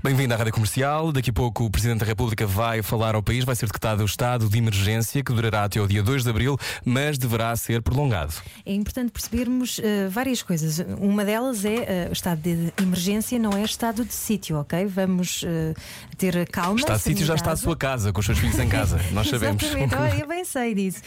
Bem-vindo 0.00 0.32
à 0.32 0.36
Rádio 0.36 0.52
Comercial. 0.52 1.10
Daqui 1.10 1.30
a 1.30 1.32
pouco 1.32 1.64
o 1.64 1.70
Presidente 1.70 1.98
da 1.98 2.06
República 2.06 2.46
vai 2.46 2.82
falar 2.82 3.16
ao 3.16 3.22
país. 3.22 3.44
Vai 3.44 3.56
ser 3.56 3.66
decretado 3.66 4.02
o 4.02 4.06
estado 4.06 4.48
de 4.48 4.56
emergência 4.56 5.24
que 5.24 5.32
durará 5.32 5.64
até 5.64 5.80
o 5.80 5.88
dia 5.88 6.04
2 6.04 6.22
de 6.22 6.30
abril, 6.30 6.56
mas 6.84 7.18
deverá 7.18 7.54
ser 7.56 7.82
prolongado. 7.82 8.32
É 8.64 8.72
importante 8.72 9.10
percebermos 9.10 9.78
uh, 9.78 9.82
várias 10.08 10.40
coisas. 10.40 10.78
Uma 11.00 11.24
delas 11.24 11.64
é 11.64 12.06
uh, 12.06 12.10
o 12.10 12.12
estado 12.12 12.40
de 12.40 12.72
emergência, 12.80 13.40
não 13.40 13.52
é 13.54 13.62
estado 13.64 14.04
de 14.04 14.14
sítio, 14.14 14.60
ok? 14.60 14.86
Vamos 14.86 15.42
uh, 15.42 15.74
ter 16.16 16.46
calma. 16.48 16.78
Estado 16.78 16.98
de 16.98 17.02
sítio 17.02 17.26
já 17.26 17.34
está 17.34 17.50
a 17.50 17.56
sua 17.56 17.76
casa, 17.76 18.12
com 18.12 18.20
os 18.20 18.26
seus 18.26 18.38
filhos 18.38 18.58
em 18.58 18.68
casa. 18.68 19.00
Nós 19.10 19.28
sabemos. 19.28 19.60
Exatamente, 19.64 20.20
eu 20.20 20.28
bem 20.28 20.44
sei 20.44 20.74
disso. 20.74 21.02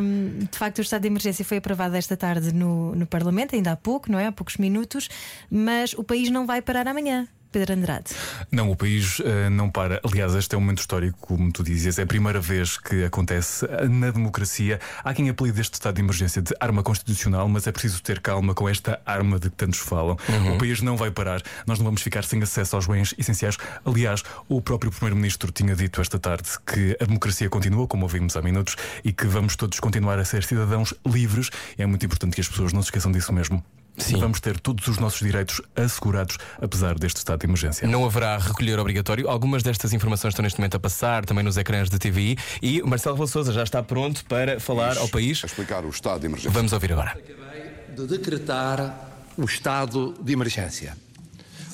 Um, 0.00 0.46
de 0.50 0.56
facto, 0.56 0.78
o 0.78 0.82
estado 0.82 1.02
de 1.02 1.08
emergência 1.08 1.44
foi 1.44 1.56
aprovado 1.56 1.96
esta 1.96 2.16
tarde 2.16 2.54
no, 2.54 2.94
no 2.94 3.06
Parlamento, 3.06 3.56
ainda 3.56 3.72
há 3.72 3.76
pouco, 3.76 4.12
não 4.12 4.18
é? 4.18 4.26
Há 4.26 4.32
poucos 4.32 4.58
minutos, 4.58 5.08
mas 5.50 5.92
o 5.94 6.04
país 6.04 6.30
não 6.30 6.46
vai 6.46 6.62
parar 6.62 6.86
amanhã. 6.86 7.26
Pedro 7.50 7.74
Andrade. 7.74 8.10
Não, 8.50 8.70
o 8.70 8.76
país 8.76 9.18
uh, 9.20 9.50
não 9.50 9.70
para. 9.70 10.00
Aliás, 10.04 10.34
este 10.34 10.54
é 10.54 10.58
um 10.58 10.60
momento 10.60 10.80
histórico, 10.80 11.18
como 11.20 11.50
tu 11.50 11.62
dizias, 11.62 11.98
é 11.98 12.02
a 12.02 12.06
primeira 12.06 12.40
vez 12.40 12.76
que 12.78 13.04
acontece 13.04 13.66
na 13.88 14.10
democracia. 14.10 14.78
Há 15.02 15.14
quem 15.14 15.28
apelide 15.28 15.60
este 15.60 15.74
estado 15.74 15.96
de 15.96 16.02
emergência 16.02 16.42
de 16.42 16.54
arma 16.60 16.82
constitucional, 16.82 17.48
mas 17.48 17.66
é 17.66 17.72
preciso 17.72 18.02
ter 18.02 18.20
calma 18.20 18.54
com 18.54 18.68
esta 18.68 19.00
arma 19.04 19.38
de 19.38 19.48
que 19.48 19.56
tantos 19.56 19.80
falam. 19.80 20.16
Uhum. 20.28 20.54
O 20.54 20.58
país 20.58 20.82
não 20.82 20.96
vai 20.96 21.10
parar, 21.10 21.42
nós 21.66 21.78
não 21.78 21.86
vamos 21.86 22.02
ficar 22.02 22.24
sem 22.24 22.42
acesso 22.42 22.76
aos 22.76 22.86
bens 22.86 23.14
essenciais. 23.18 23.56
Aliás, 23.84 24.22
o 24.48 24.60
próprio 24.60 24.90
Primeiro-Ministro 24.90 25.50
tinha 25.50 25.74
dito 25.74 26.00
esta 26.00 26.18
tarde 26.18 26.48
que 26.66 26.96
a 27.00 27.04
democracia 27.04 27.48
continua, 27.48 27.86
como 27.86 28.04
ouvimos 28.04 28.36
há 28.36 28.42
minutos, 28.42 28.76
e 29.04 29.12
que 29.12 29.26
vamos 29.26 29.56
todos 29.56 29.80
continuar 29.80 30.18
a 30.18 30.24
ser 30.24 30.44
cidadãos 30.44 30.92
livres. 31.06 31.50
É 31.76 31.86
muito 31.86 32.04
importante 32.04 32.34
que 32.34 32.40
as 32.40 32.48
pessoas 32.48 32.72
não 32.72 32.82
se 32.82 32.88
esqueçam 32.88 33.10
disso 33.10 33.32
mesmo. 33.32 33.64
Sim. 33.98 34.18
Vamos 34.18 34.40
ter 34.40 34.58
todos 34.58 34.86
os 34.86 34.98
nossos 34.98 35.18
direitos 35.18 35.60
assegurados, 35.76 36.38
apesar 36.60 36.98
deste 36.98 37.16
estado 37.16 37.40
de 37.40 37.46
emergência. 37.46 37.86
Não 37.86 38.04
haverá 38.04 38.38
recolher 38.38 38.78
obrigatório. 38.78 39.28
Algumas 39.28 39.62
destas 39.62 39.92
informações 39.92 40.32
estão 40.32 40.42
neste 40.42 40.58
momento 40.58 40.76
a 40.76 40.80
passar 40.80 41.24
também 41.24 41.44
nos 41.44 41.56
ecrãs 41.56 41.90
de 41.90 41.98
TVI 41.98 42.38
e 42.62 42.80
o 42.80 42.86
Marcelo 42.86 43.16
Rebelo 43.16 43.52
já 43.52 43.62
está 43.62 43.82
pronto 43.82 44.24
para 44.24 44.60
falar 44.60 44.96
ao 44.98 45.08
país. 45.08 45.42
A 45.42 45.46
explicar 45.46 45.84
o 45.84 45.90
estado 45.90 46.20
de 46.20 46.26
emergência. 46.26 46.50
Vamos 46.50 46.72
ouvir 46.72 46.92
agora. 46.92 47.10
Acabei 47.10 47.96
de 47.96 48.06
decretar 48.06 49.08
o 49.36 49.44
estado 49.44 50.14
de 50.20 50.32
emergência. 50.32 50.96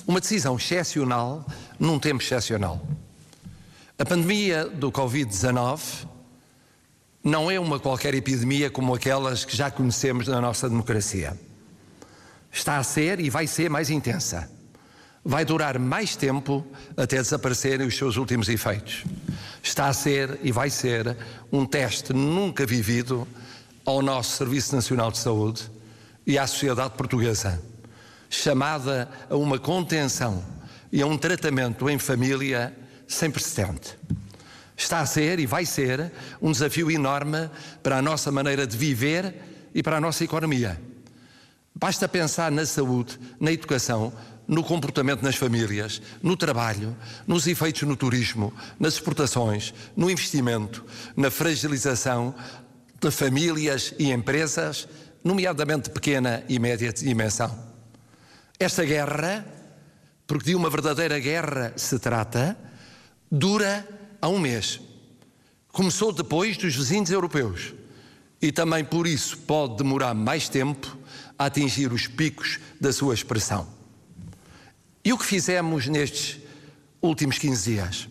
Uma 0.06 0.20
decisão 0.20 0.56
excepcional 0.56 1.46
num 1.78 1.98
tempo 1.98 2.22
excepcional. 2.22 2.86
A 3.98 4.04
pandemia 4.04 4.66
do 4.66 4.90
Covid-19 4.90 6.06
não 7.22 7.50
é 7.50 7.58
uma 7.58 7.78
qualquer 7.78 8.14
epidemia 8.14 8.68
como 8.68 8.94
aquelas 8.94 9.44
que 9.44 9.56
já 9.56 9.70
conhecemos 9.70 10.28
na 10.28 10.40
nossa 10.40 10.68
democracia 10.68 11.38
está 12.54 12.78
a 12.78 12.84
ser 12.84 13.18
e 13.18 13.28
vai 13.28 13.48
ser 13.48 13.68
mais 13.68 13.90
intensa. 13.90 14.48
Vai 15.24 15.44
durar 15.44 15.78
mais 15.78 16.14
tempo 16.14 16.64
até 16.96 17.16
desaparecerem 17.16 17.86
os 17.86 17.96
seus 17.96 18.16
últimos 18.16 18.48
efeitos. 18.48 19.04
Está 19.62 19.88
a 19.88 19.92
ser 19.92 20.38
e 20.42 20.52
vai 20.52 20.70
ser 20.70 21.16
um 21.50 21.66
teste 21.66 22.12
nunca 22.12 22.64
vivido 22.64 23.26
ao 23.84 24.00
nosso 24.00 24.36
Serviço 24.36 24.74
Nacional 24.74 25.10
de 25.10 25.18
Saúde 25.18 25.68
e 26.26 26.38
à 26.38 26.46
sociedade 26.46 26.94
portuguesa, 26.94 27.60
chamada 28.30 29.08
a 29.28 29.36
uma 29.36 29.58
contenção 29.58 30.44
e 30.92 31.02
a 31.02 31.06
um 31.06 31.18
tratamento 31.18 31.90
em 31.90 31.98
família 31.98 32.72
sem 33.08 33.30
precedente. 33.30 33.98
Está 34.76 35.00
a 35.00 35.06
ser 35.06 35.40
e 35.40 35.46
vai 35.46 35.66
ser 35.66 36.12
um 36.40 36.52
desafio 36.52 36.90
enorme 36.90 37.50
para 37.82 37.98
a 37.98 38.02
nossa 38.02 38.30
maneira 38.30 38.66
de 38.66 38.76
viver 38.76 39.34
e 39.74 39.82
para 39.82 39.96
a 39.96 40.00
nossa 40.00 40.22
economia. 40.22 40.93
Basta 41.74 42.08
pensar 42.08 42.52
na 42.52 42.64
saúde, 42.64 43.18
na 43.40 43.50
educação, 43.50 44.12
no 44.46 44.62
comportamento 44.62 45.22
nas 45.22 45.36
famílias, 45.36 46.00
no 46.22 46.36
trabalho, 46.36 46.96
nos 47.26 47.46
efeitos 47.46 47.82
no 47.82 47.96
turismo, 47.96 48.52
nas 48.78 48.94
exportações, 48.94 49.74
no 49.96 50.10
investimento, 50.10 50.84
na 51.16 51.30
fragilização 51.30 52.34
de 53.00 53.10
famílias 53.10 53.92
e 53.98 54.12
empresas, 54.12 54.86
nomeadamente 55.22 55.90
pequena 55.90 56.44
e 56.48 56.58
média 56.58 56.92
dimensão. 56.92 57.58
Esta 58.58 58.84
guerra, 58.84 59.44
porque 60.26 60.50
de 60.50 60.54
uma 60.54 60.70
verdadeira 60.70 61.18
guerra 61.18 61.72
se 61.76 61.98
trata, 61.98 62.56
dura 63.30 63.86
há 64.22 64.28
um 64.28 64.38
mês. 64.38 64.80
Começou 65.72 66.12
depois 66.12 66.56
dos 66.56 66.76
vizinhos 66.76 67.10
europeus 67.10 67.74
e 68.40 68.52
também 68.52 68.84
por 68.84 69.06
isso 69.06 69.38
pode 69.38 69.78
demorar 69.78 70.14
mais 70.14 70.48
tempo 70.48 70.96
a 71.38 71.46
atingir 71.46 71.92
os 71.92 72.06
picos 72.06 72.58
da 72.80 72.92
sua 72.92 73.14
expressão. 73.14 73.66
E 75.04 75.12
o 75.12 75.18
que 75.18 75.24
fizemos 75.24 75.86
nestes 75.86 76.40
últimos 77.02 77.38
15 77.38 77.70
dias? 77.70 78.08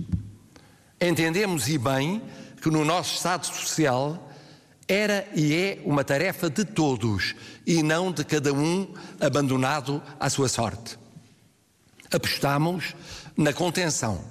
Entendemos 1.01 1.67
e 1.67 1.77
bem 1.77 2.21
que 2.61 2.69
no 2.69 2.85
nosso 2.85 3.15
Estado 3.15 3.45
Social 3.45 4.31
era 4.87 5.27
e 5.33 5.53
é 5.53 5.81
uma 5.85 6.03
tarefa 6.03 6.49
de 6.49 6.63
todos 6.65 7.35
e 7.65 7.81
não 7.81 8.11
de 8.11 8.23
cada 8.23 8.53
um 8.53 8.93
abandonado 9.19 10.01
à 10.19 10.29
sua 10.29 10.47
sorte. 10.47 10.97
Apostamos 12.11 12.95
na 13.35 13.51
contenção 13.51 14.23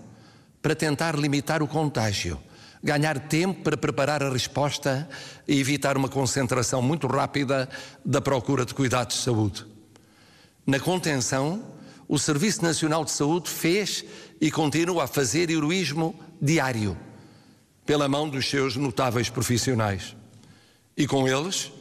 para 0.61 0.75
tentar 0.75 1.17
limitar 1.17 1.63
o 1.63 1.69
contágio 1.69 2.39
ganhar 2.83 3.19
tempo 3.29 3.63
para 3.63 3.77
preparar 3.77 4.23
a 4.23 4.31
resposta 4.31 5.09
e 5.47 5.61
evitar 5.61 5.97
uma 5.97 6.09
concentração 6.09 6.83
muito 6.83 7.07
rápida 7.07 7.69
da 8.05 8.21
procura 8.21 8.65
de 8.65 8.75
cuidados 8.75 9.17
de 9.17 9.23
saúde. 9.23 9.65
Na 10.67 10.81
contenção, 10.81 11.65
o 12.09 12.19
Serviço 12.19 12.63
Nacional 12.63 13.05
de 13.05 13.11
Saúde 13.13 13.49
fez 13.49 14.05
e 14.41 14.51
continua 14.51 15.05
a 15.05 15.07
fazer 15.07 15.51
heroísmo 15.51 16.19
diário, 16.41 16.97
pela 17.87 18.09
mão 18.09 18.29
dos 18.29 18.49
seus 18.49 18.77
notáveis 18.77 19.31
profissionais. 19.31 20.17
E 20.97 21.07
com 21.07 21.27
eles, 21.27 21.73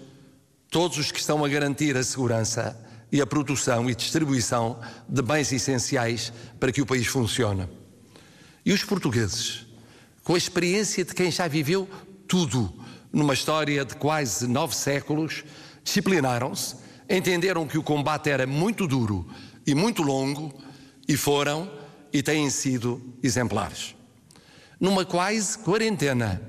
todos 0.70 0.98
os 0.98 1.12
que 1.12 1.20
estão 1.20 1.44
a 1.44 1.50
garantir 1.50 1.98
a 1.98 2.04
segurança 2.04 2.80
e 3.12 3.20
a 3.20 3.28
produção 3.28 3.90
e 3.90 3.96
distribuição 3.96 4.80
de 5.08 5.22
bens 5.22 5.52
essenciais 5.52 6.32
para 6.60 6.72
que 6.72 6.82
o 6.82 6.86
país 6.86 7.08
funcione. 7.08 7.68
E 8.66 8.72
os 8.72 8.84
portugueses, 8.84 9.66
com 10.24 10.36
a 10.36 10.38
experiência 10.38 11.04
de 11.04 11.14
quem 11.14 11.32
já 11.32 11.48
viveu 11.48 11.90
tudo 12.28 12.74
numa 13.12 13.34
história 13.34 13.84
de 13.84 13.96
quase 13.96 14.48
nove 14.48 14.76
séculos, 14.76 15.44
disciplinaram-se, 15.84 16.76
entenderam 17.10 17.68
que 17.68 17.78
o 17.78 17.84
combate 17.84 18.30
era 18.30 18.48
muito 18.48 18.88
duro 18.88 19.28
e 19.66 19.76
muito 19.76 20.02
longo 20.02 20.54
e 21.08 21.18
foram 21.18 21.70
e 22.14 22.24
têm 22.24 22.50
sido 22.50 23.02
exemplares. 23.22 23.96
Numa 24.80 25.06
quase 25.06 25.58
quarentena 25.60 26.42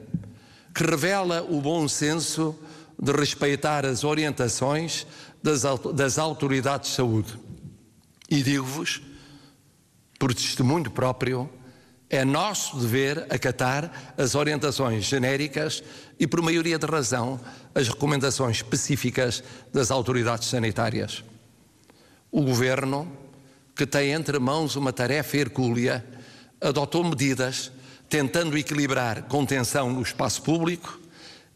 que 0.75 0.85
revela 0.85 1.43
o 1.43 1.61
bom 1.61 1.87
senso 1.89 2.57
de 3.01 3.13
respeitar 3.13 3.85
as 3.85 4.05
orientações 4.05 5.07
das, 5.43 6.19
autoridades 6.19 6.91
de 6.91 6.97
saúde. 6.97 7.39
E 8.31 8.43
digo-vos, 8.43 9.03
por 10.19 10.33
testemunho 10.33 10.91
próprio, 10.91 11.51
é 12.13 12.27
nosso 12.27 12.77
dever 12.77 13.27
acatar 13.31 14.15
as 14.19 14.35
orientações 14.35 15.07
genéricas 15.07 15.83
e, 16.21 16.27
por 16.27 16.43
maioria 16.43 16.79
de 16.79 16.85
razão, 16.85 17.41
as 17.75 17.89
recomendações 17.89 18.59
específicas 18.59 19.43
das 19.73 19.91
autoridades 19.91 20.49
sanitárias. 20.49 21.25
O 22.31 22.43
Governo, 22.43 23.11
que 23.75 23.87
tem 23.87 24.13
entre 24.13 24.39
mãos 24.39 24.77
uma 24.77 24.93
tarefa 24.93 25.39
hercúlea, 25.39 26.05
adotou 26.61 27.03
medidas 27.03 27.73
tentando 28.11 28.59
equilibrar 28.59 29.23
contenção 29.23 29.91
no 29.91 30.03
espaço 30.03 30.43
público 30.43 31.01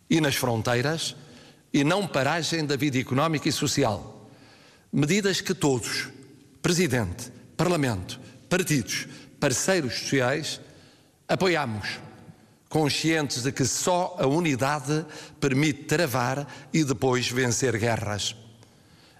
e 0.08 0.22
nas 0.22 0.36
fronteiras 0.36 1.14
e 1.70 1.84
não 1.84 2.06
paragem 2.06 2.64
da 2.64 2.76
vida 2.76 2.98
económica 2.98 3.46
e 3.46 3.52
social. 3.52 4.26
Medidas 4.90 5.42
que 5.42 5.52
todos, 5.52 6.08
Presidente, 6.62 7.30
Parlamento, 7.58 8.18
partidos, 8.48 9.06
parceiros 9.38 10.00
sociais, 10.00 10.60
apoiamos, 11.28 12.00
conscientes 12.68 13.42
de 13.42 13.52
que 13.52 13.64
só 13.64 14.16
a 14.18 14.26
unidade 14.26 15.04
permite 15.40 15.84
travar 15.84 16.46
e 16.72 16.84
depois 16.84 17.30
vencer 17.30 17.76
guerras. 17.76 18.34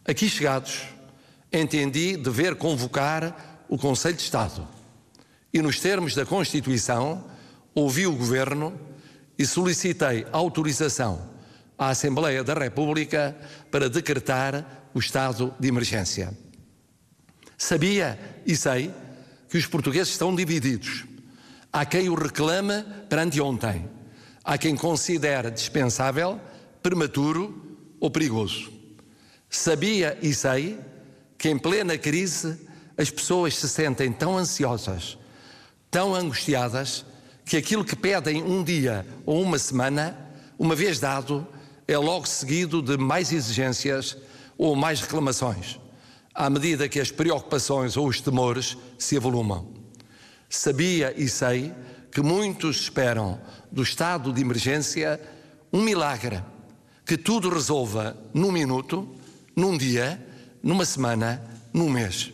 Aqui 0.05 0.29
chegados, 0.29 0.83
entendi 1.53 2.17
dever 2.17 2.57
convocar 2.57 3.65
o 3.69 3.79
Conselho 3.79 4.17
de 4.17 4.23
Estado 4.23 4.67
e, 5.53 5.63
nos 5.63 5.81
termos 5.81 6.15
da 6.15 6.27
Constituição, 6.27 7.25
ouvi 7.75 8.07
o 8.07 8.13
Governo 8.13 8.79
e 9.39 9.47
solicitei 9.47 10.27
autorização 10.33 11.29
à 11.79 11.89
Assembleia 11.89 12.43
da 12.43 12.55
República 12.55 13.37
para 13.71 13.89
decretar 13.89 14.89
o 14.95 14.99
estado 14.99 15.55
de 15.59 15.69
emergência. 15.69 16.33
Sabia 17.57 18.19
e 18.47 18.57
sei 18.57 18.93
que 19.49 19.59
os 19.59 19.67
portugueses 19.67 20.13
estão 20.13 20.35
divididos. 20.35 21.05
Há 21.73 21.85
quem 21.85 22.09
o 22.09 22.15
reclama 22.15 22.87
para 23.09 23.23
anteontem. 23.23 23.89
Há 24.43 24.57
quem 24.57 24.77
considera 24.77 25.51
dispensável, 25.51 26.41
prematuro 26.83 27.79
ou 27.99 28.11
perigoso. 28.11 28.73
Sabia 29.51 30.19
e 30.23 30.33
sei 30.35 30.79
que 31.37 31.49
em 31.49 31.59
plena 31.59 31.99
crise 31.99 32.59
as 32.97 33.11
pessoas 33.11 33.57
se 33.57 33.69
sentem 33.69 34.13
tão 34.13 34.39
ansiosas, 34.39 35.19
tão 35.91 36.15
angustiadas, 36.15 37.05
que 37.45 37.57
aquilo 37.57 37.85
que 37.85 37.95
pedem 37.95 38.43
um 38.43 38.63
dia 38.65 39.07
ou 39.25 39.41
uma 39.41 39.59
semana, 39.59 40.17
uma 40.59 40.75
vez 40.75 40.99
dado, 40.99 41.47
é 41.87 41.97
logo 41.97 42.27
seguido 42.27 42.83
de 42.83 42.97
mais 42.97 43.33
exigências 43.33 44.17
ou 44.59 44.75
mais 44.75 45.01
reclamações, 45.01 45.79
à 46.37 46.51
medida 46.51 46.89
que 46.89 47.01
as 47.01 47.11
preocupações 47.11 47.97
ou 47.97 48.07
os 48.07 48.21
temores 48.21 48.77
se 48.99 49.17
avolumam. 49.17 49.73
Sabia 50.49 51.15
e 51.17 51.29
sei 51.29 51.73
que 52.13 52.21
muitos 52.21 52.83
esperam 52.83 53.41
do 53.73 53.83
estado 53.83 54.33
de 54.33 54.43
emergência 54.43 55.21
um 55.73 55.81
milagre 55.81 56.43
que 57.05 57.17
tudo 57.17 57.49
resolva 57.49 58.17
num 58.35 58.53
minuto, 58.53 59.09
num 59.55 59.79
dia, 59.79 60.25
numa 60.63 60.85
semana, 60.85 61.43
num 61.73 61.89
mês. 61.89 62.33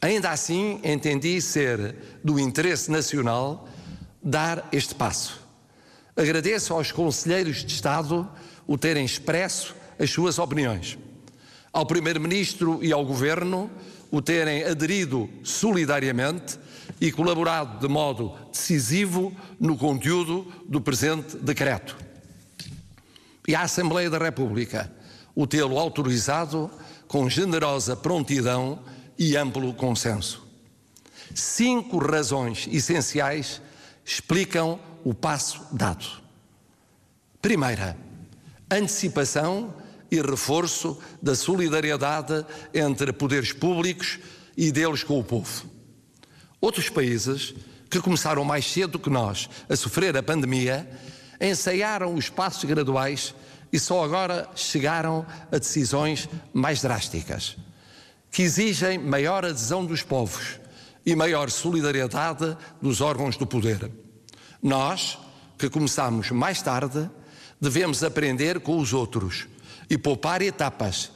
Ainda 0.00 0.30
assim, 0.30 0.80
entendi 0.82 1.40
ser 1.40 1.96
do 2.22 2.38
interesse 2.38 2.90
nacional 2.90 3.68
dar 4.22 4.68
este 4.72 4.94
passo. 4.94 5.42
Agradeço 6.16 6.72
aos 6.72 6.92
conselheiros 6.92 7.64
de 7.64 7.74
Estado 7.74 8.28
o 8.66 8.78
terem 8.78 9.04
expresso 9.04 9.74
as 9.98 10.10
suas 10.10 10.38
opiniões, 10.38 10.96
ao 11.74 11.84
Primeiro-Ministro 11.84 12.78
e 12.82 12.92
ao 12.92 13.04
Governo 13.04 13.68
o 14.10 14.22
terem 14.22 14.62
aderido 14.62 15.28
solidariamente 15.42 16.56
e 17.00 17.10
colaborado 17.10 17.80
de 17.80 17.92
modo 17.92 18.32
decisivo 18.52 19.34
no 19.58 19.76
conteúdo 19.76 20.46
do 20.68 20.80
presente 20.80 21.36
decreto 21.36 21.96
e 23.46 23.54
à 23.56 23.62
Assembleia 23.62 24.08
da 24.08 24.18
República 24.18 24.90
o 25.34 25.48
tê-lo 25.48 25.78
autorizado 25.78 26.70
com 27.08 27.28
generosa 27.28 27.96
prontidão 27.96 28.78
e 29.18 29.36
amplo 29.36 29.74
consenso. 29.74 30.46
Cinco 31.34 31.98
razões 31.98 32.68
essenciais 32.70 33.60
explicam 34.04 34.78
o 35.04 35.12
passo 35.12 35.60
dado. 35.72 36.06
Primeira, 37.42 37.96
antecipação 38.70 39.74
e 40.10 40.20
reforço 40.20 40.98
da 41.22 41.34
solidariedade 41.34 42.44
entre 42.72 43.12
poderes 43.12 43.52
públicos 43.52 44.18
e 44.56 44.70
deles 44.70 45.02
com 45.02 45.18
o 45.18 45.24
povo. 45.24 45.66
Outros 46.60 46.88
países, 46.88 47.54
que 47.90 48.00
começaram 48.00 48.44
mais 48.44 48.64
cedo 48.70 48.98
que 48.98 49.10
nós 49.10 49.48
a 49.68 49.76
sofrer 49.76 50.16
a 50.16 50.22
pandemia, 50.22 50.88
ensaiaram 51.40 52.14
os 52.14 52.28
passos 52.28 52.64
graduais 52.64 53.34
e 53.72 53.78
só 53.78 54.04
agora 54.04 54.48
chegaram 54.54 55.26
a 55.50 55.58
decisões 55.58 56.28
mais 56.52 56.80
drásticas, 56.80 57.56
que 58.30 58.42
exigem 58.42 58.98
maior 58.98 59.44
adesão 59.44 59.84
dos 59.84 60.02
povos 60.02 60.60
e 61.04 61.14
maior 61.14 61.50
solidariedade 61.50 62.56
dos 62.80 63.00
órgãos 63.00 63.36
do 63.36 63.46
poder. 63.46 63.90
Nós, 64.62 65.18
que 65.58 65.68
começamos 65.68 66.30
mais 66.30 66.62
tarde, 66.62 67.10
devemos 67.60 68.02
aprender 68.02 68.60
com 68.60 68.78
os 68.78 68.92
outros 68.92 69.46
e 69.88 69.98
poupar 69.98 70.42
etapas, 70.42 71.10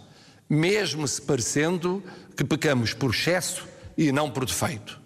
mesmo 0.48 1.06
se 1.06 1.20
parecendo 1.20 2.02
que 2.36 2.44
pecamos 2.44 2.92
por 2.92 3.10
excesso 3.10 3.66
e 3.96 4.12
não 4.12 4.30
por 4.30 4.44
defeito. 4.44 5.00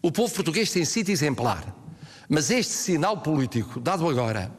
O 0.00 0.12
povo 0.12 0.32
português 0.32 0.70
tem 0.70 0.84
sido 0.84 1.10
exemplar 1.10 1.74
mas 2.28 2.50
este 2.50 2.72
sinal 2.72 3.18
político, 3.18 3.80
dado 3.80 4.08
agora, 4.08 4.50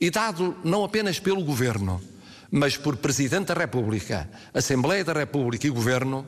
e 0.00 0.10
dado 0.10 0.56
não 0.64 0.84
apenas 0.84 1.18
pelo 1.18 1.44
Governo, 1.44 2.02
mas 2.50 2.76
por 2.76 2.96
Presidente 2.96 3.46
da 3.46 3.54
República, 3.54 4.28
Assembleia 4.52 5.04
da 5.04 5.12
República 5.12 5.66
e 5.66 5.70
Governo, 5.70 6.26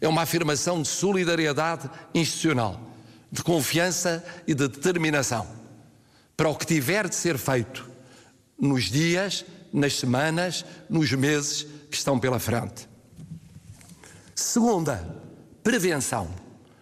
é 0.00 0.08
uma 0.08 0.22
afirmação 0.22 0.82
de 0.82 0.88
solidariedade 0.88 1.88
institucional, 2.14 2.80
de 3.30 3.42
confiança 3.42 4.24
e 4.46 4.54
de 4.54 4.68
determinação 4.68 5.46
para 6.36 6.48
o 6.48 6.54
que 6.54 6.66
tiver 6.66 7.08
de 7.08 7.14
ser 7.14 7.38
feito 7.38 7.88
nos 8.58 8.84
dias, 8.84 9.44
nas 9.76 9.98
semanas, 9.98 10.64
nos 10.88 11.12
meses 11.12 11.66
que 11.90 11.96
estão 11.98 12.18
pela 12.18 12.38
frente. 12.38 12.88
Segunda, 14.34 15.06
prevenção. 15.62 16.30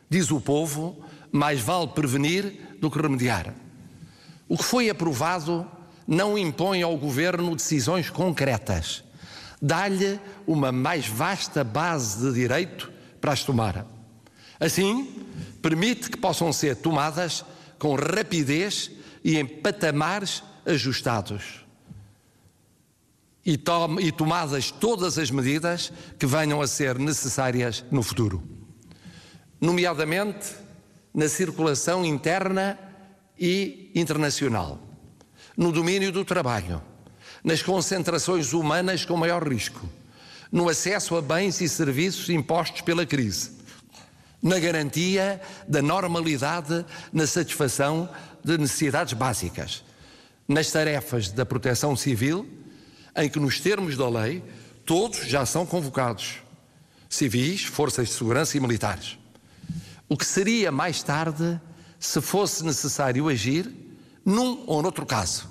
Diz 0.08 0.30
o 0.30 0.40
povo, 0.40 1.04
mais 1.32 1.60
vale 1.60 1.88
prevenir 1.88 2.76
do 2.80 2.88
que 2.88 3.00
remediar. 3.00 3.52
O 4.48 4.56
que 4.56 4.62
foi 4.62 4.88
aprovado 4.88 5.68
não 6.06 6.38
impõe 6.38 6.82
ao 6.82 6.96
governo 6.96 7.56
decisões 7.56 8.10
concretas, 8.10 9.02
dá-lhe 9.60 10.20
uma 10.46 10.70
mais 10.70 11.08
vasta 11.08 11.64
base 11.64 12.24
de 12.24 12.32
direito 12.32 12.92
para 13.20 13.32
as 13.32 13.42
tomar. 13.42 13.84
Assim, 14.60 15.20
permite 15.60 16.10
que 16.10 16.16
possam 16.16 16.52
ser 16.52 16.76
tomadas 16.76 17.44
com 17.76 17.96
rapidez 17.96 18.92
e 19.24 19.36
em 19.36 19.44
patamares 19.44 20.44
ajustados. 20.64 21.63
E, 23.44 23.56
tom 23.56 24.00
e 24.00 24.10
tomadas 24.10 24.70
todas 24.70 25.18
as 25.18 25.30
medidas 25.30 25.92
que 26.18 26.26
venham 26.26 26.62
a 26.62 26.66
ser 26.66 26.98
necessárias 26.98 27.84
no 27.90 28.02
futuro. 28.02 28.42
Nomeadamente, 29.60 30.54
na 31.12 31.28
circulação 31.28 32.04
interna 32.04 32.78
e 33.38 33.90
internacional, 33.94 34.80
no 35.56 35.70
domínio 35.70 36.10
do 36.10 36.24
trabalho, 36.24 36.82
nas 37.42 37.62
concentrações 37.62 38.52
humanas 38.52 39.04
com 39.04 39.16
maior 39.16 39.46
risco, 39.46 39.88
no 40.50 40.68
acesso 40.68 41.16
a 41.16 41.22
bens 41.22 41.60
e 41.60 41.68
serviços 41.68 42.30
impostos 42.30 42.80
pela 42.80 43.04
crise, 43.04 43.50
na 44.42 44.58
garantia 44.58 45.40
da 45.66 45.80
normalidade 45.80 46.84
na 47.12 47.26
satisfação 47.26 48.08
de 48.44 48.58
necessidades 48.58 49.14
básicas, 49.14 49.82
nas 50.46 50.70
tarefas 50.70 51.30
da 51.30 51.46
proteção 51.46 51.96
civil, 51.96 52.46
em 53.16 53.28
que, 53.28 53.38
nos 53.38 53.60
termos 53.60 53.96
da 53.96 54.08
lei, 54.08 54.42
todos 54.84 55.26
já 55.26 55.46
são 55.46 55.64
convocados 55.64 56.42
civis, 57.08 57.64
forças 57.64 58.08
de 58.08 58.14
segurança 58.14 58.56
e 58.56 58.60
militares 58.60 59.18
o 60.08 60.16
que 60.16 60.26
seria 60.26 60.70
mais 60.70 61.02
tarde 61.02 61.60
se 61.98 62.20
fosse 62.20 62.64
necessário 62.64 63.28
agir 63.28 63.68
num 64.24 64.64
ou 64.66 64.82
noutro 64.82 65.04
caso, 65.06 65.50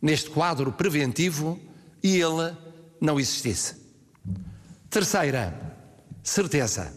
neste 0.00 0.30
quadro 0.30 0.72
preventivo 0.72 1.58
e 2.02 2.20
ele 2.20 2.56
não 3.00 3.18
existisse. 3.18 3.76
Terceira, 4.88 5.76
certeza. 6.22 6.92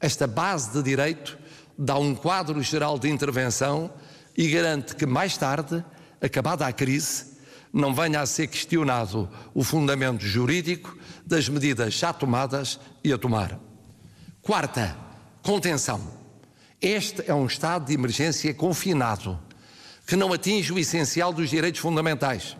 Esta 0.00 0.26
base 0.26 0.72
de 0.72 0.82
direito 0.82 1.38
dá 1.76 1.98
um 1.98 2.14
quadro 2.14 2.62
geral 2.62 2.98
de 2.98 3.08
intervenção 3.08 3.92
e 4.36 4.48
garante 4.48 4.94
que 4.96 5.06
mais 5.06 5.36
tarde, 5.36 5.84
acabada 6.20 6.66
a 6.66 6.72
crise, 6.72 7.26
não 7.72 7.94
venha 7.94 8.20
a 8.20 8.26
ser 8.26 8.46
questionado 8.46 9.28
o 9.54 9.62
fundamento 9.62 10.24
jurídico 10.24 10.96
das 11.24 11.48
medidas 11.48 11.94
já 11.94 12.12
tomadas 12.12 12.80
e 13.04 13.12
a 13.12 13.18
tomar. 13.18 13.58
Quarta, 14.42 14.96
Contenção. 15.42 16.00
Este 16.82 17.24
é 17.26 17.34
um 17.34 17.46
estado 17.46 17.86
de 17.86 17.94
emergência 17.94 18.52
confinado, 18.52 19.38
que 20.06 20.16
não 20.16 20.32
atinge 20.32 20.72
o 20.72 20.78
essencial 20.78 21.32
dos 21.32 21.48
direitos 21.48 21.80
fundamentais, 21.80 22.56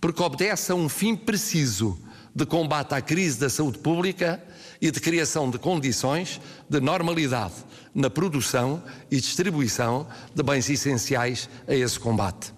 porque 0.00 0.22
obedece 0.22 0.72
a 0.72 0.74
um 0.74 0.88
fim 0.88 1.14
preciso 1.14 1.98
de 2.34 2.44
combate 2.44 2.94
à 2.94 3.00
crise 3.00 3.38
da 3.38 3.48
saúde 3.48 3.78
pública 3.78 4.42
e 4.80 4.90
de 4.90 5.00
criação 5.00 5.50
de 5.50 5.58
condições 5.58 6.40
de 6.68 6.80
normalidade 6.80 7.54
na 7.94 8.10
produção 8.10 8.82
e 9.10 9.20
distribuição 9.20 10.06
de 10.34 10.42
bens 10.42 10.68
essenciais 10.68 11.48
a 11.66 11.74
esse 11.74 11.98
combate. 11.98 12.52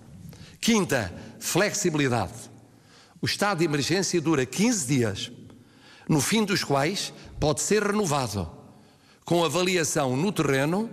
Quinta, 0.60 1.12
flexibilidade. 1.42 2.32
O 3.20 3.26
estado 3.26 3.58
de 3.58 3.64
emergência 3.64 4.20
dura 4.20 4.46
15 4.46 4.86
dias, 4.86 5.32
no 6.08 6.20
fim 6.20 6.44
dos 6.44 6.62
quais 6.62 7.12
pode 7.40 7.60
ser 7.60 7.82
renovado 7.82 8.48
com 9.24 9.44
avaliação 9.44 10.16
no 10.16 10.30
terreno 10.30 10.88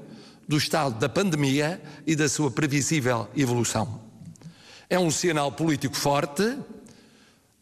do 0.48 0.58
estado 0.58 0.98
da 0.98 1.08
pandemia 1.08 1.82
e 2.06 2.16
da 2.16 2.28
sua 2.28 2.50
previsível 2.50 3.28
evolução. 3.38 4.02
É 4.90 4.98
um 4.98 5.12
sinal 5.12 5.52
político 5.52 5.96
forte, 5.96 6.58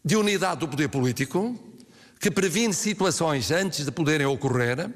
de 0.02 0.16
unidade 0.16 0.60
do 0.60 0.68
poder 0.68 0.88
político, 0.88 1.58
que 2.18 2.30
previne 2.30 2.72
situações 2.72 3.50
antes 3.50 3.84
de 3.84 3.92
poderem 3.92 4.26
ocorrer, 4.26 4.90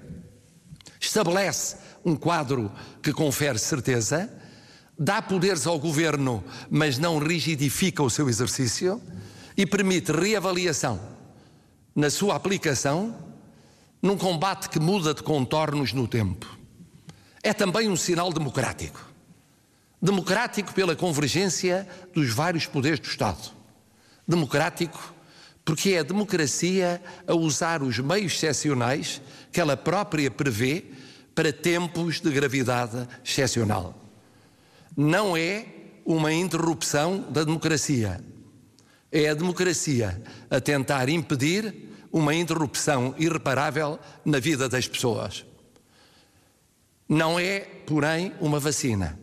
estabelece 0.98 1.76
um 2.04 2.16
quadro 2.16 2.72
que 3.02 3.12
confere 3.12 3.58
certeza, 3.58 4.30
dá 4.98 5.20
poderes 5.20 5.66
ao 5.66 5.78
governo, 5.78 6.42
mas 6.70 6.98
não 6.98 7.18
rigidifica 7.18 8.02
o 8.02 8.10
seu 8.10 8.28
exercício 8.28 9.00
e 9.56 9.66
permite 9.66 10.12
reavaliação 10.12 11.00
na 11.94 12.10
sua 12.10 12.36
aplicação 12.36 13.14
num 14.00 14.16
combate 14.16 14.68
que 14.68 14.80
muda 14.80 15.14
de 15.14 15.22
contornos 15.22 15.92
no 15.92 16.08
tempo. 16.08 16.58
É 17.42 17.52
também 17.52 17.88
um 17.88 17.96
sinal 17.96 18.32
democrático. 18.32 19.00
Democrático 20.00 20.72
pela 20.72 20.96
convergência 20.96 21.88
dos 22.12 22.30
vários 22.30 22.66
poderes 22.66 22.98
do 22.98 23.06
Estado. 23.06 23.52
Democrático 24.26 25.12
Porque 25.64 25.90
é 25.90 26.00
a 26.00 26.02
democracia 26.02 27.00
a 27.26 27.34
usar 27.34 27.82
os 27.82 27.98
meios 27.98 28.32
excepcionais 28.32 29.22
que 29.52 29.60
ela 29.60 29.76
própria 29.76 30.30
prevê 30.30 30.84
para 31.34 31.52
tempos 31.52 32.20
de 32.20 32.30
gravidade 32.30 33.06
excepcional. 33.24 34.01
Não 34.96 35.36
é 35.36 35.66
uma 36.04 36.32
interrupção 36.32 37.20
da 37.30 37.44
democracia. 37.44 38.20
É 39.10 39.28
a 39.28 39.34
democracia 39.34 40.22
a 40.50 40.60
tentar 40.60 41.08
impedir 41.08 41.90
uma 42.10 42.34
interrupção 42.34 43.14
irreparável 43.18 43.98
na 44.24 44.38
vida 44.38 44.68
das 44.68 44.86
pessoas. 44.86 45.44
Não 47.08 47.38
é, 47.38 47.60
porém, 47.60 48.32
uma 48.40 48.58
vacina, 48.58 49.18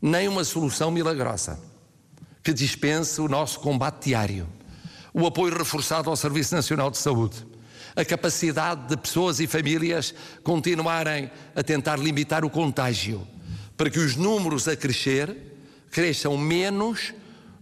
nem 0.00 0.28
uma 0.28 0.44
solução 0.44 0.90
milagrosa 0.90 1.58
que 2.42 2.52
dispense 2.52 3.20
o 3.20 3.28
nosso 3.28 3.60
combate 3.60 4.06
diário, 4.06 4.48
o 5.14 5.26
apoio 5.26 5.56
reforçado 5.56 6.10
ao 6.10 6.16
Serviço 6.16 6.54
Nacional 6.54 6.90
de 6.90 6.98
Saúde, 6.98 7.46
a 7.94 8.04
capacidade 8.04 8.88
de 8.88 8.96
pessoas 8.96 9.38
e 9.38 9.46
famílias 9.46 10.14
continuarem 10.42 11.30
a 11.54 11.62
tentar 11.62 11.98
limitar 11.98 12.44
o 12.44 12.50
contágio, 12.50 13.26
para 13.82 13.90
que 13.90 13.98
os 13.98 14.14
números 14.14 14.68
a 14.68 14.76
crescer 14.76 15.36
cresçam 15.90 16.38
menos 16.38 17.12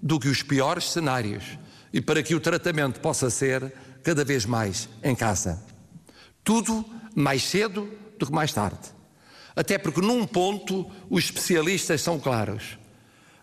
do 0.02 0.20
que 0.20 0.28
os 0.28 0.42
piores 0.42 0.92
cenários 0.92 1.58
e 1.94 1.98
para 2.02 2.22
que 2.22 2.34
o 2.34 2.40
tratamento 2.40 3.00
possa 3.00 3.30
ser 3.30 3.72
cada 4.02 4.22
vez 4.22 4.44
mais 4.44 4.86
em 5.02 5.14
casa. 5.14 5.64
Tudo 6.44 6.84
mais 7.14 7.42
cedo 7.42 7.88
do 8.18 8.26
que 8.26 8.32
mais 8.32 8.52
tarde. 8.52 8.90
Até 9.56 9.78
porque, 9.78 10.02
num 10.02 10.26
ponto, 10.26 10.90
os 11.08 11.24
especialistas 11.24 12.02
são 12.02 12.20
claros. 12.20 12.78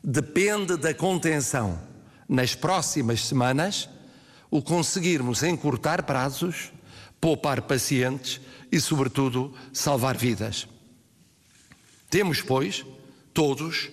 Depende 0.03 0.77
da 0.77 0.93
contenção 0.93 1.81
nas 2.29 2.53
próximas 2.53 3.25
semanas 3.25 3.89
o 4.51 4.61
conseguirmos 4.61 5.41
encurtar 5.41 6.03
prazos, 6.03 6.71
poupar 7.19 7.63
pacientes 7.63 8.39
e, 8.71 8.79
sobretudo, 8.79 9.51
salvar 9.73 10.15
vidas. 10.15 10.67
Temos, 12.09 12.41
pois, 12.41 12.85
todos, 13.33 13.89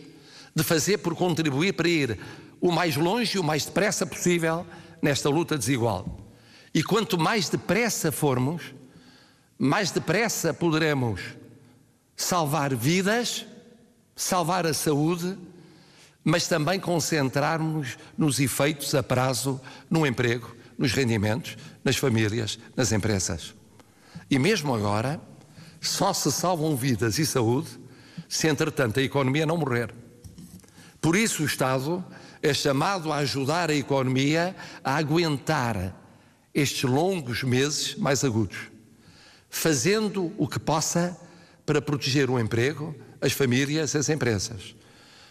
de 0.54 0.62
fazer 0.62 0.98
por 0.98 1.14
contribuir 1.16 1.74
para 1.74 1.88
ir 1.88 2.18
o 2.60 2.70
mais 2.70 2.96
longe 2.96 3.36
e 3.36 3.40
o 3.40 3.44
mais 3.44 3.64
depressa 3.64 4.06
possível 4.06 4.66
nesta 5.02 5.28
luta 5.28 5.58
desigual. 5.58 6.18
E 6.72 6.82
quanto 6.82 7.18
mais 7.18 7.48
depressa 7.48 8.10
formos, 8.10 8.74
mais 9.58 9.90
depressa 9.90 10.54
poderemos 10.54 11.20
salvar 12.16 12.74
vidas, 12.74 13.44
salvar 14.16 14.66
a 14.66 14.72
saúde, 14.72 15.36
mas 16.22 16.48
também 16.48 16.80
concentrarmos 16.80 17.98
nos 18.16 18.40
efeitos 18.40 18.94
a 18.94 19.02
prazo 19.02 19.60
no 19.90 20.06
emprego, 20.06 20.56
nos 20.78 20.92
rendimentos, 20.92 21.56
nas 21.84 21.96
famílias, 21.96 22.58
nas 22.74 22.92
empresas. 22.92 23.54
E 24.30 24.38
mesmo 24.38 24.74
agora, 24.74 25.20
só 25.80 26.12
se 26.12 26.32
salvam 26.32 26.74
vidas 26.74 27.18
e 27.18 27.26
saúde 27.26 27.83
se, 28.28 28.48
entretanto, 28.48 29.00
a 29.00 29.02
economia 29.02 29.46
não 29.46 29.56
morrer. 29.56 29.94
Por 31.00 31.16
isso, 31.16 31.42
o 31.42 31.46
Estado 31.46 32.04
é 32.42 32.52
chamado 32.52 33.12
a 33.12 33.16
ajudar 33.16 33.70
a 33.70 33.74
economia 33.74 34.54
a 34.82 34.96
aguentar 34.96 35.94
estes 36.54 36.82
longos 36.84 37.42
meses 37.42 37.96
mais 37.96 38.22
agudos, 38.22 38.58
fazendo 39.50 40.32
o 40.38 40.46
que 40.46 40.58
possa 40.58 41.18
para 41.66 41.82
proteger 41.82 42.30
o 42.30 42.38
emprego, 42.38 42.94
as 43.20 43.32
famílias, 43.32 43.96
as 43.96 44.08
empresas. 44.08 44.74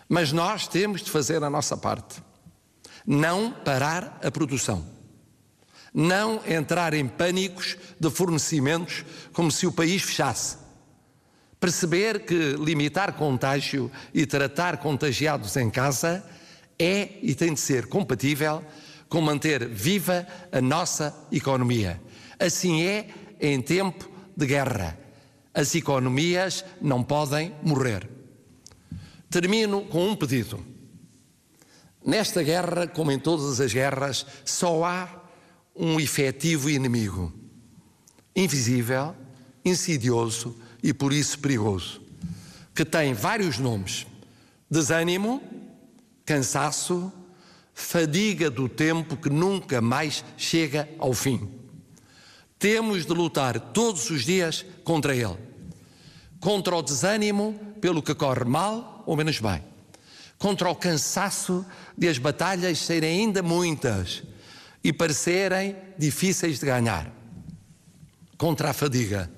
Mas 0.09 0.31
nós 0.31 0.67
temos 0.67 1.01
de 1.01 1.11
fazer 1.11 1.43
a 1.43 1.49
nossa 1.49 1.77
parte. 1.77 2.21
Não 3.05 3.51
parar 3.51 4.19
a 4.23 4.31
produção. 4.31 4.85
Não 5.93 6.41
entrar 6.47 6.93
em 6.93 7.07
pânicos 7.07 7.77
de 7.99 8.09
fornecimentos 8.09 9.05
como 9.31 9.51
se 9.51 9.67
o 9.67 9.71
país 9.71 10.01
fechasse. 10.01 10.57
Perceber 11.63 12.25
que 12.25 12.57
limitar 12.59 13.13
contágio 13.13 13.89
e 14.13 14.25
tratar 14.25 14.79
contagiados 14.79 15.55
em 15.55 15.69
casa 15.69 16.21
é 16.77 17.07
e 17.21 17.33
tem 17.33 17.53
de 17.53 17.59
ser 17.61 17.87
compatível 17.87 18.61
com 19.07 19.21
manter 19.21 19.69
viva 19.69 20.27
a 20.51 20.59
nossa 20.59 21.15
economia. 21.31 22.01
Assim 22.37 22.83
é 22.83 23.07
em 23.39 23.61
tempo 23.61 24.11
de 24.35 24.45
guerra. 24.45 24.99
As 25.53 25.73
economias 25.73 26.65
não 26.81 27.01
podem 27.01 27.55
morrer. 27.63 28.09
Termino 29.29 29.85
com 29.85 30.09
um 30.09 30.17
pedido. 30.17 30.59
Nesta 32.05 32.43
guerra, 32.43 32.87
como 32.87 33.09
em 33.09 33.17
todas 33.17 33.61
as 33.61 33.71
guerras, 33.71 34.25
só 34.43 34.83
há 34.83 35.07
um 35.73 35.97
efetivo 35.97 36.69
inimigo. 36.69 37.31
Invisível, 38.35 39.15
insidioso 39.63 40.61
e 40.83 40.93
por 40.93 41.13
isso 41.13 41.39
perigoso. 41.39 42.01
Que 42.75 42.83
tem 42.83 43.13
vários 43.13 43.57
nomes: 43.57 44.05
desânimo, 44.69 45.41
cansaço, 46.25 47.11
fadiga 47.73 48.49
do 48.49 48.67
tempo 48.67 49.15
que 49.15 49.29
nunca 49.29 49.79
mais 49.79 50.23
chega 50.35 50.89
ao 50.99 51.13
fim. 51.13 51.49
Temos 52.59 53.05
de 53.05 53.13
lutar 53.13 53.59
todos 53.59 54.09
os 54.09 54.23
dias 54.23 54.65
contra 54.83 55.15
ele. 55.15 55.37
Contra 56.39 56.75
o 56.75 56.81
desânimo 56.81 57.57
pelo 57.79 58.01
que 58.01 58.13
corre 58.13 58.43
mal 58.43 59.03
ou 59.05 59.15
menos 59.15 59.39
bem. 59.39 59.63
Contra 60.37 60.69
o 60.69 60.75
cansaço 60.75 61.65
de 61.97 62.07
as 62.07 62.17
batalhas 62.17 62.79
serem 62.79 63.21
ainda 63.21 63.41
muitas 63.41 64.23
e 64.83 64.91
parecerem 64.91 65.75
difíceis 65.97 66.59
de 66.59 66.65
ganhar. 66.65 67.11
Contra 68.37 68.71
a 68.71 68.73
fadiga 68.73 69.29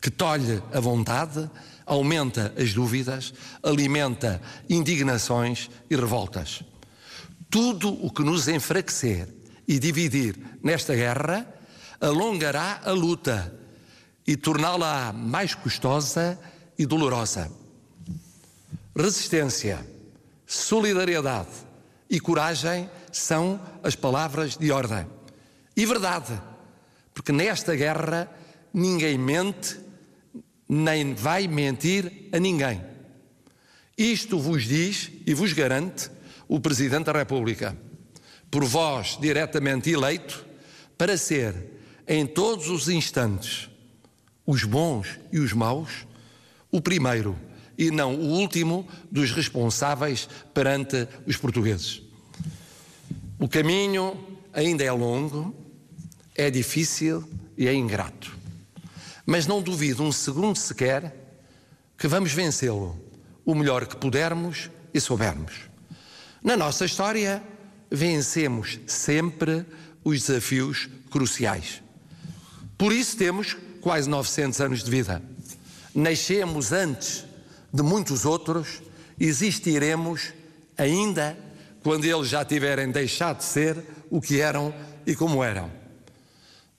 que 0.00 0.10
tolhe 0.10 0.62
a 0.72 0.80
vontade 0.80 1.50
aumenta 1.84 2.54
as 2.56 2.72
dúvidas, 2.72 3.34
alimenta 3.62 4.40
indignações 4.68 5.68
e 5.90 5.96
revoltas. 5.96 6.62
Tudo 7.50 7.92
o 8.04 8.10
que 8.10 8.22
nos 8.22 8.46
enfraquecer 8.46 9.28
e 9.66 9.78
dividir 9.78 10.38
nesta 10.62 10.94
guerra 10.94 11.46
alongará 12.00 12.80
a 12.84 12.92
luta 12.92 13.52
e 14.26 14.36
torná-la 14.36 15.12
mais 15.12 15.54
custosa 15.54 16.38
e 16.78 16.86
dolorosa. 16.86 17.50
Resistência, 18.96 19.84
solidariedade 20.46 21.48
e 22.08 22.20
coragem 22.20 22.88
são 23.10 23.60
as 23.82 23.96
palavras 23.96 24.56
de 24.56 24.70
ordem. 24.70 25.06
E 25.76 25.84
verdade, 25.84 26.40
porque 27.12 27.32
nesta 27.32 27.74
guerra 27.74 28.30
ninguém 28.72 29.18
mente 29.18 29.79
nem 30.72 31.14
vai 31.14 31.48
mentir 31.48 32.28
a 32.30 32.38
ninguém. 32.38 32.80
Isto 33.98 34.38
vos 34.38 34.62
diz 34.62 35.10
e 35.26 35.34
vos 35.34 35.52
garante 35.52 36.08
o 36.46 36.60
Presidente 36.60 37.06
da 37.06 37.12
República, 37.12 37.76
por 38.48 38.64
vós 38.64 39.18
diretamente 39.20 39.90
eleito, 39.90 40.46
para 40.96 41.16
ser, 41.16 41.56
em 42.06 42.24
todos 42.24 42.68
os 42.68 42.88
instantes, 42.88 43.68
os 44.46 44.62
bons 44.62 45.18
e 45.32 45.40
os 45.40 45.52
maus, 45.52 46.06
o 46.70 46.80
primeiro 46.80 47.36
e 47.76 47.90
não 47.90 48.14
o 48.14 48.38
último 48.38 48.86
dos 49.10 49.32
responsáveis 49.32 50.28
perante 50.54 51.08
os 51.26 51.36
portugueses. 51.36 52.00
O 53.40 53.48
caminho 53.48 54.16
ainda 54.52 54.84
é 54.84 54.92
longo, 54.92 55.52
é 56.36 56.48
difícil 56.48 57.28
e 57.58 57.66
é 57.66 57.74
ingrato 57.74 58.39
mas 59.30 59.46
não 59.46 59.62
duvido 59.62 60.02
um 60.02 60.10
segundo 60.10 60.56
sequer 60.56 61.14
que 61.96 62.08
vamos 62.08 62.32
vencê-lo 62.32 63.00
o 63.44 63.54
melhor 63.54 63.86
que 63.86 63.94
pudermos 63.94 64.68
e 64.92 65.00
soubermos. 65.00 65.70
Na 66.42 66.56
nossa 66.56 66.84
história, 66.84 67.40
vencemos 67.88 68.80
sempre 68.88 69.64
os 70.02 70.22
desafios 70.22 70.88
cruciais. 71.12 71.80
Por 72.76 72.92
isso 72.92 73.16
temos 73.16 73.56
quase 73.80 74.10
900 74.10 74.60
anos 74.62 74.82
de 74.82 74.90
vida. 74.90 75.22
Nascemos 75.94 76.72
antes 76.72 77.24
de 77.72 77.84
muitos 77.84 78.24
outros, 78.24 78.82
existiremos 79.16 80.32
ainda 80.76 81.38
quando 81.84 82.04
eles 82.04 82.28
já 82.28 82.44
tiverem 82.44 82.90
deixado 82.90 83.38
de 83.38 83.44
ser 83.44 83.80
o 84.10 84.20
que 84.20 84.40
eram 84.40 84.74
e 85.06 85.14
como 85.14 85.44
eram. 85.44 85.70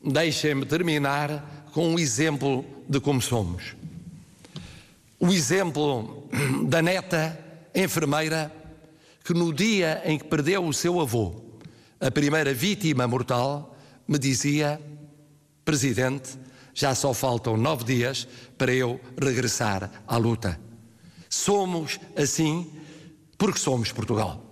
Deixem-me 0.03 0.65
terminar 0.65 1.61
com 1.71 1.87
um 1.89 1.99
exemplo 1.99 2.65
de 2.87 2.99
como 2.99 3.21
somos. 3.21 3.75
O 5.19 5.27
exemplo 5.27 6.27
da 6.67 6.81
neta 6.81 7.37
enfermeira 7.73 8.51
que 9.23 9.33
no 9.33 9.53
dia 9.53 10.01
em 10.05 10.17
que 10.17 10.25
perdeu 10.25 10.65
o 10.65 10.73
seu 10.73 10.99
avô, 10.99 11.41
a 11.99 12.09
primeira 12.09 12.53
vítima 12.53 13.07
mortal, 13.07 13.77
me 14.07 14.17
dizia: 14.17 14.81
Presidente, 15.63 16.37
já 16.73 16.95
só 16.95 17.13
faltam 17.13 17.55
nove 17.55 17.83
dias 17.83 18.27
para 18.57 18.73
eu 18.73 18.99
regressar 19.19 19.89
à 20.07 20.17
luta. 20.17 20.59
Somos 21.29 21.99
assim 22.15 22.69
porque 23.37 23.59
somos 23.59 23.91
Portugal. 23.91 24.50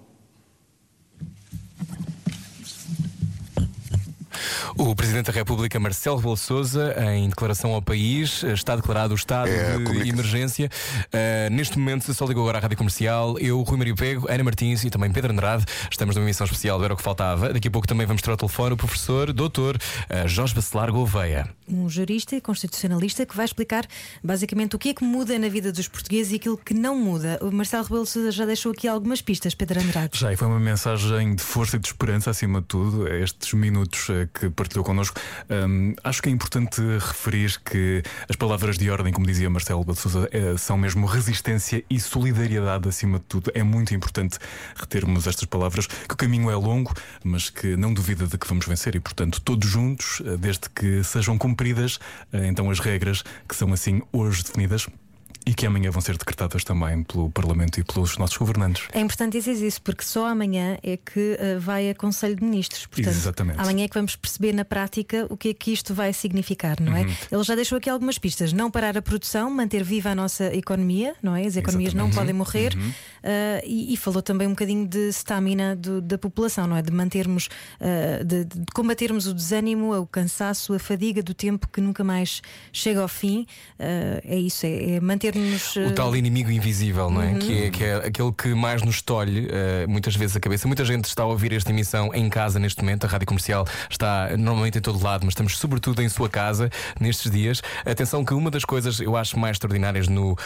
O 4.82 4.96
Presidente 4.96 5.26
da 5.26 5.34
República, 5.34 5.78
Marcelo 5.78 6.16
Rebelo 6.16 6.38
Sousa, 6.38 6.96
em 7.12 7.28
declaração 7.28 7.74
ao 7.74 7.82
país, 7.82 8.44
está 8.44 8.78
declarado 8.78 9.14
o 9.14 9.16
estado 9.16 9.50
É, 9.50 9.78
de 9.78 10.08
emergência. 10.10 10.70
Uh, 11.08 11.54
neste 11.54 11.78
momento, 11.78 12.14
só 12.14 12.26
ligou 12.26 12.44
agora 12.44 12.60
à 12.60 12.62
Rádio 12.62 12.78
Comercial. 12.78 13.38
Eu, 13.40 13.62
Rui 13.62 13.78
Maria 13.78 13.94
Pego, 13.94 14.32
Ana 14.32 14.42
Martins 14.42 14.86
e 14.86 14.90
também 14.90 15.12
Pedro 15.12 15.34
Andrade. 15.34 15.66
Estamos 15.92 16.16
numa 16.16 16.26
emissão 16.26 16.46
especial 16.46 16.80
do 16.80 16.86
Era 16.86 16.94
o 16.94 16.98
que 16.98 17.04
Faltava. 17.04 17.52
Daqui 17.52 17.68
a 17.68 17.72
pouco 17.72 17.86
também 17.86 18.08
vamos 18.08 18.22
ter 18.22 18.32
ao 18.32 18.38
telefone 18.38 18.72
o 18.74 18.78
professor, 18.78 19.34
doutor 19.34 19.76
uh, 19.76 20.28
Jorge 20.30 20.56
Bacelar 20.56 20.90
Gouveia. 20.94 21.50
Um 21.68 21.90
jurista 21.90 22.38
e 22.38 22.42
constitucionalista 22.42 23.26
que 23.26 23.36
vai 23.36 23.44
explicar 23.46 23.86
basicamente 24.24 24.78
o 24.78 24.80
que 24.80 24.90
é 24.90 24.94
que 24.94 25.04
muda 25.04 25.38
na 25.38 25.50
vida 25.50 25.74
dos 25.74 25.90
portugueses 25.90 26.32
e 26.32 26.38
aquilo 26.38 26.58
que 26.58 26.74
não 26.74 26.96
muda. 26.98 27.38
O 27.42 27.52
Marcelo 27.52 27.84
Rebelo 27.84 28.06
de 28.06 28.12
Sousa 28.12 28.32
já 28.32 28.46
deixou 28.46 28.72
aqui 28.72 28.88
algumas 28.88 29.22
pistas, 29.22 29.54
Pedro 29.54 29.82
Andrade. 29.82 30.18
Já, 30.18 30.32
e 30.32 30.38
foi 30.38 30.48
uma 30.48 30.60
mensagem 30.60 31.36
de 31.36 31.44
força 31.44 31.76
e 31.76 31.80
de 31.80 31.88
esperança, 31.88 32.30
acima 32.30 32.62
de 32.62 32.68
tudo, 32.68 33.06
estes 33.10 33.54
minutos 33.54 34.10
eh, 34.10 34.28
que 34.34 34.50
partilhou 34.70 34.86
connosco. 34.86 35.20
Hum, 35.50 35.96
acho 36.04 36.22
que 36.22 36.30
é 36.30 36.32
importante 36.32 36.80
referir 37.00 37.60
que 37.66 38.04
as 38.30 38.36
palavras 38.36 38.78
de 38.78 38.90
ordem, 38.90 39.12
como 39.12 39.26
dizia 39.26 39.50
Marcelo 39.50 39.84
de 39.84 39.92
eh, 40.32 40.58
são 40.58 40.78
mesmo 40.78 41.08
resistência 41.08 41.84
e 41.90 42.00
solidariedade, 42.00 42.88
acima 42.88 43.18
de 43.18 43.26
tudo. 43.26 43.52
É 43.56 43.64
muito 43.64 43.94
importante 43.96 44.38
retermos 44.76 45.26
estas 45.26 45.46
palavras, 45.46 45.88
que 45.88 46.14
o 46.14 46.18
caminho 46.18 46.52
é 46.52 46.56
longo, 46.56 46.94
mas 47.24 47.50
que 47.50 47.76
não 47.76 47.94
duvida 47.94 48.28
de 48.28 48.38
que 48.38 48.48
vamos 48.48 48.68
vencer 48.68 48.96
e, 48.96 49.00
portanto, 49.00 49.42
todos 49.42 49.68
juntos, 49.68 50.22
eh, 50.24 50.38
desde 50.38 50.70
que 50.70 51.04
sejam 51.04 51.38
cumpridas 51.38 52.00
eh, 52.32 52.48
então 52.48 52.70
as 52.70 52.80
regras 52.80 53.24
que 53.48 53.56
são 53.56 53.74
assim 53.74 54.02
hoje 54.14 54.44
definidas. 54.44 54.88
E 55.46 55.54
que 55.54 55.66
amanhã 55.66 55.90
vão 55.90 56.02
ser 56.02 56.18
decretadas 56.18 56.64
também 56.64 57.04
pelo 57.04 57.30
Parlamento 57.32 57.80
e 57.80 57.84
pelos 57.84 58.18
nossos 58.18 58.38
governantes. 58.38 58.88
É 58.92 59.00
importante 59.00 59.40
dizer 59.40 59.54
isso, 59.66 59.82
porque 59.82 60.04
só 60.04 60.28
amanhã 60.28 60.78
é 60.84 60.98
que 60.98 61.38
uh, 61.40 61.60
vai 61.60 61.90
a 61.90 61.96
Conselho 61.96 62.36
de 62.36 62.44
Ministros. 62.44 62.86
Portanto, 62.86 63.14
Exatamente. 63.14 63.60
amanhã 63.60 63.86
é 63.86 63.88
que 63.88 63.94
vamos 63.94 64.16
perceber 64.16 64.54
na 64.54 64.66
prática 64.66 65.26
o 65.30 65.38
que 65.38 65.50
é 65.50 65.54
que 65.54 65.72
isto 65.72 65.94
vai 65.94 66.14
significar, 66.14 66.80
não 66.80 66.96
é? 66.96 67.02
Uhum. 67.02 67.16
Ele 67.32 67.44
já 67.44 67.56
deixou 67.56 67.78
aqui 67.78 67.90
algumas 67.90 68.18
pistas: 68.18 68.54
não 68.54 68.70
parar 68.70 68.98
a 68.98 69.02
produção, 69.02 69.50
manter 69.50 69.84
viva 69.84 70.10
a 70.10 70.16
nossa 70.16 70.54
economia, 70.54 71.16
não 71.22 71.36
é? 71.36 71.46
As 71.46 71.56
economias 71.56 71.94
não 71.94 72.10
podem 72.12 72.34
morrer. 72.34 72.76
Uhum. 72.76 72.94
Uh, 73.20 73.62
e, 73.66 73.94
e 73.94 73.98
falou 73.98 74.22
também 74.22 74.48
um 74.48 74.52
bocadinho 74.52 74.88
de 74.88 75.10
stamina 75.10 75.76
do- 75.76 76.02
da 76.02 76.18
população, 76.18 76.68
não 76.68 76.76
é? 76.76 76.82
De 76.82 76.92
mantermos, 76.92 77.50
uh, 77.80 78.24
de, 78.24 78.46
de 78.46 78.66
combatermos 78.74 79.28
o 79.28 79.34
desânimo, 79.34 79.96
o 79.98 80.08
cansaço, 80.08 80.74
a 80.74 80.80
fadiga 80.80 81.22
do 81.22 81.34
tempo 81.34 81.68
que 81.68 81.82
nunca 81.82 82.04
mais 82.04 82.42
chega 82.72 83.02
ao 83.02 83.08
fim. 83.08 83.46
Uh, 83.80 84.22
é 84.24 84.36
isso, 84.38 84.66
é, 84.66 84.96
é 84.96 85.00
manter-nos. 85.00 85.76
O 85.76 85.94
tal 85.94 86.16
inimigo 86.16 86.50
invisível, 86.52 87.10
não 87.10 87.22
é? 87.22 87.34
Que, 87.36 87.64
é 87.64 87.70
que 87.70 87.84
é 87.84 87.96
aquele 87.96 88.32
que 88.32 88.54
mais 88.54 88.82
nos 88.82 89.02
tolhe 89.02 89.48
muitas 89.88 90.16
vezes 90.16 90.36
a 90.36 90.40
cabeça. 90.40 90.68
Muita 90.68 90.86
gente 90.86 91.06
está 91.06 91.24
a 91.24 91.26
ouvir 91.26 91.54
esta 91.54 91.70
emissão 91.72 92.14
em 92.14 92.30
casa 92.30 92.60
neste 92.60 92.82
momento. 92.82 93.06
A 93.06 93.08
rádio 93.08 93.28
comercial 93.28 93.66
está 93.90 94.36
normalmente 94.38 94.78
em 94.78 94.82
todo 94.82 95.02
lado, 95.04 95.26
mas 95.26 95.34
estamos 95.34 95.58
sobretudo 95.58 96.02
em 96.02 96.10
sua 96.10 96.30
casa 96.30 96.70
nestes 97.00 97.32
dias. 97.32 97.62
Atenção 97.86 98.24
que 98.24 98.34
uma 98.34 98.50
das 98.52 98.66
coisas 98.66 99.00
eu 99.00 99.16
acho 99.16 99.38
mais 99.38 99.56
extraordinárias 99.56 100.08
no. 100.08 100.38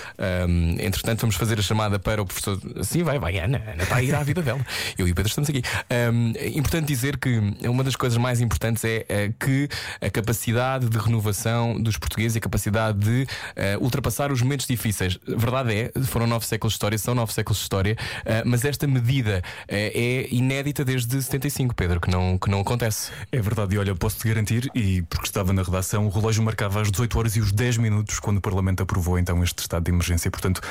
um, 0.48 0.76
entretanto, 0.80 1.22
vamos 1.22 1.36
fazer 1.36 1.60
a 1.60 1.62
chamada 1.62 2.00
para 2.00 2.22
o 2.22 2.26
professor. 2.26 2.60
Sim, 2.82 3.04
vai, 3.04 3.20
vai, 3.20 3.38
Ana. 3.40 3.62
Ana 3.74 3.84
está 3.84 3.98
a 3.98 4.04
ir 4.04 4.14
à 4.14 4.24
vida 4.24 4.42
dela. 4.42 4.66
Eu 4.98 5.08
e 5.08 5.12
o 5.12 5.16
Pedro 5.16 5.30
estamos 5.30 5.50
aqui. 5.50 5.62
Um, 5.92 6.34
é 6.36 6.50
importante 6.50 6.88
dizer 6.88 7.18
que 7.18 7.40
uma 7.68 7.84
das 7.84 7.96
coisas 7.96 8.18
mais 8.18 8.42
importantes 8.42 8.84
é, 8.86 9.06
é 9.08 9.32
que 9.40 9.68
a 10.02 10.10
capacidade 10.10 10.88
de 10.90 10.98
renovação 10.98 11.82
dos 11.82 11.98
portugueses 11.98 12.36
e 12.36 12.38
a 12.38 12.42
capacidade 12.42 13.00
de 13.00 13.24
uh, 13.24 13.84
ultrapassar 13.84 14.32
os 14.32 14.42
momentos 14.42 14.68
difíceis. 14.68 15.20
Verdade 15.28 15.74
é, 15.74 15.92
foram 16.06 16.28
nove 16.28 16.46
séculos 16.46 16.74
de 16.74 16.76
história, 16.76 16.98
são 16.98 17.16
nove 17.16 17.34
séculos 17.34 17.58
de 17.58 17.64
história, 17.64 17.98
uh, 18.22 18.44
mas 18.46 18.66
esta 18.66 18.88
medida 18.88 19.42
uh, 19.44 19.66
é 19.70 20.28
inédita 20.32 20.86
desde 20.86 21.22
75, 21.22 21.76
Pedro, 21.76 22.00
que 22.00 22.10
não, 22.10 22.38
que 22.38 22.50
não 22.50 22.62
acontece. 22.62 23.12
É 23.32 23.42
verdade, 23.42 23.76
e 23.76 23.78
olha, 23.78 23.96
posso-te 23.96 24.28
garantir, 24.28 24.70
e 24.74 25.02
porque 25.04 25.26
estava 25.26 25.54
na 25.54 25.64
redação, 25.64 26.06
o 26.06 26.10
relógio 26.10 26.44
marcava 26.44 26.82
às 26.82 26.92
18 26.92 27.20
horas 27.20 27.36
e 27.36 27.40
os 27.40 27.52
10 27.52 27.78
minutos 27.78 28.20
quando 28.20 28.38
o 28.38 28.42
Parlamento 28.42 28.84
aprovou 28.84 29.18
então 29.18 29.44
este 29.44 29.60
estado 29.60 29.84
de 29.84 29.92
emergência. 29.92 30.30
Portanto, 30.30 30.62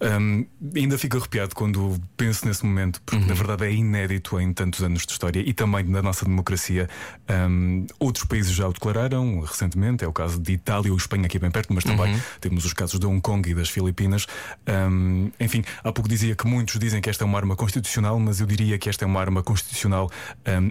hum, 0.00 0.46
ainda 0.74 0.98
fico 0.98 1.16
arrepiado 1.16 1.54
quando 1.54 2.00
penso 2.16 2.46
nesse 2.46 2.64
momento, 2.64 3.00
porque 3.04 3.24
na 3.24 3.34
verdade 3.34 3.64
é 3.64 3.72
inédito 3.72 4.40
em 4.40 4.52
tantos 4.52 4.82
anos 4.82 5.04
de 5.06 5.12
história 5.12 5.40
e 5.40 5.52
também 5.52 5.84
na 5.84 6.02
nossa 6.02 6.24
democracia. 6.24 6.88
Hum, 7.30 7.86
outros 7.98 8.24
países 8.24 8.52
já 8.52 8.68
o 8.68 8.72
declararam 8.72 9.40
recentemente, 9.40 10.04
é 10.04 10.08
o 10.08 10.12
caso 10.12 10.38
de 10.38 10.52
Itália 10.52 10.90
ou 10.90 10.96
Espanha, 10.96 11.26
aqui 11.26 11.38
bem 11.38 11.50
perto, 11.50 11.72
mas 11.72 11.84
também 11.84 12.20
temos 12.40 12.64
os 12.64 12.72
casos 12.72 12.98
de 12.98 13.06
Hong 13.06 13.20
Kong 13.20 13.48
e 13.48 13.54
das 13.54 13.68
Filipinas. 13.68 14.26
Hum, 14.68 15.30
enfim, 15.38 15.64
há 15.82 15.92
pouco 15.92 16.08
dizia 16.08 16.34
que 16.34 16.46
muitos 16.46 16.78
dizem 16.78 17.00
que 17.00 17.10
esta 17.10 17.24
é 17.24 17.26
uma 17.26 17.38
arma 17.38 17.56
constitucional, 17.56 18.18
mas 18.18 18.40
eu 18.40 18.46
diria 18.46 18.78
que 18.78 18.88
esta 18.88 19.04
é 19.04 19.06
uma 19.06 19.20
arma 19.20 19.42
constitucional 19.42 20.10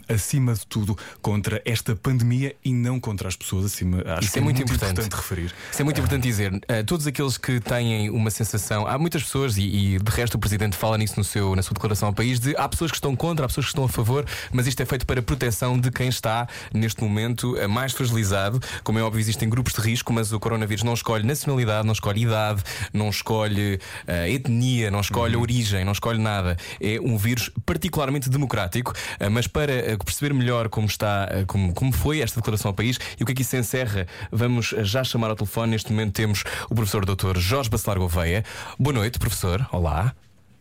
acima 0.07 0.53
de 0.53 0.65
tudo 0.67 0.97
contra 1.21 1.61
esta 1.65 1.95
pandemia 1.95 2.55
e 2.63 2.73
não 2.73 2.99
contra 2.99 3.27
as 3.27 3.35
pessoas. 3.35 3.65
Acima, 3.65 4.03
acho 4.05 4.23
Isso 4.23 4.33
que 4.33 4.39
é 4.39 4.41
muito 4.41 4.61
importante. 4.61 5.15
referir. 5.15 5.53
Isso 5.71 5.81
é 5.81 5.83
muito 5.83 5.97
importante 5.97 6.23
dizer. 6.23 6.53
Uh, 6.53 6.83
todos 6.85 7.07
aqueles 7.07 7.37
que 7.37 7.59
têm 7.59 8.09
uma 8.09 8.29
sensação, 8.29 8.87
há 8.87 8.97
muitas 9.13 9.23
pessoas, 9.23 9.57
e, 9.57 9.63
e 9.63 9.99
de 9.99 10.11
resto 10.11 10.35
o 10.35 10.39
Presidente 10.39 10.75
fala 10.75 10.97
nisso 10.97 11.13
no 11.17 11.23
seu, 11.23 11.55
na 11.55 11.61
sua 11.61 11.75
declaração 11.75 12.07
ao 12.07 12.13
país, 12.13 12.39
de 12.39 12.55
há 12.57 12.67
pessoas 12.67 12.89
que 12.89 12.97
estão 12.97 13.15
contra, 13.15 13.45
há 13.45 13.47
pessoas 13.47 13.67
que 13.67 13.71
estão 13.71 13.83
a 13.83 13.89
favor, 13.89 14.25
mas 14.51 14.65
isto 14.65 14.81
é 14.81 14.85
feito 14.85 15.05
para 15.05 15.21
proteção 15.21 15.79
de 15.79 15.91
quem 15.91 16.07
está 16.07 16.47
neste 16.73 17.03
momento 17.03 17.55
uh, 17.55 17.69
mais 17.69 17.93
fragilizado. 17.93 18.59
Como 18.83 18.97
é 18.97 19.03
óbvio, 19.03 19.19
existem 19.19 19.47
grupos 19.47 19.73
de 19.73 19.81
risco, 19.81 20.11
mas 20.11 20.31
o 20.33 20.39
coronavírus 20.39 20.83
não 20.83 20.93
escolhe 20.93 21.23
nacionalidade, 21.23 21.85
não 21.85 21.93
escolhe 21.93 22.23
idade, 22.23 22.63
não 22.91 23.09
escolhe 23.09 23.75
uh, 23.75 24.27
etnia, 24.27 24.89
não 24.89 25.01
escolhe 25.01 25.35
origem, 25.35 25.85
não 25.85 25.91
escolhe 25.91 26.19
nada. 26.19 26.57
É 26.81 26.99
um 26.99 27.15
vírus 27.15 27.51
particularmente 27.65 28.29
democrático, 28.29 28.91
uh, 28.91 29.29
mas 29.29 29.45
para 29.45 29.93
uh, 29.93 30.03
perceber 30.03 30.33
melhor 30.33 30.69
como 30.69 30.87
está, 30.87 31.29
como, 31.45 31.73
como 31.73 31.91
foi 31.91 32.21
esta 32.21 32.39
declaração 32.39 32.69
ao 32.69 32.75
país 32.75 32.99
e 33.19 33.23
o 33.23 33.25
que 33.25 33.33
é 33.33 33.35
que 33.35 33.41
isso 33.43 33.55
encerra, 33.55 34.07
vamos 34.31 34.73
já 34.79 35.03
chamar 35.03 35.29
ao 35.29 35.35
telefone. 35.35 35.73
Neste 35.73 35.91
momento 35.91 36.13
temos 36.13 36.43
o 36.69 36.73
professor 36.73 37.05
Dr. 37.05 37.37
Jorge 37.37 37.69
Bacelar 37.69 37.99
Gouveia. 37.99 38.43
Boa 38.79 38.93
noite, 38.93 39.02
professor. 39.19 39.67
Olá. 39.69 40.15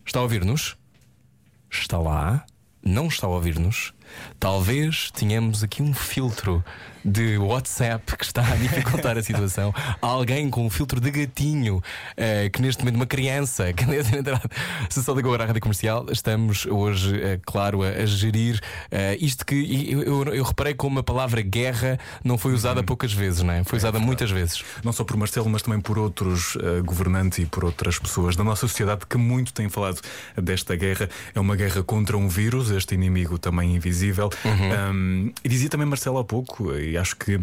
Está 0.05 0.19
a 0.19 0.23
ouvir-nos? 0.23 0.75
Está 1.71 1.97
lá? 1.97 2.45
Não 2.83 3.07
está 3.07 3.25
a 3.25 3.29
ouvir-nos? 3.29 3.93
Talvez 4.37 5.09
tenhamos 5.11 5.63
aqui 5.63 5.81
um 5.81 5.93
filtro 5.93 6.61
de 7.03 7.37
WhatsApp 7.37 8.15
que 8.17 8.23
está 8.23 8.41
a 8.41 8.55
dificultar 8.55 9.17
a 9.17 9.23
situação. 9.23 9.73
Há 9.75 10.07
alguém 10.07 10.49
com 10.49 10.65
um 10.65 10.69
filtro 10.69 10.99
de 10.99 11.11
gatinho 11.11 11.81
eh, 12.15 12.49
que 12.49 12.61
neste 12.61 12.81
momento 12.81 12.95
uma 12.95 13.05
criança 13.05 13.73
que 13.73 13.85
neste 13.85 14.11
momento, 14.11 14.31
se 14.89 15.03
só 15.03 15.13
ligou 15.13 15.31
agora 15.31 15.43
à 15.43 15.47
rádio 15.47 15.61
comercial, 15.61 16.05
estamos 16.11 16.65
hoje, 16.65 17.21
eh, 17.21 17.39
claro, 17.45 17.83
a, 17.83 17.89
a 17.89 18.05
gerir 18.05 18.59
eh, 18.91 19.17
isto 19.19 19.45
que 19.45 19.55
eu, 19.91 20.03
eu, 20.03 20.33
eu 20.33 20.43
reparei 20.43 20.73
como 20.73 20.99
a 20.99 21.03
palavra 21.03 21.41
guerra 21.41 21.99
não 22.23 22.37
foi 22.37 22.53
usada 22.53 22.81
poucas 22.83 23.11
vezes, 23.11 23.43
não 23.43 23.53
é? 23.53 23.63
Foi 23.63 23.77
usada 23.77 23.99
muitas 23.99 24.31
vezes. 24.31 24.63
Não 24.83 24.93
só 24.93 25.03
por 25.03 25.17
Marcelo, 25.17 25.49
mas 25.49 25.61
também 25.61 25.81
por 25.81 25.97
outros 25.97 26.57
governantes 26.85 27.39
e 27.39 27.45
por 27.45 27.65
outras 27.65 27.99
pessoas 27.99 28.35
da 28.35 28.43
nossa 28.43 28.67
sociedade 28.67 29.05
que 29.07 29.17
muito 29.17 29.53
têm 29.53 29.69
falado 29.69 29.99
desta 30.37 30.75
guerra. 30.75 31.09
É 31.33 31.39
uma 31.39 31.55
guerra 31.55 31.83
contra 31.83 32.17
um 32.17 32.27
vírus, 32.27 32.71
este 32.71 32.95
inimigo 32.95 33.37
também 33.37 33.75
invisível. 33.75 34.29
Um, 34.45 35.31
e 35.43 35.49
dizia 35.49 35.69
também 35.69 35.87
Marcelo 35.87 36.17
há 36.17 36.23
pouco, 36.23 36.73
e 36.75 36.92
acho 36.97 37.15
que. 37.17 37.39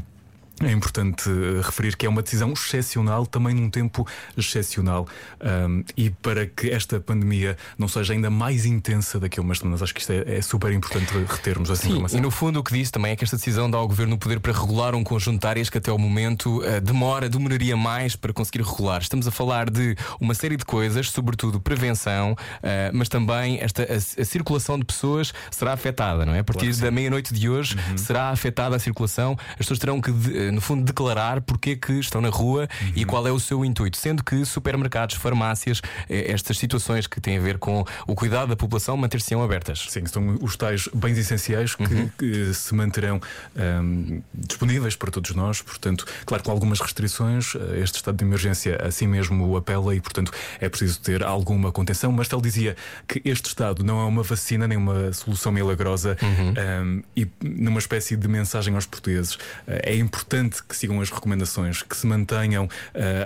É 0.62 0.70
importante 0.70 1.28
eh, 1.30 1.60
referir 1.64 1.96
que 1.96 2.04
é 2.04 2.08
uma 2.08 2.22
decisão 2.22 2.52
excepcional, 2.52 3.24
também 3.26 3.54
num 3.54 3.70
tempo 3.70 4.06
excepcional. 4.36 5.06
Um, 5.40 5.82
e 5.96 6.10
para 6.10 6.46
que 6.46 6.70
esta 6.70 7.00
pandemia 7.00 7.56
não 7.78 7.88
seja 7.88 8.12
ainda 8.12 8.28
mais 8.30 8.66
intensa 8.66 9.18
daqui 9.18 9.40
a 9.40 9.42
umas 9.42 9.58
semanas, 9.58 9.82
acho 9.82 9.94
que 9.94 10.00
isto 10.00 10.12
é, 10.12 10.36
é 10.36 10.42
super 10.42 10.70
importante 10.72 11.12
retermos 11.26 11.70
essa 11.70 11.82
Sim, 11.82 11.88
informação. 11.90 12.18
e 12.18 12.22
no 12.22 12.30
fundo 12.30 12.60
o 12.60 12.62
que 12.62 12.72
disse 12.74 12.92
também 12.92 13.12
é 13.12 13.16
que 13.16 13.24
esta 13.24 13.36
decisão 13.36 13.70
dá 13.70 13.78
ao 13.78 13.88
governo 13.88 14.16
o 14.16 14.18
poder 14.18 14.38
para 14.40 14.52
regular 14.52 14.94
um 14.94 15.02
conjunto 15.02 15.40
de 15.40 15.46
áreas 15.46 15.70
que 15.70 15.78
até 15.78 15.90
ao 15.90 15.98
momento 15.98 16.62
eh, 16.64 16.78
demora, 16.80 17.28
demoraria 17.28 17.76
mais 17.76 18.14
para 18.14 18.32
conseguir 18.32 18.62
regular. 18.62 19.00
Estamos 19.00 19.26
a 19.26 19.30
falar 19.30 19.70
de 19.70 19.96
uma 20.20 20.34
série 20.34 20.56
de 20.58 20.64
coisas, 20.66 21.10
sobretudo 21.10 21.58
prevenção, 21.58 22.36
eh, 22.62 22.90
mas 22.92 23.08
também 23.08 23.58
esta, 23.60 23.82
a, 23.84 23.96
a 24.20 24.24
circulação 24.24 24.78
de 24.78 24.84
pessoas 24.84 25.32
será 25.50 25.72
afetada, 25.72 26.26
não 26.26 26.34
é? 26.34 26.40
A 26.40 26.44
partir 26.44 26.66
Claro 26.66 26.80
da 26.82 26.90
meia-noite 26.90 27.32
de 27.32 27.48
hoje 27.48 27.76
será 27.96 28.28
afetada 28.28 28.76
a 28.76 28.78
circulação. 28.78 29.36
As 29.52 29.56
pessoas 29.58 29.78
terão 29.78 30.00
que, 30.00 30.12
de- 30.12 30.49
no 30.50 30.60
fundo, 30.60 30.84
declarar 30.84 31.40
porque 31.40 31.70
é 31.70 31.76
que 31.76 31.92
estão 31.94 32.20
na 32.20 32.28
rua 32.28 32.68
e 32.94 33.04
qual 33.04 33.26
é 33.26 33.32
o 33.32 33.38
seu 33.40 33.64
intuito. 33.64 33.96
Sendo 33.96 34.22
que 34.24 34.44
supermercados, 34.44 35.16
farmácias, 35.16 35.80
eh, 36.08 36.30
estas 36.32 36.58
situações 36.58 37.06
que 37.06 37.20
têm 37.20 37.36
a 37.36 37.40
ver 37.40 37.58
com 37.58 37.84
o 38.06 38.14
cuidado 38.14 38.48
da 38.48 38.56
população 38.56 38.96
manter-se-ão 38.96 39.42
abertas. 39.42 39.86
Sim, 39.88 40.06
são 40.06 40.38
os 40.40 40.56
tais 40.56 40.88
bens 40.94 41.18
essenciais 41.18 41.74
que, 41.74 41.82
Uhum. 41.94 42.10
que 42.18 42.54
se 42.54 42.74
manterão 42.74 43.20
ahm, 43.56 44.20
disponíveis 44.34 44.96
para 44.96 45.10
todos 45.10 45.34
nós. 45.34 45.60
Portanto, 45.62 46.06
claro, 46.24 46.42
com 46.42 46.50
algumas 46.50 46.80
restrições, 46.80 47.54
eh, 47.54 47.80
este 47.80 47.96
estado 47.96 48.16
de 48.16 48.24
emergência 48.24 48.78
assim 48.82 49.06
mesmo 49.06 49.46
o 49.46 49.56
apela 49.56 49.94
e, 49.94 50.00
portanto, 50.00 50.32
é 50.60 50.68
preciso 50.68 51.00
ter 51.00 51.22
alguma 51.22 51.70
contenção. 51.72 52.10
Marcelo 52.12 52.42
dizia 52.42 52.76
que 53.06 53.20
este 53.24 53.46
estado 53.48 53.82
não 53.84 54.00
é 54.00 54.04
uma 54.04 54.22
vacina 54.22 54.66
nem 54.66 54.76
uma 54.78 55.12
solução 55.12 55.52
milagrosa 55.52 56.16
Uhum. 56.22 56.54
ahm, 56.56 57.02
e 57.16 57.26
numa 57.42 57.78
espécie 57.78 58.16
de 58.16 58.28
mensagem 58.28 58.74
aos 58.74 58.86
portugueses. 58.86 59.38
eh, 59.66 59.90
É 59.90 59.96
importante 59.96 60.30
importante 60.40 60.62
que 60.62 60.76
sigam 60.76 61.00
as 61.00 61.10
recomendações, 61.10 61.82
que 61.82 61.96
se 61.96 62.06
mantenham 62.06 62.64
uh, 62.64 62.68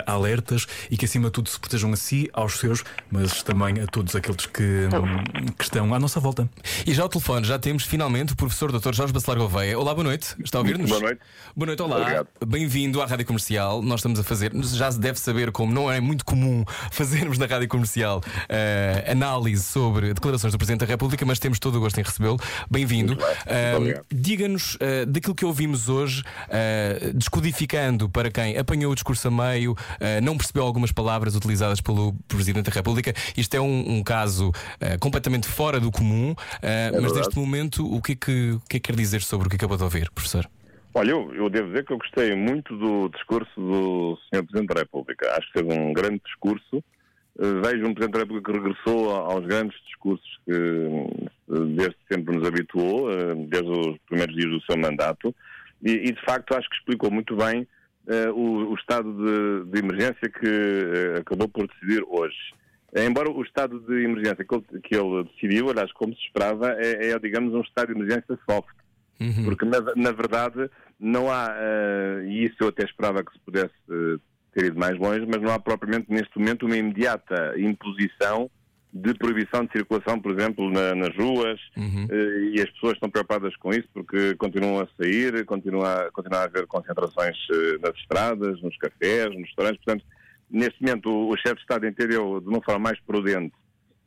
alertas 0.05 0.67
e 0.91 0.97
que, 0.97 1.05
acima 1.05 1.25
de 1.25 1.31
tudo, 1.31 1.49
se 1.49 1.59
protejam 1.59 1.91
a 1.91 1.95
si, 1.95 2.29
aos 2.33 2.59
seus, 2.59 2.83
mas 3.09 3.41
também 3.43 3.81
a 3.81 3.87
todos 3.87 4.15
aqueles 4.15 4.45
que, 4.45 4.63
um, 4.63 5.51
que 5.53 5.63
estão 5.63 5.93
à 5.93 5.99
nossa 5.99 6.19
volta. 6.19 6.49
E 6.85 6.93
já 6.93 7.03
ao 7.03 7.09
telefone 7.09 7.45
já 7.45 7.57
temos 7.57 7.83
finalmente 7.83 8.33
o 8.33 8.35
professor 8.35 8.71
Dr. 8.71 8.93
Jorge 8.93 9.13
Bacelar 9.13 9.37
Gouveia. 9.37 9.77
Olá, 9.79 9.93
boa 9.93 10.03
noite. 10.03 10.35
Está 10.43 10.57
a 10.57 10.61
ouvir-nos? 10.61 10.89
Boa 10.89 11.01
noite. 11.01 11.21
Boa 11.55 11.67
noite, 11.67 11.81
olá. 11.81 12.25
Bem-vindo 12.45 13.01
à 13.01 13.05
Rádio 13.05 13.25
Comercial. 13.25 13.81
Nós 13.81 13.99
estamos 13.99 14.19
a 14.19 14.23
fazer, 14.23 14.51
já 14.53 14.91
se 14.91 14.99
deve 14.99 15.19
saber 15.19 15.51
como 15.51 15.73
não 15.73 15.91
é 15.91 15.99
muito 15.99 16.25
comum 16.25 16.65
fazermos 16.91 17.37
na 17.37 17.45
Rádio 17.45 17.67
Comercial 17.67 18.19
uh, 18.19 19.11
análise 19.11 19.63
sobre 19.63 20.13
declarações 20.13 20.51
do 20.51 20.57
Presidente 20.57 20.81
da 20.81 20.85
República, 20.85 21.25
mas 21.25 21.39
temos 21.39 21.59
todo 21.59 21.77
o 21.77 21.79
gosto 21.79 21.99
em 21.99 22.03
recebê-lo. 22.03 22.39
Bem-vindo. 22.69 23.13
Uh, 23.13 24.03
Diga-nos 24.11 24.75
uh, 24.75 25.05
daquilo 25.07 25.35
que 25.35 25.45
ouvimos 25.45 25.89
hoje, 25.89 26.23
descodificando 27.13 28.09
para 28.09 28.31
quem 28.31 28.57
apanhou 28.57 28.91
o 28.91 28.95
discurso 28.95 29.27
a 29.27 29.31
meio, 29.31 29.75
não 30.23 30.37
percebeu 30.37 30.63
algumas 30.63 30.91
palavras 30.91 31.35
utilizadas 31.35 31.81
pelo 31.81 32.13
Presidente 32.27 32.69
da 32.69 32.71
República. 32.71 33.13
Isto 33.37 33.55
é 33.55 33.61
um, 33.61 33.97
um 33.97 34.03
caso 34.03 34.51
completamente 34.99 35.47
fora 35.47 35.79
do 35.79 35.91
comum, 35.91 36.35
é 36.61 36.91
mas 36.99 37.13
neste 37.13 37.37
momento, 37.37 37.85
o 37.85 38.01
que, 38.01 38.13
é 38.13 38.15
que, 38.15 38.51
o 38.51 38.61
que 38.69 38.77
é 38.77 38.79
que 38.79 38.91
quer 38.91 38.95
dizer 38.95 39.21
sobre 39.21 39.47
o 39.47 39.49
que 39.49 39.55
acabou 39.55 39.77
de 39.77 39.83
ouvir, 39.83 40.09
professor? 40.11 40.47
Olha, 40.97 41.11
eu, 41.11 41.33
eu, 41.35 41.49
devo 41.49 41.67
dizer 41.67 41.83
que 41.83 41.91
eu 41.91 41.97
gostei 41.97 42.33
muito 42.35 42.73
do 42.77 43.09
discurso 43.09 43.51
do 43.57 44.17
Sr. 44.29 44.45
Presidente 44.45 44.73
da 44.73 44.79
República. 44.79 45.29
Acho 45.37 45.47
que 45.51 45.59
teve 45.59 45.73
um 45.73 45.91
grande 45.91 46.21
discurso. 46.23 46.77
Uh, 47.37 47.61
vejo 47.61 47.85
um 47.85 47.93
Presidente 47.93 48.13
da 48.13 48.19
República 48.19 48.53
que 48.53 48.57
regressou 48.57 49.11
aos 49.13 49.45
grandes 49.45 49.77
discursos 49.83 50.39
que 50.45 50.53
uh, 50.53 51.65
desde 51.75 51.97
sempre 52.09 52.37
nos 52.37 52.47
habituou, 52.47 53.09
uh, 53.09 53.35
desde 53.47 53.69
os 53.69 53.97
primeiros 54.07 54.33
dias 54.37 54.49
do 54.49 54.61
seu 54.61 54.77
mandato, 54.77 55.35
e, 55.85 55.91
e 55.91 56.11
de 56.11 56.25
facto 56.25 56.55
acho 56.55 56.69
que 56.69 56.75
explicou 56.75 57.09
muito 57.11 57.35
bem 57.35 57.67
o, 58.35 58.71
o, 58.71 58.75
estado 58.75 59.11
de, 59.13 59.71
de 59.71 59.79
emergência 59.79 60.29
que 60.29 61.19
acabou 61.19 61.47
por 61.47 61.67
decidir 61.67 62.03
hoje. 62.07 62.37
Embora 62.95 63.29
o 63.29 63.43
estado 63.43 63.79
de 63.81 64.05
emergência 64.05 64.45
que 64.45 64.55
ele, 64.55 64.81
que 64.81 64.95
ele 64.95 65.23
decidiu, 65.25 65.69
aliás, 65.69 65.91
como 65.91 66.15
se 66.15 66.21
esperava, 66.21 66.71
é, 66.79 67.09
é, 67.09 67.19
digamos, 67.19 67.53
um 67.53 67.61
estado 67.61 67.93
de 67.93 67.99
emergência 67.99 68.39
soft. 68.49 68.73
Uhum. 69.19 69.43
Porque, 69.43 69.65
na, 69.65 69.81
na, 69.95 70.11
verdade, 70.13 70.69
não 70.97 71.29
há, 71.29 71.49
uh, 71.49 72.23
e 72.25 72.45
isso 72.45 72.55
eu 72.61 72.69
até 72.69 72.85
esperava 72.85 73.23
que 73.23 73.33
se 73.33 73.39
pudesse 73.39 73.73
uh, 73.89 74.19
ter 74.53 74.67
ido 74.67 74.79
mais 74.79 74.97
longe, 74.97 75.25
mas 75.25 75.41
não 75.41 75.53
há 75.53 75.59
propriamente 75.59 76.09
neste 76.09 76.37
momento 76.37 76.65
uma 76.65 76.77
imediata 76.77 77.53
imposição 77.57 78.49
de 78.97 79.13
proibição 79.13 79.65
de 79.65 79.73
circulação, 79.73 80.17
por 80.21 80.31
exemplo, 80.31 80.71
na, 80.71 80.95
nas 80.95 81.13
ruas, 81.17 81.59
uhum. 81.75 82.05
uh, 82.05 82.39
e 82.53 82.61
as 82.61 82.69
pessoas 82.71 82.93
estão 82.93 83.09
preocupadas 83.09 83.53
com 83.57 83.71
isso 83.71 83.89
porque 83.93 84.33
continuam 84.35 84.79
a 84.79 84.87
sair, 84.97 85.43
continua, 85.43 86.09
continua 86.13 86.39
a 86.39 86.43
haver 86.45 86.65
concentrações 86.65 87.35
nas 87.81 87.93
estradas, 87.97 88.61
nos 88.61 88.77
cafés, 88.77 89.25
nos 89.31 89.47
restaurantes, 89.47 89.83
portanto, 89.83 90.05
neste 90.49 90.81
momento 90.81 91.09
o, 91.09 91.33
o 91.33 91.37
chefe 91.37 91.55
de 91.55 91.61
Estado 91.61 91.85
entendeu 91.85 92.39
de 92.39 92.47
uma 92.47 92.61
forma 92.63 92.79
mais 92.79 92.99
prudente, 93.01 93.53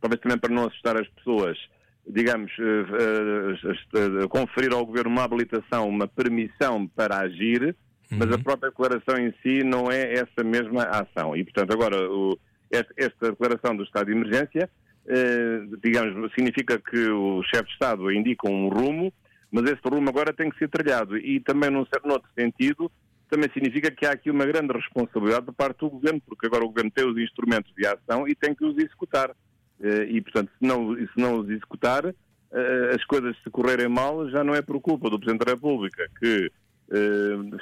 talvez 0.01 0.22
também 0.22 0.38
para 0.38 0.55
não 0.55 0.66
assustar 0.66 0.98
as 0.98 1.07
pessoas, 1.09 1.59
digamos, 2.07 2.51
uh, 2.59 4.22
uh, 4.22 4.24
uh, 4.24 4.29
conferir 4.31 4.72
ao 4.72 4.87
Governo 4.87 5.11
uma 5.11 5.24
habilitação, 5.24 5.87
uma 5.87 6.09
permissão 6.09 6.87
para 6.88 7.18
agir, 7.18 7.77
uhum. 8.11 8.18
mas 8.18 8.31
a 8.31 8.37
uhum. 8.37 8.42
própria 8.42 8.70
declaração 8.70 9.18
em 9.18 9.35
si 9.42 9.62
não 9.62 9.90
é 9.90 10.14
essa 10.14 10.42
mesma 10.42 10.85
ação. 10.85 11.37
E, 11.37 11.44
portanto, 11.44 11.72
agora, 11.72 12.11
o, 12.11 12.38
esta, 12.70 13.31
declaração 13.31 13.76
do 13.76 13.85
estado 13.85 14.07
de 14.07 14.12
emergência, 14.12 14.68
eh, 15.07 15.61
digamos, 15.83 16.33
significa 16.35 16.78
que 16.78 17.09
o 17.09 17.42
chefe 17.44 17.64
de 17.64 17.72
Estado 17.72 18.12
indica 18.12 18.48
um 18.48 18.68
rumo, 18.68 19.12
mas 19.50 19.64
esse 19.64 19.81
rumo 19.83 20.09
agora 20.11 20.35
tem 20.35 20.50
que 20.50 20.59
ser 20.59 20.68
trilhado. 20.68 21.16
E 21.16 21.40
também, 21.40 21.70
num 21.70 21.87
certo 21.87 22.09
outro 22.11 22.28
sentido, 22.38 22.92
também 23.31 23.50
significa 23.52 23.90
que 23.90 24.04
há 24.04 24.12
aqui 24.12 24.31
uma 24.31 24.44
grande 24.44 24.72
responsabilidade 24.72 25.46
da 25.46 25.52
parte 25.52 25.78
do 25.78 25.90
Governo, 25.90 26.20
porque 26.26 26.46
agora 26.46 26.64
o 26.64 26.68
Governo 26.68 26.90
tem 26.90 27.07
os 27.07 27.16
instrumentos 27.16 27.72
de 27.74 27.87
ação 27.87 28.28
e 28.28 28.35
tem 28.35 28.54
que 28.54 28.64
os 28.64 28.76
executar. 28.76 29.35
Eh, 29.81 30.09
e, 30.11 30.20
portanto, 30.20 30.50
se 30.59 30.66
não, 30.66 30.94
se 30.94 31.16
não 31.16 31.40
os 31.40 31.48
executar, 31.48 32.04
eh, 32.07 32.92
as 32.94 33.02
coisas 33.07 33.35
se 33.42 33.48
correrem 33.48 33.88
mal 33.88 34.28
já 34.28 34.44
não 34.44 34.54
é 34.54 34.61
por 34.61 34.78
culpa 34.78 35.09
do 35.09 35.18
Presidente 35.18 35.46
da 35.46 35.52
República, 35.52 36.07
que 36.18 36.50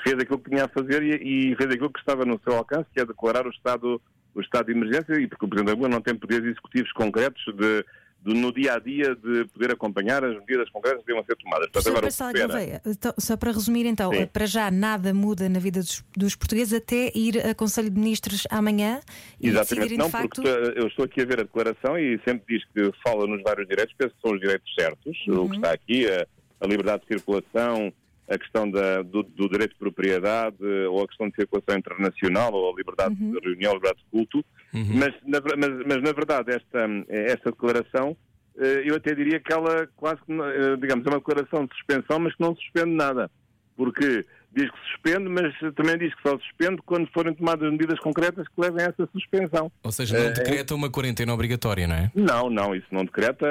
fez 0.04 0.14
aquilo 0.20 0.38
que 0.38 0.50
tinha 0.50 0.66
a 0.66 0.68
fazer 0.68 1.02
e, 1.02 1.56
fez 1.56 1.68
aquilo 1.68 1.90
que 1.90 1.98
estava 1.98 2.24
no 2.24 2.40
seu 2.44 2.56
alcance, 2.56 2.86
que 2.94 3.00
é 3.00 3.04
declarar 3.04 3.44
o 3.44 3.50
estado, 3.50 4.00
o 4.36 4.40
estado 4.40 4.66
de 4.66 4.72
emergência, 4.72 5.14
e 5.14 5.26
porque 5.26 5.44
o 5.44 5.48
Presidente 5.48 5.66
da 5.66 5.72
República 5.72 5.96
não 5.96 6.02
tem 6.02 6.14
poderes 6.14 6.46
executivos 6.46 6.92
concretos 6.92 7.42
de 7.56 7.84
de, 8.26 8.34
no 8.34 8.52
dia 8.52 8.74
a 8.74 8.78
dia 8.78 9.14
de 9.14 9.44
poder 9.46 9.70
acompanhar 9.70 10.24
as 10.24 10.34
medidas 10.40 10.68
concretas 10.70 11.00
que 11.00 11.06
devam 11.06 11.24
ser 11.24 11.36
tomadas. 11.36 11.68
Portanto, 11.70 11.88
agora, 11.92 12.08
espera... 12.08 12.82
então, 12.84 13.14
só 13.18 13.36
para 13.36 13.52
resumir, 13.52 13.86
então, 13.86 14.12
Sim. 14.12 14.26
para 14.26 14.46
já 14.46 14.70
nada 14.70 15.14
muda 15.14 15.48
na 15.48 15.60
vida 15.60 15.80
dos, 15.80 16.04
dos, 16.16 16.34
portugueses 16.34 16.74
até 16.74 17.12
ir 17.14 17.38
a 17.46 17.54
Conselho 17.54 17.88
de 17.88 17.98
Ministros 17.98 18.46
amanhã 18.50 19.00
e 19.40 19.48
Exatamente, 19.48 19.96
não, 19.96 20.06
de 20.06 20.12
facto... 20.12 20.42
porque 20.42 20.78
eu 20.78 20.88
estou 20.88 21.04
aqui 21.04 21.22
a 21.22 21.24
ver 21.24 21.40
a 21.40 21.42
declaração 21.44 21.96
e 21.96 22.20
sempre 22.26 22.56
diz 22.56 22.64
que 22.74 22.90
fala 23.02 23.26
nos 23.26 23.42
vários 23.42 23.68
direitos, 23.68 23.94
penso 23.96 24.14
que 24.14 24.20
são 24.20 24.34
os 24.34 24.40
direitos 24.40 24.74
certos, 24.74 25.26
uhum. 25.28 25.44
o 25.44 25.50
que 25.50 25.56
está 25.56 25.72
aqui, 25.72 26.08
a, 26.08 26.26
a 26.60 26.66
liberdade 26.66 27.02
de 27.02 27.08
circulação, 27.08 27.92
a 28.28 28.38
questão 28.38 28.70
da, 28.70 29.02
do, 29.02 29.22
do, 29.22 29.48
direito 29.48 29.72
de 29.72 29.78
propriedade 29.78 30.56
ou 30.90 31.02
a 31.02 31.06
questão 31.06 31.28
de 31.28 31.36
circulação 31.36 31.78
internacional 31.78 32.52
ou 32.52 32.72
a 32.72 32.76
liberdade 32.76 33.14
uhum. 33.20 33.32
de 33.32 33.38
reunião, 33.40 33.72
a 33.72 33.74
liberdade 33.74 34.02
de 34.04 34.10
culto, 34.10 34.44
uhum. 34.74 34.86
mas, 34.94 35.14
na, 35.24 35.40
mas, 35.56 35.86
mas, 35.86 36.02
na 36.02 36.12
verdade 36.12 36.52
esta, 36.52 36.88
esta 37.08 37.50
declaração 37.50 38.16
eh, 38.58 38.82
eu 38.86 38.96
até 38.96 39.14
diria 39.14 39.38
que 39.38 39.52
ela 39.52 39.88
quase 39.96 40.20
que, 40.22 40.32
eh, 40.32 40.76
digamos, 40.80 41.06
é 41.06 41.10
uma 41.10 41.18
declaração 41.18 41.66
de 41.66 41.74
suspensão, 41.74 42.18
mas 42.18 42.34
que 42.34 42.40
não 42.40 42.54
suspende 42.56 42.90
nada, 42.90 43.30
porque 43.76 44.24
diz 44.52 44.70
que 44.70 44.78
suspende, 44.90 45.28
mas 45.28 45.54
também 45.74 45.98
diz 45.98 46.14
que 46.14 46.22
só 46.26 46.38
suspende 46.38 46.80
quando 46.86 47.06
forem 47.12 47.34
tomadas 47.34 47.70
medidas 47.70 48.00
concretas 48.00 48.46
que 48.48 48.60
levem 48.60 48.82
a 48.82 48.88
essa 48.88 49.06
suspensão. 49.12 49.70
Ou 49.82 49.92
seja, 49.92 50.18
não 50.18 50.26
eh, 50.26 50.32
decreta 50.32 50.74
uma 50.74 50.90
quarentena 50.90 51.34
obrigatória, 51.34 51.86
não 51.86 51.94
é? 51.94 52.10
Não, 52.14 52.48
não, 52.48 52.74
isso 52.74 52.86
não 52.90 53.04
decreta 53.04 53.46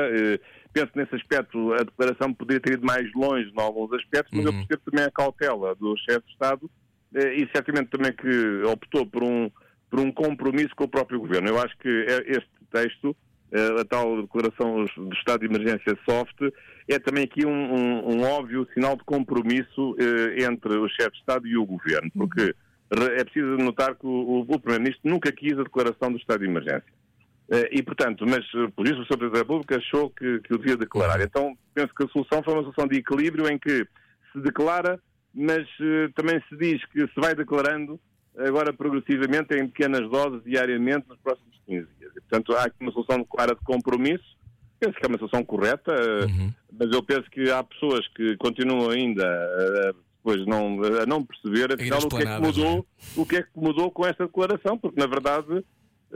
penso 0.76 0.92
que 0.92 1.00
nesse 1.00 1.16
aspecto 1.16 1.74
a 1.74 1.84
declaração 1.84 2.34
poderia 2.34 2.60
ter 2.60 2.74
ido 2.74 2.86
mais 2.86 3.10
longe 3.14 3.50
em 3.50 3.62
alguns 3.62 3.94
aspectos, 3.94 4.30
mas 4.34 4.46
uhum. 4.46 4.52
eu 4.52 4.68
percebo 4.68 4.92
também 4.92 5.06
a 5.06 5.12
cautela 5.12 5.74
do 5.76 5.96
chefe 5.98 6.26
de 6.26 6.34
Estado 6.34 6.70
eh, 7.16 7.34
e 7.36 7.50
certamente 7.56 7.90
também 7.90 8.12
que 8.12 8.62
optou 8.66 9.06
por 9.06 9.24
um, 9.24 9.50
por 9.90 10.02
um 10.02 10.12
compromisso 10.12 10.76
com 10.76 10.84
o 10.84 10.90
próprio 10.90 11.22
governo. 11.22 11.48
Eu 11.48 11.62
acho 11.62 11.78
que 11.78 11.88
é 11.88 12.30
este 12.30 12.50
texto, 12.70 13.16
eh, 13.54 13.80
a 13.80 13.86
tal 13.86 14.24
declaração 14.24 14.84
do 14.98 15.14
estado 15.14 15.40
de 15.40 15.46
emergência 15.46 15.98
soft, 16.04 16.42
é 16.90 17.00
também 17.00 17.24
aqui 17.24 17.46
um, 17.46 17.52
um, 17.74 18.18
um 18.18 18.24
óbvio 18.24 18.68
sinal 18.74 18.98
de 18.98 19.04
compromisso 19.06 19.96
eh, 19.98 20.44
entre 20.44 20.78
o 20.78 20.90
chefe 20.90 21.12
de 21.12 21.20
Estado 21.20 21.48
e 21.48 21.56
o 21.56 21.66
governo, 21.66 22.12
porque 22.14 22.54
uhum. 22.94 23.06
é 23.18 23.24
preciso 23.24 23.56
notar 23.64 23.96
que 23.96 24.06
o, 24.06 24.42
o 24.42 24.60
Primeiro-Ministro 24.60 25.10
nunca 25.10 25.32
quis 25.32 25.54
a 25.54 25.64
declaração 25.64 26.12
do 26.12 26.18
estado 26.18 26.42
de 26.42 26.48
emergência. 26.48 27.05
Eh, 27.52 27.70
e, 27.74 27.84
portanto, 27.84 28.26
mas 28.28 28.44
eh, 28.56 28.68
por 28.76 28.88
isso 28.88 29.02
o 29.02 29.06
Sr. 29.06 29.18
Presidente 29.18 29.34
da 29.34 29.40
República 29.40 29.78
achou 29.78 30.10
que, 30.10 30.40
que 30.40 30.54
o 30.54 30.58
devia 30.58 30.78
declarar. 30.78 31.22
Então, 31.22 31.56
penso 31.74 31.94
que 31.94 32.04
a 32.04 32.08
solução 32.08 32.44
foi 32.44 32.54
uma 32.54 32.64
solução 32.64 32.88
de 32.88 32.98
equilíbrio 32.98 33.48
em 33.48 33.58
que 33.58 33.88
se 34.32 34.42
declara, 34.42 35.00
mas 35.34 35.68
uh, 35.80 36.12
também 36.16 36.42
se 36.50 36.58
diz 36.58 36.84
que 36.86 37.02
se 37.02 37.16
vai 37.20 37.36
declarando 37.36 38.00
agora 38.38 38.74
progressivamente 38.74 39.54
em 39.54 39.68
pequenas 39.68 40.10
doses 40.10 40.44
diariamente 40.44 41.08
nos 41.08 41.20
próximos 41.20 41.56
15 41.66 41.88
dias. 42.00 42.12
E, 42.16 42.22
portanto, 42.22 42.54
há 42.54 42.64
aqui 42.64 42.76
uma 42.82 42.92
solução 42.92 43.24
clara 43.24 43.54
de 43.56 43.62
compromisso. 43.62 44.36
Penso 44.80 44.98
que 44.98 45.06
é 45.06 45.08
uma 45.08 45.18
solução 45.18 45.44
correta, 45.44 45.94
uhum. 46.26 46.52
mas 46.78 46.92
eu 46.92 47.02
penso 47.02 47.30
que 47.32 47.50
há 47.50 47.64
pessoas 47.64 48.06
que 48.10 48.36
continuam 48.38 48.90
ainda 48.90 49.26
a, 49.26 49.94
depois 50.26 50.46
não, 50.48 50.84
a 51.02 51.06
não 51.06 51.24
perceber 51.24 51.74
afinal 51.74 52.00
o 52.00 52.10
que 52.10 52.16
é 52.18 52.26
que 52.26 52.42
mudou, 52.42 52.78
é? 52.78 53.20
o 53.22 53.26
que 53.26 53.36
é 53.38 53.44
que 53.44 53.50
mudou 53.56 53.92
com 53.92 54.06
esta 54.06 54.26
declaração, 54.26 54.78
porque 54.78 55.00
na 55.00 55.06
verdade 55.06 55.46
eh, 55.58 55.64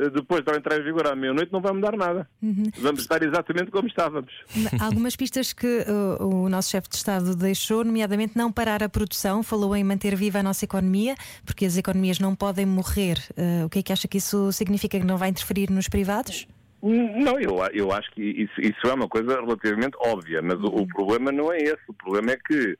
depois 0.07 0.43
de 0.43 0.55
entrar 0.55 0.79
em 0.79 0.83
vigor 0.83 1.07
à 1.07 1.15
meia-noite, 1.15 1.51
não 1.51 1.59
vai 1.59 1.73
mudar 1.73 1.97
nada. 1.97 2.27
Uhum. 2.41 2.71
Vamos 2.77 3.01
estar 3.01 3.21
exatamente 3.21 3.69
como 3.69 3.88
estávamos. 3.88 4.33
Algumas 4.79 5.15
pistas 5.15 5.51
que 5.51 5.85
uh, 5.88 6.25
o 6.25 6.47
nosso 6.47 6.69
chefe 6.69 6.88
de 6.88 6.95
Estado 6.95 7.35
deixou, 7.35 7.83
nomeadamente 7.83 8.38
não 8.38 8.51
parar 8.51 8.81
a 8.81 8.88
produção, 8.88 9.43
falou 9.43 9.75
em 9.75 9.83
manter 9.83 10.15
viva 10.15 10.39
a 10.39 10.43
nossa 10.43 10.63
economia, 10.63 11.15
porque 11.45 11.65
as 11.65 11.75
economias 11.75 12.19
não 12.19 12.33
podem 12.33 12.65
morrer. 12.65 13.17
Uh, 13.31 13.65
o 13.65 13.69
que 13.69 13.79
é 13.79 13.83
que 13.83 13.91
acha 13.91 14.07
que 14.07 14.17
isso 14.17 14.51
significa? 14.53 14.97
Que 14.97 15.05
não 15.05 15.17
vai 15.17 15.29
interferir 15.29 15.69
nos 15.69 15.89
privados? 15.89 16.47
Não, 16.81 17.38
eu, 17.38 17.57
eu 17.73 17.91
acho 17.91 18.09
que 18.12 18.21
isso, 18.21 18.62
isso 18.62 18.88
é 18.88 18.93
uma 18.93 19.09
coisa 19.09 19.41
relativamente 19.41 19.97
óbvia, 19.99 20.41
mas 20.41 20.57
o, 20.59 20.67
o, 20.67 20.88
problema 20.88 21.29
não 21.29 21.51
é 21.51 21.57
esse. 21.57 21.81
O 21.89 21.93
problema 21.93 22.31
é 22.31 22.38
que 22.38 22.77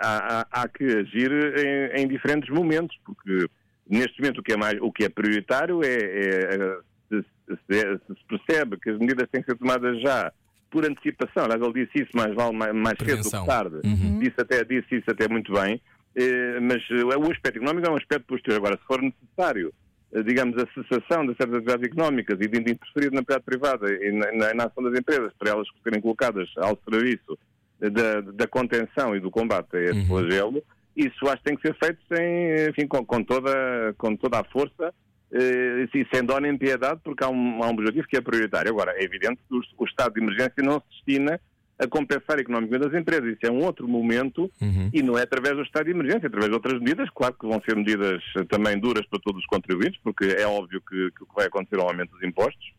há, 0.00 0.46
há, 0.52 0.62
há, 0.62 0.68
que 0.68 0.84
agir 0.84 1.32
em, 1.32 2.02
em 2.02 2.06
diferentes 2.06 2.48
momentos, 2.50 2.96
porque 3.04 3.48
Neste 3.92 4.22
momento, 4.22 4.38
o 4.38 4.42
que 4.42 4.52
é, 4.52 4.56
mais, 4.56 4.78
o 4.80 4.90
que 4.90 5.04
é 5.04 5.08
prioritário 5.10 5.84
é, 5.84 5.94
é, 5.94 6.54
é 6.54 6.78
se, 7.10 7.24
se, 7.46 8.00
se, 8.06 8.24
percebe 8.26 8.78
que 8.78 8.88
as 8.88 8.98
medidas 8.98 9.28
têm 9.30 9.42
que 9.42 9.50
ser 9.50 9.58
tomadas 9.58 10.00
já 10.00 10.32
por 10.70 10.86
antecipação. 10.86 11.44
Aliás, 11.44 11.60
ele 11.60 11.84
disse 11.84 12.04
isso 12.04 12.16
mais 12.16 12.34
vale 12.34 12.56
mais, 12.56 12.74
mais 12.74 12.98
cedo 12.98 13.22
do 13.22 13.30
que 13.30 13.46
tarde. 13.46 13.76
Uhum. 13.84 14.18
Disse, 14.18 14.34
até, 14.38 14.64
disse 14.64 14.96
isso 14.96 15.10
até 15.10 15.28
muito 15.28 15.52
bem. 15.52 15.78
Eh, 16.16 16.58
mas 16.60 16.82
eh, 16.90 17.04
o 17.04 17.30
aspecto 17.30 17.58
económico 17.58 17.86
é 17.86 17.90
um 17.90 17.96
aspecto 17.96 18.26
posterior. 18.26 18.56
Agora, 18.56 18.78
se 18.78 18.86
for 18.86 19.02
necessário, 19.02 19.74
eh, 20.12 20.22
digamos, 20.22 20.56
a 20.56 20.66
cessação 20.72 21.26
de 21.26 21.34
certas 21.36 21.56
atividades 21.56 21.84
económicas 21.84 22.38
e 22.40 22.48
de 22.48 22.58
interferir 22.58 23.12
na 23.12 23.20
atividade 23.20 23.44
privada 23.44 23.92
e 23.92 24.10
na, 24.10 24.32
na, 24.32 24.54
na, 24.54 24.64
ação 24.64 24.82
das 24.84 24.98
empresas 24.98 25.32
para 25.38 25.50
elas 25.50 25.68
serem 25.84 26.00
colocadas 26.00 26.48
ao 26.56 26.78
serviço 26.88 27.38
da, 27.78 28.20
da 28.20 28.46
contenção 28.46 29.14
e 29.14 29.20
do 29.20 29.30
combate 29.30 29.76
a 29.76 29.80
esse 29.80 29.98
uhum. 30.00 30.06
flagelo, 30.06 30.62
isso 30.96 31.26
acho 31.28 31.38
que 31.38 31.44
tem 31.44 31.56
que 31.56 31.66
ser 31.66 31.76
feito 31.78 31.98
sem, 32.12 32.68
enfim, 32.70 32.86
com, 32.86 33.04
com 33.04 33.22
toda, 33.22 33.94
com 33.96 34.14
toda 34.16 34.40
a 34.40 34.44
força 34.44 34.92
eh, 35.32 35.88
e 35.94 36.06
sem 36.12 36.24
dó 36.24 36.38
nem 36.38 36.56
piedade, 36.58 37.00
porque 37.02 37.24
há 37.24 37.28
um, 37.28 37.62
há 37.62 37.68
um 37.68 37.70
objetivo 37.70 38.06
que 38.06 38.16
é 38.16 38.20
prioritário. 38.20 38.70
Agora, 38.70 38.92
é 38.96 39.02
evidente 39.02 39.40
que 39.48 39.54
o, 39.54 39.60
o 39.78 39.84
estado 39.84 40.14
de 40.14 40.20
emergência 40.20 40.62
não 40.62 40.80
se 40.80 40.88
destina 40.90 41.40
a 41.78 41.86
compensar 41.86 42.38
economicamente 42.38 42.88
as 42.88 43.00
empresas. 43.00 43.34
Isso 43.34 43.46
é 43.46 43.50
um 43.50 43.64
outro 43.64 43.88
momento 43.88 44.50
uhum. 44.60 44.90
e 44.92 45.02
não 45.02 45.18
é 45.18 45.22
através 45.22 45.56
do 45.56 45.62
estado 45.62 45.86
de 45.86 45.92
emergência, 45.92 46.26
é 46.26 46.28
através 46.28 46.50
de 46.50 46.54
outras 46.54 46.78
medidas. 46.78 47.08
Claro 47.10 47.34
que 47.34 47.46
vão 47.46 47.60
ser 47.66 47.74
medidas 47.74 48.22
também 48.48 48.78
duras 48.78 49.06
para 49.06 49.18
todos 49.20 49.40
os 49.40 49.46
contribuintes, 49.46 49.98
porque 50.02 50.26
é 50.26 50.46
óbvio 50.46 50.80
que, 50.80 51.10
que 51.10 51.24
vai 51.34 51.46
acontecer 51.46 51.76
é 51.76 51.82
um 51.82 51.88
aumento 51.88 52.10
dos 52.10 52.22
impostos. 52.22 52.72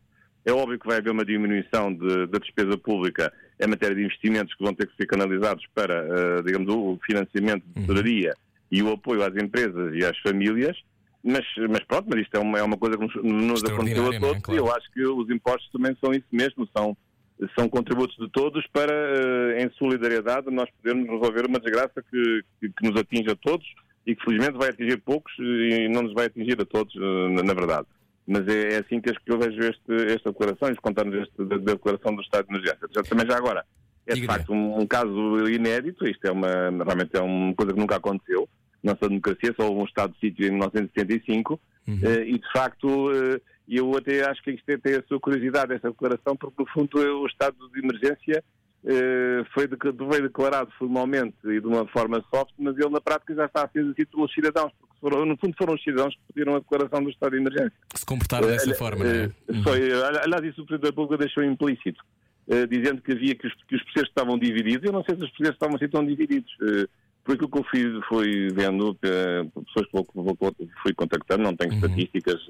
É 0.46 0.52
óbvio 0.52 0.78
que 0.78 0.88
vai 0.88 0.98
haver 0.98 1.12
uma 1.12 1.26
diminuição 1.26 1.94
de, 1.94 2.28
da 2.28 2.38
despesa 2.38 2.78
pública 2.78 3.34
em 3.60 3.68
matéria 3.68 3.96
de 3.96 4.04
investimentos 4.04 4.54
que 4.56 4.64
vão 4.64 4.74
ter 4.74 4.88
que 4.88 4.96
ser 4.96 5.06
canalizados 5.06 5.66
para, 5.74 6.04
uh, 6.04 6.44
digamos, 6.44 6.74
o 6.74 7.00
financiamento 7.06 7.64
de 7.64 7.80
uhum. 7.80 7.86
tesouraria 7.86 8.30
uhum. 8.30 8.36
e 8.72 8.84
o 8.84 8.92
apoio 8.92 9.24
às 9.24 9.36
empresas 9.36 9.94
e 9.96 10.06
às 10.06 10.18
famílias. 10.20 10.78
Mas, 11.24 11.46
mas 11.70 11.80
pronto, 11.86 12.08
mas 12.10 12.22
isto 12.22 12.36
é 12.36 12.40
uma, 12.40 12.60
é 12.60 12.64
uma 12.64 12.78
coisa 12.78 12.98
que 12.98 13.04
nos, 13.22 13.64
aconteceu 13.64 14.12
a 14.12 14.16
é? 14.16 14.20
todos 14.20 14.38
é? 14.38 14.42
claro. 14.42 14.60
e 14.60 14.62
eu 14.62 14.76
acho 14.76 14.92
que 14.92 15.06
os 15.06 15.30
impostos 15.30 15.72
também 15.72 15.96
são 16.04 16.12
isso 16.14 16.28
mesmo, 16.30 16.68
são, 16.76 16.98
são 17.58 17.70
contributos 17.70 18.18
de 18.18 18.30
todos 18.30 18.66
para, 18.74 18.92
uh, 18.92 19.58
em 19.58 19.72
solidariedade, 19.78 20.52
nós 20.52 20.70
podermos 20.72 21.10
resolver 21.10 21.46
uma 21.48 21.60
desgraça 21.60 22.04
que, 22.12 22.44
que, 22.60 22.70
que, 22.70 22.90
nos 22.90 23.00
atinge 23.00 23.32
a 23.32 23.36
todos 23.36 23.66
e 24.06 24.14
que 24.14 24.24
felizmente 24.26 24.58
vai 24.58 24.70
atingir 24.70 24.98
poucos 24.98 25.32
e 25.40 25.88
não 25.88 26.02
nos 26.02 26.14
vai 26.14 26.26
atingir 26.26 26.60
a 26.60 26.66
todos, 26.66 26.94
na, 26.96 27.42
na 27.42 27.54
verdade. 27.54 27.88
Mas 28.26 28.48
é, 28.48 28.76
é 28.76 28.78
assim 28.80 29.02
que 29.02 29.12
eu 29.28 29.38
vejo 29.38 29.60
este, 29.60 30.14
esta 30.14 30.32
declaração 30.32 30.70
e 30.70 30.76
contamos 30.76 31.16
este, 31.16 31.38
da, 31.38 31.58
da 31.58 31.74
declaração 31.74 32.16
do 32.16 32.22
estado 32.22 32.48
de 32.48 32.54
emergência. 32.54 32.88
Já, 32.94 33.04
também 33.04 33.28
já 33.28 33.38
agora, 33.38 33.66
é 34.06 34.14
de 34.16 34.26
facto 34.26 34.54
um, 34.54 34.82
um, 34.82 34.88
caso 34.88 35.48
inédito, 35.50 36.08
isto 36.08 36.26
é 36.26 36.32
uma, 36.32 36.48
realmente 36.48 37.16
é 37.16 37.22
uma 37.22 37.54
coisa 37.54 37.74
que 37.74 37.80
nunca 37.80 37.96
aconteceu. 37.96 38.48
Nossa 38.84 39.08
democracia 39.08 39.54
só 39.56 39.68
houve 39.68 39.82
um 39.82 39.86
estado 39.86 40.14
de 40.14 40.20
sítio 40.20 40.46
em 40.46 40.52
1975 40.52 41.60
uhum. 41.88 41.96
uh, 41.96 42.22
e 42.24 42.38
de 42.38 42.52
facto 42.52 43.12
uh, 43.12 43.42
eu 43.68 43.96
até 43.96 44.30
acho 44.30 44.44
que 44.44 44.52
isto 44.52 44.70
é, 44.70 44.78
tem 44.78 44.96
a 44.96 45.04
sua 45.08 45.20
curiosidade, 45.20 45.74
esta 45.74 45.90
declaração, 45.90 46.36
porque 46.36 46.62
no 46.62 46.70
fundo 46.70 47.22
o 47.22 47.26
estado 47.26 47.56
de 47.70 47.80
emergência 47.80 48.44
uh, 48.84 49.46
foi, 49.54 49.68
de, 49.68 49.78
foi 49.78 50.22
declarado 50.22 50.70
formalmente 50.78 51.38
e 51.46 51.62
de 51.62 51.68
uma 51.68 51.88
forma 51.88 52.24
soft, 52.34 52.54
mas 52.60 52.78
ele 52.78 52.90
na 52.90 53.00
prática 53.00 53.34
já 53.34 53.46
está 53.46 53.64
a 53.64 53.70
ser 53.70 53.80
exercido 53.80 54.12
pelos 54.12 54.34
cidadãos, 54.34 54.74
porque 54.78 54.93
foram, 55.04 55.26
no 55.26 55.38
fundo 55.38 55.54
foram 55.58 55.74
os 55.74 55.84
cidadãos 55.84 56.16
que 56.16 56.34
pediram 56.34 56.56
a 56.56 56.60
declaração 56.60 57.04
do 57.04 57.10
estado 57.10 57.32
de 57.32 57.38
emergência. 57.38 57.74
Se 57.94 58.06
comportaram 58.06 58.48
dessa 58.48 58.72
uh, 58.72 58.76
forma, 58.76 59.04
não 59.04 59.12
é? 59.12 59.32
Uhum. 59.50 59.64
Foi, 59.64 59.92
aliás, 59.92 60.44
isso 60.46 60.62
o 60.62 60.66
Presidente 60.66 60.82
da 60.82 60.88
República 60.88 61.18
deixou 61.18 61.44
implícito, 61.44 62.02
uh, 62.48 62.68
dizendo 62.68 63.02
que 63.02 63.12
havia 63.12 63.36
que 63.36 63.46
os, 63.46 63.54
que 63.68 63.76
os 63.76 63.84
processos 63.84 64.10
estavam 64.10 64.40
divididos. 64.40 64.86
Eu 64.86 64.94
não 64.94 65.04
sei 65.04 65.16
se 65.16 65.26
os 65.26 65.30
processos 65.32 65.56
estavam 65.56 65.76
assim 65.76 65.90
tão 65.90 66.06
divididos. 66.06 66.52
Uh, 66.62 66.88
por 67.26 67.36
aquilo 67.36 67.50
que 67.50 67.58
eu 67.58 67.64
fui, 67.64 68.02
fui 68.10 68.48
vendo, 68.50 68.96
pessoas 68.96 69.88
que 69.88 70.70
fui 70.82 70.94
contactando, 70.94 71.44
não 71.44 71.56
tenho 71.56 71.72
uhum. 71.72 71.78
estatísticas, 71.78 72.42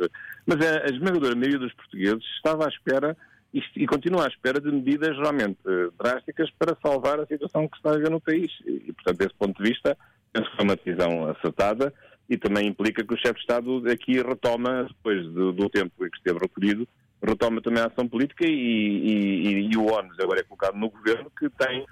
mas 0.47 0.65
a, 0.65 0.85
a 0.85 0.89
esmagadora 0.89 1.35
maioria 1.35 1.59
dos 1.59 1.71
portugueses 1.73 2.23
estava 2.37 2.65
à 2.65 2.69
espera 2.69 3.15
e, 3.53 3.61
e 3.75 3.85
continua 3.85 4.25
à 4.25 4.27
espera 4.27 4.59
de 4.59 4.71
medidas 4.71 5.15
realmente 5.15 5.59
drásticas 6.01 6.49
para 6.57 6.75
salvar 6.83 7.19
a 7.19 7.27
situação 7.27 7.67
que 7.67 7.77
está 7.77 7.91
a 7.91 7.93
haver 7.93 8.09
no 8.09 8.19
país. 8.19 8.51
E, 8.65 8.91
portanto, 8.93 9.17
desse 9.19 9.35
ponto 9.35 9.61
de 9.61 9.69
vista, 9.69 9.95
penso 10.31 10.49
que 10.49 10.55
foi 10.55 10.65
uma 10.65 10.75
decisão 10.75 11.29
acertada 11.29 11.93
e 12.29 12.38
também 12.38 12.67
implica 12.67 13.03
que 13.03 13.13
o 13.13 13.17
chefe 13.17 13.36
de 13.36 13.41
Estado 13.41 13.83
aqui 13.89 14.21
retoma, 14.21 14.86
depois 14.88 15.25
do, 15.27 15.51
do 15.51 15.69
tempo 15.69 16.05
em 16.05 16.09
que 16.09 16.17
esteve 16.17 16.39
recolhido, 16.39 16.88
retoma 17.21 17.62
também 17.62 17.81
a 17.83 17.88
ação 17.88 18.07
política 18.07 18.45
e, 18.45 18.49
e, 18.51 19.71
e 19.71 19.77
o 19.77 19.86
ONU 19.86 20.09
agora 20.19 20.39
é 20.39 20.43
colocado 20.43 20.75
no 20.75 20.89
governo 20.89 21.31
que 21.38 21.49
tem, 21.49 21.86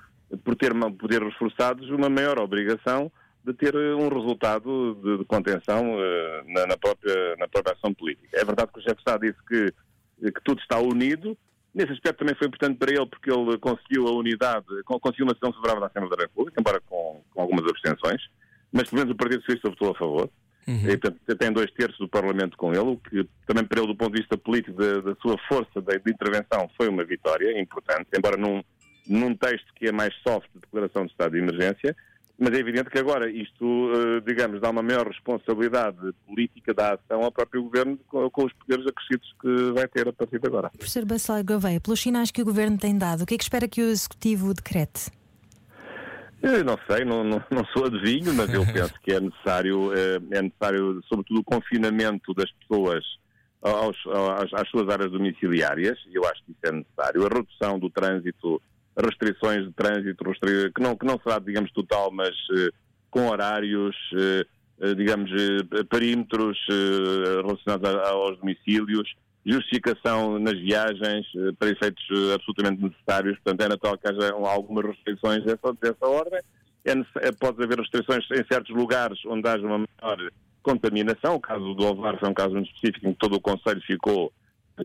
por 0.43 0.55
ter 0.55 0.73
poderes 0.97 1.29
reforçados, 1.29 1.89
uma 1.89 2.09
maior 2.09 2.39
obrigação 2.39 3.11
de 3.43 3.53
ter 3.53 3.75
um 3.75 4.07
resultado 4.07 4.95
de, 5.03 5.17
de 5.19 5.25
contenção 5.25 5.95
uh, 5.95 6.53
na, 6.53 6.67
na, 6.67 6.77
própria, 6.77 7.35
na 7.37 7.47
própria 7.47 7.73
ação 7.73 7.93
política. 7.93 8.27
É 8.33 8.45
verdade 8.45 8.71
que 8.71 8.79
o 8.79 8.83
chefe 8.83 8.95
de 8.95 9.01
Estado 9.01 9.21
disse 9.21 9.39
que, 9.47 10.31
que 10.31 10.43
tudo 10.43 10.61
está 10.61 10.79
unido, 10.79 11.37
Nesse 11.73 11.93
aspecto 11.93 12.19
também 12.19 12.35
foi 12.35 12.47
importante 12.47 12.77
para 12.77 12.91
ele 12.91 13.05
porque 13.05 13.31
ele 13.31 13.57
conseguiu 13.57 14.05
a 14.07 14.11
unidade, 14.11 14.65
conseguiu 14.83 15.25
uma 15.25 15.31
decisão 15.31 15.53
favorável 15.53 15.79
da 15.79 15.87
Assembleia 15.87 16.17
da 16.17 16.23
República, 16.23 16.59
embora 16.59 16.81
com, 16.81 17.23
com 17.33 17.41
algumas 17.41 17.63
abstenções 17.63 18.21
mas 18.71 18.89
pelo 18.89 19.01
menos 19.01 19.13
o 19.13 19.17
Partido 19.17 19.41
Socialista 19.41 19.69
votou 19.69 19.91
a 19.91 19.95
favor. 19.95 20.29
Uhum. 20.67 20.89
E, 20.89 20.97
portanto, 20.97 21.37
tem 21.37 21.51
dois 21.51 21.71
terços 21.71 21.97
do 21.97 22.07
Parlamento 22.07 22.55
com 22.55 22.71
ele, 22.71 22.79
o 22.79 22.97
que 22.97 23.27
também 23.47 23.65
para 23.65 23.79
ele, 23.79 23.87
do 23.87 23.95
ponto 23.95 24.13
de 24.13 24.21
vista 24.21 24.37
político, 24.37 24.77
da, 24.77 25.01
da 25.01 25.15
sua 25.15 25.37
força 25.47 25.81
de, 25.81 25.99
de, 25.99 26.11
intervenção, 26.11 26.69
foi 26.77 26.87
uma 26.87 27.03
vitória 27.03 27.59
importante, 27.59 28.07
embora 28.15 28.37
num, 28.37 28.63
num 29.07 29.35
texto 29.35 29.73
que 29.75 29.87
é 29.87 29.91
mais 29.91 30.13
soft 30.21 30.47
de 30.53 30.61
declaração 30.61 31.05
de 31.05 31.11
estado 31.11 31.31
de 31.31 31.39
emergência, 31.39 31.95
mas 32.37 32.53
é 32.53 32.57
evidente 32.57 32.89
que 32.89 32.97
agora 32.97 33.29
isto, 33.29 33.91
eh, 33.93 34.21
digamos, 34.25 34.59
dá 34.59 34.71
uma 34.71 34.81
maior 34.81 35.05
responsabilidade 35.05 35.97
política 36.25 36.73
da 36.73 36.95
ação 36.95 37.21
ao 37.21 37.31
próprio 37.31 37.61
governo 37.61 37.99
com, 38.07 38.27
com 38.31 38.45
os 38.45 38.53
poderes 38.53 38.87
acrescidos 38.87 39.31
que 39.39 39.71
vai 39.73 39.87
ter 39.87 40.07
a 40.07 40.13
partir 40.13 40.39
de 40.39 40.47
agora. 40.47 40.71
Professor 40.71 41.05
Bacelar 41.05 41.45
Gouveia, 41.45 41.79
pelos 41.79 42.01
sinais 42.01 42.31
que 42.31 42.41
o 42.41 42.45
governo 42.45 42.79
tem 42.79 42.97
dado, 42.97 43.23
o 43.23 43.25
que 43.27 43.35
é 43.35 43.37
que 43.37 43.43
espera 43.43 43.67
que 43.67 43.81
o 43.83 43.85
Executivo 43.85 44.55
decrete? 44.55 45.11
Eu 46.41 46.63
não 46.63 46.77
sei, 46.89 47.05
não, 47.05 47.23
não, 47.23 47.43
não, 47.51 47.65
sou 47.65 47.85
adivinho, 47.85 48.33
mas 48.33 48.51
eu 48.51 48.65
penso 48.65 48.93
que 49.03 49.11
é 49.11 49.19
necessário, 49.19 49.93
eh, 49.93 50.19
é 50.31 50.41
necessário, 50.41 50.99
sobretudo, 51.07 51.39
o 51.39 51.43
confinamento 51.43 52.33
das 52.33 52.51
pessoas 52.51 53.05
aos, 53.61 53.95
às, 54.41 54.51
às, 54.53 54.69
suas 54.69 54.89
áreas 54.89 55.11
domiciliárias, 55.11 55.99
e 56.09 56.15
eu 56.15 56.25
acho 56.25 56.43
que 56.43 56.51
isso 56.51 56.65
é 56.65 56.71
necessário. 56.71 57.25
A 57.25 57.29
redução 57.29 57.77
do 57.77 57.91
trânsito, 57.91 58.59
restrições 58.97 59.67
de 59.67 59.73
trânsito, 59.73 60.23
que, 60.75 60.81
não, 60.81 60.95
que 60.95 61.05
não 61.05 61.19
será, 61.23 61.37
digamos, 61.37 61.71
total, 61.73 62.11
mas 62.11 62.29
uh, 62.29 62.73
com 63.11 63.27
horários, 63.27 63.95
uh, 64.13 64.95
digamos, 64.95 65.29
perímetros 65.91 66.57
relacionados 66.67 67.87
aos 68.09 68.39
domicílios, 68.39 69.13
justificação 69.45 70.37
nas 70.37 70.57
viagens 70.59 71.25
eh, 71.35 71.51
para 71.57 71.69
efeitos 71.69 72.03
eh, 72.11 72.33
absolutamente 72.35 72.83
necessários, 72.83 73.39
portanto 73.39 73.61
é 73.61 73.69
natural 73.69 73.97
que 73.97 74.07
haja 74.07 74.33
algumas 74.33 74.85
restrições 74.85 75.43
dessa, 75.43 75.73
dessa 75.81 76.07
ordem. 76.07 76.39
É, 76.85 76.91
é, 77.27 77.31
pode 77.31 77.63
haver 77.63 77.79
restrições 77.79 78.25
em 78.31 78.43
certos 78.51 78.75
lugares 78.75 79.19
onde 79.25 79.47
haja 79.47 79.65
uma 79.65 79.85
maior 80.01 80.31
contaminação. 80.63 81.35
O 81.35 81.39
caso 81.39 81.73
do 81.73 81.85
Alvar 81.85 82.19
foi 82.19 82.29
um 82.29 82.33
caso 82.33 82.53
muito 82.53 82.71
específico 82.73 83.07
em 83.07 83.13
que 83.13 83.19
todo 83.19 83.35
o 83.35 83.41
Conselho 83.41 83.81
ficou 83.81 84.31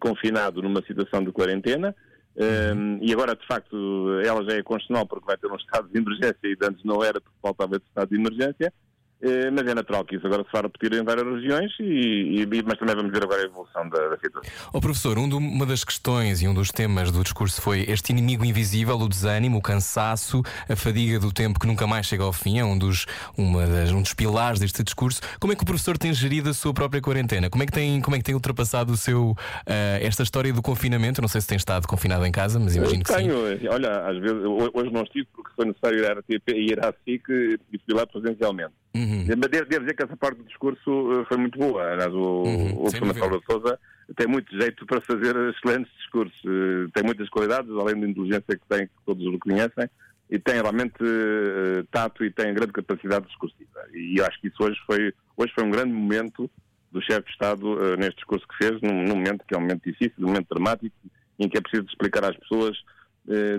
confinado 0.01 0.62
numa 0.62 0.83
situação 0.83 1.23
de 1.23 1.33
quarentena. 1.33 1.95
Um, 2.37 2.42
ehm, 2.42 2.99
e 3.01 3.12
agora, 3.14 3.35
de 3.35 3.47
facto, 3.47 4.21
ela 4.23 4.45
já 4.45 4.59
é 4.59 4.62
constitucional 4.62 5.07
porque 5.07 5.25
vai 5.25 5.38
ter 5.38 5.51
um 5.51 5.57
estado 5.57 5.88
de 5.88 5.99
emergência 5.99 6.38
e 6.45 6.57
antes 6.62 6.85
não 6.85 7.03
era 7.03 7.19
porque 7.19 7.38
faltava 7.40 7.77
esse 7.77 7.87
estado 7.87 8.11
de 8.11 8.16
emergência. 8.16 8.73
Eh, 9.22 9.50
mas 9.50 9.66
é 9.66 9.74
natural 9.74 10.05
que 10.05 10.16
isso 10.16 10.26
agora 10.26 10.44
se 10.44 10.50
vá 10.52 10.61
repetir 10.61 10.92
em 10.92 11.02
várias 11.02 11.26
regiões, 11.26 11.72
e, 11.81 12.42
e, 12.42 12.62
mas 12.62 12.79
também 12.79 12.94
vamos 12.94 13.11
ver 13.11 13.22
agora 13.22 13.40
a 13.40 13.44
evolução 13.46 13.88
da, 13.88 14.09
da 14.09 14.18
situação. 14.18 14.52
Oh, 14.72 14.81
professor, 14.81 15.18
um 15.18 15.26
do, 15.26 15.38
uma 15.38 15.64
das 15.64 15.85
questões 15.85 16.42
e 16.42 16.48
um 16.48 16.52
dos 16.52 16.70
temas 16.70 17.11
do 17.11 17.22
discurso 17.22 17.62
foi 17.62 17.87
este 17.88 18.12
inimigo 18.12 18.44
invisível, 18.44 18.96
o 18.96 19.09
desânimo, 19.09 19.57
o 19.57 19.62
cansaço, 19.62 20.42
a 20.68 20.76
fadiga 20.76 21.18
do 21.18 21.33
tempo 21.33 21.59
que 21.59 21.66
nunca 21.66 21.87
mais 21.87 22.07
chega 22.07 22.24
ao 22.24 22.33
fim, 22.33 22.59
é 22.59 22.64
um 22.64 22.76
dos, 22.76 23.07
uma 23.38 23.66
das, 23.66 23.90
um 23.90 24.02
dos 24.02 24.12
pilares 24.12 24.61
deste 24.61 24.83
discurso. 24.83 25.22
Como 25.40 25.50
é 25.50 25.57
que 25.57 25.62
o 25.62 25.66
professor 25.66 25.96
tem 25.96 26.12
gerido 26.12 26.50
a 26.50 26.55
sua 26.55 26.74
própria 26.74 27.00
quarentena? 27.00 27.48
Como 27.48 27.62
é 27.62 27.66
que 27.66 27.72
tem, 27.72 28.02
como 28.02 28.16
é 28.16 28.18
que 28.18 28.24
tem 28.24 28.35
ultrapassado 28.35 28.92
o 28.92 28.96
seu, 28.98 29.31
uh, 29.31 29.37
esta 30.02 30.22
história 30.22 30.52
do 30.52 30.61
confinamento? 30.61 31.22
Não 31.22 31.29
sei 31.29 31.40
se 31.40 31.48
tem 31.48 31.57
estado 31.57 31.88
confinado 31.88 32.26
em 32.26 32.33
casa, 32.33 32.59
mas 32.59 32.76
imagino 32.76 33.02
que 33.02 33.14
tenho, 33.14 33.59
sim. 33.59 33.66
Olha, 33.68 34.07
às 34.07 34.18
vezes, 34.18 34.42
hoje 34.74 34.90
não 34.92 35.02
estive 35.05 35.26
porque 35.35 35.50
foi 35.57 35.64
necessário 35.64 35.98
ir 35.98 36.07
à, 36.07 36.52
ir 36.52 36.85
à 36.85 36.92
SIC 36.92 37.29
e 37.72 37.79
fui 37.79 37.94
lá 37.94 38.07
presencialmente. 38.07 38.74
Uhum. 38.96 39.24
Mas 39.28 39.50
devo, 39.50 39.68
devo, 39.68 39.80
dizer 39.80 39.94
que 39.94 40.02
essa 40.02 40.16
parte 40.16 40.38
do 40.38 40.44
discurso 40.44 41.12
eh, 41.12 41.24
foi 41.28 41.37
muito 41.37 41.59
boa. 41.59 41.92
Aliás, 41.92 42.12
o, 42.12 42.42
uhum. 42.42 42.70
o 42.70 42.82
professor 42.82 43.06
Marcelo 43.06 43.42
Souza 43.48 43.78
tem 44.16 44.26
muito 44.26 44.50
jeito 44.59 44.87
para 44.87 45.00
fazer 45.02 45.37
excelentes 45.50 45.92
discursos. 45.98 46.38
Eh, 46.44 46.88
tem 46.94 47.04
muitas 47.04 47.28
qualidades, 47.28 47.70
além 47.70 48.00
da 48.00 48.09
inteligência 48.09 48.56
que 48.56 48.66
tem, 48.68 48.87
que 48.87 48.92
todos 49.04 49.24
o 49.26 49.32
reconhecem, 49.32 49.88
e 50.28 50.38
tem 50.38 50.54
realmente 50.54 51.02
uh, 51.02 51.85
tato 51.90 52.24
e 52.24 52.30
tem 52.30 52.52
grande 52.52 52.72
capacidade 52.72 53.26
discursiva. 53.26 53.87
E 53.94 54.18
eu 54.18 54.26
acho 54.26 54.40
que 54.40 54.48
isso 54.48 54.56
hoje 54.61 54.76
foi, 54.85 55.14
hoje 55.37 55.52
foi 55.54 55.64
um 55.64 55.70
grande 55.70 55.92
momento 55.92 56.50
do 56.90 57.00
chefe 57.00 57.26
de 57.26 57.30
Estado 57.30 57.64
uh, 57.64 57.96
neste 57.96 58.16
discurso 58.16 58.46
que 58.48 58.56
fez, 58.56 58.80
num, 58.80 59.04
num, 59.04 59.14
momento 59.14 59.44
que 59.46 59.54
é 59.54 59.59
um 59.59 59.61
momento 59.61 59.85
difícil, 59.85 60.14
um 60.18 60.28
momento 60.28 60.48
dramático, 60.50 60.96
em 61.38 61.48
que 61.48 61.56
é 61.56 61.61
preciso 61.61 61.87
explicar 61.87 62.24
às 62.24 62.37
pessoas 62.37 62.76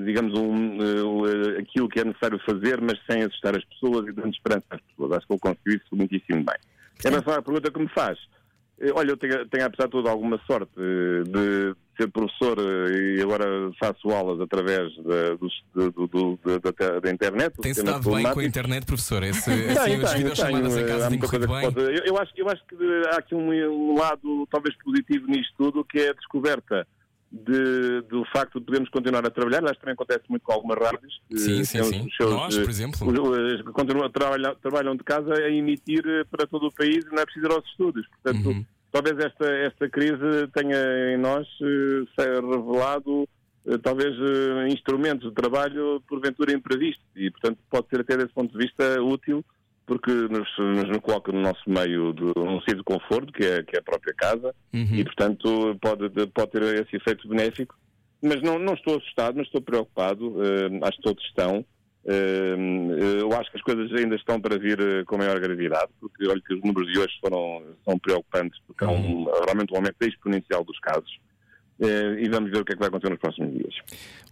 digamos, 0.05 0.33
um, 0.39 0.77
uh, 0.77 1.59
aquilo 1.59 1.89
que 1.89 1.99
é 1.99 2.05
necessário 2.05 2.39
fazer, 2.45 2.79
mas 2.79 2.97
sem 3.09 3.23
assustar 3.23 3.55
as 3.55 3.63
pessoas 3.65 4.07
e 4.07 4.13
dando 4.13 4.33
esperança 4.33 4.65
às 4.69 4.81
pessoas. 4.81 5.11
Acho 5.11 5.27
que 5.27 5.33
ele 5.33 5.39
conseguiu 5.39 5.75
isso 5.75 5.95
muitíssimo 5.95 6.43
bem. 6.43 6.55
Em 7.05 7.09
relação 7.09 7.33
à 7.33 7.41
pergunta 7.41 7.71
que 7.71 7.79
me 7.79 7.89
faz, 7.89 8.17
olha, 8.95 9.11
eu 9.11 9.17
tenho, 9.17 9.45
tenho 9.47 9.65
apesar 9.65 9.85
de 9.85 9.91
tudo 9.91 10.07
alguma 10.07 10.39
sorte 10.47 10.71
de 10.75 11.75
ser 11.97 12.09
professor 12.11 12.57
e 12.91 13.21
agora 13.21 13.45
faço 13.79 14.09
aulas 14.09 14.39
através 14.39 14.95
da, 14.97 15.35
do, 15.75 16.07
do, 16.07 16.39
da, 16.45 16.99
da, 16.99 17.11
internet. 17.11 17.55
Tem-se 17.61 17.83
dado 17.83 18.09
bem 18.11 18.23
com 18.31 18.39
a 18.39 18.45
internet, 18.45 18.85
professor? 18.85 19.21
Esse, 19.23 19.51
assim, 19.51 20.01
as 20.01 20.13
videochamadas 20.13 20.77
em 20.77 20.85
casa 20.85 21.09
têm 21.09 21.19
corrido 21.19 21.47
bem? 21.47 21.71
Pode, 21.71 22.07
eu, 22.07 22.17
acho, 22.17 22.31
eu 22.37 22.47
acho 22.47 22.63
que 22.67 22.75
há 23.11 23.17
aqui 23.17 23.35
um, 23.35 23.51
um 23.51 23.97
lado 23.97 24.47
talvez 24.49 24.75
positivo 24.77 25.27
nisto 25.27 25.53
tudo, 25.57 25.83
que 25.83 25.99
é 25.99 26.09
a 26.09 26.13
descoberta 26.13 26.87
de, 27.31 28.01
do 28.09 28.23
facto 28.33 28.59
de 28.59 28.65
podermos 28.65 28.89
continuar 28.89 29.25
a 29.25 29.29
trabalhar. 29.29 29.63
Acho 29.65 29.73
que 29.75 29.79
também 29.81 29.93
acontece 29.93 30.23
muito 30.29 30.43
com 30.43 30.53
algumas 30.53 30.77
rádios. 30.77 31.21
que 31.29 31.37
Sim, 31.39 31.63
sim, 31.63 31.81
têm 31.81 31.83
sim. 32.03 32.09
seus, 32.17 32.31
Nós, 32.31 32.57
por 32.57 32.69
exemplo. 32.69 33.07
os- 33.07 33.59
os- 33.59 33.61
continuam 33.73 34.05
a 34.05 34.09
trabalhar, 34.09 34.55
trabalham 34.55 34.95
de 34.95 35.03
casa 35.03 35.33
a 35.33 35.49
emitir 35.49 36.03
eh, 36.07 36.23
para 36.31 36.47
todo 36.47 36.67
o 36.67 36.71
país 36.73 37.03
e 37.05 37.09
não 37.13 37.21
é 37.21 37.25
preciso 37.25 37.45
ir 37.47 37.51
aos 37.51 37.65
estúdios. 37.65 38.07
Portanto, 38.23 38.49
Uhum. 38.49 38.65
talvez 38.91 39.17
esta, 39.19 39.45
esta 39.45 39.89
crise 39.89 40.47
tenha 40.53 40.77
em 41.13 41.17
nós 41.17 41.47
eh, 41.61 42.03
se 42.17 42.25
revelado 42.41 43.27
eh, 43.67 43.77
talvez 43.79 44.15
eh, 44.17 44.67
instrumentos 44.69 45.27
de 45.29 45.35
trabalho 45.35 46.01
porventura 46.07 46.53
imprevistos 46.53 47.03
e, 47.15 47.29
portanto, 47.29 47.59
pode 47.69 47.87
ser 47.89 47.99
até 48.01 48.15
desse 48.15 48.33
ponto 48.33 48.57
de 48.57 48.65
vista 48.65 49.01
útil 49.01 49.43
porque 49.87 50.11
nos, 50.11 50.49
nos 50.59 50.99
coloca 50.99 51.31
no 51.31 51.41
nosso 51.41 51.63
meio 51.67 52.13
de 52.13 52.25
um 52.37 52.59
sítio 52.59 52.77
de 52.77 52.83
conforto, 52.83 53.33
que 53.33 53.43
é, 53.45 53.63
que 53.63 53.75
é 53.75 53.79
a 53.79 53.83
própria 53.83 54.13
casa, 54.13 54.53
Uhum. 54.73 54.95
e, 54.95 55.03
portanto, 55.03 55.75
pode, 55.81 56.09
pode 56.27 56.51
ter 56.51 56.61
esse 56.63 56.97
efeito 56.97 57.27
benéfico. 57.27 57.73
Mas 58.21 58.41
não, 58.41 58.59
não 58.59 58.73
estou 58.73 58.97
assustado, 58.97 59.35
mas 59.37 59.45
estou 59.47 59.61
preocupado. 59.61 60.35
eh, 60.43 60.79
acho 60.83 60.97
que 60.97 61.03
todos 61.03 61.23
estão. 61.25 61.65
Eh, 62.05 62.55
eu 63.21 63.31
acho 63.33 63.49
que 63.51 63.57
as 63.57 63.63
coisas 63.63 63.91
ainda 63.93 64.15
estão 64.15 64.39
para 64.39 64.57
vir 64.57 64.79
eh, 64.79 65.03
com 65.05 65.17
maior 65.17 65.39
gravidade, 65.39 65.89
porque 65.99 66.27
olho 66.27 66.41
que 66.41 66.53
os 66.53 66.61
números 66.63 66.91
de 66.91 66.99
hoje 66.99 67.13
foram, 67.21 67.63
são 67.85 67.97
preocupantes, 67.99 68.59
porque 68.65 68.83
há 68.83 68.89
um, 68.89 69.25
realmente 69.45 69.73
um 69.73 69.77
aumento 69.77 70.01
exponencial 70.01 70.63
dos 70.63 70.79
casos. 70.79 71.19
Eh, 71.79 72.23
e 72.23 72.29
vamos 72.29 72.49
ver 72.51 72.61
o 72.61 72.65
que 72.65 72.73
é 72.73 72.75
que 72.75 72.79
vai 72.79 72.87
acontecer 72.87 73.09
nos 73.11 73.19
próximos 73.19 73.53
dias. 73.53 73.73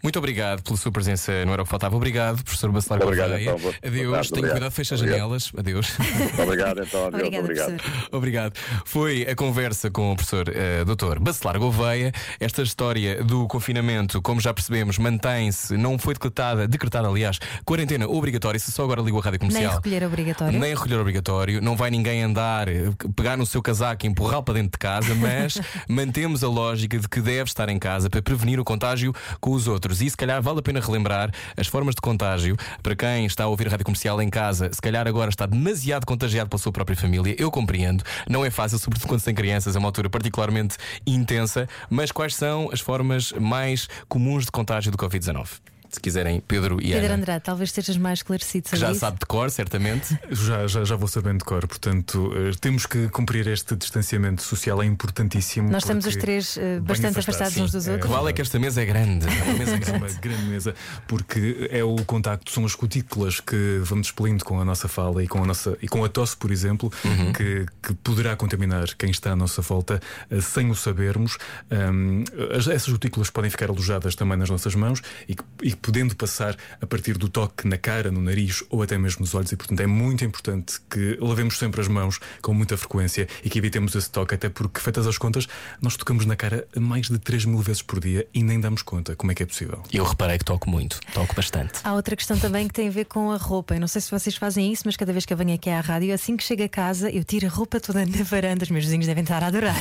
Muito 0.01 0.19
obrigado 0.19 0.61
pela 0.63 0.77
sua 0.77 0.91
presença 0.91 1.45
no 1.45 1.53
Era 1.53 1.61
o 1.61 1.65
que 1.65 1.69
Faltava. 1.71 1.95
Obrigado, 1.95 2.43
professor 2.43 2.71
Bacelar 2.71 3.01
Obrigado, 3.01 3.29
Gouveia. 3.29 3.43
então. 3.55 3.55
Adeus, 3.55 3.71
tarde, 3.81 3.89
tenha 3.89 4.11
obrigado. 4.11 4.51
cuidado, 4.51 4.71
fecha 4.71 4.95
as 4.95 5.01
janelas. 5.01 5.51
Adeus. 5.57 5.87
Obrigado, 6.43 6.83
então. 6.83 7.05
Adeus, 7.07 7.23
Obrigada, 7.23 7.43
obrigado. 7.43 7.75
professor. 7.77 8.09
Obrigado. 8.11 8.53
Foi 8.85 9.21
a 9.23 9.35
conversa 9.35 9.89
com 9.91 10.11
o 10.11 10.15
professor 10.15 10.49
eh, 10.49 10.83
Dr. 10.85 11.19
Bacelar 11.19 11.57
Gouveia. 11.59 12.11
Esta 12.39 12.61
história 12.61 13.23
do 13.23 13.47
confinamento, 13.47 14.21
como 14.21 14.39
já 14.41 14.53
percebemos, 14.53 14.97
mantém-se, 14.97 15.75
não 15.77 15.97
foi 15.97 16.13
decretada, 16.13 16.67
decretada, 16.67 17.07
aliás, 17.07 17.39
quarentena 17.63 18.07
obrigatória, 18.07 18.59
se 18.59 18.71
só 18.71 18.83
agora 18.83 19.01
ligou 19.01 19.19
a 19.19 19.23
rádio 19.23 19.39
Nem 19.41 19.49
comercial. 19.49 19.75
recolher 19.77 20.03
obrigatório. 20.03 20.59
Nem 20.59 20.73
recolher 20.73 20.99
obrigatório, 20.99 21.61
não 21.61 21.75
vai 21.75 21.89
ninguém 21.89 22.21
andar, 22.23 22.67
pegar 23.15 23.37
no 23.37 23.45
seu 23.45 23.61
casaco 23.61 24.05
e 24.05 24.09
empurrá-lo 24.09 24.43
para 24.43 24.55
dentro 24.55 24.71
de 24.71 24.77
casa, 24.77 25.13
mas 25.15 25.59
mantemos 25.89 26.43
a 26.43 26.47
lógica 26.47 26.97
de 26.99 27.07
que 27.07 27.21
deve 27.21 27.34
estar 27.43 27.69
em 27.69 27.77
casa 27.77 28.09
para 28.09 28.21
prevenir 28.21 28.59
o 28.59 28.63
contágio 28.63 29.13
com 29.39 29.51
os 29.51 29.67
outros. 29.67 30.01
E 30.01 30.09
se 30.09 30.17
calhar 30.17 30.41
vale 30.41 30.59
a 30.59 30.61
pena 30.61 30.79
relembrar 30.79 31.31
as 31.57 31.67
formas 31.67 31.95
de 31.95 32.01
contágio 32.01 32.55
para 32.81 32.95
quem 32.95 33.25
está 33.25 33.43
a 33.43 33.47
ouvir 33.47 33.67
a 33.67 33.71
rádio 33.71 33.85
comercial 33.85 34.21
em 34.21 34.29
casa, 34.29 34.69
se 34.71 34.81
calhar 34.81 35.07
agora 35.07 35.29
está 35.29 35.45
demasiado 35.45 36.05
contagiado 36.05 36.49
pela 36.49 36.59
sua 36.59 36.71
própria 36.71 36.95
família. 36.95 37.35
Eu 37.37 37.51
compreendo, 37.51 38.03
não 38.29 38.45
é 38.45 38.49
fácil, 38.49 38.79
sobretudo 38.79 39.07
quando 39.09 39.19
se 39.19 39.25
tem 39.25 39.35
crianças, 39.35 39.75
é 39.75 39.79
uma 39.79 39.87
altura 39.87 40.09
particularmente 40.09 40.77
intensa. 41.05 41.67
Mas 41.89 42.11
quais 42.11 42.35
são 42.35 42.69
as 42.71 42.79
formas 42.79 43.31
mais 43.33 43.87
comuns 44.07 44.45
de 44.45 44.51
contágio 44.51 44.91
do 44.91 44.97
Covid-19? 44.97 45.74
Se 45.95 45.99
quiserem, 46.01 46.41
Pedro 46.45 46.77
e 46.81 46.91
Pedro 46.91 47.05
Ana, 47.05 47.15
Andrade, 47.15 47.43
talvez 47.43 47.69
estejas 47.69 47.95
mais 47.97 48.19
esclarecido 48.19 48.63
que 48.65 48.69
sobre 48.71 48.85
já 48.85 48.91
isso. 48.91 48.99
sabe 48.99 49.17
de 49.19 49.25
cor, 49.25 49.49
certamente. 49.49 50.17
Já, 50.29 50.67
já, 50.67 50.83
já 50.83 50.95
vou 50.97 51.07
sabendo 51.07 51.39
de 51.39 51.45
cor, 51.45 51.65
portanto, 51.67 52.31
eh, 52.35 52.51
temos 52.59 52.85
que 52.85 53.07
cumprir 53.09 53.47
este 53.47 53.75
distanciamento 53.75 54.41
social, 54.43 54.81
é 54.81 54.85
importantíssimo. 54.85 55.69
Nós 55.71 55.83
estamos 55.83 56.05
os 56.05 56.15
três 56.15 56.57
eh, 56.57 56.79
bastante 56.81 57.19
afastados, 57.19 57.55
uns 57.57 57.71
dos 57.71 57.87
É. 57.87 57.93
outros. 57.93 58.11
Vale 58.11 58.29
é 58.29 58.33
que 58.33 58.41
esta 58.41 58.59
mesa 58.59 58.81
é 58.81 58.85
grande. 58.85 59.25
É 59.27 59.43
uma 59.43 59.53
mesa 59.53 59.75
É 59.75 59.77
grande. 59.79 59.97
uma 60.03 60.19
grande 60.19 60.43
mesa, 60.43 60.75
porque 61.07 61.69
é 61.71 61.83
o 61.83 61.95
contacto, 62.05 62.51
são 62.51 62.65
as 62.65 62.75
cutículas 62.75 63.39
que 63.39 63.79
vamos 63.83 64.07
expelindo 64.07 64.43
com 64.43 64.59
a 64.59 64.65
nossa 64.65 64.87
fala 64.87 65.23
e 65.23 65.27
com 65.27 65.41
a, 65.43 65.45
nossa, 65.47 65.77
e 65.81 65.87
com 65.87 66.03
a 66.03 66.09
tosse, 66.09 66.35
por 66.35 66.51
exemplo, 66.51 66.91
Uhum. 67.05 67.31
que, 67.31 67.65
que 67.81 67.93
poderá 68.03 68.35
contaminar 68.35 68.87
quem 68.97 69.09
está 69.11 69.31
à 69.31 69.35
nossa 69.35 69.61
volta 69.61 70.01
eh, 70.29 70.41
sem 70.41 70.69
o 70.69 70.75
sabermos. 70.75 71.37
Ahm, 71.71 72.23
as- 72.57 72.67
essas 72.67 72.91
cutículas 72.91 73.29
podem 73.29 73.49
ficar 73.49 73.69
alojadas 73.69 74.15
também 74.15 74.37
nas 74.37 74.49
nossas 74.49 74.75
mãos 74.75 75.01
e, 75.27 75.35
que- 75.35 75.43
e 75.63 75.71
podendo 75.85 76.15
passar 76.15 76.57
a 76.81 76.87
partir 76.87 77.15
do 77.15 77.29
toque 77.29 77.67
na 77.67 77.77
cara, 77.77 78.09
no 78.09 78.19
nariz 78.19 78.63
ou 78.71 78.81
até 78.81 78.97
mesmo 78.97 79.21
nos 79.21 79.35
olhos. 79.35 79.51
E, 79.51 79.55
portanto, 79.55 79.81
é 79.81 79.85
muito 79.85 80.25
importante 80.25 80.81
que 80.89 81.15
lavemos 81.21 81.59
sempre 81.59 81.79
as 81.79 81.87
mãos 81.87 82.19
com 82.41 82.55
muita 82.55 82.75
frequência 82.75 83.27
e 83.43 83.51
que 83.51 83.59
evitemos 83.59 83.93
esse 83.93 84.09
toque, 84.09 84.33
até 84.33 84.49
porque, 84.49 84.79
feitas 84.79 85.05
as 85.05 85.19
contas, 85.19 85.47
nós 85.79 85.95
tocamos 85.95 86.25
na 86.25 86.35
cara 86.35 86.67
mais 86.75 87.07
de 87.07 87.19
3 87.19 87.45
mil 87.45 87.59
vezes 87.59 87.83
por 87.83 87.99
dia 87.99 88.27
e 88.33 88.41
nem 88.41 88.59
damos 88.59 88.81
conta. 88.81 89.15
Como 89.15 89.31
é 89.31 89.35
que 89.35 89.43
é 89.43 89.45
possível? 89.45 89.83
Eu 89.93 90.03
reparei 90.05 90.39
que 90.39 90.45
toco 90.45 90.67
muito, 90.67 90.99
toco 91.13 91.35
bastante. 91.35 91.73
Há 91.83 91.93
outra 91.93 92.15
questão 92.15 92.39
também 92.39 92.67
que 92.67 92.73
tem 92.73 92.87
a 92.87 92.91
ver 92.91 93.05
com 93.05 93.29
a 93.31 93.37
roupa. 93.37 93.75
Eu 93.75 93.79
não 93.79 93.87
sei 93.87 94.01
se 94.01 94.09
vocês 94.09 94.35
fazem 94.35 94.73
isso, 94.73 94.81
mas 94.87 94.97
cada 94.97 95.13
vez 95.13 95.23
que 95.23 95.33
eu 95.33 95.37
venho 95.37 95.53
aqui 95.53 95.69
à 95.69 95.81
rádio, 95.81 96.15
assim 96.15 96.35
que 96.35 96.43
chego 96.43 96.63
a 96.63 96.69
casa, 96.69 97.11
eu 97.11 97.23
tiro 97.23 97.45
a 97.45 97.49
roupa 97.49 97.79
toda 97.79 98.03
na 98.03 98.23
varanda. 98.23 98.63
Os 98.63 98.71
meus 98.71 98.85
vizinhos 98.85 99.05
devem 99.05 99.21
estar 99.21 99.43
a 99.43 99.47
adorar. 99.47 99.79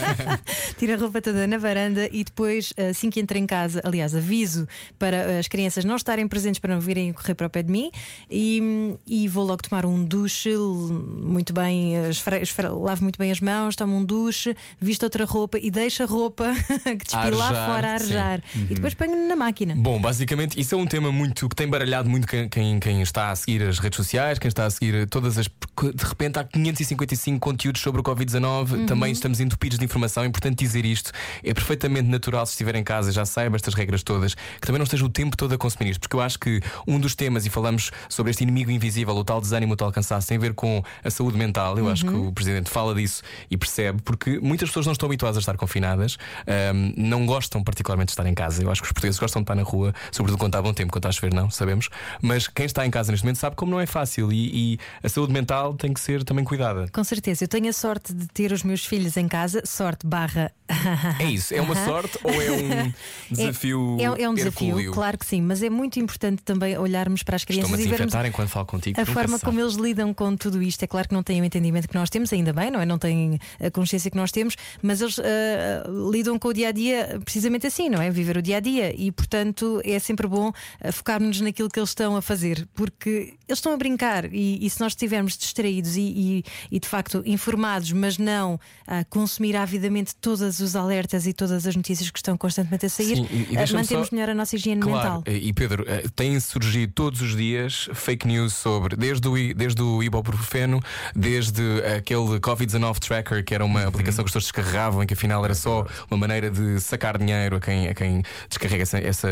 tiro 0.78 0.94
a 0.94 0.96
roupa 0.96 1.20
toda 1.20 1.46
na 1.46 1.58
varanda 1.58 2.08
e 2.10 2.24
depois, 2.24 2.72
assim 2.90 3.10
que 3.10 3.20
entro 3.20 3.36
em 3.36 3.46
casa, 3.46 3.82
aliás, 3.84 4.14
aviso 4.14 4.66
para 4.98 5.33
as 5.38 5.48
crianças 5.48 5.84
não 5.84 5.96
estarem 5.96 6.26
presentes 6.28 6.58
para 6.58 6.74
não 6.74 6.80
virem 6.80 7.12
correr 7.12 7.34
para 7.34 7.46
o 7.46 7.50
pé 7.50 7.62
de 7.62 7.70
mim 7.70 7.90
e, 8.30 8.96
e 9.06 9.28
vou 9.28 9.44
logo 9.44 9.62
tomar 9.62 9.84
um 9.86 10.04
duche 10.04 10.50
muito 10.56 11.52
bem, 11.52 11.94
esfre- 12.08 12.40
esfre- 12.42 12.68
lavo 12.68 13.02
muito 13.02 13.18
bem 13.18 13.30
as 13.30 13.40
mãos, 13.40 13.76
tomo 13.76 13.96
um 13.96 14.04
duche, 14.04 14.56
visto 14.80 15.02
outra 15.04 15.24
roupa 15.24 15.58
e 15.58 15.70
deixo 15.70 16.02
a 16.02 16.06
roupa 16.06 16.52
que 16.84 17.04
despi 17.04 17.30
lá 17.30 17.48
fora 17.66 17.94
a 17.94 17.98
sim. 17.98 18.04
arejar. 18.04 18.42
E 18.54 18.74
depois 18.74 18.94
ponho 18.94 19.28
na 19.28 19.36
máquina. 19.36 19.74
Bom, 19.76 20.00
basicamente, 20.00 20.58
isso 20.60 20.74
é 20.74 20.78
um 20.78 20.86
tema 20.86 21.10
muito 21.12 21.48
que 21.48 21.56
tem 21.56 21.68
baralhado 21.68 22.08
muito 22.08 22.26
quem, 22.26 22.48
quem, 22.48 22.78
quem 22.80 23.02
está 23.02 23.30
a 23.30 23.36
seguir 23.36 23.62
as 23.62 23.78
redes 23.78 23.96
sociais, 23.96 24.38
quem 24.38 24.48
está 24.48 24.66
a 24.66 24.70
seguir 24.70 25.06
todas 25.08 25.38
as. 25.38 25.48
Porque 25.84 26.04
De 26.04 26.04
repente 26.04 26.38
há 26.38 26.44
555 26.44 27.38
conteúdos 27.38 27.82
sobre 27.82 28.00
o 28.00 28.04
Covid-19, 28.04 28.86
também 28.86 29.12
estamos 29.12 29.40
entupidos 29.40 29.78
de 29.78 29.84
informação. 29.84 30.22
É 30.22 30.26
importante 30.26 30.56
dizer 30.56 30.84
isto. 30.84 31.12
É 31.42 31.52
perfeitamente 31.52 32.08
natural, 32.08 32.46
se 32.46 32.52
estiver 32.52 32.74
em 32.76 32.84
casa, 32.84 33.12
já 33.12 33.24
saiba 33.24 33.56
estas 33.56 33.74
regras 33.74 34.02
todas, 34.02 34.34
que 34.34 34.66
também 34.66 34.78
não 34.78 34.84
esteja 34.84 35.04
o 35.04 35.08
tempo 35.08 35.36
todo 35.36 35.54
a 35.54 35.58
consumir 35.58 35.90
isto, 35.90 36.00
porque 36.00 36.16
eu 36.16 36.20
acho 36.20 36.38
que 36.38 36.60
um 36.86 36.98
dos 36.98 37.14
temas, 37.14 37.46
e 37.46 37.50
falamos 37.50 37.90
sobre 38.08 38.30
este 38.30 38.42
inimigo 38.42 38.70
invisível, 38.70 39.14
o 39.14 39.24
tal 39.24 39.40
desânimo, 39.40 39.74
o 39.74 39.76
tal 39.76 39.90
cansaço, 39.92 40.28
tem 40.28 40.36
a 40.36 40.40
ver 40.40 40.54
com 40.54 40.82
a 41.02 41.10
saúde 41.10 41.36
mental. 41.36 41.78
Eu 41.78 41.88
acho 41.88 42.04
que 42.04 42.14
o 42.14 42.32
Presidente 42.32 42.70
fala 42.70 42.94
disso 42.94 43.22
e 43.50 43.56
percebe, 43.56 44.00
porque 44.02 44.38
muitas 44.40 44.68
pessoas 44.68 44.86
não 44.86 44.92
estão 44.92 45.06
habituadas 45.06 45.36
a 45.36 45.40
estar 45.40 45.56
confinadas, 45.56 46.16
ahm, 46.46 46.92
não 46.96 47.26
gostam 47.26 47.62
particularmente 47.62 48.08
de 48.08 48.12
estar 48.12 48.26
em 48.26 48.34
casa. 48.34 48.62
Eu 48.62 48.70
acho 48.70 48.80
que 48.80 48.86
os 48.86 48.92
portugueses 48.92 49.18
gostam 49.18 49.42
de 49.42 49.44
estar 49.44 49.54
na 49.54 49.62
rua, 49.62 49.94
sobretudo 50.10 50.38
quando 50.38 50.50
está 50.50 50.62
bom 50.62 50.72
tempo, 50.72 50.92
quando 50.92 51.00
está 51.00 51.08
a 51.08 51.12
chover, 51.12 51.34
não, 51.34 51.50
sabemos. 51.50 51.88
Mas 52.22 52.48
quem 52.48 52.66
está 52.66 52.86
em 52.86 52.90
casa 52.90 53.10
neste 53.10 53.24
momento 53.24 53.38
sabe 53.38 53.56
como 53.56 53.72
não 53.72 53.80
é 53.80 53.86
fácil 53.86 54.32
e, 54.32 54.74
e 54.74 54.78
a 55.02 55.08
saúde 55.08 55.32
mental 55.32 55.73
tem 55.74 55.92
que 55.92 56.00
ser 56.00 56.24
também 56.24 56.44
cuidada. 56.44 56.88
Com 56.92 57.04
certeza, 57.04 57.44
eu 57.44 57.48
tenho 57.48 57.68
a 57.68 57.72
sorte 57.72 58.12
de 58.12 58.26
ter 58.28 58.52
os 58.52 58.62
meus 58.62 58.84
filhos 58.84 59.16
em 59.16 59.28
casa, 59.28 59.62
sorte 59.64 60.06
barra. 60.06 60.52
É 61.18 61.24
isso, 61.24 61.54
é 61.54 61.60
uma 61.60 61.74
sorte 61.74 62.18
ou 62.22 62.32
é 62.32 62.50
um 62.50 62.92
desafio? 63.30 63.96
É, 64.00 64.22
é 64.22 64.28
um 64.28 64.34
desafio, 64.34 64.68
hercúleo? 64.68 64.92
claro 64.92 65.18
que 65.18 65.26
sim, 65.26 65.40
mas 65.40 65.62
é 65.62 65.70
muito 65.70 65.98
importante 65.98 66.42
também 66.42 66.76
olharmos 66.76 67.22
para 67.22 67.36
as 67.36 67.44
crianças 67.44 67.78
e 67.78 67.88
vermos 67.88 68.14
enquanto 68.14 68.48
falo 68.48 68.66
contigo. 68.66 69.00
a 69.00 69.04
forma 69.04 69.38
como 69.38 69.60
eles 69.60 69.74
lidam 69.74 70.12
com 70.14 70.36
tudo 70.36 70.62
isto. 70.62 70.82
É 70.82 70.86
claro 70.86 71.08
que 71.08 71.14
não 71.14 71.22
têm 71.22 71.40
o 71.40 71.44
entendimento 71.44 71.88
que 71.88 71.94
nós 71.94 72.10
temos, 72.10 72.32
ainda 72.32 72.52
bem, 72.52 72.70
não 72.70 72.80
é? 72.80 72.86
Não 72.86 72.98
têm 72.98 73.38
a 73.60 73.70
consciência 73.70 74.10
que 74.10 74.16
nós 74.16 74.30
temos, 74.32 74.56
mas 74.82 75.00
eles 75.00 75.18
ah, 75.18 75.88
lidam 76.10 76.38
com 76.38 76.48
o 76.48 76.52
dia 76.52 76.68
a 76.68 76.72
dia 76.72 77.20
precisamente 77.24 77.66
assim, 77.66 77.88
não 77.88 78.00
é? 78.00 78.10
Viver 78.10 78.36
o 78.36 78.42
dia 78.42 78.58
a 78.58 78.60
dia 78.60 78.94
e, 78.94 79.10
portanto, 79.12 79.80
é 79.84 79.98
sempre 79.98 80.26
bom 80.26 80.52
ah, 80.80 80.92
focarmos 80.92 81.40
naquilo 81.40 81.68
que 81.68 81.78
eles 81.78 81.90
estão 81.90 82.16
a 82.16 82.22
fazer, 82.22 82.66
porque 82.74 83.34
eles 83.48 83.58
estão 83.58 83.72
a 83.72 83.76
brincar 83.76 84.32
e, 84.32 84.64
e 84.64 84.70
se 84.70 84.80
nós 84.80 84.92
estivermos 84.92 85.36
distraídos 85.36 85.96
e, 85.96 86.00
e- 86.00 86.44
e, 86.70 86.80
de 86.80 86.88
facto 86.88 87.22
informados, 87.26 87.92
mas 87.92 88.18
não 88.18 88.58
a 88.86 89.04
consumir 89.04 89.56
avidamente 89.56 90.14
todos 90.16 90.60
os 90.60 90.76
alertas 90.76 91.26
e 91.26 91.32
todas 91.32 91.66
as 91.66 91.76
notícias 91.76 92.10
que 92.10 92.18
estão 92.18 92.36
constantemente 92.36 92.86
a 92.86 92.88
sair, 92.88 93.16
Sim, 93.16 93.28
e- 93.30 93.54
e 93.54 93.58
ah, 93.58 93.66
mantemos 93.72 94.08
só- 94.08 94.14
melhor 94.14 94.30
a 94.30 94.34
nossa 94.34 94.56
higiene 94.56 94.80
Claro, 94.80 95.14
mental. 95.18 95.22
e 95.34 95.52
Pedro, 95.52 95.84
eh, 95.86 96.04
têm 96.14 96.38
surgido 96.40 96.92
todos 96.94 97.20
os 97.20 97.36
dias 97.36 97.88
fake 97.94 98.26
news 98.26 98.54
sobre, 98.54 98.96
desde 98.96 99.26
o, 99.28 99.54
desde 99.54 99.82
o 99.82 100.02
ibuprofeno, 100.02 100.80
desde 101.14 101.62
aquele 101.96 102.38
Covid-19 102.40 102.98
tracker, 102.98 103.44
que 103.44 103.54
era 103.54 103.64
uma 103.64 103.86
aplicação 103.86 104.24
que 104.24 104.28
as 104.28 104.32
pessoas 104.32 104.44
descarregavam, 104.44 105.02
em 105.02 105.06
que 105.06 105.14
afinal 105.14 105.44
era 105.44 105.54
só 105.54 105.86
uma 106.10 106.16
maneira 106.18 106.50
de 106.50 106.80
sacar 106.80 107.18
dinheiro 107.18 107.56
a 107.56 107.60
quem, 107.60 107.88
a 107.88 107.94
quem 107.94 108.22
descarrega 108.48 108.82
essa, 108.82 108.98
essa 108.98 109.28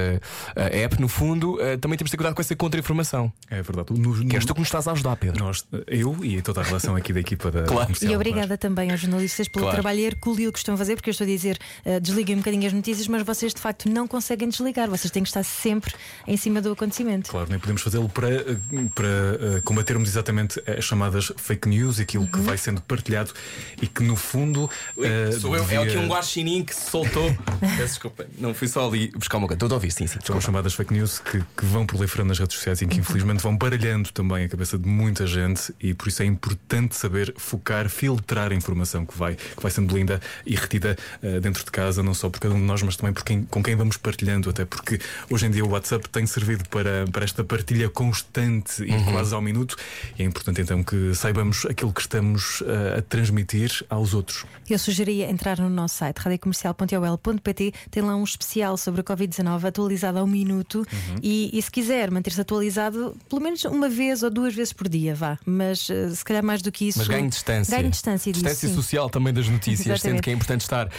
eh, 0.57 0.83
app. 0.83 1.01
No 1.01 1.09
fundo, 1.09 1.61
eh, 1.61 1.77
também 1.77 1.97
temos 1.99 2.09
de 2.11 2.13
ter 2.13 2.17
cuidado 2.17 2.35
com 2.35 2.41
essa 2.43 2.55
contra-informação. 2.57 3.33
É 3.51 3.63
verdade. 3.63 3.93
No, 4.03 4.17
no, 4.17 4.29
Que 4.29 4.37
és 4.37 4.45
tu 4.45 4.55
que 4.55 4.61
nos 4.61 4.69
estás 4.69 4.89
a 4.89 4.93
ajudar, 4.93 5.17
Pedro. 5.17 5.45
nós, 5.45 5.65
eu 5.87 6.17
e 6.25 6.43
toda 6.43 6.61
a 6.61 6.65
relação 6.65 6.97
aqui 6.97 7.13
da 7.13 7.21
equipa 7.21 7.51
da 7.51 7.63
Claro. 7.73 7.93
E 8.01 8.15
obrigada 8.15 8.59
também 8.59 8.91
aos 8.91 9.01
jornalistas 9.01 9.49
pelo 9.49 9.65
Claro. 9.65 9.77
trabalho 9.77 10.01
hercúleo 10.01 10.53
que 10.53 10.59
estão 10.59 10.75
a 10.75 10.79
fazer, 10.79 10.97
porque 10.97 11.11
eu 11.11 11.13
estou 11.13 11.25
a 11.25 11.29
dizer, 11.29 11.59
uh, 11.87 12.01
desliguem 12.01 12.37
um 12.37 12.39
bocadinho 12.39 12.67
as 12.67 12.73
notícias, 12.73 13.07
mas 13.07 13.23
vocês 13.23 13.55
de 13.55 13.61
facto 13.61 13.89
não 13.89 14.09
conseguem 14.09 14.49
desligar, 14.49 14.89
vocês 14.89 15.11
têm 15.11 15.23
que 15.23 15.29
estar 15.29 15.43
sempre 15.43 15.95
em 16.27 16.37
cima 16.37 16.61
do 16.61 16.73
acontecimento. 16.73 17.31
Claro, 17.31 17.49
nem 17.49 17.59
podemos 17.59 17.83
fazê-lo 17.83 18.09
para, 18.09 18.29
para 18.95 19.59
uh, 19.59 19.63
combatermos 19.63 20.09
exatamente 20.09 20.63
as 20.67 20.85
chamadas 20.85 21.33
fake 21.37 21.69
news, 21.69 22.01
aquilo 22.01 22.25
uhum. 22.25 22.31
que 22.31 22.41
vai 22.41 22.59
sendo 22.59 22.81
partilhado 22.83 23.33
e 23.81 23.87
que 23.87 24.03
no 24.03 24.17
fundo. 24.17 24.69
Uh, 24.97 25.41
Sou 25.41 25.57
devia... 25.57 25.77
eu, 25.77 25.83
é 25.83 25.89
aqui 25.89 25.97
um 25.99 26.09
guaxinim 26.09 26.65
que 26.65 26.75
se 26.75 26.91
soltou. 26.91 27.35
Peço 27.61 27.95
desculpa, 27.95 28.27
não 28.39 28.53
fui 28.55 28.69
só 28.69 28.87
ali 28.87 29.11
buscar 29.15 29.39
uma 29.39 29.47
coisa. 29.47 29.57
Estou 29.57 29.71
a 29.71 29.75
ouvir, 29.75 29.93
sim, 29.93 30.07
sim. 30.07 30.19
São 30.25 30.37
as 30.37 30.45
chamadas 30.45 30.75
fake 30.75 30.93
news 30.93 31.19
que, 31.19 31.43
que 31.57 31.65
vão 31.65 31.87
proliferando 31.87 32.29
nas 32.29 32.39
redes 32.39 32.57
sociais 32.57 32.83
e 32.83 32.87
que 32.87 32.99
infelizmente 32.99 33.43
vão 33.43 33.57
baralhando 33.57 33.92
também 34.13 34.45
a 34.45 34.49
cabeça 34.49 34.79
de 34.79 34.89
muita 34.89 35.27
gente 35.27 35.75
e 35.81 35.93
por 35.93 36.09
isso 36.09 36.23
é 36.23 36.27
importante 36.27 36.97
saber 36.97 37.35
focar, 37.37 37.89
filtrar 37.89 38.53
a 38.53 38.55
informação 38.55 39.05
que 39.05 39.17
vai, 39.17 39.35
que 39.35 39.61
vai 39.61 39.71
sendo 39.71 39.97
linda 39.97 40.21
e 40.47 40.55
retida 40.55 40.97
uh, 41.23 41.41
dentro 41.41 41.65
de 41.65 41.71
casa, 41.71 42.03
não 42.03 42.15
só 42.15 42.31
por 42.31 42.41
cada 42.41 42.55
um 42.55 42.59
de 42.59 42.65
nós, 42.65 42.83
mas 42.83 42.97
também 42.97 43.13
por 43.13 43.25
quem, 43.25 43.45
com 43.45 43.63
quem 43.63 43.77
vamos 43.77 43.97
partilhando, 43.97 44.49
até 44.49 44.65
porque 44.65 44.99
hoje 45.31 45.47
em 45.47 45.51
dia 45.51 45.65
o 45.65 45.69
WhatsApp 45.69 46.09
tem 46.09 46.27
servido 46.27 46.69
para, 46.69 47.05
para 47.11 47.25
esta 47.25 47.45
partilha 47.45 47.89
constante 47.91 48.83
e 48.83 48.91
uhum. 48.91 49.13
quase 49.13 49.35
ao 49.35 49.43
minuto. 49.43 49.77
E 50.19 50.23
é 50.23 50.25
importante 50.25 50.61
então 50.61 50.83
que 50.83 51.15
saibamos 51.15 51.67
aquilo 51.67 51.93
que 51.93 52.01
estamos 52.01 52.61
uh, 52.63 52.99
a 52.99 53.03
transmitir 53.03 53.85
aos 53.91 54.15
outros. 54.15 54.45
Eu 54.69 54.79
sugeria 54.79 55.31
entrar 55.31 55.59
no 55.59 55.69
nosso 55.69 55.97
site 55.97 56.19
radiocomercial.ol.pt, 56.19 57.75
tem 57.91 58.03
lá 58.03 58.17
um 58.17 58.25
especial 58.25 58.77
sobre 58.77 59.01
a 59.01 59.05
Covid-19 59.05 59.65
atualizado 59.65 60.19
ao 60.19 60.27
minuto 60.27 60.79
uhum. 60.79 61.17
e, 61.23 61.51
e, 61.53 61.61
se 61.61 61.71
quiser 61.71 62.11
manter-se 62.11 62.41
atualizado, 62.41 63.17
pelo 63.29 63.43
menos 63.43 63.65
uma 63.83 63.89
vez 63.89 64.23
ou 64.23 64.31
duas 64.31 64.55
vezes 64.55 64.73
por 64.73 64.89
dia, 64.89 65.13
vá. 65.13 65.37
Mas 65.45 65.89
uh, 65.89 66.15
se 66.15 66.25
calhar 66.25 66.45
mais 66.45 66.63
do 66.63 66.71
que 66.71 66.87
isso. 66.87 67.01
Mas 67.01 67.09
ganhe 67.09 67.29
distância. 67.29 67.77
Ganhe 67.77 67.91
distância, 67.91 68.33
distância 68.33 68.69
disso, 68.69 68.81
social 68.81 69.11
também 69.11 69.35
das 69.35 69.49
notícias, 69.49 70.01
sendo 70.01 70.23
que 70.23 70.31
é 70.31 70.33
importante 70.33 70.61
estar. 70.61 70.87
Uh, 70.87 70.91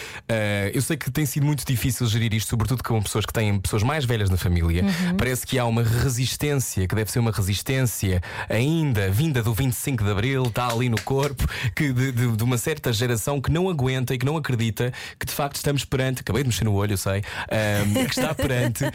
eu 0.74 0.82
sei 0.82 0.98
que 0.98 1.10
tem 1.10 1.26
sido 1.26 1.46
muito 1.46 1.66
difícil 1.66 2.06
gerir 2.08 2.34
isto, 2.34 2.50
sobretudo 2.50 2.84
com 2.84 3.02
pessoas 3.02 3.26
que 3.26 3.32
têm 3.32 3.58
pessoas 3.60 3.84
mais 3.84 4.04
velhas 4.04 4.30
na 4.30 4.36
família. 4.36 4.84
Uhum. 4.84 5.18
Parece 5.18 5.48
que 5.48 5.58
há 5.58 5.66
uma 5.66 5.82
resistência, 5.82 6.86
que 6.86 6.94
deve 6.94 7.10
ser 7.10 7.20
uma 7.20 7.32
resistência 7.32 8.22
ainda 8.50 9.10
vinda 9.10 9.42
do 9.42 9.54
25 9.54 10.04
de 10.04 10.12
Abril, 10.12 10.44
está 10.44 10.68
ali 10.68 10.90
no 10.90 11.00
corpo, 11.02 11.48
que 11.74 11.94
de, 11.94 12.12
de, 12.12 12.36
de 12.36 12.44
uma 12.44 12.58
certa 12.58 12.92
geração 12.92 13.40
que 13.40 13.50
não 13.50 13.70
aguenta 13.70 14.14
e 14.14 14.18
que 14.18 14.26
não 14.26 14.36
acredita 14.36 14.92
que 15.18 15.26
de 15.26 15.32
facto 15.32 15.56
estamos 15.56 15.86
perante. 15.86 16.20
Acabei 16.20 16.44
de 16.44 16.50
mexer 16.50 16.66
no 16.66 16.74
olho, 16.74 16.94
eu 16.94 16.98
sei. 16.98 17.20
Uh, 17.20 18.06
que 18.06 18.20
está 18.20 18.36
perante. 18.36 18.84
Uh, 18.84 18.92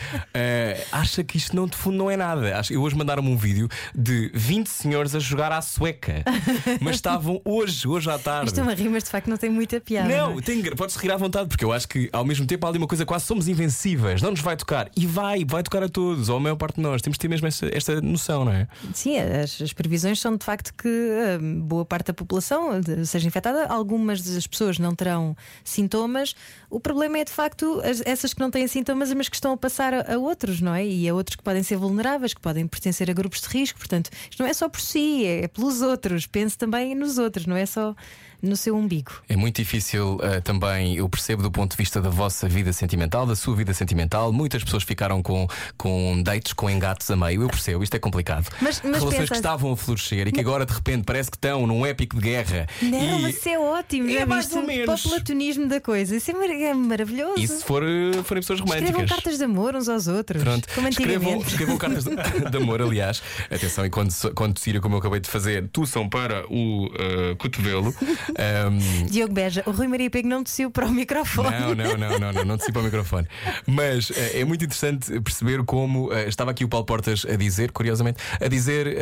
acha 0.92 1.24
que 1.24 1.38
isto 1.38 1.56
não, 1.56 1.66
de 1.66 1.76
fundo 1.76 1.96
não 1.96 2.10
é 2.10 2.16
nada. 2.18 2.60
Eu 2.70 2.82
hoje 2.82 2.94
mandaram-me 2.94 3.30
um 3.30 3.36
vídeo 3.36 3.66
de 3.94 4.30
20 4.34 4.66
senhores 4.68 5.14
a 5.14 5.18
jogar 5.18 5.52
à 5.52 5.60
sueca, 5.60 6.24
mas 6.80 6.96
estavam 6.96 7.40
hoje, 7.44 7.86
hoje 7.86 8.10
à 8.10 8.18
tarde. 8.18 8.48
Isto 8.48 8.60
é 8.60 8.62
uma 8.62 8.74
rima, 8.74 8.90
mas 8.90 9.04
de 9.04 9.10
facto 9.10 9.28
não 9.28 9.36
tem 9.36 9.50
muita 9.50 9.80
piada. 9.80 10.08
Não, 10.08 10.30
não 10.32 10.38
é? 10.38 10.42
tem, 10.42 10.62
pode-se 10.62 10.98
rir 10.98 11.10
à 11.10 11.16
vontade, 11.16 11.48
porque 11.48 11.64
eu 11.64 11.72
acho 11.72 11.88
que 11.88 12.08
ao 12.12 12.24
mesmo 12.24 12.46
tempo 12.46 12.66
há 12.66 12.68
ali 12.68 12.78
uma 12.78 12.86
coisa 12.86 13.04
quase 13.04 13.24
somos 13.24 13.48
invencíveis, 13.48 14.22
não 14.22 14.30
nos 14.30 14.40
vai 14.40 14.56
tocar. 14.56 14.90
E 14.96 15.06
vai, 15.06 15.44
vai 15.44 15.62
tocar 15.62 15.82
a 15.82 15.88
todos, 15.88 16.28
ou 16.28 16.36
a 16.36 16.40
maior 16.40 16.56
parte 16.56 16.76
de 16.76 16.82
nós. 16.82 17.02
Temos 17.02 17.16
de 17.16 17.20
ter 17.20 17.28
mesmo 17.28 17.46
esta, 17.46 17.68
esta 17.74 18.00
noção, 18.00 18.44
não 18.44 18.52
é? 18.52 18.66
Sim, 18.94 19.18
as, 19.18 19.60
as, 19.60 19.72
previsões 19.72 20.20
são 20.20 20.36
de 20.36 20.44
facto 20.44 20.72
que 20.74 20.88
uh, 20.88 21.62
boa 21.62 21.84
parte 21.84 22.08
da 22.08 22.14
população 22.14 22.80
seja 23.04 23.26
infectada, 23.26 23.66
algumas 23.66 24.22
das 24.22 24.46
pessoas 24.46 24.78
não 24.78 24.94
terão 24.94 25.36
sintomas. 25.62 26.34
O 26.70 26.80
problema 26.80 27.18
é 27.18 27.24
de 27.24 27.32
facto 27.32 27.80
as, 27.84 28.02
essas 28.04 28.34
que 28.34 28.40
não 28.40 28.50
têm 28.50 28.66
sintomas, 28.66 29.12
mas 29.12 29.28
que 29.28 29.36
estão 29.36 29.52
a 29.52 29.56
passar 29.56 29.92
a, 29.94 30.14
a, 30.14 30.18
outros, 30.18 30.60
não 30.60 30.74
é? 30.74 30.86
E 30.86 31.08
a 31.08 31.14
outros 31.14 31.36
que 31.36 31.42
podem 31.42 31.62
ser 31.62 31.76
vulneráveis, 31.76 32.34
que 32.34 32.40
podem 32.40 32.66
pertencer 32.66 33.10
a 33.10 33.12
grupos 33.12 33.40
de 33.40 33.48
risco. 33.48 33.67
Portanto, 33.74 34.10
isto 34.30 34.42
não 34.42 34.48
é 34.48 34.54
só 34.54 34.68
por 34.68 34.80
si, 34.80 35.24
é, 35.24 35.44
é 35.44 35.48
pelos 35.48 35.82
outros. 35.82 36.26
Pense 36.26 36.56
também 36.56 36.94
nos 36.94 37.18
outros, 37.18 37.46
não 37.46 37.56
é 37.56 37.66
só 37.66 37.94
no 38.42 38.56
seu 38.56 38.76
umbigo. 38.76 39.12
É 39.28 39.36
muito 39.36 39.56
difícil 39.56 40.16
uh, 40.16 40.40
também, 40.42 40.96
eu 40.96 41.08
percebo 41.08 41.42
do 41.42 41.50
ponto 41.50 41.72
de 41.72 41.76
vista 41.76 42.00
da 42.00 42.08
vossa 42.08 42.48
vida 42.48 42.72
sentimental, 42.72 43.26
da 43.26 43.36
sua 43.36 43.54
vida 43.54 43.74
sentimental. 43.74 44.32
Muitas 44.32 44.62
pessoas 44.62 44.82
ficaram 44.82 45.22
com, 45.22 45.46
com 45.76 46.22
dates, 46.22 46.52
com 46.52 46.70
engates 46.70 47.10
a 47.10 47.16
meio. 47.16 47.42
Eu 47.42 47.48
percebo, 47.48 47.82
isto 47.82 47.94
é 47.94 47.98
complicado. 47.98 48.48
Mas, 48.60 48.80
mas 48.82 49.02
Relações 49.02 49.28
que 49.28 49.36
estavam 49.36 49.72
a 49.72 49.76
florescer 49.76 50.28
e 50.28 50.32
que 50.32 50.40
agora 50.40 50.64
de 50.64 50.72
repente 50.72 51.04
parece 51.04 51.30
que 51.30 51.36
estão 51.36 51.66
num 51.66 51.84
épico 51.84 52.16
de 52.16 52.22
guerra. 52.22 52.66
Não, 52.80 53.18
e... 53.18 53.22
mas 53.22 53.36
isso 53.36 53.48
é 53.48 53.58
ótimo. 53.58 54.10
É 54.10 54.24
mais 54.24 54.54
ou 54.54 54.62
menos. 54.62 54.86
Para 54.86 54.94
o 54.94 55.14
platonismo 55.14 55.66
da 55.66 55.80
coisa. 55.80 56.16
Isso 56.16 56.30
é, 56.30 56.62
é 56.64 56.74
maravilhoso. 56.74 57.40
E 57.40 57.48
se 57.48 57.64
for, 57.64 57.82
eh, 57.82 58.22
forem 58.22 58.42
pessoas 58.42 58.60
românticas? 58.60 58.90
Escrevam 58.90 59.06
cartas 59.08 59.38
de 59.38 59.44
amor 59.44 59.74
uns 59.74 59.88
aos 59.88 60.06
outros. 60.06 60.42
Pronto. 60.42 60.68
Como 60.74 60.88
escrevam, 60.88 61.38
escrevam 61.40 61.78
cartas 61.78 62.04
de, 62.04 62.10
de, 62.50 62.56
amor, 62.56 62.82
aliás. 62.82 63.22
Atenção, 63.50 63.84
e 63.84 63.90
quando, 63.90 64.12
quando 64.34 64.58
Círio, 64.58 64.80
como 64.80 64.94
eu 64.94 64.98
acabei 64.98 65.20
de 65.20 65.28
fazer, 65.28 65.68
tu 65.72 65.86
são 65.86 66.08
para 66.08 66.44
o 66.48 66.86
uh, 66.86 67.36
cotovelo. 67.38 67.94
Um, 68.30 69.06
Diogo 69.06 69.32
Beja, 69.32 69.62
o 69.66 69.70
Rui 69.70 69.88
Maria 69.88 70.10
Pego 70.10 70.28
não 70.28 70.44
tossiu 70.44 70.70
para 70.70 70.86
o 70.86 70.90
microfone. 70.90 71.50
Não, 71.50 71.74
não, 71.74 71.96
não, 71.96 72.18
não, 72.18 72.32
não, 72.32 72.44
não 72.44 72.58
tossiu 72.58 72.72
para 72.72 72.82
o 72.82 72.84
microfone. 72.84 73.26
Mas 73.66 74.10
é, 74.10 74.40
é 74.40 74.44
muito 74.44 74.64
interessante 74.64 75.20
perceber 75.20 75.62
como 75.64 76.08
uh, 76.08 76.28
estava 76.28 76.50
aqui 76.50 76.64
o 76.64 76.68
Paulo 76.68 76.86
Portas 76.86 77.24
a 77.28 77.36
dizer, 77.36 77.72
curiosamente, 77.72 78.18
a 78.40 78.48
dizer 78.48 78.96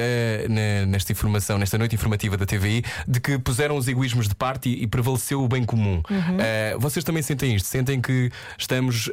na, 0.49 0.87
nesta 0.87 1.13
informação, 1.13 1.59
nesta 1.59 1.79
noite 1.79 1.95
informativa 1.95 2.37
da 2.37 2.47
TVI, 2.47 2.85
de 3.07 3.21
que 3.21 3.39
puseram 3.39 3.77
os 3.77 3.89
egoísmos 3.89 4.29
de 4.29 4.35
parte 4.35 4.69
e, 4.69 4.87
prevaleceu 4.87 5.43
o 5.43 5.49
bem 5.49 5.65
comum. 5.65 6.03
Uhum. 6.09 6.77
Uh, 6.77 6.81
vocês 6.81 7.05
também 7.05 7.23
sentem 7.23 7.55
isto? 7.55 7.67
Sentem 7.67 8.01
que 8.01 8.31
estamos 8.59 9.11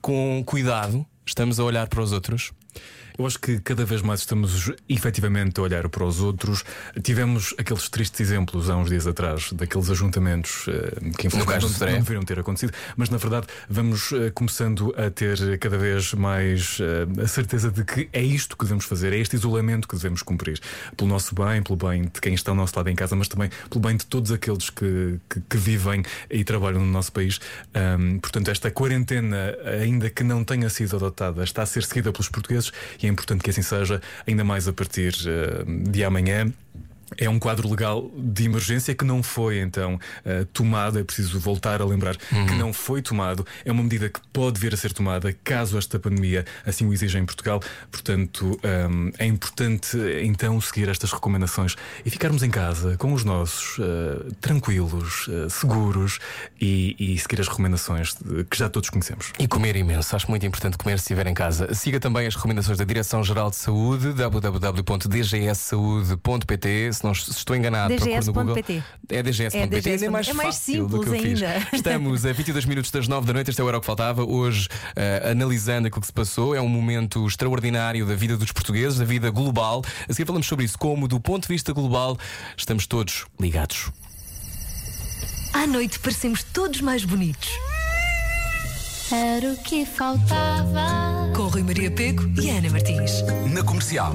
com 0.00 0.42
cuidado, 0.44 1.06
estamos 1.26 1.60
a 1.60 1.64
olhar 1.64 1.88
para 1.88 2.02
os 2.02 2.12
outros? 2.12 2.52
Eu 3.18 3.26
acho 3.26 3.40
que 3.40 3.58
cada 3.58 3.84
vez 3.84 4.00
mais 4.00 4.20
estamos 4.20 4.70
efetivamente 4.88 5.58
a 5.58 5.64
olhar 5.64 5.88
para 5.88 6.04
os 6.04 6.20
outros. 6.20 6.64
Tivemos 7.02 7.52
aqueles 7.58 7.88
tristes 7.88 8.20
exemplos 8.20 8.70
há 8.70 8.76
uns 8.76 8.88
dias 8.88 9.08
atrás, 9.08 9.52
daqueles 9.52 9.90
ajuntamentos 9.90 10.68
uh, 10.68 10.72
que 11.18 11.26
infelizmente 11.26 11.62
não, 11.62 11.68
não 11.68 11.98
deveriam 11.98 12.22
ter 12.22 12.38
acontecido, 12.38 12.72
mas 12.96 13.10
na 13.10 13.16
verdade 13.16 13.48
vamos 13.68 14.12
uh, 14.12 14.30
começando 14.32 14.94
a 14.96 15.10
ter 15.10 15.58
cada 15.58 15.76
vez 15.76 16.14
mais 16.14 16.78
uh, 16.78 17.20
a 17.20 17.26
certeza 17.26 17.72
de 17.72 17.82
que 17.82 18.08
é 18.12 18.22
isto 18.22 18.56
que 18.56 18.64
devemos 18.64 18.84
fazer, 18.84 19.12
é 19.12 19.18
este 19.18 19.34
isolamento 19.34 19.88
que 19.88 19.96
devemos 19.96 20.22
cumprir. 20.22 20.60
Pelo 20.96 21.10
nosso 21.10 21.34
bem, 21.34 21.60
pelo 21.60 21.76
bem 21.76 22.02
de 22.02 22.20
quem 22.20 22.34
está 22.34 22.52
ao 22.52 22.56
nosso 22.56 22.76
lado 22.76 22.88
em 22.88 22.94
casa, 22.94 23.16
mas 23.16 23.26
também 23.26 23.50
pelo 23.68 23.80
bem 23.80 23.96
de 23.96 24.06
todos 24.06 24.30
aqueles 24.30 24.70
que, 24.70 25.18
que, 25.28 25.40
que 25.40 25.56
vivem 25.56 26.04
e 26.30 26.44
trabalham 26.44 26.78
no 26.78 26.92
nosso 26.92 27.10
país. 27.10 27.40
Um, 27.74 28.20
portanto, 28.20 28.48
esta 28.48 28.70
quarentena, 28.70 29.56
ainda 29.82 30.08
que 30.08 30.22
não 30.22 30.44
tenha 30.44 30.70
sido 30.70 30.94
adotada, 30.94 31.42
está 31.42 31.62
a 31.62 31.66
ser 31.66 31.82
seguida 31.82 32.12
pelos 32.12 32.28
portugueses 32.28 32.70
e 33.02 33.07
é 33.08 33.12
importante 33.12 33.42
que 33.42 33.50
assim 33.50 33.62
seja, 33.62 34.00
ainda 34.26 34.44
mais 34.44 34.68
a 34.68 34.72
partir 34.72 35.14
uh, 35.26 35.90
de 35.90 36.04
amanhã. 36.04 36.52
É 37.16 37.28
um 37.28 37.38
quadro 37.38 37.68
legal 37.68 38.10
de 38.16 38.44
emergência 38.44 38.94
que 38.94 39.04
não 39.04 39.22
foi 39.22 39.60
então 39.60 39.94
uh, 39.94 40.44
tomado. 40.46 40.98
É 40.98 41.04
preciso 41.04 41.38
voltar 41.38 41.80
a 41.80 41.84
lembrar 41.84 42.16
uhum. 42.32 42.46
que 42.46 42.54
não 42.54 42.72
foi 42.72 43.00
tomado. 43.00 43.46
É 43.64 43.72
uma 43.72 43.82
medida 43.82 44.08
que 44.08 44.20
pode 44.32 44.60
vir 44.60 44.74
a 44.74 44.76
ser 44.76 44.92
tomada 44.92 45.32
caso 45.44 45.78
esta 45.78 45.98
pandemia 45.98 46.44
assim 46.66 46.86
o 46.86 46.92
exija 46.92 47.18
em 47.18 47.24
Portugal. 47.24 47.60
Portanto, 47.90 48.58
um, 48.90 49.10
é 49.18 49.26
importante 49.26 49.96
então 50.22 50.60
seguir 50.60 50.88
estas 50.88 51.12
recomendações 51.12 51.76
e 52.04 52.10
ficarmos 52.10 52.42
em 52.42 52.50
casa 52.50 52.96
com 52.96 53.12
os 53.12 53.24
nossos, 53.24 53.78
uh, 53.78 54.32
tranquilos, 54.40 55.28
seguros 55.48 56.18
e, 56.60 56.96
e, 56.98 57.16
seguir 57.18 57.40
as 57.40 57.48
recomendações 57.48 58.16
que 58.50 58.56
já 58.56 58.68
todos 58.68 58.90
conhecemos. 58.90 59.32
E 59.38 59.48
comer 59.48 59.76
imenso. 59.76 60.14
Acho 60.14 60.30
muito 60.30 60.44
importante 60.44 60.76
comer 60.76 60.98
se 60.98 61.04
estiver 61.04 61.26
em 61.26 61.32
casa. 61.34 61.72
Siga 61.74 62.00
também 62.00 62.26
as 62.26 62.34
recomendações 62.34 62.76
da 62.78 62.84
Direção-Geral 62.84 63.50
de 63.50 63.56
Saúde, 63.56 64.12
www.dgsaúde.pt 64.12 66.97
se 66.98 67.04
não 67.04 67.12
estou 67.12 67.56
enganado, 67.56 67.94
dgs.pt. 67.94 68.82
É 69.08 69.22
dgs.pt, 69.22 69.56
é, 69.56 69.66
DGS. 69.66 70.04
é 70.04 70.10
mais, 70.10 70.28
é 70.28 70.32
mais 70.32 70.54
fácil 70.56 70.86
do 70.86 71.00
que 71.00 71.08
eu 71.08 71.20
fiz. 71.20 71.40
Estamos 71.72 72.26
a 72.26 72.32
22 72.32 72.64
minutos 72.64 72.90
das 72.90 73.08
9 73.08 73.26
da 73.26 73.32
noite, 73.32 73.50
este 73.50 73.60
é 73.60 73.64
o 73.64 73.68
o 73.68 73.80
que 73.80 73.86
Faltava. 73.86 74.24
Hoje, 74.24 74.68
uh, 74.68 75.30
analisando 75.30 75.88
aquilo 75.88 76.00
que 76.00 76.06
se 76.06 76.12
passou, 76.12 76.54
é 76.54 76.60
um 76.60 76.68
momento 76.68 77.26
extraordinário 77.26 78.04
da 78.06 78.14
vida 78.14 78.36
dos 78.36 78.52
portugueses, 78.52 78.98
da 78.98 79.04
vida 79.04 79.30
global. 79.30 79.82
A 80.08 80.12
seguir 80.12 80.26
falamos 80.26 80.46
sobre 80.46 80.64
isso, 80.64 80.78
como 80.78 81.06
do 81.06 81.20
ponto 81.20 81.42
de 81.42 81.48
vista 81.48 81.72
global 81.72 82.18
estamos 82.56 82.86
todos 82.86 83.26
ligados. 83.40 83.90
À 85.52 85.66
noite 85.66 85.98
parecemos 85.98 86.42
todos 86.42 86.80
mais 86.80 87.04
bonitos. 87.04 87.50
Era 89.10 89.52
o 89.52 89.56
que 89.56 89.86
faltava. 89.86 91.32
Com 91.34 91.48
Rui 91.48 91.62
Maria 91.62 91.90
Peco 91.90 92.24
e 92.38 92.50
Ana 92.50 92.68
Martins. 92.68 93.22
Na 93.50 93.62
comercial 93.62 94.14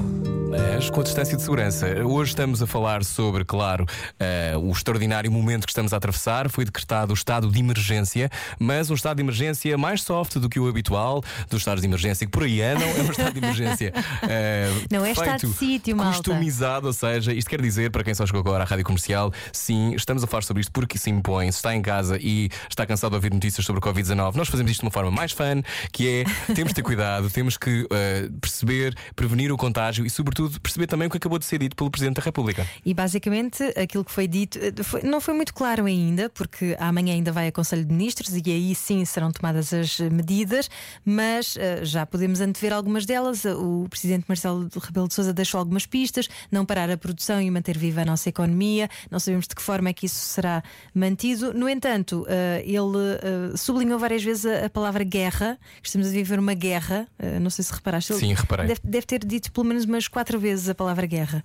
mas 0.54 0.88
com 0.88 1.00
a 1.00 1.02
distância 1.02 1.36
de 1.36 1.42
segurança. 1.42 1.86
Hoje 2.04 2.30
estamos 2.30 2.62
a 2.62 2.66
falar 2.66 3.02
sobre, 3.02 3.44
claro, 3.44 3.84
uh, 3.84 4.58
o 4.58 4.70
extraordinário 4.70 5.30
momento 5.30 5.66
que 5.66 5.72
estamos 5.72 5.92
a 5.92 5.96
atravessar. 5.96 6.48
Foi 6.48 6.64
decretado 6.64 7.12
o 7.12 7.14
estado 7.14 7.50
de 7.50 7.58
emergência, 7.58 8.30
mas 8.58 8.90
um 8.90 8.94
estado 8.94 9.16
de 9.16 9.22
emergência 9.22 9.76
mais 9.76 10.02
soft 10.02 10.36
do 10.36 10.48
que 10.48 10.60
o 10.60 10.68
habitual 10.68 11.22
dos 11.50 11.60
estados 11.60 11.80
de 11.82 11.88
emergência, 11.88 12.24
que 12.24 12.30
por 12.30 12.44
aí 12.44 12.62
andam, 12.62 12.88
é 12.88 13.02
um 13.02 13.10
estado 13.10 13.32
de 13.32 13.38
emergência. 13.38 13.92
Uh, 14.22 14.86
não 14.94 15.04
é 15.04 15.10
estado 15.10 15.46
de 15.46 15.54
sítio, 15.54 15.96
malta. 15.96 16.18
Customizado, 16.18 16.86
ou 16.86 16.92
seja, 16.92 17.32
isto 17.32 17.48
quer 17.48 17.60
dizer, 17.60 17.90
para 17.90 18.04
quem 18.04 18.14
só 18.14 18.24
chegou 18.24 18.40
agora 18.40 18.62
à 18.62 18.66
rádio 18.66 18.84
comercial, 18.84 19.32
sim, 19.52 19.94
estamos 19.94 20.22
a 20.22 20.26
falar 20.26 20.42
sobre 20.42 20.60
isto 20.60 20.72
porque 20.72 20.98
se 20.98 21.10
impõe. 21.10 21.50
Se 21.50 21.58
está 21.58 21.74
em 21.74 21.82
casa 21.82 22.16
e 22.20 22.48
está 22.68 22.86
cansado 22.86 23.10
de 23.10 23.16
ouvir 23.16 23.32
notícias 23.32 23.66
sobre 23.66 23.80
o 23.80 23.82
Covid-19, 23.82 24.34
nós 24.36 24.48
fazemos 24.48 24.70
isto 24.70 24.83
uma 24.84 24.90
forma 24.90 25.10
mais 25.10 25.32
fun, 25.32 25.62
que 25.92 26.08
é 26.08 26.24
temos 26.54 26.70
de 26.70 26.74
ter 26.74 26.82
cuidado, 26.82 27.28
temos 27.30 27.56
que 27.56 27.82
uh, 27.82 28.32
perceber, 28.40 28.94
prevenir 29.16 29.52
o 29.52 29.56
contágio 29.56 30.06
e, 30.06 30.10
sobretudo, 30.10 30.34
tudo, 30.34 30.60
perceber 30.60 30.86
também 30.86 31.08
o 31.08 31.10
que 31.10 31.16
acabou 31.16 31.38
de 31.38 31.44
ser 31.44 31.58
dito 31.58 31.76
pelo 31.76 31.90
Presidente 31.90 32.16
da 32.16 32.22
República. 32.22 32.66
E 32.84 32.92
basicamente 32.92 33.62
aquilo 33.78 34.04
que 34.04 34.12
foi 34.12 34.26
dito 34.26 34.58
eh, 34.58 34.82
foi, 34.82 35.02
não 35.02 35.20
foi 35.20 35.34
muito 35.34 35.54
claro 35.54 35.86
ainda, 35.86 36.28
porque 36.30 36.76
amanhã 36.78 37.14
ainda 37.14 37.32
vai 37.32 37.48
a 37.48 37.52
Conselho 37.52 37.84
de 37.84 37.92
Ministros 37.92 38.34
e 38.34 38.42
aí 38.50 38.74
sim 38.74 39.04
serão 39.04 39.32
tomadas 39.32 39.72
as 39.72 39.98
medidas, 40.00 40.68
mas 41.04 41.56
uh, 41.56 41.84
já 41.84 42.04
podemos 42.04 42.40
antever 42.40 42.72
algumas 42.72 43.06
delas. 43.06 43.44
O 43.44 43.86
Presidente 43.88 44.24
Marcelo 44.28 44.68
Rebelo 44.80 45.08
de 45.08 45.14
Souza 45.14 45.32
deixou 45.32 45.58
algumas 45.58 45.86
pistas, 45.86 46.28
não 46.50 46.66
parar 46.66 46.90
a 46.90 46.96
produção 46.96 47.40
e 47.40 47.50
manter 47.50 47.78
viva 47.78 48.02
a 48.02 48.04
nossa 48.04 48.28
economia. 48.28 48.88
Não 49.10 49.18
sabemos 49.18 49.46
de 49.46 49.54
que 49.54 49.62
forma 49.62 49.88
é 49.88 49.92
que 49.92 50.06
isso 50.06 50.16
será 50.16 50.62
mantido. 50.94 51.54
No 51.54 51.68
entanto, 51.68 52.22
uh, 52.22 52.26
ele 52.62 53.56
sublinhou 53.56 53.98
várias 53.98 54.22
vezes 54.22 54.46
a, 54.46 54.68
palavra 54.74 55.04
guerra. 55.04 55.56
Estamos 55.80 56.08
a 56.08 56.10
viver 56.10 56.38
uma 56.38 56.52
guerra. 56.52 57.06
não 57.40 57.48
sei 57.48 57.64
se 57.64 57.72
reparaste. 57.72 58.12
Sim, 58.14 58.34
reparei. 58.34 58.66
Deve, 58.66 58.80
deve, 58.82 59.06
ter 59.06 59.24
dito 59.24 59.52
pelo 59.52 59.64
menos 59.64 59.84
umas 59.84 60.08
quatro 60.08 60.38
vezes 60.38 60.68
a 60.68 60.74
palavra 60.74 61.06
guerra. 61.06 61.42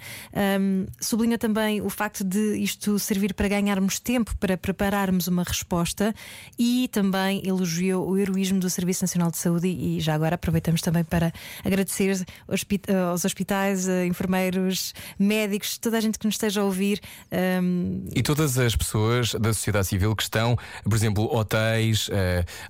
Um, 0.60 0.88
sublinha 1.00 1.38
também 1.38 1.80
o 1.80 1.90
facto 1.92 2.24
de 2.24 2.58
isto 2.58 2.98
servir 2.98 3.36
para 3.36 3.48
ganharmos 3.48 4.00
tempo 4.00 4.36
para 4.38 4.58
prepararmos 4.58 5.28
uma 5.28 5.44
resposta 5.44 6.14
e 6.58 6.90
também 6.92 7.44
elogiou 7.46 8.10
o 8.10 8.18
heroísmo 8.18 8.60
do 8.60 8.70
Serviço 8.70 9.04
Nacional 9.04 9.30
de 9.30 9.38
Saúde 9.38 9.68
e 9.68 10.00
já 10.00 10.16
agora 10.16 10.34
aproveitamos 10.34 10.82
também 10.82 11.04
para 11.04 11.32
agradecer 11.64 12.26
aos 13.12 13.26
hospitais, 13.26 13.88
enfermeiros, 14.08 14.96
médicos, 15.20 15.78
toda 15.78 15.98
a 15.98 16.02
gente 16.02 16.18
que 16.18 16.26
nos 16.26 16.34
esteja 16.34 16.62
a 16.62 16.64
ouvir. 16.64 17.00
Um... 17.62 18.06
E 18.16 18.24
todas 18.24 18.58
as 18.58 18.76
pessoas 18.76 19.36
da 19.36 19.54
sociedade 19.54 19.86
civil 19.86 20.16
que 20.16 20.24
estão, 20.24 20.58
por 20.84 20.96
exemplo, 20.96 21.32
hotéis, 21.32 22.08
uh, 22.08 22.12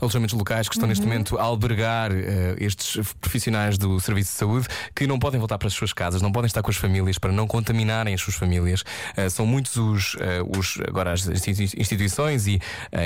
alojamentos 0.02 0.34
locais 0.34 0.49
que 0.50 0.76
estão 0.76 0.84
uhum. 0.84 0.90
neste 0.90 1.06
momento 1.06 1.38
a 1.38 1.44
albergar 1.44 2.12
uh, 2.12 2.16
estes 2.58 3.14
profissionais 3.22 3.78
do 3.78 4.00
Serviço 4.00 4.32
de 4.32 4.38
Saúde 4.38 4.68
que 4.96 5.06
não 5.06 5.20
podem 5.20 5.40
voltar 5.40 5.58
para 5.58 5.68
as 5.68 5.74
suas 5.74 5.94
casas, 5.94 6.22
não 6.22 6.32
podem 6.32 6.48
estar 6.48 6.62
com 6.64 6.72
as 6.72 6.78
famílias 6.78 7.18
para 7.18 7.32
não 7.32 7.46
contaminarem 7.46 8.14
as 8.14 8.22
suas 8.22 8.36
famílias. 8.36 8.82
Uh, 9.16 9.30
são 9.30 9.46
muitos 9.46 9.76
os, 9.76 10.16
os 10.58 10.80
agora 10.88 11.14
as 11.14 11.28
instituições 11.28 12.48
e 12.48 12.60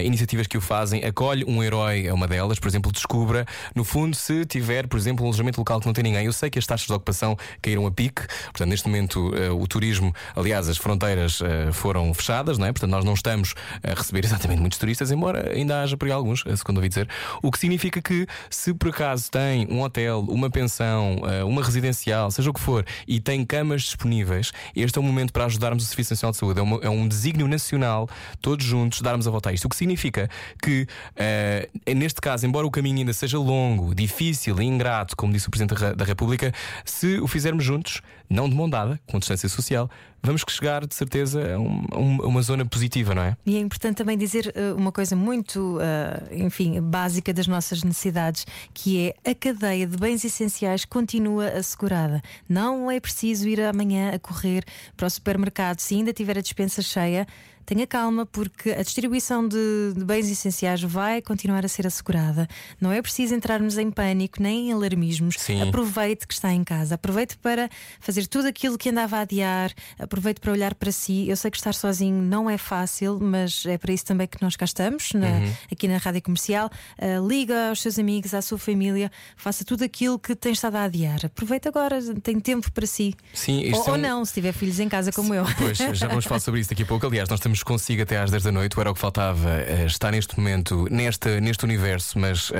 iniciativas 0.04 0.48
que 0.48 0.58
o 0.58 0.62
fazem. 0.62 1.04
Acolhe 1.04 1.44
um 1.46 1.62
herói 1.62 2.08
é 2.08 2.14
uma 2.14 2.28
delas, 2.28 2.60
por 2.60 2.68
exemplo, 2.68 2.92
descubra 2.92 3.46
no 3.76 3.84
fundo 3.84 4.16
se 4.16 4.46
tiver, 4.46 4.88
por 4.88 4.98
exemplo, 4.98 5.26
um 5.26 5.28
alojamento 5.28 5.60
local 5.60 5.80
que 5.80 5.86
não 5.86 5.94
tem 5.94 6.04
ninguém. 6.04 6.26
Eu 6.26 6.34
sei 6.34 6.50
que 6.50 6.58
as 6.58 6.66
taxas 6.66 6.88
de 6.88 6.94
ocupação 6.94 7.38
caíram 7.62 7.86
a 7.86 7.92
pique, 7.92 8.22
portanto, 8.46 8.70
neste 8.70 8.88
momento 8.88 9.34
o 9.60 9.68
turismo, 9.68 10.14
aliás, 10.36 10.70
as 10.70 10.78
fronteiras 10.78 11.40
foram 11.74 12.14
fechadas, 12.14 12.58
não 12.58 12.66
é? 12.66 12.72
Portanto, 12.72 12.92
nós 12.92 13.06
não 13.06 13.14
estamos 13.14 13.54
a 13.84 13.94
receber 13.94 14.24
exatamente 14.26 14.60
muitos 14.60 14.78
turistas, 14.78 15.12
embora 15.12 15.52
ainda 15.54 15.82
haja 15.82 15.98
por 15.98 16.06
aí 16.06 16.12
alguns, 16.12 16.44
segundo 16.58 16.78
ouvi 16.78 16.90
dizer. 16.90 17.08
O 17.42 17.52
que 17.52 17.60
significa 17.60 18.02
que, 18.02 18.28
se 18.50 18.74
por 18.74 18.90
acaso 18.90 19.30
tem 19.30 19.68
um 19.70 19.82
hotel, 19.82 20.26
uma 20.28 20.50
pensão, 20.50 21.22
uma 21.48 21.64
residencial, 21.64 22.32
seja 22.32 22.50
o 22.50 22.54
que 22.54 22.60
for, 22.60 22.86
e 23.08 23.20
tem 23.20 23.46
camas 23.46 23.84
disponíveis, 23.84 24.52
este 24.76 24.98
é 24.98 25.02
o 25.02 25.04
momento 25.04 25.32
para 25.32 25.46
ajudarmos 25.46 25.84
o 25.84 25.88
Serviço 25.88 26.14
Nacional 26.14 26.32
de 26.32 26.38
Saúde. 26.38 26.60
É, 26.60 26.88
é 26.88 26.90
um 26.90 27.08
desígnio 27.08 27.48
nacional, 27.48 28.10
todos 28.42 28.66
juntos, 28.66 29.02
darmos 29.02 29.28
a 29.28 29.32
volta 29.32 29.50
a 29.50 29.54
isto. 29.54 29.66
O 29.66 29.70
que 29.70 29.76
significa 29.76 30.30
que, 30.62 30.88
uh, 31.14 31.94
neste 31.96 32.22
caso, 32.22 32.46
embora 32.46 32.66
o 32.66 32.72
caminho 32.72 33.00
ainda 33.00 33.14
seja 33.14 33.38
longo, 33.38 33.94
difícil 33.94 34.62
e 34.62 34.66
ingrato, 34.66 35.16
como 35.16 35.34
disse 35.34 35.48
o 35.48 35.52
Presidente 35.52 35.96
da 35.96 36.06
República, 36.06 36.54
se 36.86 37.20
o 37.20 37.28
fizermos 37.28 37.64
juntos, 37.64 38.02
não 38.30 38.50
de 38.50 38.56
mão 38.56 38.70
dada, 38.70 39.00
com 39.08 39.20
distância 39.20 39.48
social, 39.50 39.90
vamos 40.24 40.42
chegar 40.48 40.88
de 40.88 40.96
certeza 40.96 41.56
a, 41.56 41.60
um, 41.60 42.22
a 42.24 42.28
uma 42.28 42.42
zona 42.42 42.66
positiva, 42.66 43.14
não 43.14 43.22
é? 43.22 43.38
E 43.46 43.58
é 43.58 43.60
importante 43.60 43.98
também 43.98 44.18
dizer 44.18 44.54
uh, 44.56 44.76
uma 44.76 44.92
coisa 44.92 45.16
muito, 45.16 45.78
uh, 45.78 46.34
enfim, 46.34 46.82
básica 46.82 47.34
das 47.34 47.46
nossas 47.46 47.84
necessidades, 47.84 48.48
que 48.74 49.14
é 49.24 49.32
a 49.32 49.36
cadeia 49.36 49.86
de 49.86 49.98
bens 49.98 50.24
essenciais 50.24 50.86
continua 50.86 51.50
assegurada. 51.50 52.22
Não 52.48 52.90
é 52.90 53.00
preciso 53.00 53.48
ir 53.50 53.62
amanhã 53.62 54.12
a 54.14 54.20
correr 54.20 54.64
para 54.96 55.08
o 55.08 55.10
supermercado 55.10 55.80
se 55.80 55.96
ainda 55.96 56.14
tiver 56.14 56.38
a 56.38 56.42
dispensa 56.42 56.82
cheia 56.82 57.28
tenha 57.66 57.88
calma, 57.88 58.26
porque 58.26 58.72
a 58.72 58.82
distribuição 58.82 59.48
de, 59.48 59.94
de, 59.96 60.04
bens 60.04 60.30
essenciais 60.30 60.82
vai 60.82 61.22
continuar 61.22 61.66
a 61.66 61.68
ser 61.68 61.88
assegurada. 61.88 62.48
Não 62.80 62.92
é 62.92 63.02
preciso 63.02 63.34
entrarmos 63.34 63.78
em 63.78 63.90
pânico 63.90 64.42
nem 64.42 64.70
em 64.70 64.74
alarmismos. 64.74 65.36
Sim. 65.38 65.62
Aproveite 65.62 66.28
que 66.28 66.34
está 66.34 66.52
em 66.54 66.64
casa, 66.64 66.96
aproveite 66.96 67.38
para 67.38 67.70
fazer 68.00 68.28
tudo 68.28 68.48
aquilo 68.48 68.78
que 68.78 68.90
andava 68.90 69.18
a 69.18 69.22
adiar, 69.22 69.72
aproveite 69.98 70.40
para 70.40 70.52
olhar 70.52 70.76
para 70.76 70.92
si. 70.92 71.28
Eu 71.28 71.38
sei 71.38 71.52
que 71.52 71.58
estar 71.58 71.74
sozinho 71.74 72.22
não 72.22 72.50
é 72.50 72.58
fácil, 72.58 73.20
mas 73.22 73.66
é 73.66 73.78
para 73.78 73.94
isso 73.94 74.06
também 74.06 74.28
que 74.28 74.42
nós 74.42 74.56
cá 74.56 74.66
estamos, 74.66 75.14
na, 75.14 75.28
uhum. 75.28 75.54
aqui 75.72 75.88
na 75.88 75.98
Rádio 75.98 76.22
Comercial. 76.22 76.70
Uh, 76.98 77.28
liga 77.28 77.70
aos 77.70 77.82
seus 77.82 77.98
amigos, 77.98 78.34
à 78.34 78.42
sua 78.42 78.58
família, 78.58 79.12
faça 79.36 79.64
tudo 79.64 79.84
aquilo 79.84 80.20
que 80.20 80.36
tem 80.36 80.52
estado 80.52 80.76
a 80.76 80.84
adiar. 80.84 81.20
Aproveite 81.26 81.68
agora, 81.68 82.00
tem 82.22 82.40
tempo 82.40 82.72
para 82.72 82.86
si. 82.86 83.16
Sim, 83.34 83.72
ou, 83.74 83.84
é 83.86 83.92
ou 83.92 83.98
não, 83.98 84.26
se 84.26 84.34
tiver 84.34 84.54
filhos 84.54 84.80
em 84.80 84.90
casa 84.90 85.12
como 85.12 85.30
Sim, 85.30 85.36
eu. 85.36 85.46
Pois, 85.58 85.78
já 85.78 86.08
vamos 86.08 86.26
falar 86.26 86.40
sobre 86.40 86.60
isso 86.60 86.70
daqui 86.70 86.84
a 86.84 86.86
pouco. 86.86 87.06
Aliás, 87.06 87.30
nós 87.30 87.40
temos 87.40 87.53
estarmos 87.54 87.64
consigo 87.64 88.02
até 88.02 88.18
às 88.18 88.32
10 88.32 88.44
da 88.44 88.52
noite, 88.52 88.80
era 88.80 88.90
o 88.90 88.94
que 88.94 89.00
faltava. 89.00 89.50
Uh, 89.50 89.86
está 89.86 90.12
neste 90.12 90.38
momento, 90.38 90.88
neste, 90.90 91.40
neste 91.40 91.64
universo, 91.64 92.18
mas 92.18 92.50
uh, 92.50 92.54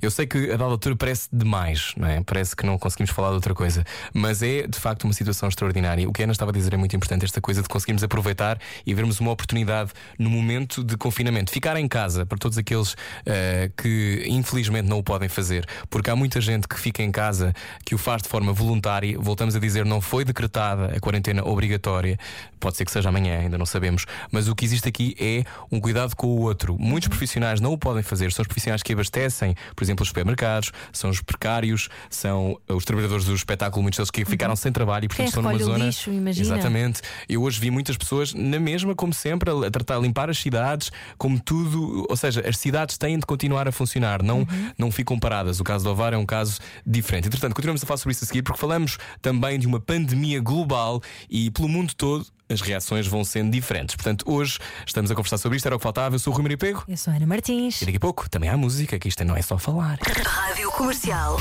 eu 0.00 0.10
sei 0.10 0.26
que 0.26 0.50
a 0.50 0.56
dada 0.56 0.64
altura 0.64 0.94
parece 0.94 1.28
demais, 1.32 1.94
não 1.96 2.06
é? 2.06 2.22
Parece 2.22 2.54
que 2.54 2.64
não 2.66 2.78
conseguimos 2.78 3.10
falar 3.10 3.30
de 3.30 3.36
outra 3.36 3.54
coisa. 3.54 3.84
Mas 4.12 4.42
é 4.42 4.66
de 4.66 4.78
facto 4.78 5.04
uma 5.04 5.12
situação 5.12 5.48
extraordinária. 5.48 6.08
O 6.08 6.12
que 6.12 6.22
a 6.22 6.26
Ana 6.26 6.32
estava 6.32 6.50
a 6.50 6.54
dizer 6.54 6.74
é 6.74 6.76
muito 6.76 6.94
importante, 6.94 7.24
esta 7.24 7.40
coisa 7.40 7.62
de 7.62 7.68
conseguirmos 7.68 8.04
aproveitar 8.04 8.58
e 8.86 8.94
vermos 8.94 9.18
uma 9.18 9.30
oportunidade 9.30 9.92
no 10.18 10.28
momento 10.28 10.84
de 10.84 10.96
confinamento. 10.96 11.50
Ficar 11.50 11.76
em 11.76 11.88
casa 11.88 12.26
para 12.26 12.38
todos 12.38 12.58
aqueles 12.58 12.92
uh, 12.92 13.72
que 13.76 14.24
infelizmente 14.26 14.88
não 14.88 14.98
o 14.98 15.02
podem 15.02 15.28
fazer, 15.28 15.66
porque 15.88 16.10
há 16.10 16.16
muita 16.16 16.40
gente 16.40 16.68
que 16.68 16.78
fica 16.78 17.02
em 17.02 17.10
casa 17.10 17.54
que 17.84 17.94
o 17.94 17.98
faz 17.98 18.22
de 18.22 18.28
forma 18.28 18.52
voluntária. 18.52 19.18
Voltamos 19.18 19.56
a 19.56 19.58
dizer, 19.58 19.84
não 19.84 20.00
foi 20.00 20.24
decretada 20.24 20.94
a 20.94 21.00
quarentena 21.00 21.44
obrigatória. 21.44 22.18
Pode 22.60 22.76
ser 22.76 22.84
que 22.84 22.90
seja 22.90 23.08
amanhã, 23.08 23.40
ainda 23.40 23.58
não 23.58 23.66
sabemos 23.66 24.04
mas 24.34 24.48
o 24.48 24.54
que 24.54 24.64
existe 24.64 24.88
aqui 24.88 25.14
é 25.20 25.44
um 25.70 25.78
cuidado 25.78 26.16
com 26.16 26.26
o 26.26 26.40
outro. 26.40 26.76
Muitos 26.76 27.08
profissionais 27.08 27.60
não 27.60 27.72
o 27.72 27.78
podem 27.78 28.02
fazer, 28.02 28.32
são 28.32 28.42
os 28.42 28.48
profissionais 28.48 28.82
que 28.82 28.92
abastecem, 28.92 29.54
por 29.76 29.84
exemplo, 29.84 30.02
os 30.02 30.08
supermercados, 30.08 30.72
são 30.92 31.08
os 31.08 31.22
precários, 31.22 31.88
são 32.10 32.58
os 32.68 32.84
trabalhadores 32.84 33.24
do 33.26 33.34
espetáculo, 33.34 33.82
muitos 33.82 33.98
deles 33.98 34.10
que 34.10 34.24
ficaram 34.24 34.56
sem 34.56 34.72
trabalho 34.72 35.04
e 35.04 35.08
portanto 35.08 35.28
estão 35.28 35.42
numa 35.42 35.58
zona. 35.58 35.86
Lixo, 35.86 36.10
imagina. 36.10 36.56
Exatamente. 36.56 37.00
Eu 37.28 37.42
hoje 37.42 37.60
vi 37.60 37.70
muitas 37.70 37.96
pessoas 37.96 38.34
na 38.34 38.58
mesma, 38.58 38.92
como 38.92 39.14
sempre, 39.14 39.48
a 39.50 39.70
tratar, 39.70 39.98
a 39.98 40.00
limpar 40.00 40.28
as 40.28 40.38
cidades, 40.38 40.90
como 41.16 41.38
tudo, 41.38 42.04
ou 42.10 42.16
seja, 42.16 42.42
as 42.44 42.58
cidades 42.58 42.98
têm 42.98 43.16
de 43.16 43.24
continuar 43.24 43.68
a 43.68 43.72
funcionar, 43.72 44.20
não, 44.20 44.38
uhum. 44.38 44.70
não 44.76 44.90
ficam 44.90 45.16
paradas. 45.16 45.60
O 45.60 45.64
caso 45.64 45.84
do 45.84 45.90
Ovar 45.92 46.12
é 46.12 46.18
um 46.18 46.26
caso 46.26 46.58
diferente. 46.84 47.28
Entretanto, 47.28 47.54
continuamos 47.54 47.84
a 47.84 47.86
falar 47.86 47.98
sobre 47.98 48.14
isso 48.14 48.24
a 48.24 48.26
seguir, 48.26 48.42
porque 48.42 48.58
falamos 48.58 48.98
também 49.22 49.60
de 49.60 49.66
uma 49.68 49.78
pandemia 49.78 50.40
global 50.40 51.00
e 51.30 51.52
pelo 51.52 51.68
mundo 51.68 51.94
todo 51.94 52.26
as 52.48 52.60
reações 52.60 53.06
vão 53.06 53.24
sendo 53.24 53.50
diferentes. 53.50 53.94
Portanto, 53.96 54.24
hoje 54.26 54.58
estamos 54.86 55.10
a 55.10 55.14
conversar 55.14 55.38
sobre 55.38 55.56
isto, 55.56 55.66
era 55.66 55.76
o 55.76 55.78
que 55.78 55.82
faltava. 55.82 56.14
Eu 56.14 56.18
sou 56.18 56.32
o 56.32 56.36
Rui 56.36 56.56
Pego. 56.56 56.84
Eu 56.88 56.96
sou 56.96 57.12
a 57.12 57.16
Ana 57.16 57.26
Martins. 57.26 57.82
E 57.82 57.86
daqui 57.86 57.96
a 57.96 58.00
pouco 58.00 58.28
também 58.28 58.48
há 58.50 58.56
música, 58.56 58.98
que 58.98 59.08
isto 59.08 59.24
não 59.24 59.36
é 59.36 59.42
só 59.42 59.58
falar. 59.58 59.98
Rádio 60.24 60.70
Comercial. 60.72 61.38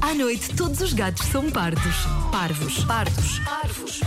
À 0.00 0.14
noite, 0.14 0.54
todos 0.54 0.80
os 0.80 0.92
gatos 0.92 1.26
são 1.28 1.50
pardos. 1.50 1.96
Parvos. 2.30 2.84
Pardos. 2.84 3.38
Parvos. 3.40 4.00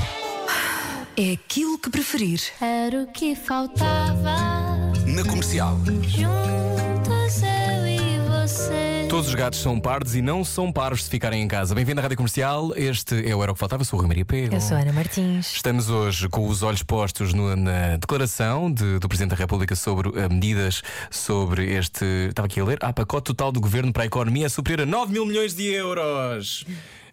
É 1.18 1.34
aquilo 1.34 1.78
que 1.78 1.90
preferir. 1.90 2.42
Era 2.62 3.04
o 3.04 3.08
que 3.08 3.36
faltava. 3.36 4.38
Na 5.06 5.24
comercial. 5.26 5.78
Juntos 6.04 7.42
eu 7.44 7.86
e. 7.86 7.89
Todos 9.10 9.28
os 9.28 9.36
gatos 9.36 9.60
são 9.60 9.80
pardos 9.80 10.16
e 10.16 10.22
não 10.22 10.46
são 10.46 10.72
paros 10.72 11.04
se 11.04 11.10
ficarem 11.10 11.42
em 11.42 11.48
casa. 11.48 11.74
Bem-vindo 11.74 12.00
à 12.00 12.04
Rádio 12.04 12.18
Comercial. 12.18 12.72
Este 12.76 13.28
é 13.28 13.36
o 13.36 13.42
Era 13.42 13.52
o 13.52 13.56
que 13.56 13.60
Faltava. 13.60 13.82
Eu 13.82 13.86
sou 13.86 13.98
o 13.98 14.02
Rui 14.02 14.08
Maria 14.08 14.24
Pego. 14.24 14.56
Eu 14.56 14.62
sou 14.62 14.78
a 14.78 14.82
Ana 14.82 14.94
Martins. 14.94 15.52
Estamos 15.56 15.90
hoje 15.90 16.30
com 16.30 16.48
os 16.48 16.62
olhos 16.62 16.84
postos 16.84 17.34
no, 17.34 17.56
na 17.56 17.98
declaração 17.98 18.72
de, 18.72 19.00
do 19.00 19.08
Presidente 19.08 19.32
da 19.32 19.36
República 19.36 19.76
sobre 19.76 20.10
uh, 20.10 20.30
medidas 20.30 20.82
sobre 21.10 21.74
este. 21.74 22.06
Estava 22.30 22.46
aqui 22.46 22.60
a 22.60 22.66
ler. 22.66 22.78
Ah, 22.82 22.94
pacote 22.94 23.26
total 23.26 23.52
do 23.52 23.60
governo 23.60 23.92
para 23.92 24.04
a 24.04 24.06
economia 24.06 24.46
é 24.46 24.50
superior 24.50 24.82
a 24.82 24.86
9 24.86 25.12
mil 25.12 25.26
milhões 25.26 25.56
de 25.56 25.66
euros. 25.66 26.66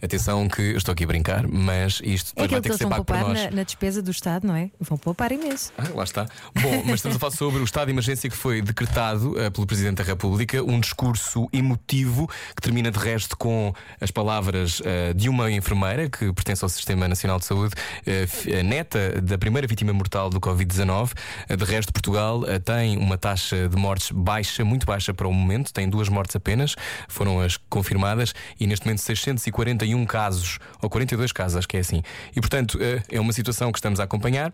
Atenção 0.02 0.48
que 0.48 0.60
eu 0.60 0.76
estou 0.76 0.92
aqui 0.92 1.04
a 1.04 1.06
brincar, 1.06 1.46
mas 1.46 2.00
isto 2.04 2.32
é 2.36 2.46
vai 2.46 2.60
ter 2.60 2.70
que, 2.70 2.76
ser 2.76 2.86
pago 2.86 3.04
por 3.04 3.16
nós. 3.16 3.44
Na, 3.44 3.50
na, 3.50 3.62
despesa 3.62 4.02
do 4.02 4.10
Estado, 4.10 4.46
não 4.46 4.54
é? 4.54 4.70
Vão 4.80 4.98
poupar 4.98 5.32
imenso. 5.32 5.72
Ah, 5.78 5.84
lá 5.94 6.04
está. 6.04 6.26
Bom, 6.54 6.82
mas 6.84 6.96
estamos 6.96 7.16
a 7.16 7.20
falar 7.20 7.32
sobre 7.32 7.60
o 7.60 7.64
estado 7.64 7.86
de 7.86 7.92
emergência 7.92 8.28
que 8.28 8.36
foi 8.36 8.60
decretado 8.60 9.32
uh, 9.32 9.50
pelo 9.50 9.66
Presidente 9.66 9.96
da 9.96 10.04
República, 10.04 10.62
um 10.62 10.78
discurso 10.80 11.48
emotivo 11.52 12.28
que 12.54 12.62
termina 12.62 12.90
de 12.90 12.98
resto 12.98 13.36
com 13.36 13.72
as 14.00 14.10
palavras 14.10 14.80
uh, 14.80 15.14
de 15.14 15.28
uma 15.28 15.50
enfermeira 15.50 16.08
que 16.08 16.32
pertence 16.32 16.64
ao 16.64 16.68
Sistema 16.68 17.08
Nacional 17.08 17.38
de 17.38 17.46
Saúde, 17.46 17.74
uh, 17.74 18.64
neta 18.64 19.20
da 19.20 19.38
primeira 19.38 19.66
vítima 19.66 19.92
mortal 19.92 20.28
do 20.30 20.40
Covid-19. 20.40 21.12
de 21.56 21.64
resto, 21.64 21.92
Portugal 21.92 22.42
tem 22.64 22.96
uma 22.96 23.16
taxa 23.16 23.68
de 23.68 23.76
mortes 23.76 24.10
baixa, 24.10 24.64
muito 24.64 24.86
baixa 24.86 25.14
para 25.14 25.26
o 25.26 25.32
momento, 25.32 25.72
tem 25.72 25.88
duas 25.88 26.08
mortes 26.08 26.36
apenas, 26.36 26.74
foram 27.08 27.40
as 27.40 27.56
confirmadas, 27.56 28.34
e 28.58 28.66
neste 28.66 28.86
momento 28.86 29.00
641 29.00 29.85
41 29.86 30.04
casos, 30.04 30.58
ou 30.82 30.90
42 30.90 31.32
casos, 31.32 31.56
acho 31.56 31.68
que 31.68 31.76
é 31.76 31.80
assim. 31.80 32.02
E 32.34 32.40
portanto 32.40 32.78
eh, 32.80 33.02
é 33.08 33.20
uma 33.20 33.32
situação 33.32 33.70
que 33.70 33.78
estamos 33.78 34.00
a 34.00 34.04
acompanhar, 34.04 34.52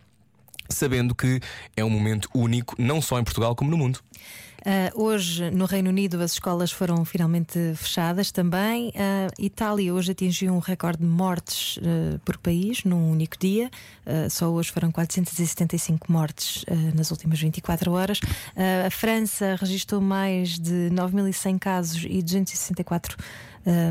sabendo 0.68 1.14
que 1.14 1.40
é 1.76 1.84
um 1.84 1.90
momento 1.90 2.28
único, 2.34 2.74
não 2.78 3.00
só 3.00 3.18
em 3.18 3.24
Portugal 3.24 3.54
como 3.56 3.70
no 3.70 3.76
mundo. 3.76 4.00
Uh, 4.62 5.02
hoje, 5.02 5.50
no 5.50 5.64
Reino 5.64 5.90
Unido, 5.90 6.22
as 6.22 6.34
escolas 6.34 6.70
foram 6.70 7.04
finalmente 7.04 7.58
fechadas 7.74 8.30
também. 8.30 8.90
Uh, 8.90 9.42
Itália 9.44 9.92
hoje 9.92 10.12
atingiu 10.12 10.54
um 10.54 10.60
recorde 10.60 10.98
de 10.98 11.04
mortes 11.04 11.78
uh, 11.78 12.20
por 12.24 12.38
país 12.38 12.84
num 12.84 13.10
único 13.10 13.36
dia. 13.36 13.68
só 14.30 14.48
hoje 14.48 14.70
foram 14.70 14.92
475 14.92 16.12
mortes 16.12 16.64
nas 16.94 17.10
últimas 17.10 17.40
24 17.40 17.92
horas. 17.92 18.20
a 18.84 18.90
França 18.90 19.56
registrou 19.58 20.00
mais 20.00 20.58
de 20.58 20.90
9.100 20.92 21.58
casos 21.58 22.04
e 22.08 22.22
264 22.22 23.16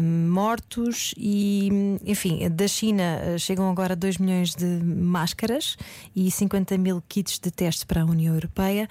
mortos 0.02 1.14
e, 1.18 1.70
enfim, 2.06 2.50
da 2.50 2.68
China 2.68 3.38
chegam 3.38 3.70
agora 3.70 3.96
2 3.96 4.18
milhões 4.18 4.56
de 4.56 4.66
máscaras 4.66 5.78
e 6.16 6.30
50 6.30 6.78
mil 6.78 7.02
kits 7.08 7.40
de 7.40 7.52
teste 7.52 7.86
para 7.86 8.02
a 8.02 8.06
União 8.06 8.34
Europeia. 8.34 8.88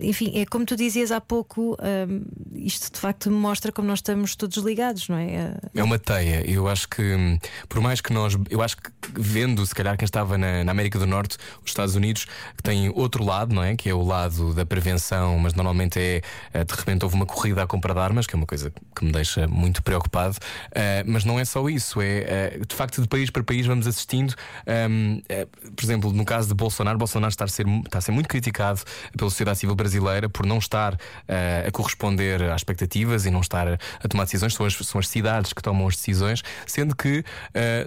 Enfim, 0.00 0.32
é 0.34 0.44
como 0.44 0.64
tu 0.64 0.76
dizias 0.76 1.10
há 1.10 1.20
pouco, 1.20 1.76
um, 1.80 2.22
isto 2.54 2.92
de 2.92 2.98
facto 2.98 3.30
mostra 3.30 3.72
como 3.72 3.88
nós 3.88 3.98
estamos 3.98 4.36
todos 4.36 4.56
ligados, 4.58 5.08
não 5.08 5.16
é? 5.16 5.54
É 5.74 5.82
uma 5.82 5.98
teia. 5.98 6.48
Eu 6.48 6.68
acho 6.68 6.88
que, 6.88 7.38
por 7.68 7.80
mais 7.80 8.00
que 8.00 8.12
nós, 8.12 8.36
eu 8.50 8.62
acho 8.62 8.76
que 8.76 8.90
vendo, 9.14 9.64
se 9.64 9.74
calhar, 9.74 9.96
quem 9.96 10.04
estava 10.04 10.36
na, 10.36 10.64
na, 10.64 10.70
América 10.70 10.98
do 10.98 11.06
Norte, 11.06 11.36
os 11.64 11.70
Estados 11.70 11.94
Unidos, 11.94 12.26
que 12.56 12.62
tem 12.62 12.90
outro 12.90 13.24
lado, 13.24 13.54
não 13.54 13.62
é? 13.62 13.76
Que 13.76 13.88
é 13.88 13.94
o 13.94 14.02
lado 14.02 14.54
da 14.54 14.66
prevenção, 14.66 15.38
mas 15.38 15.54
normalmente 15.54 15.98
é, 15.98 16.22
eh, 16.52 16.64
de 16.64 16.74
repente, 16.74 17.04
houve 17.04 17.16
uma 17.16 17.26
corrida 17.26 17.62
à 17.62 17.66
compra 17.66 17.94
de 17.94 18.00
armas, 18.00 18.26
que 18.26 18.34
é 18.34 18.36
uma 18.36 18.46
coisa 18.46 18.72
que 18.94 19.04
me 19.04 19.12
deixa 19.12 19.46
muito 19.46 19.82
preocupado. 19.82 20.36
Uh, 20.68 21.04
mas 21.06 21.24
não 21.24 21.38
é 21.38 21.44
só 21.44 21.68
isso, 21.68 22.00
é 22.00 22.58
uh, 22.60 22.66
de 22.66 22.74
facto, 22.74 23.00
de 23.00 23.08
país 23.08 23.30
para 23.30 23.42
país 23.42 23.66
vamos 23.66 23.86
assistindo. 23.86 24.34
Um, 24.90 25.22
por 25.74 25.84
exemplo, 25.84 26.12
no 26.12 26.24
caso 26.24 26.48
de 26.48 26.54
Bolsonaro, 26.54 26.98
Bolsonaro 26.98 27.30
está 27.30 27.44
a 27.44 27.48
ser, 27.48 27.66
está 27.84 27.98
a 27.98 28.00
ser 28.00 28.12
muito 28.12 28.28
criticado 28.28 28.80
pelo 29.16 29.30
sociedade 29.38 29.58
civil 29.58 29.74
brasileira 29.74 30.28
por 30.28 30.44
não 30.44 30.58
estar 30.58 30.94
uh, 30.94 30.98
a 31.66 31.70
corresponder 31.70 32.42
às 32.42 32.60
expectativas 32.60 33.24
e 33.24 33.30
não 33.30 33.40
estar 33.40 33.68
a 33.68 34.08
tomar 34.08 34.24
decisões. 34.24 34.54
São 34.54 34.66
as, 34.66 34.74
são 34.74 34.98
as 34.98 35.08
cidades 35.08 35.52
que 35.52 35.62
tomam 35.62 35.86
as 35.86 35.96
decisões, 35.96 36.42
sendo 36.66 36.94
que 36.96 37.20
uh, 37.20 37.24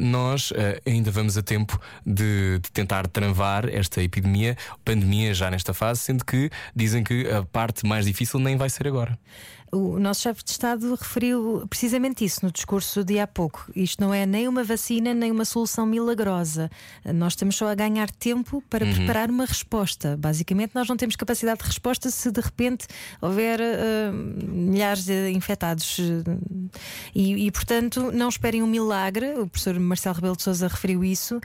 nós 0.03 0.51
uh, 0.51 0.55
ainda 0.85 1.11
vamos 1.11 1.37
a 1.37 1.43
tempo 1.43 1.79
de, 2.05 2.59
de, 2.59 2.71
tentar 2.71 3.07
travar 3.07 3.67
esta 3.67 4.01
epidemia, 4.01 4.55
pandemia 4.85 5.33
já 5.33 5.51
nesta 5.51 5.73
fase, 5.73 6.01
sendo 6.01 6.23
que 6.23 6.49
dizem 6.75 7.03
que 7.03 7.29
a 7.29 7.43
parte 7.43 7.85
mais 7.85 8.05
difícil 8.05 8.39
nem 8.39 8.55
vai 8.55 8.69
ser 8.69 8.87
agora. 8.87 9.17
O 9.71 9.99
nosso 9.99 10.21
chefe 10.21 10.43
de 10.43 10.51
Estado 10.51 10.95
referiu 10.95 11.65
precisamente 11.69 12.25
isso 12.25 12.45
no 12.45 12.51
discurso 12.51 13.05
de 13.05 13.19
há 13.19 13.25
pouco. 13.25 13.71
Isto 13.73 14.01
não 14.01 14.13
é 14.13 14.25
nem 14.25 14.45
uma 14.45 14.65
vacina, 14.65 15.13
nem 15.13 15.31
uma 15.31 15.45
solução 15.45 15.85
milagrosa. 15.85 16.69
Nós 17.05 17.33
estamos 17.33 17.55
só 17.55 17.69
a 17.69 17.75
ganhar 17.75 18.11
tempo 18.11 18.61
para 18.69 18.85
uhum. 18.85 18.93
preparar 18.93 19.29
uma 19.29 19.45
resposta. 19.45 20.17
Basicamente, 20.17 20.75
nós 20.75 20.89
não 20.89 20.97
temos 20.97 21.15
capacidade 21.15 21.61
de 21.61 21.65
resposta 21.67 22.11
se 22.11 22.29
de 22.29 22.41
repente 22.41 22.85
houver 23.21 23.61
uh, 23.61 24.13
milhares 24.13 25.05
de 25.05 25.31
infectados. 25.31 25.97
E, 27.15 27.47
e, 27.47 27.51
portanto, 27.51 28.11
não 28.11 28.27
esperem 28.27 28.61
um 28.61 28.67
milagre. 28.67 29.39
O 29.39 29.47
professor 29.47 29.79
Marcelo 29.79 30.15
Rebelo 30.15 30.35
de 30.35 30.43
Souza 30.43 30.67
referiu 30.67 31.01
isso, 31.01 31.37
uh, 31.37 31.41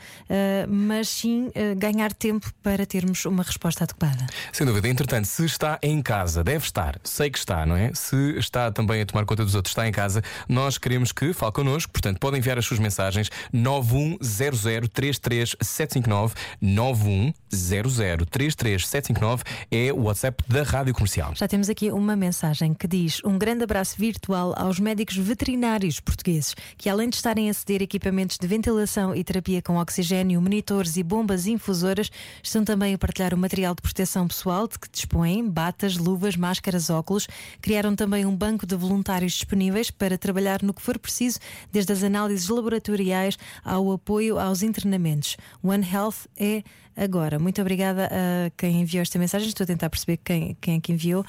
mas 0.68 1.08
sim 1.08 1.46
uh, 1.46 1.76
ganhar 1.76 2.12
tempo 2.12 2.52
para 2.60 2.84
termos 2.84 3.24
uma 3.24 3.44
resposta 3.44 3.84
adequada. 3.84 4.26
Sem 4.52 4.66
dúvida. 4.66 4.88
Entretanto, 4.88 5.26
se 5.26 5.44
está 5.44 5.78
em 5.80 6.02
casa, 6.02 6.42
deve 6.42 6.64
estar, 6.64 6.98
sei 7.04 7.30
que 7.30 7.38
está, 7.38 7.64
não 7.64 7.76
é? 7.76 7.92
Se 7.94 8.15
se 8.16 8.38
está 8.38 8.72
também 8.72 9.02
a 9.02 9.06
tomar 9.06 9.26
conta 9.26 9.44
dos 9.44 9.54
outros, 9.54 9.72
está 9.72 9.86
em 9.86 9.92
casa, 9.92 10.22
nós 10.48 10.78
queremos 10.78 11.12
que 11.12 11.32
fale 11.32 11.52
connosco. 11.52 11.92
Portanto, 11.92 12.18
podem 12.18 12.38
enviar 12.38 12.58
as 12.58 12.64
suas 12.64 12.80
mensagens 12.80 13.30
910033759 13.54 16.32
910033759 16.62 19.42
é 19.70 19.92
o 19.92 20.04
WhatsApp 20.04 20.42
da 20.48 20.62
Rádio 20.62 20.94
Comercial. 20.94 21.34
Já 21.34 21.46
temos 21.46 21.68
aqui 21.68 21.90
uma 21.90 22.16
mensagem 22.16 22.72
que 22.72 22.88
diz: 22.88 23.20
Um 23.24 23.36
grande 23.38 23.64
abraço 23.64 23.96
virtual 23.98 24.54
aos 24.56 24.80
médicos 24.80 25.16
veterinários 25.16 26.00
portugueses 26.00 26.54
que, 26.76 26.88
além 26.88 27.10
de 27.10 27.16
estarem 27.16 27.50
a 27.50 27.54
ceder 27.54 27.82
equipamentos 27.82 28.38
de 28.38 28.46
ventilação 28.46 29.14
e 29.14 29.22
terapia 29.22 29.60
com 29.60 29.76
oxigênio, 29.76 30.40
monitores 30.40 30.96
e 30.96 31.02
bombas 31.02 31.46
infusoras, 31.46 32.10
estão 32.42 32.64
também 32.64 32.94
a 32.94 32.98
partilhar 32.98 33.34
o 33.34 33.38
material 33.38 33.74
de 33.74 33.82
proteção 33.82 34.26
pessoal 34.26 34.66
de 34.68 34.78
que 34.78 34.88
dispõem, 34.90 35.46
batas, 35.48 35.96
luvas, 35.96 36.36
máscaras, 36.36 36.90
óculos. 36.90 37.26
Criaram 37.60 37.94
também 37.94 38.05
também 38.06 38.24
um 38.24 38.36
banco 38.36 38.64
de 38.64 38.76
voluntários 38.76 39.32
disponíveis 39.32 39.90
para 39.90 40.16
trabalhar 40.16 40.62
no 40.62 40.72
que 40.72 40.80
for 40.80 40.96
preciso, 40.96 41.40
desde 41.72 41.92
as 41.92 42.04
análises 42.04 42.48
laboratoriais 42.48 43.36
ao 43.64 43.90
apoio 43.90 44.38
aos 44.38 44.62
internamentos. 44.62 45.36
One 45.60 45.84
Health 45.84 46.28
é 46.38 46.62
agora. 46.96 47.40
Muito 47.40 47.60
obrigada 47.60 48.06
a 48.06 48.48
quem 48.56 48.82
enviou 48.82 49.02
esta 49.02 49.18
mensagem. 49.18 49.48
Estou 49.48 49.64
a 49.64 49.66
tentar 49.66 49.90
perceber 49.90 50.18
quem, 50.18 50.56
quem 50.60 50.76
é 50.76 50.80
que 50.80 50.92
enviou, 50.92 51.22
uh, 51.22 51.26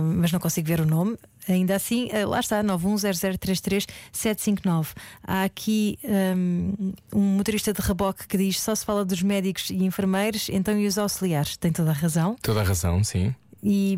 mas 0.00 0.30
não 0.30 0.38
consigo 0.38 0.68
ver 0.68 0.80
o 0.80 0.86
nome. 0.86 1.18
Ainda 1.48 1.74
assim, 1.74 2.08
uh, 2.12 2.28
lá 2.28 2.38
está, 2.38 2.62
910033759. 2.62 4.94
Há 5.24 5.42
aqui 5.42 5.98
um, 6.04 6.92
um, 7.12 7.36
motorista 7.36 7.72
de 7.72 7.82
reboque 7.82 8.28
que 8.28 8.38
diz 8.38 8.60
só 8.60 8.76
se 8.76 8.84
fala 8.84 9.04
dos 9.04 9.24
médicos 9.24 9.70
e 9.70 9.82
enfermeiros, 9.82 10.48
então 10.50 10.78
e 10.78 10.86
os 10.86 10.98
auxiliares? 10.98 11.56
Tem 11.56 11.72
toda 11.72 11.90
a 11.90 11.94
razão. 11.94 12.36
Toda 12.40 12.60
a 12.60 12.64
razão, 12.64 13.02
sim. 13.02 13.34
E, 13.62 13.96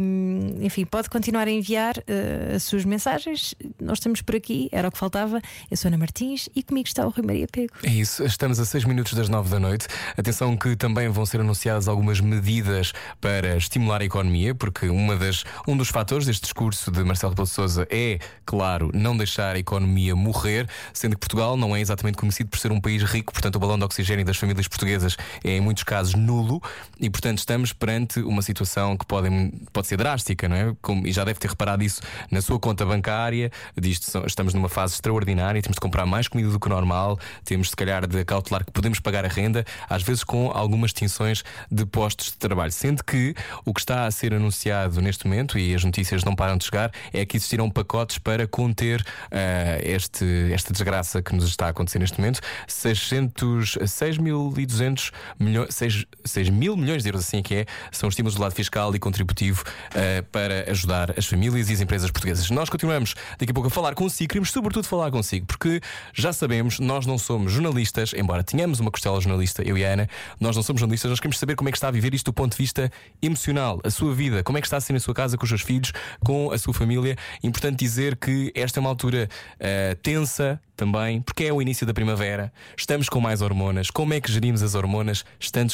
enfim, 0.61 0.85
pode 0.85 1.09
continuar 1.09 1.49
a 1.49 1.51
enviar 1.51 1.97
uh, 1.97 2.57
as 2.57 2.65
suas 2.65 2.85
mensagens. 2.85 3.55
Nós 3.81 3.99
estamos 3.99 4.21
por 4.21 4.37
aqui, 4.37 4.69
era 4.71 4.89
o 4.89 4.93
que 4.93 4.99
faltava. 4.99 5.41
Eu 5.71 5.77
sou 5.77 5.89
Ana 5.89 5.97
Martins 5.97 6.51
e 6.55 6.63
comigo 6.63 6.87
está 6.87 7.07
o 7.07 7.09
Rui 7.09 7.25
Maria 7.25 7.47
Pego. 7.51 7.73
É 7.83 7.89
isso, 7.89 8.23
estamos 8.25 8.61
a 8.61 8.65
6 8.67 8.85
minutos 8.85 9.15
das 9.15 9.31
9 9.31 9.49
da 9.49 9.59
noite. 9.59 9.87
Atenção 10.19 10.55
que 10.55 10.77
também 10.77 11.09
vão 11.09 11.25
ser 11.25 11.41
anunciadas 11.41 11.89
algumas 11.89 12.21
medidas 12.21 12.93
para 13.21 13.57
estimular 13.57 14.03
a 14.03 14.05
economia, 14.05 14.55
porque 14.55 14.89
uma 14.89 15.17
das, 15.17 15.45
um 15.67 15.75
dos 15.77 15.89
fatores 15.89 16.27
deste 16.27 16.43
discurso 16.43 16.91
de 16.91 17.03
Marcelo 17.03 17.31
Rebelo 17.31 17.47
de 17.47 17.55
Souza 17.55 17.87
é, 17.91 18.19
claro, 18.45 18.91
não 18.93 19.17
deixar 19.17 19.57
a 19.57 19.59
economia 19.59 20.15
morrer, 20.15 20.69
sendo 20.93 21.13
que 21.13 21.21
Portugal 21.21 21.57
não 21.57 21.75
é 21.75 21.81
exatamente 21.81 22.19
conhecido 22.19 22.51
por 22.51 22.59
ser 22.59 22.71
um 22.71 22.81
país 22.81 23.03
rico, 23.03 23.33
portanto, 23.33 23.57
o 23.57 23.59
balão 23.59 23.79
de 23.79 23.85
oxigênio 23.85 24.27
das 24.27 24.37
famílias 24.37 24.69
portuguesas 24.69 25.17
é, 25.43 25.57
em 25.57 25.61
muitos 25.61 25.85
casos, 25.85 26.15
nulo, 26.15 26.63
e, 27.01 27.09
portanto, 27.09 27.39
estamos 27.39 27.73
perante 27.73 28.21
uma 28.21 28.43
situação 28.43 28.95
que 28.97 29.07
podem 29.07 29.54
pode 29.73 29.87
ser 29.87 29.97
drástica, 29.97 30.49
não 30.49 30.57
é? 30.57 30.75
Como, 30.81 31.07
e 31.07 31.13
já 31.13 31.25
deve 31.25 31.39
ter 31.39 31.49
reparado 31.49 31.83
isso 31.83 32.01
na 32.31 32.41
sua 32.41 32.59
conta 32.59 32.85
bancária. 32.85 33.51
Diz 33.77 34.01
estamos 34.27 34.55
numa 34.55 34.69
fase 34.69 34.95
extraordinária, 34.95 35.61
temos 35.63 35.77
de 35.77 35.81
comprar 35.81 36.07
mais 36.07 36.29
comida 36.29 36.51
do 36.51 36.61
que 36.61 36.69
normal, 36.69 37.19
temos 37.45 37.71
se 37.71 37.77
calhar 37.77 38.07
de 38.07 38.25
cautelar 38.25 38.65
que 38.65 38.73
podemos 38.73 39.01
pagar 39.01 39.25
a 39.25 39.29
renda, 39.29 39.65
às 39.89 40.03
vezes 40.03 40.25
com 40.25 40.51
algumas 40.51 40.91
extinções 40.91 41.43
de 41.71 41.85
postos 41.87 42.27
de 42.27 42.37
trabalho. 42.37 42.73
Sendo 42.73 43.05
que 43.05 43.35
o 43.65 43.73
que 43.73 43.81
está 43.81 44.07
a 44.07 44.11
ser 44.11 44.35
anunciado 44.35 45.01
neste 45.01 45.27
momento, 45.27 45.59
e 45.59 45.75
as 45.75 45.85
notícias 45.85 46.25
não 46.25 46.35
param 46.35 46.57
de 46.57 46.65
chegar, 46.65 46.91
é 47.13 47.25
que 47.25 47.37
existirão 47.37 47.71
pacotes 47.71 48.19
para 48.19 48.47
conter 48.47 49.01
uh, 49.01 49.81
este, 49.83 50.53
esta 50.53 50.73
desgraça 50.73 51.23
que 51.23 51.35
nos 51.35 51.47
está 51.47 51.67
a 51.67 51.69
acontecer 51.71 51.99
neste 51.99 52.19
momento. 52.19 52.41
600, 52.67 53.79
6.200 53.79 55.13
milhões, 55.39 55.75
6, 55.75 56.07
6 56.25 56.49
mil 56.51 56.77
milhões 56.77 57.03
de 57.03 57.09
euros, 57.09 57.23
assim 57.23 57.43
que 57.43 57.55
é, 57.55 57.67
são 57.93 58.09
estímulos 58.09 58.35
do 58.35 58.43
lado 58.43 58.55
fiscal 58.55 58.95
e 58.95 58.99
contributivo 58.99 59.44
uh, 59.53 60.23
para 60.31 60.71
ajudar 60.71 61.19
as 61.19 61.27
famílias 61.27 61.69
e 61.71 61.73
as 61.73 61.81
empresas 61.81 62.11
portuguesas. 62.11 62.51
Nós 62.51 62.69
continuamos 62.69 63.15
daqui 63.39 63.51
a 63.51 63.55
pouco 63.55 63.69
a 63.69 63.71
falar 63.71 63.95
consigo, 63.95 64.29
queremos 64.29 64.51
sobretudo 64.51 64.87
falar 64.87 65.11
consigo, 65.11 65.47
porque 65.47 65.81
já 66.13 66.33
sabemos, 66.33 66.79
nós 66.79 67.07
não 67.07 67.19
somos 67.19 67.53
jornalistas, 67.53 68.13
embora 68.15 68.43
tenhamos 68.43 68.81
uma 68.81 68.91
costela 68.91 69.21
jornalista, 69.21 69.63
eu 69.63 69.77
e 69.77 69.85
a 69.85 69.93
Ana, 69.93 70.09
nós 70.41 70.57
não 70.57 70.63
somos 70.63 70.81
jornalistas, 70.81 71.11
nós 71.11 71.21
queremos 71.21 71.39
saber 71.39 71.57
como 71.57 71.69
é 71.69 71.73
que 71.73 71.79
está 71.79 71.89
a 71.89 71.91
viver 71.91 72.15
isto 72.15 72.27
do 72.27 72.33
ponto 72.33 72.53
de 72.53 72.59
vista 72.59 72.91
emocional, 73.21 73.81
a 73.85 73.91
sua 73.91 74.15
vida, 74.15 74.43
como 74.43 74.59
é 74.59 74.61
que 74.61 74.67
está 74.67 74.77
a 74.77 74.81
ser 74.81 74.93
na 74.93 75.01
sua 75.01 75.15
casa 75.15 75.37
com 75.37 75.45
os 75.45 75.49
seus 75.49 75.63
filhos, 75.63 75.93
com 76.25 76.53
a 76.53 76.59
sua 76.59 76.73
família. 76.73 77.17
Importante 77.43 77.79
dizer 77.79 78.17
que 78.17 78.53
esta 78.55 78.79
é 78.79 78.81
uma 78.81 78.91
altura 78.91 79.29
uh, 79.57 79.95
tensa 79.97 80.61
também, 80.77 81.21
porque 81.23 81.45
é 81.45 81.53
o 81.53 81.61
início 81.61 81.87
da 81.87 81.95
primavera, 81.95 82.53
estamos 82.77 83.09
com 83.09 83.21
mais 83.21 83.41
hormonas. 83.41 83.91
Como 83.91 84.13
é 84.15 84.21
que 84.21 84.31
gerimos 84.31 84.63
as 84.63 84.75
hormonas 84.75 85.25
estando 85.39 85.73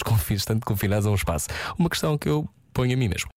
confinados 0.64 1.07
a 1.07 1.11
um 1.11 1.14
espaço? 1.14 1.49
Uma 1.79 1.89
questão 1.89 2.16
que 2.18 2.29
eu 2.29 2.49
ponho 2.73 2.95
a 2.95 2.97
mim 2.97 3.09
mesmo. 3.09 3.31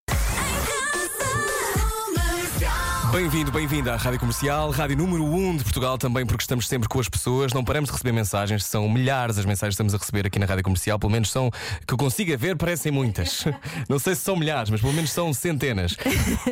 Bem-vindo, 3.13 3.51
bem-vinda 3.51 3.93
à 3.93 3.95
Rádio 3.95 4.19
Comercial, 4.19 4.71
Rádio 4.71 4.97
número 4.97 5.23
1 5.23 5.35
um 5.35 5.55
de 5.55 5.63
Portugal 5.63 5.99
também, 5.99 6.25
porque 6.25 6.41
estamos 6.41 6.67
sempre 6.67 6.89
com 6.89 6.99
as 6.99 7.07
pessoas, 7.07 7.53
não 7.53 7.63
paramos 7.63 7.87
de 7.87 7.93
receber 7.93 8.11
mensagens, 8.11 8.65
são 8.65 8.89
milhares 8.89 9.37
as 9.37 9.45
mensagens 9.45 9.73
que 9.73 9.75
estamos 9.75 9.93
a 9.93 9.97
receber 9.99 10.25
aqui 10.25 10.39
na 10.39 10.47
Rádio 10.47 10.63
Comercial, 10.63 10.97
pelo 10.97 11.11
menos 11.11 11.29
são, 11.29 11.51
que 11.85 11.93
eu 11.93 11.97
consiga 11.97 12.35
ver, 12.35 12.57
parecem 12.57 12.91
muitas. 12.91 13.45
Não 13.87 13.99
sei 13.99 14.15
se 14.15 14.21
são 14.21 14.35
milhares, 14.35 14.71
mas 14.71 14.81
pelo 14.81 14.93
menos 14.93 15.11
são 15.11 15.31
centenas. 15.31 15.95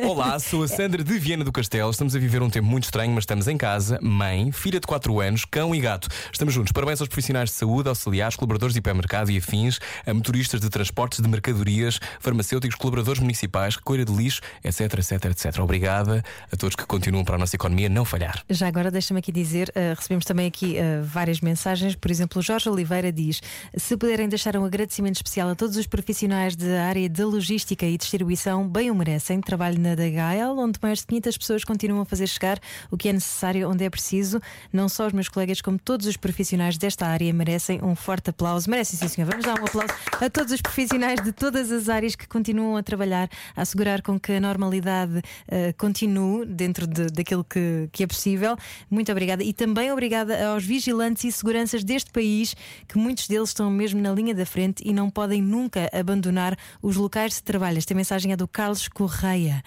Olá, 0.06 0.38
sou 0.38 0.62
a 0.62 0.68
Sandra 0.68 1.02
de 1.02 1.18
Viena 1.18 1.42
do 1.42 1.50
Castelo, 1.50 1.90
estamos 1.90 2.14
a 2.14 2.18
viver 2.20 2.40
um 2.42 2.48
tempo 2.48 2.68
muito 2.68 2.84
estranho, 2.84 3.10
mas 3.10 3.22
estamos 3.22 3.48
em 3.48 3.58
casa, 3.58 3.98
mãe, 4.00 4.52
filha 4.52 4.78
de 4.78 4.86
4 4.86 5.20
anos, 5.20 5.44
cão 5.44 5.74
e 5.74 5.80
gato. 5.80 6.06
Estamos 6.32 6.54
juntos. 6.54 6.70
Parabéns 6.70 7.00
aos 7.00 7.08
profissionais 7.08 7.50
de 7.50 7.56
saúde, 7.56 7.88
auxiliares, 7.88 8.36
colaboradores 8.36 8.72
de 8.72 8.78
hipermercado 8.78 9.32
e 9.32 9.38
afins, 9.38 9.80
a 10.06 10.14
motoristas 10.14 10.60
de 10.60 10.70
transportes 10.70 11.18
de 11.18 11.28
mercadorias, 11.28 11.98
farmacêuticos, 12.20 12.76
colaboradores 12.76 13.20
municipais, 13.20 13.74
recolha 13.74 14.04
de 14.04 14.12
lixo, 14.12 14.40
etc, 14.62 14.80
etc, 15.00 15.24
etc. 15.24 15.58
Obrigada 15.58 16.22
a 16.52 16.56
todos 16.56 16.76
que 16.76 16.84
continuam 16.84 17.24
para 17.24 17.36
a 17.36 17.38
nossa 17.38 17.56
economia 17.56 17.88
não 17.88 18.04
falhar. 18.04 18.44
Já 18.50 18.68
agora 18.68 18.90
deixa-me 18.90 19.20
aqui 19.20 19.32
dizer, 19.32 19.70
uh, 19.70 19.96
recebemos 19.96 20.24
também 20.26 20.46
aqui 20.46 20.76
uh, 20.76 21.02
várias 21.02 21.40
mensagens. 21.40 21.94
Por 21.94 22.10
exemplo, 22.10 22.42
Jorge 22.42 22.68
Oliveira 22.68 23.10
diz: 23.10 23.40
se 23.74 23.96
puderem 23.96 24.28
deixar 24.28 24.56
um 24.56 24.64
agradecimento 24.64 25.16
especial 25.16 25.48
a 25.48 25.54
todos 25.54 25.76
os 25.78 25.86
profissionais 25.86 26.54
da 26.54 26.84
área 26.84 27.08
de 27.08 27.24
logística 27.24 27.86
e 27.86 27.96
distribuição, 27.96 28.68
bem 28.68 28.90
o 28.90 28.94
merecem. 28.94 29.40
Trabalho 29.40 29.80
na 29.80 29.94
Dagael, 29.94 30.58
onde 30.58 30.78
mais 30.82 30.98
de 30.98 31.06
500 31.06 31.38
pessoas 31.38 31.64
continuam 31.64 32.02
a 32.02 32.04
fazer 32.04 32.26
chegar 32.26 32.60
o 32.90 32.96
que 32.96 33.08
é 33.08 33.12
necessário 33.12 33.68
onde 33.70 33.84
é 33.84 33.88
preciso. 33.88 34.40
Não 34.70 34.88
só 34.88 35.06
os 35.06 35.12
meus 35.14 35.30
colegas, 35.30 35.62
como 35.62 35.78
todos 35.78 36.06
os 36.06 36.18
profissionais 36.18 36.76
desta 36.76 37.06
área 37.06 37.32
merecem 37.32 37.80
um 37.82 37.96
forte 37.96 38.28
aplauso. 38.28 38.68
Merecem, 38.68 38.98
sim, 38.98 39.08
senhor. 39.08 39.30
Vamos 39.30 39.46
dar 39.46 39.58
um 39.58 39.64
aplauso 39.64 39.92
a 40.20 40.28
todos 40.28 40.52
os 40.52 40.60
profissionais 40.60 41.22
de 41.22 41.32
todas 41.32 41.72
as 41.72 41.88
áreas 41.88 42.14
que 42.14 42.28
continuam 42.28 42.76
a 42.76 42.82
trabalhar, 42.82 43.30
a 43.56 43.62
assegurar 43.62 44.02
com 44.02 44.20
que 44.20 44.32
a 44.32 44.40
normalidade 44.40 45.18
uh, 45.18 45.74
continue 45.78 46.41
dentro 46.46 46.86
de, 46.86 47.06
daquilo 47.06 47.44
que, 47.44 47.88
que 47.92 48.02
é 48.02 48.06
possível. 48.06 48.56
Muito 48.90 49.10
obrigada. 49.10 49.42
E 49.42 49.52
também 49.52 49.90
obrigada 49.92 50.52
aos 50.52 50.64
vigilantes 50.64 51.24
e 51.24 51.32
seguranças 51.32 51.84
deste 51.84 52.10
país, 52.10 52.54
que 52.88 52.98
muitos 52.98 53.28
deles 53.28 53.50
estão 53.50 53.70
mesmo 53.70 54.00
na 54.00 54.12
linha 54.12 54.34
da 54.34 54.46
frente 54.46 54.82
e 54.84 54.92
não 54.92 55.10
podem 55.10 55.42
nunca 55.42 55.88
abandonar 55.92 56.56
os 56.80 56.96
locais 56.96 57.34
de 57.34 57.42
trabalho. 57.42 57.78
Esta 57.78 57.94
mensagem 57.94 58.32
é 58.32 58.36
do 58.36 58.48
Carlos 58.48 58.88
Correia. 58.88 59.62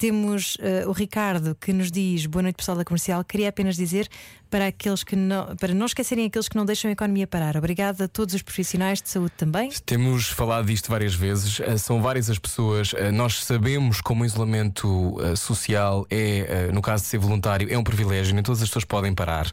Temos 0.00 0.54
uh, 0.54 0.88
o 0.88 0.92
Ricardo 0.92 1.54
que 1.54 1.74
nos 1.74 1.90
diz 1.90 2.24
boa 2.24 2.42
noite, 2.42 2.56
pessoal 2.56 2.74
da 2.74 2.86
comercial. 2.86 3.22
Queria 3.22 3.50
apenas 3.50 3.76
dizer 3.76 4.08
para 4.48 4.66
aqueles 4.66 5.04
que 5.04 5.14
não, 5.14 5.54
para 5.56 5.74
não 5.74 5.84
esquecerem 5.84 6.26
aqueles 6.26 6.48
que 6.48 6.56
não 6.56 6.64
deixam 6.64 6.88
a 6.88 6.92
economia 6.92 7.26
parar. 7.26 7.54
Obrigado 7.56 8.02
a 8.02 8.08
todos 8.08 8.34
os 8.34 8.42
profissionais 8.42 9.00
de 9.00 9.08
saúde 9.08 9.32
também. 9.36 9.70
Temos 9.84 10.28
falado 10.28 10.66
disto 10.66 10.90
várias 10.90 11.14
vezes, 11.14 11.60
eh, 11.60 11.76
são 11.76 12.02
várias 12.02 12.28
as 12.30 12.38
pessoas. 12.38 12.92
Eh, 12.96 13.12
nós 13.12 13.44
sabemos 13.44 14.00
como 14.00 14.24
o 14.24 14.26
isolamento 14.26 15.18
social 15.36 16.06
é, 16.10 16.70
no 16.72 16.80
caso 16.82 17.04
de 17.04 17.10
ser 17.10 17.18
voluntário, 17.18 17.68
é 17.70 17.78
um 17.78 17.84
privilégio, 17.84 18.34
nem 18.34 18.42
todas 18.42 18.62
as 18.62 18.68
pessoas 18.68 18.84
podem 18.84 19.14
parar 19.14 19.50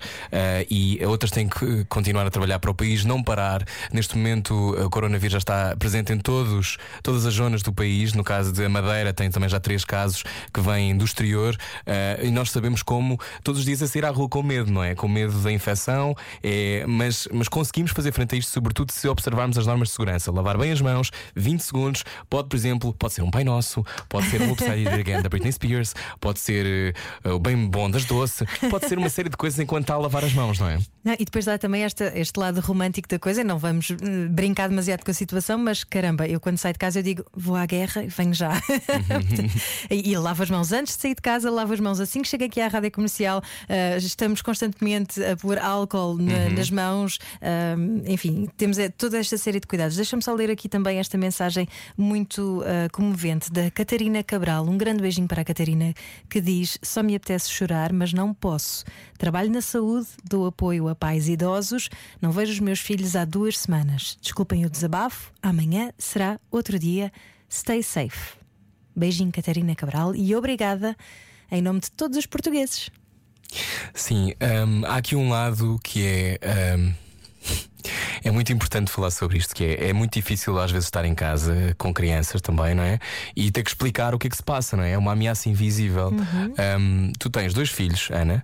e 0.69 0.99
outras 1.05 1.29
têm 1.29 1.47
que 1.47 1.83
continuar 1.85 2.25
a 2.25 2.31
trabalhar 2.31 2.59
para 2.59 2.71
o 2.71 2.73
país, 2.73 3.03
não 3.03 3.21
parar. 3.21 3.63
Neste 3.91 4.17
momento, 4.17 4.53
o 4.53 4.89
coronavírus 4.89 5.33
já 5.33 5.37
está 5.37 5.75
presente 5.75 6.13
em 6.13 6.17
todos, 6.17 6.77
todas 7.03 7.25
as 7.25 7.33
zonas 7.33 7.61
do 7.61 7.73
país. 7.73 8.13
No 8.13 8.23
caso 8.23 8.51
de 8.51 8.67
Madeira, 8.67 9.13
tem 9.13 9.29
também 9.29 9.49
já 9.49 9.59
três 9.59 9.83
casos 9.83 10.23
que 10.53 10.61
vêm 10.61 10.95
do 10.95 11.05
exterior 11.05 11.55
uh, 11.55 12.25
e 12.25 12.31
nós 12.31 12.51
sabemos 12.51 12.83
como 12.83 13.19
todos 13.43 13.59
os 13.59 13.65
dias 13.65 13.81
a 13.81 13.87
sair 13.87 14.05
à 14.05 14.09
rua 14.09 14.29
com 14.29 14.41
medo, 14.43 14.71
não 14.71 14.83
é? 14.83 14.95
Com 14.95 15.07
medo 15.07 15.37
da 15.39 15.51
infecção, 15.51 16.15
é, 16.43 16.85
mas, 16.87 17.27
mas 17.31 17.47
conseguimos 17.47 17.91
fazer 17.91 18.11
frente 18.11 18.35
a 18.35 18.37
isto, 18.37 18.51
sobretudo 18.51 18.91
se 18.91 19.07
observarmos 19.07 19.57
as 19.57 19.65
normas 19.65 19.89
de 19.89 19.93
segurança. 19.93 20.31
Lavar 20.31 20.57
bem 20.57 20.71
as 20.71 20.81
mãos, 20.81 21.11
20 21.35 21.61
segundos, 21.61 22.03
pode, 22.29 22.49
por 22.49 22.55
exemplo, 22.55 22.93
pode 22.93 23.13
ser 23.13 23.21
um 23.21 23.31
Pai 23.31 23.43
Nosso, 23.43 23.85
pode 24.09 24.29
ser 24.29 24.41
um 24.41 24.51
Upside 24.51 24.87
Again 24.87 25.21
da 25.21 25.29
Britney 25.29 25.51
Spears, 25.51 25.93
pode 26.19 26.39
ser 26.39 26.95
uh, 27.25 27.31
o 27.31 27.39
Bem 27.39 27.67
Bom 27.67 27.89
das 27.89 28.05
Doce, 28.05 28.45
pode 28.69 28.87
ser 28.87 28.97
uma 28.97 29.09
série 29.09 29.29
de 29.29 29.37
coisas 29.37 29.59
enquanto 29.59 29.83
está 29.83 29.95
a 29.95 29.97
lavar 29.97 30.23
as 30.23 30.33
mãos, 30.33 30.59
não 30.59 30.69
é? 30.69 30.79
Não, 31.03 31.13
e 31.13 31.23
depois 31.23 31.45
dá 31.45 31.57
também 31.57 31.83
esta, 31.83 32.11
este 32.17 32.37
lado 32.39 32.59
romântico 32.59 33.07
da 33.07 33.17
coisa, 33.17 33.43
não 33.43 33.57
vamos 33.57 33.89
uh, 33.89 33.95
brincar 34.29 34.69
demasiado 34.69 35.03
com 35.03 35.11
a 35.11 35.13
situação, 35.13 35.57
mas 35.57 35.83
caramba, 35.83 36.27
eu 36.27 36.39
quando 36.39 36.57
saio 36.57 36.73
de 36.73 36.79
casa 36.79 36.99
eu 36.99 37.03
digo 37.03 37.25
vou 37.33 37.55
à 37.55 37.65
guerra 37.65 38.03
e 38.03 38.07
venho 38.07 38.33
já. 38.33 38.51
E 39.89 40.13
lavo 40.27 40.43
as 40.43 40.49
mãos 40.49 40.73
antes 40.73 40.97
de 40.97 41.01
sair 41.01 41.15
de 41.15 41.21
casa, 41.21 41.49
lavo 41.49 41.73
as 41.73 41.79
mãos 41.79 42.01
assim 42.01 42.21
que 42.21 42.27
chego 42.27 42.43
aqui 42.43 42.59
à 42.59 42.67
rádio 42.67 42.91
comercial. 42.91 43.41
Uh, 43.63 43.97
estamos 43.97 44.41
constantemente 44.41 45.23
a 45.23 45.37
pôr 45.37 45.57
álcool 45.57 46.17
na, 46.17 46.33
uhum. 46.33 46.53
nas 46.53 46.69
mãos. 46.69 47.15
Uh, 47.15 48.03
enfim, 48.05 48.49
temos 48.57 48.77
é, 48.77 48.89
toda 48.89 49.17
esta 49.17 49.37
série 49.37 49.61
de 49.61 49.67
cuidados. 49.67 49.95
Deixa-me 49.95 50.21
só 50.21 50.33
ler 50.33 50.51
aqui 50.51 50.67
também 50.67 50.99
esta 50.99 51.17
mensagem 51.17 51.65
muito 51.97 52.59
uh, 52.59 52.91
comovente 52.91 53.49
da 53.49 53.71
Catarina 53.71 54.21
Cabral. 54.21 54.65
Um 54.65 54.77
grande 54.77 55.01
beijinho 55.01 55.29
para 55.29 55.43
a 55.43 55.45
Catarina 55.45 55.93
que 56.29 56.41
diz: 56.41 56.77
Só 56.81 57.01
me 57.01 57.15
apetece 57.15 57.49
chorar, 57.49 57.93
mas 57.93 58.11
não 58.11 58.33
posso. 58.33 58.83
Trabalho 59.17 59.49
na 59.49 59.61
saúde, 59.61 60.07
dou 60.25 60.45
apoio 60.45 60.89
a 60.89 60.95
pais 60.95 61.29
idosos, 61.29 61.89
não 62.21 62.31
vejo 62.31 62.51
os 62.51 62.59
meus 62.59 62.81
filhos 62.81 63.15
há 63.15 63.23
duas 63.23 63.57
semanas. 63.57 64.17
Desculpem 64.21 64.65
o 64.65 64.69
desabafo, 64.69 65.31
amanhã 65.41 65.91
será 65.97 66.37
outro 66.51 66.77
dia. 66.77 67.13
Stay 67.49 67.81
safe. 67.81 68.46
Beijinho, 68.97 69.31
Catarina 69.31 69.75
Cabral, 69.75 70.15
e 70.15 70.35
obrigada 70.35 70.97
em 71.51 71.61
nome 71.61 71.79
de 71.79 71.91
todos 71.91 72.17
os 72.17 72.25
portugueses. 72.25 72.89
Sim, 73.93 74.33
um, 74.41 74.85
há 74.85 74.97
aqui 74.97 75.15
um 75.15 75.29
lado 75.29 75.79
que 75.83 76.05
é. 76.05 76.75
Um... 76.77 76.93
É 78.21 78.31
muito 78.31 78.51
importante 78.51 78.91
falar 78.91 79.11
sobre 79.11 79.37
isto, 79.37 79.55
que 79.55 79.63
é, 79.63 79.89
é 79.89 79.93
muito 79.93 80.11
difícil 80.11 80.59
às 80.59 80.69
vezes 80.69 80.87
estar 80.87 81.05
em 81.05 81.15
casa 81.15 81.73
com 81.77 81.93
crianças 81.93 82.41
também, 82.41 82.75
não 82.75 82.83
é? 82.83 82.99
E 83.33 83.49
ter 83.49 83.63
que 83.63 83.69
explicar 83.69 84.13
o 84.13 84.19
que 84.19 84.27
é 84.27 84.29
que 84.29 84.35
se 84.35 84.43
passa, 84.43 84.75
não 84.75 84.83
é? 84.83 84.91
É 84.91 84.97
uma 84.97 85.13
ameaça 85.13 85.47
invisível. 85.47 86.09
Uhum. 86.09 86.53
Um, 86.79 87.13
tu 87.17 87.29
tens 87.29 87.53
dois 87.53 87.69
filhos, 87.69 88.09
Ana, 88.11 88.43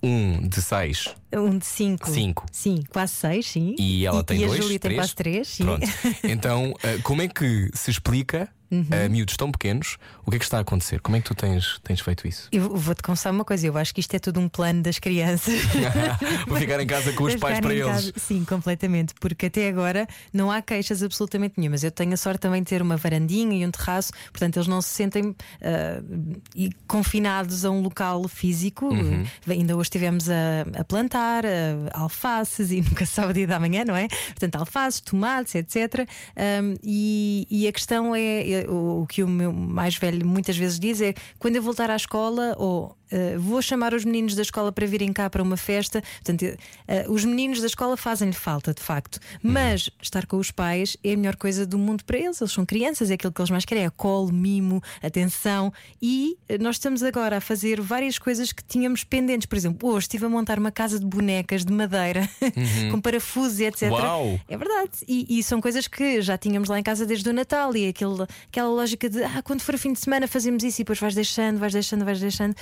um 0.00 0.46
de 0.46 0.60
seis. 0.60 1.08
Um 1.32 1.58
de 1.58 1.66
cinco. 1.66 2.08
Cinco. 2.08 2.46
Sim, 2.52 2.84
quase 2.90 3.14
seis, 3.14 3.46
sim. 3.46 3.74
E 3.78 4.06
ela 4.06 4.22
tem 4.22 4.42
e 4.42 4.46
dois. 4.46 4.52
E 4.52 4.58
a 4.58 4.62
Júlia 4.62 4.78
três. 4.78 4.92
tem 4.92 5.00
quase 5.00 5.14
três, 5.14 5.48
sim. 5.48 5.64
Pronto. 5.64 5.86
Então, 6.22 6.74
eh, 6.82 6.98
como 7.02 7.22
é 7.22 7.26
que 7.26 7.70
se 7.72 7.90
explica 7.90 8.48
uhum. 8.80 9.04
a 9.04 9.08
miúdos 9.08 9.36
tão 9.36 9.50
pequenos, 9.50 9.96
o 10.24 10.30
que 10.30 10.36
é 10.36 10.38
que 10.38 10.44
está 10.44 10.58
a 10.58 10.60
acontecer? 10.60 11.00
Como 11.00 11.16
é 11.16 11.20
que 11.20 11.26
tu 11.26 11.34
tens, 11.34 11.78
tens 11.82 12.00
feito 12.00 12.26
isso? 12.26 12.48
Eu 12.50 12.76
vou-te 12.76 13.02
confessar 13.02 13.30
uma 13.30 13.44
coisa, 13.44 13.66
eu 13.66 13.76
acho 13.76 13.94
que 13.94 14.00
isto 14.00 14.14
é 14.14 14.18
tudo 14.18 14.40
um 14.40 14.48
plano 14.48 14.82
das 14.82 14.98
crianças. 14.98 15.60
vou 16.46 16.58
ficar 16.58 16.80
em 16.80 16.86
casa 16.86 17.12
com 17.12 17.24
os 17.24 17.36
pais 17.36 17.60
para 17.60 17.74
eles. 17.74 17.86
Casa, 17.86 18.12
sim, 18.16 18.44
completamente, 18.44 19.14
porque 19.20 19.46
até 19.46 19.68
agora 19.68 20.06
não 20.32 20.50
há 20.50 20.62
queixas 20.62 21.02
absolutamente 21.02 21.54
nenhumas. 21.56 21.84
Eu 21.84 21.90
tenho 21.90 22.12
a 22.12 22.16
sorte 22.16 22.40
também 22.40 22.62
de 22.62 22.68
ter 22.68 22.82
uma 22.82 22.96
varandinha 22.96 23.56
e 23.56 23.66
um 23.66 23.70
terraço, 23.70 24.12
portanto 24.30 24.56
eles 24.56 24.68
não 24.68 24.80
se 24.80 24.90
sentem 24.90 25.24
uh, 25.30 26.74
confinados 26.86 27.64
a 27.64 27.70
um 27.70 27.80
local 27.80 28.26
físico. 28.28 28.86
Uhum. 28.86 29.24
Ainda 29.48 29.76
hoje 29.76 29.86
estivemos 29.86 30.28
a, 30.28 30.80
a 30.80 30.84
plantar 30.84 31.44
uh, 31.44 31.48
alfaces 31.92 32.70
e 32.70 32.80
nunca 32.82 33.06
sabe 33.06 33.30
o 33.30 33.34
dia 33.34 33.46
da 33.46 33.58
manhã, 33.58 33.84
não 33.84 33.96
é? 33.96 34.08
Portanto, 34.08 34.56
alfaces, 34.56 35.00
tomates, 35.00 35.54
etc. 35.54 36.08
Um, 36.36 36.74
e, 36.82 37.46
e, 37.50 37.68
a 37.68 37.72
questão 37.72 38.14
é 38.14 38.63
o, 38.68 39.02
o 39.02 39.06
que 39.06 39.22
o 39.22 39.28
meu 39.28 39.52
mais 39.52 39.96
velho 39.96 40.26
muitas 40.26 40.56
vezes 40.56 40.78
diz 40.78 41.00
é 41.00 41.14
quando 41.38 41.56
eu 41.56 41.62
voltar 41.62 41.90
à 41.90 41.96
escola 41.96 42.54
ou 42.58 42.96
Uh, 43.12 43.38
vou 43.38 43.60
chamar 43.62 43.94
os 43.94 44.04
meninos 44.04 44.34
da 44.34 44.42
escola 44.42 44.72
para 44.72 44.86
virem 44.86 45.12
cá 45.12 45.28
para 45.28 45.42
uma 45.42 45.56
festa. 45.56 46.02
Portanto, 46.22 46.42
uh, 46.44 47.12
os 47.12 47.24
meninos 47.24 47.60
da 47.60 47.66
escola 47.66 47.96
fazem-lhe 47.96 48.34
falta, 48.34 48.72
de 48.72 48.80
facto. 48.80 49.18
Mas 49.42 49.90
estar 50.00 50.26
com 50.26 50.36
os 50.36 50.50
pais 50.50 50.96
é 51.02 51.12
a 51.12 51.16
melhor 51.16 51.36
coisa 51.36 51.66
do 51.66 51.78
mundo 51.78 52.04
para 52.04 52.18
eles. 52.18 52.40
Eles 52.40 52.52
são 52.52 52.64
crianças, 52.64 53.10
é 53.10 53.14
aquilo 53.14 53.32
que 53.32 53.40
eles 53.40 53.50
mais 53.50 53.64
querem: 53.64 53.84
é 53.84 53.90
colo, 53.90 54.32
mimo, 54.32 54.82
atenção. 55.02 55.72
E 56.00 56.36
nós 56.60 56.76
estamos 56.76 57.02
agora 57.02 57.38
a 57.38 57.40
fazer 57.40 57.80
várias 57.80 58.18
coisas 58.18 58.52
que 58.52 58.62
tínhamos 58.64 59.04
pendentes. 59.04 59.46
Por 59.46 59.56
exemplo, 59.56 59.88
hoje 59.90 60.04
estive 60.04 60.26
a 60.26 60.28
montar 60.28 60.58
uma 60.58 60.72
casa 60.72 60.98
de 60.98 61.06
bonecas 61.06 61.64
de 61.64 61.72
madeira 61.72 62.28
uhum. 62.40 62.90
com 62.92 63.00
parafusos 63.00 63.60
e 63.60 63.64
etc. 63.64 63.90
Uau. 63.90 64.40
É 64.48 64.56
verdade. 64.56 64.90
E, 65.06 65.38
e, 65.38 65.42
são 65.42 65.60
coisas 65.60 65.86
que 65.86 66.20
já 66.22 66.36
tínhamos 66.36 66.68
lá 66.68 66.78
em 66.78 66.82
casa 66.82 67.06
desde 67.06 67.28
o 67.28 67.32
Natal 67.32 67.74
e 67.76 67.88
aquele, 67.88 68.26
aquela 68.48 68.68
lógica 68.68 69.08
de 69.08 69.22
ah, 69.22 69.42
quando 69.42 69.60
for 69.60 69.76
fim 69.78 69.92
de 69.92 70.00
semana 70.00 70.26
fazemos 70.26 70.62
isso 70.62 70.80
e 70.80 70.84
depois 70.84 70.98
vais 70.98 71.14
deixando, 71.14 71.58
vais 71.58 71.72
deixando, 71.72 72.04
vais 72.04 72.20
deixando. 72.20 72.54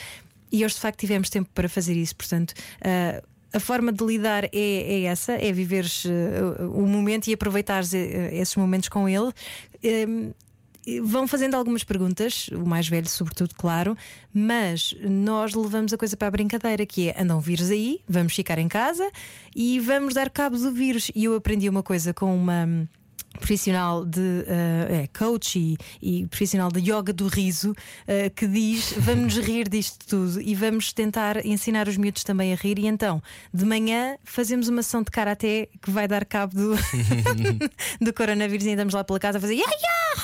E 0.53 0.65
hoje 0.65 0.75
de 0.75 0.81
facto 0.81 1.01
tivemos 1.01 1.31
tempo 1.31 1.49
para 1.55 1.69
fazer 1.69 1.97
isso, 1.97 2.15
portanto. 2.15 2.53
Uh, 2.81 3.33
a 3.55 3.61
forma 3.61 3.93
de 3.93 4.05
lidar 4.05 4.45
é, 4.45 4.51
é 4.53 5.03
essa, 5.03 5.33
é 5.33 5.53
viveres 5.53 6.05
uh, 6.05 6.71
o 6.75 6.87
momento 6.87 7.29
e 7.29 7.35
aproveitares 7.35 7.93
uh, 7.93 7.97
esses 7.97 8.57
momentos 8.57 8.89
com 8.89 9.09
ele. 9.09 9.29
Uh, 9.85 10.35
vão 11.05 11.29
fazendo 11.29 11.55
algumas 11.55 11.85
perguntas, 11.85 12.49
o 12.49 12.67
mais 12.67 12.89
velho, 12.89 13.09
sobretudo, 13.09 13.55
claro, 13.55 13.97
mas 14.33 14.95
nós 15.03 15.55
levamos 15.55 15.93
a 15.93 15.99
coisa 15.99 16.17
para 16.17 16.29
a 16.29 16.31
brincadeira, 16.31 16.85
que 16.85 17.11
é 17.11 17.23
andam 17.23 17.41
vírus 17.41 17.71
aí, 17.71 18.01
vamos 18.09 18.35
ficar 18.35 18.59
em 18.59 18.69
casa 18.69 19.09
e 19.55 19.79
vamos 19.79 20.15
dar 20.15 20.29
cabo 20.31 20.57
do 20.57 20.73
vírus. 20.73 21.11
E 21.15 21.25
eu 21.25 21.37
aprendi 21.37 21.69
uma 21.69 21.83
coisa 21.83 22.13
com 22.13 22.35
uma 22.35 22.89
profissional 23.39 24.05
de 24.05 24.21
uh, 24.21 25.03
é, 25.03 25.09
coach 25.17 25.59
e, 25.59 25.79
e, 26.01 26.27
profissional 26.27 26.71
de 26.71 26.81
yoga 26.81 27.13
do 27.13 27.29
riso 27.29 27.73
uh, 27.73 28.31
que 28.35 28.47
diz 28.47 28.93
vamos 28.99 29.37
rir 29.37 29.69
disto 29.69 30.07
tudo 30.07 30.41
e 30.41 30.55
vamos 30.55 30.93
tentar 30.93 31.45
ensinar 31.45 31.89
os 31.89 31.97
miúdos 31.97 32.25
também 32.25 32.53
a 32.53 32.57
rir. 32.57 32.79
E 32.79 32.87
então 32.87 33.23
de 33.53 33.65
manhã 33.65 34.17
fazemos 34.25 34.69
uma 34.69 34.83
sessão 34.83 35.03
de 35.03 35.11
karaté 35.11 35.69
que 35.81 35.91
vai 35.91 36.07
dar 36.07 36.25
cabo 36.25 36.55
do, 36.55 36.77
do 38.01 38.13
coronavírus 38.13 38.67
e 38.67 38.73
andamos 38.73 38.95
lá 38.95 39.05
pela 39.05 39.19
casa 39.19 39.39
a 39.39 39.41
fazer 39.41 39.55
ya, 39.55 39.65
ya, 39.65 40.23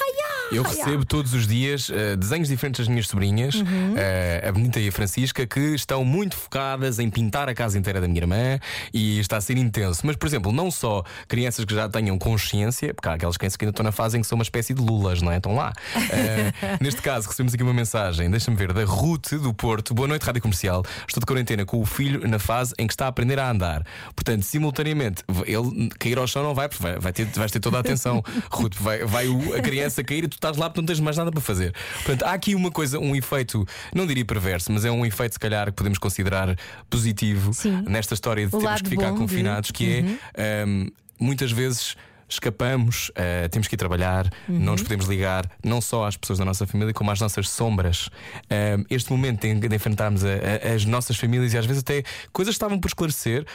eu 0.50 0.62
recebo 0.62 1.04
todos 1.04 1.34
os 1.34 1.46
dias 1.46 1.88
uh, 1.88 2.16
desenhos 2.16 2.48
diferentes 2.48 2.80
das 2.80 2.88
minhas 2.88 3.06
sobrinhas, 3.06 3.54
uhum. 3.54 3.94
uh, 3.94 4.48
a 4.48 4.52
Benita 4.52 4.80
e 4.80 4.88
a 4.88 4.92
Francisca, 4.92 5.46
que 5.46 5.74
estão 5.74 6.04
muito 6.04 6.36
focadas 6.36 6.98
em 6.98 7.10
pintar 7.10 7.48
a 7.48 7.54
casa 7.54 7.78
inteira 7.78 8.00
da 8.00 8.08
minha 8.08 8.20
irmã 8.20 8.58
e 8.92 9.18
está 9.18 9.36
a 9.36 9.40
ser 9.40 9.56
intenso. 9.56 10.02
Mas, 10.04 10.16
por 10.16 10.26
exemplo, 10.26 10.52
não 10.52 10.70
só 10.70 11.04
crianças 11.26 11.64
que 11.64 11.74
já 11.74 11.88
tenham 11.88 12.18
consciência, 12.18 12.94
porque 12.94 13.08
há 13.08 13.14
aquelas 13.14 13.36
crianças 13.36 13.56
que 13.56 13.64
ainda 13.64 13.72
estão 13.72 13.84
na 13.84 13.92
fase 13.92 14.16
em 14.16 14.20
que 14.20 14.26
são 14.26 14.36
uma 14.36 14.42
espécie 14.42 14.72
de 14.72 14.80
lulas, 14.80 15.20
não 15.20 15.30
é? 15.30 15.36
Estão 15.36 15.54
lá. 15.54 15.72
Uh, 15.96 16.78
neste 16.82 17.02
caso, 17.02 17.28
recebemos 17.28 17.54
aqui 17.54 17.62
uma 17.62 17.74
mensagem, 17.74 18.30
deixa-me 18.30 18.56
ver, 18.56 18.72
da 18.72 18.84
Ruth 18.84 19.34
do 19.34 19.52
Porto. 19.52 19.92
Boa 19.92 20.08
noite, 20.08 20.22
Rádio 20.24 20.40
Comercial. 20.40 20.82
Estou 21.06 21.20
de 21.20 21.26
quarentena 21.26 21.64
com 21.64 21.80
o 21.80 21.86
filho 21.86 22.26
na 22.26 22.38
fase 22.38 22.74
em 22.78 22.86
que 22.86 22.92
está 22.92 23.06
a 23.06 23.08
aprender 23.08 23.38
a 23.38 23.50
andar. 23.50 23.84
Portanto, 24.14 24.42
simultaneamente, 24.42 25.22
ele 25.46 25.90
cair 25.98 26.18
ao 26.18 26.26
chão 26.26 26.42
não 26.42 26.54
vai, 26.54 26.68
porque 26.68 26.82
vai, 26.82 26.98
vai 26.98 27.12
ter, 27.12 27.26
vais 27.26 27.52
ter 27.52 27.60
toda 27.60 27.76
a 27.76 27.80
atenção. 27.80 28.22
Ruth, 28.50 28.74
vai, 28.80 29.04
vai 29.04 29.26
a 29.56 29.60
criança 29.60 30.02
cair 30.02 30.24
e 30.24 30.28
tu 30.28 30.37
estás 30.38 30.56
lá 30.56 30.68
porque 30.70 30.80
não 30.80 30.86
tens 30.86 31.00
mais 31.00 31.16
nada 31.16 31.30
para 31.30 31.40
fazer. 31.40 31.74
Portanto, 32.04 32.22
há 32.24 32.32
aqui 32.32 32.54
uma 32.54 32.70
coisa, 32.70 32.98
um 32.98 33.14
efeito, 33.14 33.66
não 33.94 34.06
diria 34.06 34.24
perverso, 34.24 34.72
mas 34.72 34.84
é 34.84 34.90
um 34.90 35.04
efeito, 35.04 35.32
se 35.34 35.38
calhar, 35.38 35.66
que 35.66 35.72
podemos 35.72 35.98
considerar 35.98 36.56
positivo 36.88 37.52
Sim. 37.52 37.82
nesta 37.88 38.14
história 38.14 38.46
de 38.46 38.54
O 38.54 38.58
termos 38.58 38.82
que 38.82 38.88
ficar 38.90 39.06
de- 39.06 39.10
Uhum. 39.12 39.18
confinados, 39.18 39.70
que 39.70 40.04
é 40.34 40.64
hum, 40.66 40.88
muitas 41.18 41.50
vezes. 41.52 41.96
Escapamos, 42.28 43.10
eh, 43.14 43.48
temos 43.48 43.66
que 43.68 43.74
ir 43.74 43.78
trabalhar, 43.78 44.30
Uhum. 44.48 44.58
não 44.58 44.72
nos 44.72 44.82
podemos 44.82 45.06
ligar 45.06 45.50
não 45.64 45.80
só 45.80 46.06
às 46.06 46.16
pessoas 46.16 46.38
da 46.38 46.44
nossa 46.44 46.66
família, 46.66 46.92
como 46.92 47.10
às 47.10 47.20
nossas 47.20 47.48
sombras. 47.48 48.08
Um, 48.50 48.84
este 48.90 49.10
momento 49.10 49.44
em 49.46 49.58
de 49.58 49.74
enfrentarmos 49.74 50.24
a- 50.24 50.28
a- 50.28 50.74
as 50.74 50.84
nossas 50.84 51.16
famílias 51.16 51.52
e 51.54 51.58
às 51.58 51.64
vezes 51.66 51.80
até 51.80 52.02
coisas 52.32 52.52
que 52.54 52.56
estavam 52.56 52.78
por 52.78 52.88
esclarecer. 52.88 53.46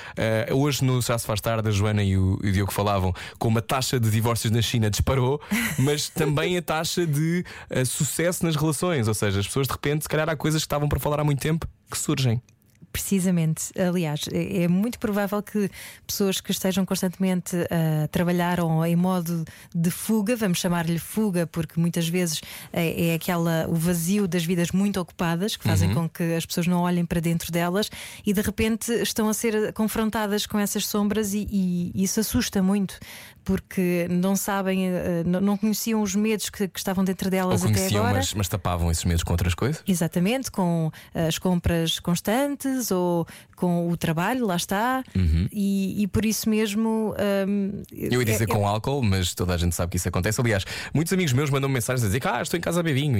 Uh, 0.49 0.55
hoje 0.57 0.83
no 0.83 1.01
Já 1.01 1.17
se 1.17 1.25
faz 1.27 1.39
tarde, 1.39 1.67
a 1.69 1.71
Joana 1.71 2.03
e 2.03 2.17
o, 2.17 2.39
e 2.43 2.49
o 2.49 2.51
Diogo 2.51 2.71
falavam 2.73 3.13
como 3.37 3.59
a 3.59 3.61
taxa 3.61 3.99
de 3.99 4.09
divórcios 4.09 4.51
na 4.51 4.61
China 4.61 4.89
disparou, 4.89 5.39
mas 5.77 6.09
também 6.09 6.57
a 6.57 6.61
taxa 6.61 7.05
de 7.05 7.43
uh, 7.69 7.85
sucesso 7.85 8.45
nas 8.45 8.55
relações. 8.55 9.07
Ou 9.07 9.13
seja, 9.13 9.39
as 9.39 9.45
pessoas 9.47 9.67
de 9.67 9.73
repente, 9.73 10.03
se 10.03 10.09
calhar, 10.09 10.27
há 10.29 10.35
coisas 10.35 10.61
que 10.61 10.65
estavam 10.65 10.89
para 10.89 10.99
falar 10.99 11.19
há 11.19 11.23
muito 11.23 11.39
tempo 11.39 11.67
que 11.91 11.97
surgem. 11.97 12.41
Precisamente, 12.93 13.71
aliás, 13.77 14.25
é 14.31 14.63
é 14.63 14.67
muito 14.67 14.99
provável 14.99 15.41
que 15.41 15.69
pessoas 16.05 16.39
que 16.39 16.51
estejam 16.51 16.85
constantemente 16.85 17.55
a 17.69 18.07
trabalhar 18.07 18.59
ou 18.59 18.85
em 18.85 18.95
modo 18.95 19.43
de 19.73 19.89
fuga, 19.89 20.35
vamos 20.35 20.59
chamar-lhe 20.59 20.99
fuga, 20.99 21.47
porque 21.47 21.79
muitas 21.79 22.07
vezes 22.07 22.39
é, 22.71 23.09
é 23.09 23.15
aquela 23.15 23.65
o 23.67 23.73
vazio 23.75 24.27
das 24.27 24.45
vidas 24.45 24.71
muito 24.71 24.99
ocupadas 24.99 25.57
que 25.57 25.63
fazem 25.63 25.93
com 25.93 26.07
que 26.07 26.35
as 26.35 26.45
pessoas 26.45 26.67
não 26.67 26.81
olhem 26.81 27.05
para 27.05 27.19
dentro 27.19 27.51
delas 27.51 27.89
e 28.25 28.31
de 28.31 28.41
repente 28.41 28.91
estão 29.01 29.27
a 29.27 29.33
ser 29.33 29.73
confrontadas 29.73 30.45
com 30.45 30.59
essas 30.59 30.85
sombras 30.85 31.33
e, 31.33 31.47
e 31.51 32.03
isso 32.03 32.19
assusta 32.19 32.61
muito. 32.61 32.99
Porque 33.43 34.07
não 34.09 34.35
sabem, 34.35 34.87
eh, 34.87 35.23
não 35.25 35.57
conheciam 35.57 36.01
os 36.01 36.15
medos 36.15 36.49
que, 36.49 36.67
que 36.67 36.79
estavam 36.79 37.03
dentro 37.03 37.27
Ou 37.27 37.31
delas 37.31 37.63
até 37.63 37.73
conheciam, 37.73 38.01
agora. 38.03 38.17
mas, 38.17 38.33
mas 38.33 38.47
tapavam 38.47 38.89
esses 38.91 39.03
medos 39.05 39.23
com 39.23 39.33
outras 39.33 39.53
coisas. 39.53 39.83
Exatamente, 39.87 40.49
com 40.51 40.91
as 41.13 41.37
compras 41.37 41.99
constantes 41.99 42.91
ou 42.91 43.25
com 43.55 43.89
o 43.89 43.95
trabalho, 43.97 44.45
lá 44.45 44.55
está, 44.55 45.03
e, 45.51 46.01
e 46.03 46.07
por 46.07 46.25
isso 46.25 46.49
mesmo. 46.49 47.13
hum, 47.47 47.53
Uhum. 47.53 47.83
Eu 47.91 48.19
ia 48.21 48.25
dizer 48.25 48.43
é- 48.45 48.47
com 48.47 48.67
álcool, 48.67 49.01
mas 49.01 49.33
toda 49.33 49.53
a 49.53 49.57
gente 49.57 49.73
sabe 49.75 49.91
que 49.91 49.97
isso 49.97 50.07
acontece. 50.07 50.39
Aliás, 50.41 50.65
muitos 50.93 51.11
amigos 51.13 51.33
meus 51.33 51.49
mandam 51.49 51.69
mensagens 51.69 52.03
a 52.03 52.07
dizer 52.07 52.19
que 52.19 52.27
ah, 52.27 52.41
estou 52.41 52.57
em 52.57 52.61
casa 52.61 52.79
a 52.79 52.83
beber 52.83 53.01
vinho. 53.01 53.17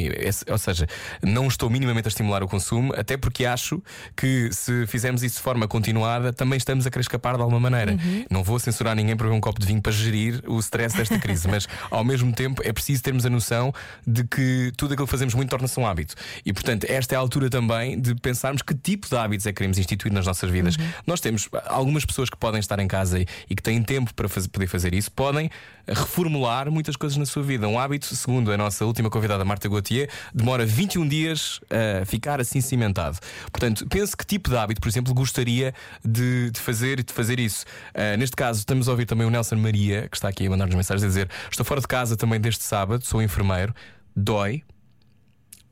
Ou 0.50 0.58
seja, 0.58 0.88
não 1.22 1.48
estou 1.48 1.70
minimamente 1.70 2.08
a 2.08 2.10
estimular 2.10 2.44
o 2.44 2.48
consumo, 2.48 2.94
até 2.96 3.16
porque 3.18 3.46
acho 3.46 3.82
que 4.16 4.50
se 4.52 4.86
fizermos 4.88 5.24
isso 5.24 5.38
de 5.38 5.42
forma 5.42 5.68
continuada, 5.68 6.32
também 6.34 6.58
estamos 6.58 6.86
a 6.86 6.90
querer 6.90 7.02
escapar 7.02 7.36
de 7.36 7.42
alguma 7.42 7.60
maneira. 7.60 7.98
Não 8.30 8.44
vou 8.44 8.60
censurar 8.60 8.96
ninguém 8.96 9.16
para 9.16 9.26
beber 9.28 9.38
um 9.38 9.42
copo 9.42 9.60
de 9.60 9.68
vinho 9.68 9.82
para 9.82 9.92
gerir 9.92 10.13
o 10.48 10.60
stress 10.60 10.96
desta 10.96 11.18
crise, 11.20 11.48
mas 11.48 11.68
ao 11.92 12.04
mesmo 12.04 12.32
tempo 12.34 12.62
é 12.64 12.72
preciso 12.72 13.02
termos 13.04 13.26
a 13.26 13.30
noção 13.30 13.74
de 14.06 14.24
que 14.24 14.72
tudo 14.78 14.94
aquilo 14.94 15.08
que 15.08 15.12
fazemos 15.12 15.34
muito 15.34 15.50
torna-se 15.50 15.80
um 15.80 15.86
hábito. 15.86 16.16
E 16.46 16.54
portanto, 16.54 16.86
esta 16.90 17.16
é 17.16 17.18
a 17.18 17.20
altura 17.20 17.50
também 17.50 18.00
de 18.00 18.16
pensarmos 18.16 18.62
que 18.62 18.74
tipo 18.74 19.08
de 19.08 19.16
hábitos 19.16 19.46
é 19.46 19.52
que 19.52 19.58
queremos 19.58 19.78
instituir 19.78 20.14
nas 20.14 20.26
nossas 20.26 20.50
vidas. 20.50 20.76
Nós 21.06 21.20
temos 21.20 21.50
algumas 21.66 22.06
pessoas 22.06 22.30
que 22.30 22.38
podem 22.38 22.60
estar 22.60 22.80
em 22.80 22.88
casa 22.88 23.20
e, 23.20 23.26
e 23.50 23.56
que 23.56 23.62
têm 23.64 23.82
tempo 23.84 24.14
para 24.14 24.28
fazer- 24.30 24.50
poder 24.50 24.68
fazer 24.68 24.94
isso, 24.94 25.12
podem 25.12 25.50
reformular 25.88 26.72
muitas 26.72 26.96
coisas 26.96 27.18
na 27.18 27.26
sua 27.26 27.44
vida. 27.44 27.68
Um 27.68 27.78
hábito, 27.80 28.06
segundo 28.16 28.52
a 28.52 28.58
nossa 28.58 28.86
última 28.86 29.10
convidada 29.10 29.44
Marta 29.44 29.68
Gauthier, 29.68 30.10
demora 30.34 30.66
21 30.66 31.08
dias 31.08 31.60
a 32.02 32.06
ficar 32.06 32.40
assim 32.40 32.62
cimentado. 32.62 33.18
Portanto, 33.52 33.86
pense 33.88 34.16
que 34.16 34.26
tipo 34.26 34.50
de 34.50 34.58
hábito, 34.58 34.82
por 34.82 34.88
exemplo, 34.88 35.14
gostaria 35.14 35.74
de, 36.04 36.52
de 36.52 36.60
fazer 36.60 37.00
e 37.00 37.04
de 37.04 37.14
fazer 37.14 37.40
isso. 37.40 37.66
Ah, 37.94 38.16
neste 38.18 38.36
caso, 38.36 38.60
estamos 38.60 38.88
a 38.88 38.92
ouvir 38.92 39.06
também 39.06 39.28
o 39.28 39.30
Nelson 39.30 39.56
Maria, 39.56 40.03
que 40.10 40.18
está 40.18 40.28
aqui 40.30 40.48
a 40.48 40.50
mandar-nos 40.50 40.76
mensagens 40.76 41.04
a 41.04 41.08
dizer: 41.08 41.30
Estou 41.50 41.66
fora 41.66 41.82
de 41.82 41.88
casa 41.88 42.16
também 42.16 42.40
deste 42.40 42.64
sábado, 42.64 43.06
sou 43.06 43.22
enfermeiro, 43.22 43.74
dói, 44.16 44.64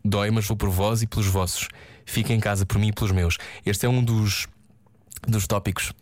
dói, 0.04 0.32
mas 0.32 0.46
vou 0.48 0.58
por 0.58 0.70
vós 0.70 1.02
e 1.02 1.08
pelos 1.08 1.28
vossos. 1.28 1.68
Fiquem 2.06 2.38
em 2.38 2.40
casa 2.40 2.66
por 2.66 2.80
mim 2.80 2.90
e 2.90 2.94
pelos 2.94 3.12
meus. 3.12 3.38
Este 3.66 3.86
é 3.86 3.90
um 3.90 4.04
dos, 4.04 4.48
dos 5.28 5.48
tópicos 5.48 5.94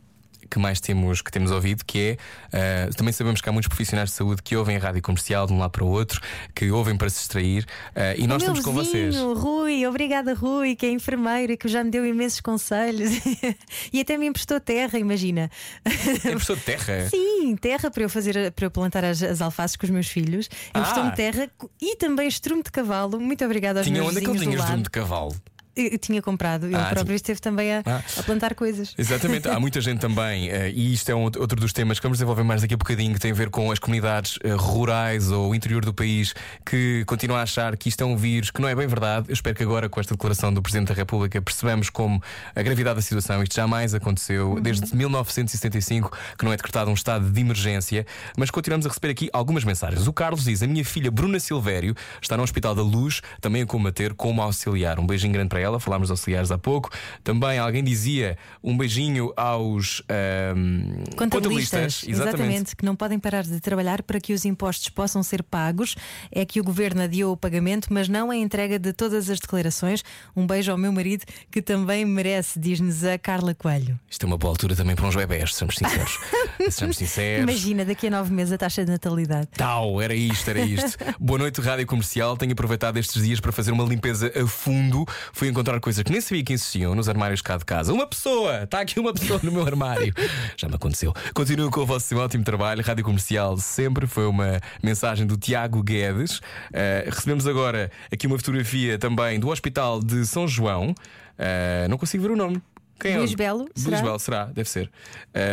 que 0.49 0.59
mais 0.59 0.79
temos, 0.79 1.21
que 1.21 1.31
temos 1.31 1.51
ouvido, 1.51 1.83
que 1.85 2.17
é 2.51 2.87
uh, 2.89 2.95
também 2.95 3.13
sabemos 3.13 3.41
que 3.41 3.47
há 3.49 3.51
muitos 3.51 3.67
profissionais 3.67 4.09
de 4.09 4.15
saúde 4.15 4.41
que 4.41 4.55
ouvem 4.55 4.75
a 4.77 4.79
rádio 4.79 5.01
comercial 5.01 5.45
de 5.47 5.53
um 5.53 5.59
lado 5.59 5.71
para 5.71 5.83
o 5.83 5.87
outro, 5.87 6.19
que 6.55 6.69
ouvem 6.71 6.95
para 6.97 7.09
se 7.09 7.19
distrair, 7.19 7.63
uh, 7.95 8.17
e 8.17 8.27
nós 8.27 8.41
o 8.41 8.45
estamos 8.45 8.59
com 8.61 8.73
vizinho, 8.73 9.11
vocês. 9.11 9.43
Rui, 9.43 9.85
obrigada, 9.85 10.33
Rui, 10.33 10.75
que 10.75 10.85
é 10.85 10.91
enfermeiro 10.91 11.53
e 11.53 11.57
que 11.57 11.67
já 11.67 11.83
me 11.83 11.91
deu 11.91 12.05
imensos 12.05 12.41
conselhos 12.41 13.11
e 13.93 13.99
até 14.01 14.17
me 14.17 14.25
emprestou 14.27 14.59
terra, 14.59 14.97
imagina. 14.99 15.49
De 15.85 16.55
terra. 16.61 17.09
Sim, 17.09 17.55
terra 17.55 17.91
para 17.91 18.03
eu 18.03 18.09
fazer 18.09 18.51
para 18.51 18.65
eu 18.65 18.71
plantar 18.71 19.03
as, 19.05 19.21
as 19.21 19.41
alfaces 19.41 19.75
com 19.75 19.85
os 19.85 19.89
meus 19.91 20.07
filhos. 20.07 20.49
Emprestou-me 20.75 21.09
Ah. 21.09 21.13
terra 21.13 21.49
e 21.81 21.95
também 21.95 22.27
estrume 22.27 22.63
de 22.63 22.71
cavalo. 22.71 23.19
Muito 23.19 23.43
obrigada 23.45 23.79
aos 23.79 23.87
Tinha 23.87 23.99
meus 24.01 24.09
onde 24.09 24.17
é 24.17 24.21
que 24.21 24.27
ele 24.27 24.33
vizinhos 24.39 24.55
tinha 24.63 24.69
lado. 24.69 24.83
de 24.83 24.89
cavalo? 24.89 25.35
Eu, 25.79 25.97
tinha 25.97 26.21
comprado, 26.21 26.65
ele 26.65 26.75
Ah, 26.75 26.89
próprio 26.91 27.15
esteve 27.15 27.39
também 27.39 27.73
a, 27.73 27.83
Ah. 27.85 28.01
a 28.17 28.23
plantar 28.23 28.53
coisas. 28.55 28.93
Exatamente, 28.97 29.47
há 29.47 29.59
muita 29.59 29.79
gente 29.81 29.99
também, 29.99 30.49
eh, 30.49 30.69
e 30.71 30.93
isto 30.93 31.09
é 31.09 31.15
um 31.15 31.23
outro 31.23 31.55
dos 31.55 31.71
temas 31.73 31.99
que 31.99 32.03
vamos 32.03 32.17
desenvolver 32.17 32.43
mais 32.43 32.61
daqui 32.61 32.73
a 32.73 32.77
bocadinho, 32.77 33.13
que 33.13 33.19
tem 33.19 33.31
a 33.31 33.33
ver 33.35 33.49
com 33.49 33.71
as 33.71 33.79
comunidades 33.79 34.37
eh, 34.43 34.53
rurais 34.53 35.31
ou 35.31 35.51
o 35.51 35.55
interior 35.55 35.83
do 35.85 35.93
país 35.93 36.33
que 36.65 37.03
continuam 37.05 37.39
a 37.39 37.43
achar 37.43 37.75
que 37.77 37.89
isto 37.89 38.01
é 38.01 38.05
um 38.05 38.15
vírus, 38.17 38.51
que 38.51 38.61
não 38.61 38.67
é 38.67 38.75
bem 38.75 38.87
verdade. 38.87 39.27
Eu 39.29 39.33
espero 39.33 39.55
que 39.55 39.63
agora, 39.63 39.87
com 39.89 39.99
esta 39.99 40.13
declaração 40.13 40.53
do 40.53 40.61
Presidente 40.61 40.89
da 40.89 40.93
República, 40.93 41.41
percebamos 41.41 41.89
como 41.89 42.21
a 42.55 42.61
gravidade 42.61 42.97
da 42.97 43.01
situação. 43.01 43.41
Isto 43.43 43.55
jamais 43.55 43.93
aconteceu 43.93 44.59
desde 44.61 44.93
1975, 44.95 46.11
que 46.37 46.45
não 46.45 46.51
é 46.53 46.57
decretado 46.57 46.89
um 46.89 46.93
estado 46.93 47.29
de 47.29 47.39
emergência, 47.41 48.05
mas 48.37 48.49
continuamos 48.49 48.85
a 48.85 48.89
receber 48.89 49.09
aqui 49.11 49.29
algumas 49.31 49.63
mensagens. 49.63 50.07
O 50.07 50.13
Carlos 50.13 50.43
diz: 50.43 50.61
A 50.63 50.67
minha 50.67 50.83
filha 50.83 51.11
Bruna 51.11 51.39
Silvério 51.39 51.95
está 52.21 52.35
no 52.37 52.43
Hospital 52.43 52.75
da 52.75 52.81
Luz, 52.81 53.21
também 53.41 53.61
a 53.61 53.65
combater 53.65 54.13
como 54.13 54.41
auxiliar. 54.41 54.99
Um 54.99 55.05
beijinho 55.07 55.33
grande 55.33 55.49
para 55.49 55.59
ela, 55.59 55.68
falámos 55.77 56.07
de 56.07 56.13
auxiliares 56.13 56.51
há 56.51 56.57
pouco. 56.57 56.89
Também 57.21 57.59
alguém 57.59 57.83
dizia 57.83 58.37
um 58.63 58.77
beijinho 58.77 59.33
aos 59.35 60.01
ahm, 60.07 61.03
Contabilistas, 61.17 62.05
exatamente, 62.07 62.77
que 62.77 62.85
não 62.85 62.95
podem 62.95 63.19
parar 63.19 63.43
de 63.43 63.59
trabalhar 63.59 64.01
para 64.03 64.21
que 64.21 64.31
os 64.31 64.45
impostos 64.45 64.87
possam 64.87 65.21
ser 65.21 65.43
pagos. 65.43 65.95
É 66.31 66.45
que 66.45 66.61
o 66.61 66.63
governo 66.63 67.01
adiou 67.01 67.33
o 67.33 67.37
pagamento, 67.37 67.87
mas 67.91 68.07
não 68.07 68.31
a 68.31 68.35
entrega 68.35 68.79
de 68.79 68.93
todas 68.93 69.29
as 69.29 69.39
declarações. 69.39 70.03
Um 70.35 70.47
beijo 70.47 70.71
ao 70.71 70.77
meu 70.77 70.93
marido, 70.93 71.25
que 71.51 71.61
também 71.61 72.05
merece, 72.05 72.57
diz-nos 72.57 73.03
a 73.03 73.17
Carla 73.17 73.53
Coelho. 73.53 73.99
Isto 74.09 74.25
é 74.25 74.27
uma 74.27 74.37
boa 74.37 74.53
altura 74.53 74.75
também 74.75 74.95
para 74.95 75.05
uns 75.05 75.15
bebés, 75.15 75.53
sejamos 75.53 75.75
sinceros. 75.75 76.19
sejamos 76.69 76.97
sinceros. 76.97 77.43
Imagina, 77.43 77.83
daqui 77.83 78.07
a 78.07 78.09
nove 78.09 78.31
meses 78.31 78.53
a 78.53 78.57
taxa 78.57 78.85
de 78.85 78.91
natalidade. 78.91 79.47
Tal, 79.55 80.01
era 80.01 80.13
isto, 80.13 80.49
era 80.49 80.61
isto. 80.61 80.97
Boa 81.19 81.39
noite, 81.39 81.59
Rádio 81.59 81.85
Comercial. 81.85 82.37
Tenho 82.37 82.53
aproveitado 82.53 82.97
estes 82.97 83.23
dias 83.23 83.39
para 83.39 83.51
fazer 83.51 83.71
uma 83.71 83.83
limpeza 83.83 84.31
a 84.35 84.47
fundo. 84.47 85.05
Fui 85.33 85.48
encontrar 85.49 85.79
coisas 85.79 86.03
que 86.03 86.11
nem 86.11 86.21
sabia 86.21 86.43
que 86.43 86.53
existiam 86.53 86.93
nos 86.95 87.09
armários 87.09 87.41
cá 87.41 87.57
de 87.57 87.65
casa. 87.65 87.91
Uma 87.93 88.05
pessoa! 88.07 88.63
Está 88.63 88.81
aqui 88.81 88.99
uma 88.99 89.13
pessoa 89.13 89.39
no 89.43 89.51
meu 89.51 89.65
armário. 89.65 90.13
Já 90.57 90.67
me 90.67 90.75
aconteceu. 90.75 91.13
Continuo 91.33 91.69
com 91.71 91.81
o 91.81 91.85
vosso 91.85 92.15
ótimo 92.17 92.43
trabalho. 92.43 92.83
Rádio 92.83 93.03
Comercial 93.03 93.57
sempre 93.57 94.07
foi 94.07 94.25
uma 94.27 94.59
mensagem 94.83 95.25
do 95.27 95.35
Tiago 95.37 95.81
Guedes. 95.83 96.37
Uh, 96.37 97.05
recebemos 97.07 97.47
agora 97.47 97.91
aqui 98.11 98.27
uma 98.27 98.37
fotografia 98.37 98.97
também 98.97 99.39
do 99.39 99.49
Hospital 99.49 99.99
de 99.99 100.25
São 100.25 100.47
João. 100.47 100.91
Uh, 100.91 101.89
não 101.89 101.97
consigo 101.97 102.23
ver 102.23 102.31
o 102.31 102.35
nome. 102.35 102.61
Quem 102.99 103.17
Luís 103.17 103.31
é? 103.31 103.35
Belo, 103.35 103.59
Luís 103.59 103.71
será? 103.75 104.01
Belo, 104.01 104.19
será? 104.19 104.45
Deve 104.45 104.69
ser. 104.69 104.91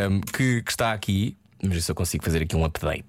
Um, 0.09 0.19
que, 0.21 0.61
que 0.61 0.71
está 0.71 0.91
aqui. 0.93 1.35
Mas 1.63 1.87
eu 1.87 1.95
consigo 1.95 2.23
fazer 2.23 2.43
aqui 2.43 2.55
um 2.55 2.63
update. 2.63 3.05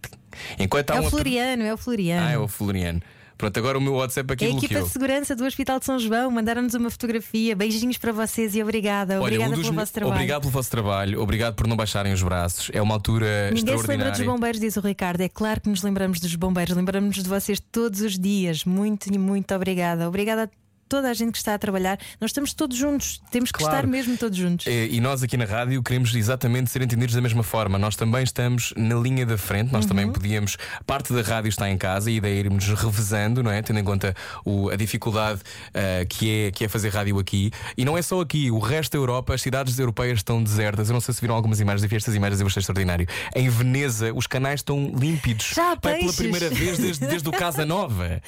Enquanto 0.58 0.90
É 0.90 0.94
um 0.94 0.98
o 0.98 1.00
up- 1.02 1.10
Floriano, 1.10 1.62
é 1.64 1.74
o 1.74 1.76
Floriano. 1.76 2.26
Ah, 2.26 2.30
é 2.30 2.38
o 2.38 2.48
Floriano. 2.48 3.02
Pronto, 3.38 3.56
agora 3.56 3.78
o 3.78 3.80
meu 3.80 3.94
WhatsApp 3.94 4.32
aqui 4.32 4.44
É 4.44 4.48
a 4.48 4.50
equipa 4.50 4.82
de 4.82 4.88
segurança 4.88 5.36
do 5.36 5.44
Hospital 5.44 5.78
de 5.78 5.84
São 5.86 5.96
João 5.96 6.28
mandaram-nos 6.28 6.74
uma 6.74 6.90
fotografia. 6.90 7.54
Beijinhos 7.54 7.96
para 7.96 8.10
vocês 8.10 8.56
e 8.56 8.62
obrigada. 8.62 9.14
Olha, 9.14 9.36
Obrigada 9.36 9.52
um 9.56 9.62
pelo 9.62 9.74
vosso 9.74 9.92
trabalho. 9.92 10.14
Obrigado 10.14 10.40
pelo 10.40 10.52
vosso 10.52 10.70
trabalho, 10.70 11.22
obrigado 11.22 11.54
por 11.54 11.68
não 11.68 11.76
baixarem 11.76 12.12
os 12.12 12.22
braços. 12.22 12.68
É 12.74 12.82
uma 12.82 12.94
altura 12.94 13.50
Ninguém 13.52 13.54
se 13.54 13.64
lembra 13.64 13.76
extraordinária. 13.76 14.12
dos 14.12 14.26
bombeiros, 14.26 14.60
diz 14.60 14.76
o 14.76 14.80
Ricardo. 14.80 15.20
É 15.20 15.28
claro 15.28 15.60
que 15.60 15.68
nos 15.68 15.82
lembramos 15.82 16.18
dos 16.18 16.34
bombeiros, 16.34 16.76
lembramos 16.76 17.14
de 17.14 17.28
vocês 17.28 17.60
todos 17.60 18.00
os 18.00 18.18
dias. 18.18 18.64
Muito 18.64 19.06
e 19.06 19.16
muito 19.16 19.54
obrigada. 19.54 20.08
Obrigada 20.08 20.44
a 20.44 20.67
toda 20.88 21.08
a 21.10 21.14
gente 21.14 21.32
que 21.32 21.38
está 21.38 21.54
a 21.54 21.58
trabalhar. 21.58 21.98
Nós 22.20 22.30
estamos 22.30 22.52
todos 22.54 22.76
juntos, 22.76 23.20
temos 23.30 23.52
que 23.52 23.58
Claro. 23.58 23.76
estar 23.76 23.86
mesmo 23.86 24.16
todos 24.16 24.36
juntos. 24.38 24.66
Eh, 24.66 24.88
E 24.90 25.00
nós 25.00 25.22
aqui 25.22 25.36
na 25.36 25.44
rádio 25.44 25.82
queremos 25.82 26.14
exatamente 26.14 26.70
ser 26.70 26.82
entendidos 26.82 27.14
da 27.14 27.20
mesma 27.20 27.42
forma. 27.42 27.78
Nós 27.78 27.94
também 27.96 28.22
estamos 28.22 28.72
na 28.76 28.94
linha 28.94 29.24
da 29.26 29.36
frente, 29.36 29.72
nós 29.72 29.84
Uhum. 29.84 29.88
também 29.88 30.12
podíamos. 30.12 30.56
Parte 30.86 31.12
da 31.12 31.22
rádio 31.22 31.48
está 31.48 31.68
em 31.70 31.76
casa 31.76 32.10
e 32.10 32.16
ideia 32.16 32.34
é 32.34 32.38
irmos 32.38 32.66
revezando, 32.68 33.42
não 33.42 33.50
é? 33.50 33.60
Tendo 33.62 33.78
em 33.78 33.84
conta 33.84 34.14
o- 34.44 34.70
a 34.70 34.76
dificuldade 34.76 35.40
eh, 35.74 36.06
que, 36.08 36.46
é, 36.46 36.50
que 36.50 36.64
é 36.64 36.68
fazer 36.68 36.88
rádio 36.88 37.18
aqui. 37.18 37.50
E 37.76 37.84
não 37.84 37.96
é 37.98 38.02
só 38.02 38.20
aqui, 38.20 38.50
o 38.50 38.58
resto 38.58 38.92
da 38.92 38.98
Europa, 38.98 39.34
as 39.34 39.42
cidades 39.42 39.78
europeias 39.78 40.18
estão 40.20 40.42
desertas. 40.42 40.88
Eu 40.88 40.94
não 40.94 41.00
sei 41.00 41.14
se 41.14 41.20
viram 41.20 41.34
algumas 41.34 41.60
imagens, 41.60 41.82
eu 41.82 41.88
vi 41.88 41.96
estas 41.96 42.14
imagens 42.14 42.40
eu 42.40 42.46
achei 42.46 42.60
extraordinário. 42.60 43.06
Em 43.34 43.48
Veneza, 43.48 44.12
os 44.14 44.26
canais 44.26 44.60
estão 44.60 44.92
límpidos. 44.96 45.52
Já 45.54 45.76
Pai, 45.76 45.98
pela 46.00 46.12
primeira 46.12 46.48
vez 46.50 46.78
desde, 46.78 47.06
desde 47.06 47.28
o 47.28 47.32
Casa 47.32 47.64
Nova, 47.66 48.20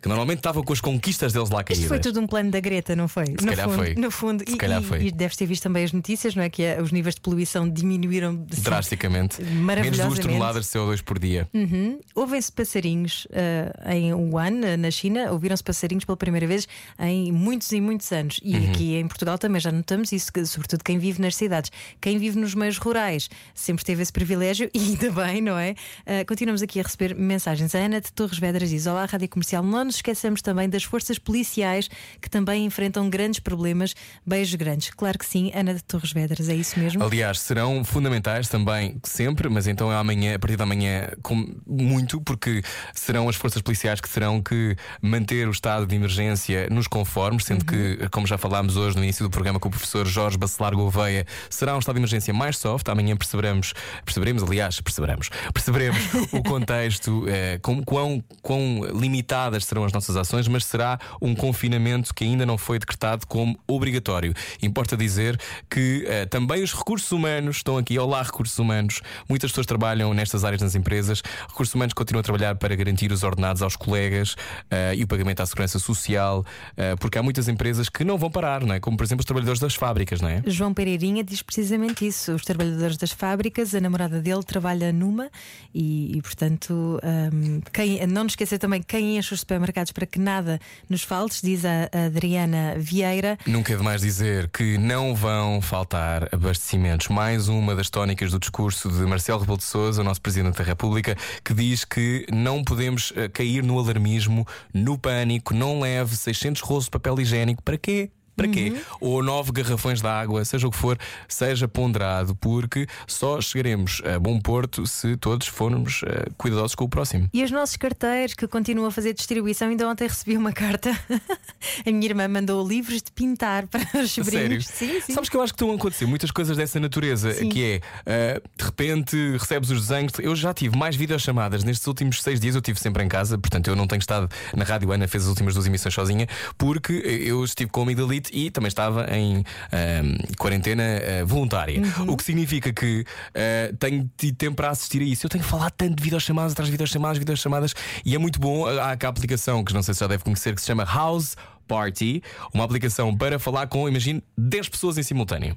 que 0.00 0.08
normalmente 0.08 0.38
estavam 0.38 0.62
com 0.62 0.72
as 0.72 0.80
conquistas 0.80 1.32
deles 1.32 1.50
lá 1.50 1.62
caídas. 1.62 1.99
Tudo 2.00 2.20
um 2.20 2.26
plano 2.26 2.50
da 2.50 2.60
Greta, 2.60 2.94
não 2.96 3.08
foi? 3.08 3.26
Se 3.26 3.32
no 3.32 3.46
calhar 3.50 3.68
fundo, 3.68 3.78
foi. 3.78 3.94
No 3.94 4.10
fundo, 4.10 4.44
Se 4.46 4.54
e, 4.54 4.56
calhar 4.56 4.82
e- 4.82 4.84
foi. 4.84 5.02
e 5.06 5.10
deves 5.12 5.36
ter 5.36 5.46
visto 5.46 5.62
também 5.62 5.84
as 5.84 5.92
notícias, 5.92 6.34
não 6.34 6.42
é? 6.42 6.50
Que 6.50 6.62
eh, 6.62 6.80
os 6.82 6.92
níveis 6.92 7.14
de 7.14 7.20
poluição 7.20 7.68
diminuíram 7.68 8.44
assim, 8.50 8.62
Drasticamente. 8.62 9.42
Menos. 9.42 9.98
2 9.98 10.18
toneladas 10.18 10.66
de 10.66 10.70
CO2 10.72 11.02
por 11.02 11.18
dia. 11.18 11.48
Uhum. 11.54 11.98
Ouvem-se 12.14 12.50
passarinhos 12.52 13.26
eh, 13.32 13.72
em 13.94 14.14
Wuhan, 14.14 14.60
eh, 14.64 14.76
na 14.76 14.90
China, 14.90 15.30
ouviram-se 15.32 15.62
passarinhos 15.62 16.04
pela 16.04 16.16
primeira 16.16 16.46
vez 16.46 16.66
em 16.98 17.32
muitos 17.32 17.70
e 17.72 17.80
muitos 17.80 18.10
anos. 18.12 18.40
E 18.42 18.56
Uhum. 18.56 18.70
aqui 18.70 18.94
em 18.96 19.06
Portugal 19.08 19.38
também 19.38 19.60
já 19.60 19.70
notamos 19.72 20.12
isso, 20.12 20.32
que, 20.32 20.44
sobretudo 20.46 20.82
quem 20.84 20.98
vive 20.98 21.20
nas 21.20 21.34
cidades. 21.36 21.70
Quem 22.00 22.18
vive 22.18 22.38
nos 22.38 22.54
meios 22.54 22.78
rurais 22.78 23.28
sempre 23.54 23.84
teve 23.84 24.02
esse 24.02 24.12
privilégio 24.12 24.70
e 24.74 24.78
ainda 24.78 25.10
bem, 25.10 25.40
não 25.40 25.58
é? 25.58 25.74
Eh, 26.06 26.24
continuamos 26.24 26.62
aqui 26.62 26.80
a 26.80 26.82
receber 26.82 27.14
mensagens. 27.14 27.74
A 27.74 27.78
Ana 27.78 28.00
de 28.00 28.12
Torres 28.12 28.38
Vedras 28.38 28.70
diz: 28.70 28.86
Olá, 28.86 29.04
Rádio 29.06 29.28
Comercial. 29.28 29.62
Não 29.62 29.84
nos 29.84 29.96
esqueçamos 29.96 30.40
também 30.42 30.68
das 30.68 30.84
forças 30.84 31.18
policiais 31.18 31.89
que 32.20 32.28
também 32.28 32.64
enfrentam 32.64 33.08
grandes 33.08 33.40
problemas. 33.40 33.94
Beijos 34.26 34.54
grandes. 34.54 34.90
Claro 34.90 35.18
que 35.18 35.26
sim, 35.26 35.50
Ana 35.54 35.74
de 35.74 35.82
Torres 35.82 36.12
Vedras, 36.12 36.48
é 36.48 36.54
isso 36.54 36.78
mesmo? 36.78 37.02
Aliás, 37.02 37.40
serão 37.40 37.84
fundamentais 37.84 38.48
também 38.48 39.00
sempre, 39.04 39.48
mas 39.48 39.66
então 39.66 39.92
é 39.92 39.96
amanhã, 39.96 40.34
a 40.34 40.38
partir 40.38 40.56
da 40.56 40.66
manhã, 40.66 41.08
com 41.22 41.54
muito, 41.66 42.20
porque 42.20 42.62
serão 42.94 43.28
as 43.28 43.36
forças 43.36 43.62
policiais 43.62 44.00
que 44.00 44.08
terão 44.08 44.40
que 44.42 44.76
manter 45.00 45.48
o 45.48 45.50
estado 45.50 45.86
de 45.86 45.94
emergência 45.94 46.68
nos 46.70 46.86
conformes, 46.86 47.44
sendo 47.44 47.64
que, 47.64 48.08
como 48.10 48.26
já 48.26 48.38
falámos 48.38 48.76
hoje 48.76 48.96
no 48.96 49.02
início 49.02 49.24
do 49.24 49.30
programa 49.30 49.58
com 49.58 49.68
o 49.68 49.70
professor 49.70 50.06
Jorge 50.06 50.38
Bacelar 50.38 50.74
Gouveia, 50.74 51.26
será 51.48 51.74
um 51.74 51.78
estado 51.78 51.94
de 51.94 52.00
emergência 52.00 52.32
mais 52.32 52.58
soft. 52.58 52.88
Amanhã 52.88 53.16
perceberemos, 53.16 53.72
perceberemos, 54.04 54.42
aliás, 54.42 54.80
perceberemos, 54.80 55.28
perceberemos 55.52 56.00
o 56.32 56.42
contexto, 56.42 57.24
eh, 57.28 57.58
com, 57.62 57.82
quão, 57.82 58.22
quão 58.42 58.84
limitadas 58.94 59.64
serão 59.64 59.84
as 59.84 59.92
nossas 59.92 60.16
ações, 60.16 60.48
mas 60.48 60.64
será 60.64 60.98
um 61.20 61.34
confinamento 61.34 61.79
que 62.14 62.24
ainda 62.24 62.44
não 62.44 62.58
foi 62.58 62.78
decretado 62.78 63.26
como 63.26 63.58
obrigatório. 63.66 64.34
Importa 64.62 64.96
dizer 64.96 65.40
que 65.68 66.04
eh, 66.06 66.26
também 66.26 66.62
os 66.62 66.72
recursos 66.72 67.10
humanos 67.10 67.56
estão 67.56 67.76
aqui. 67.78 67.98
Olá, 67.98 68.22
recursos 68.22 68.58
humanos. 68.58 69.00
Muitas 69.28 69.50
pessoas 69.50 69.66
trabalham 69.66 70.12
nestas 70.12 70.44
áreas 70.44 70.62
nas 70.62 70.74
empresas. 70.74 71.22
Recursos 71.48 71.74
humanos 71.74 71.94
continuam 71.94 72.20
a 72.20 72.22
trabalhar 72.22 72.54
para 72.56 72.74
garantir 72.76 73.10
os 73.12 73.22
ordenados 73.22 73.62
aos 73.62 73.76
colegas 73.76 74.36
eh, 74.70 74.94
e 74.96 75.04
o 75.04 75.06
pagamento 75.06 75.40
à 75.40 75.46
segurança 75.46 75.78
social, 75.78 76.44
eh, 76.76 76.94
porque 76.96 77.18
há 77.18 77.22
muitas 77.22 77.48
empresas 77.48 77.88
que 77.88 78.04
não 78.04 78.18
vão 78.18 78.30
parar, 78.30 78.64
não 78.64 78.74
é? 78.74 78.80
Como 78.80 78.96
por 78.96 79.04
exemplo 79.04 79.20
os 79.20 79.26
trabalhadores 79.26 79.60
das 79.60 79.74
fábricas, 79.74 80.20
não 80.20 80.28
é? 80.28 80.42
João 80.46 80.74
Pereirinha 80.74 81.24
diz 81.24 81.42
precisamente 81.42 82.06
isso. 82.06 82.32
Os 82.32 82.42
trabalhadores 82.42 82.96
das 82.96 83.10
fábricas, 83.10 83.74
a 83.74 83.80
namorada 83.80 84.20
dele 84.20 84.42
trabalha 84.42 84.92
numa 84.92 85.30
e, 85.74 86.16
e, 86.16 86.22
portanto, 86.22 87.00
hum, 87.32 87.60
quem, 87.72 88.06
não 88.06 88.24
nos 88.24 88.32
esquecer 88.32 88.58
também 88.58 88.82
quem 88.82 89.16
enche 89.16 89.32
os 89.34 89.40
supermercados 89.40 89.92
para 89.92 90.06
que 90.06 90.18
nada 90.18 90.60
nos 90.88 91.02
falte, 91.02 91.40
diz 91.42 91.64
a, 91.64 91.69
Adriana 92.06 92.74
Vieira. 92.76 93.38
Nunca 93.46 93.72
é 93.72 93.76
demais 93.76 94.00
dizer 94.00 94.48
que 94.48 94.78
não 94.78 95.14
vão 95.14 95.60
faltar 95.60 96.28
abastecimentos. 96.32 97.08
Mais 97.08 97.48
uma 97.48 97.74
das 97.74 97.90
tónicas 97.90 98.30
do 98.30 98.38
discurso 98.38 98.88
de 98.90 99.04
Marcelo 99.06 99.40
Rebelo 99.40 99.58
de 99.58 99.64
Sousa, 99.64 100.00
o 100.00 100.04
nosso 100.04 100.20
Presidente 100.20 100.58
da 100.58 100.64
República, 100.64 101.16
que 101.44 101.54
diz 101.54 101.84
que 101.84 102.26
não 102.32 102.62
podemos 102.64 103.12
eh, 103.16 103.28
cair 103.28 103.62
no 103.62 103.78
alarmismo, 103.78 104.46
no 104.72 104.98
pânico, 104.98 105.54
não 105.54 105.80
leve 105.80 106.16
600 106.16 106.62
rolos 106.62 106.84
de 106.84 106.90
papel 106.90 107.20
higiênico. 107.20 107.62
Para 107.62 107.78
quê? 107.78 108.10
Para 108.40 108.48
quê? 108.48 108.74
Ou 109.00 109.22
nove 109.22 109.52
garrafões 109.52 110.00
de 110.00 110.06
água, 110.06 110.44
seja 110.44 110.66
o 110.66 110.70
que 110.70 110.76
for, 110.76 110.98
seja 111.28 111.68
ponderado, 111.68 112.34
porque 112.36 112.86
só 113.06 113.40
chegaremos 113.40 114.02
a 114.04 114.18
bom 114.18 114.38
porto 114.40 114.86
se 114.86 115.16
todos 115.16 115.46
formos 115.46 116.02
eh, 116.06 116.28
cuidadosos 116.36 116.74
com 116.74 116.84
o 116.84 116.88
próximo. 116.88 117.28
E 117.32 117.44
os 117.44 117.50
nossos 117.50 117.76
carteiros 117.76 118.34
que 118.34 118.46
continuam 118.46 118.88
a 118.88 118.90
fazer 118.90 119.12
distribuição, 119.12 119.68
ainda 119.68 119.88
ontem 119.88 120.06
recebi 120.08 120.36
uma 120.36 120.52
carta. 120.52 120.90
a 121.86 121.90
minha 121.90 122.06
irmã 122.06 122.28
mandou 122.28 122.66
livros 122.66 123.02
de 123.02 123.12
pintar 123.12 123.66
para 123.66 123.80
os 124.00 124.10
Sério? 124.10 124.24
sobrinhos. 124.24 124.66
Sim, 124.66 125.00
sim. 125.00 125.12
Sabes 125.12 125.28
que 125.28 125.36
eu 125.36 125.42
acho 125.42 125.52
que 125.52 125.56
estão 125.56 125.70
a 125.72 125.76
acontecer 125.76 126.06
muitas 126.06 126.30
coisas 126.30 126.56
dessa 126.56 126.80
natureza, 126.80 127.32
Sim. 127.32 127.48
que 127.48 127.64
é 127.64 127.80
ah, 128.06 128.40
de 128.56 128.64
repente 128.64 129.16
recebes 129.38 129.70
os 129.70 129.86
desenhos. 129.86 130.12
Eu 130.18 130.34
já 130.34 130.54
tive 130.54 130.76
mais 130.76 130.96
videochamadas 130.96 131.64
nestes 131.64 131.86
últimos 131.86 132.22
seis 132.22 132.40
dias, 132.40 132.54
eu 132.54 132.60
estive 132.60 132.78
sempre 132.78 133.02
em 133.04 133.08
casa, 133.08 133.38
portanto 133.38 133.68
eu 133.68 133.76
não 133.76 133.86
tenho 133.86 134.00
estado 134.00 134.28
na 134.54 134.64
rádio. 134.64 134.90
Ana 134.92 135.06
fez 135.06 135.24
as 135.24 135.28
últimas 135.28 135.54
duas 135.54 135.66
emissões 135.66 135.94
sozinha, 135.94 136.26
porque 136.56 136.92
eu 136.92 137.44
estive 137.44 137.70
com 137.70 137.80
a 137.80 137.82
amigdalite 137.84 138.29
e 138.32 138.50
também 138.50 138.68
estava 138.68 139.06
em 139.16 139.44
ah, 139.72 140.36
quarentena 140.36 140.82
ah, 140.82 141.24
voluntária. 141.24 141.80
Uhum. 141.80 142.12
O 142.12 142.16
que 142.16 142.24
significa 142.24 142.72
que 142.72 143.04
ah, 143.34 143.74
tenho 143.78 144.10
tido 144.16 144.36
tempo 144.36 144.56
para 144.56 144.70
assistir 144.70 145.02
a 145.02 145.04
isso. 145.04 145.26
Eu 145.26 145.30
tenho 145.30 145.44
falado 145.44 145.72
tanto 145.72 145.96
de 145.96 146.02
videochamadas 146.02 146.52
atrás 146.52 146.66
de 146.66 146.72
videochamadas, 146.72 147.18
videochamadas, 147.18 147.74
e 148.04 148.14
é 148.14 148.18
muito 148.18 148.40
bom. 148.40 148.66
Há 148.66 148.96
cá 148.96 149.08
a 149.08 149.10
aplicação 149.10 149.64
que 149.64 149.72
não 149.72 149.82
sei 149.82 149.94
se 149.94 150.00
já 150.00 150.06
deve 150.06 150.24
conhecer, 150.24 150.54
que 150.54 150.60
se 150.60 150.66
chama 150.66 150.84
House. 150.84 151.36
Party, 151.70 152.20
uma 152.52 152.64
aplicação 152.64 153.16
para 153.16 153.38
falar 153.38 153.68
com, 153.68 153.88
imagine, 153.88 154.20
10 154.36 154.70
pessoas 154.70 154.98
em 154.98 155.04
simultâneo. 155.04 155.56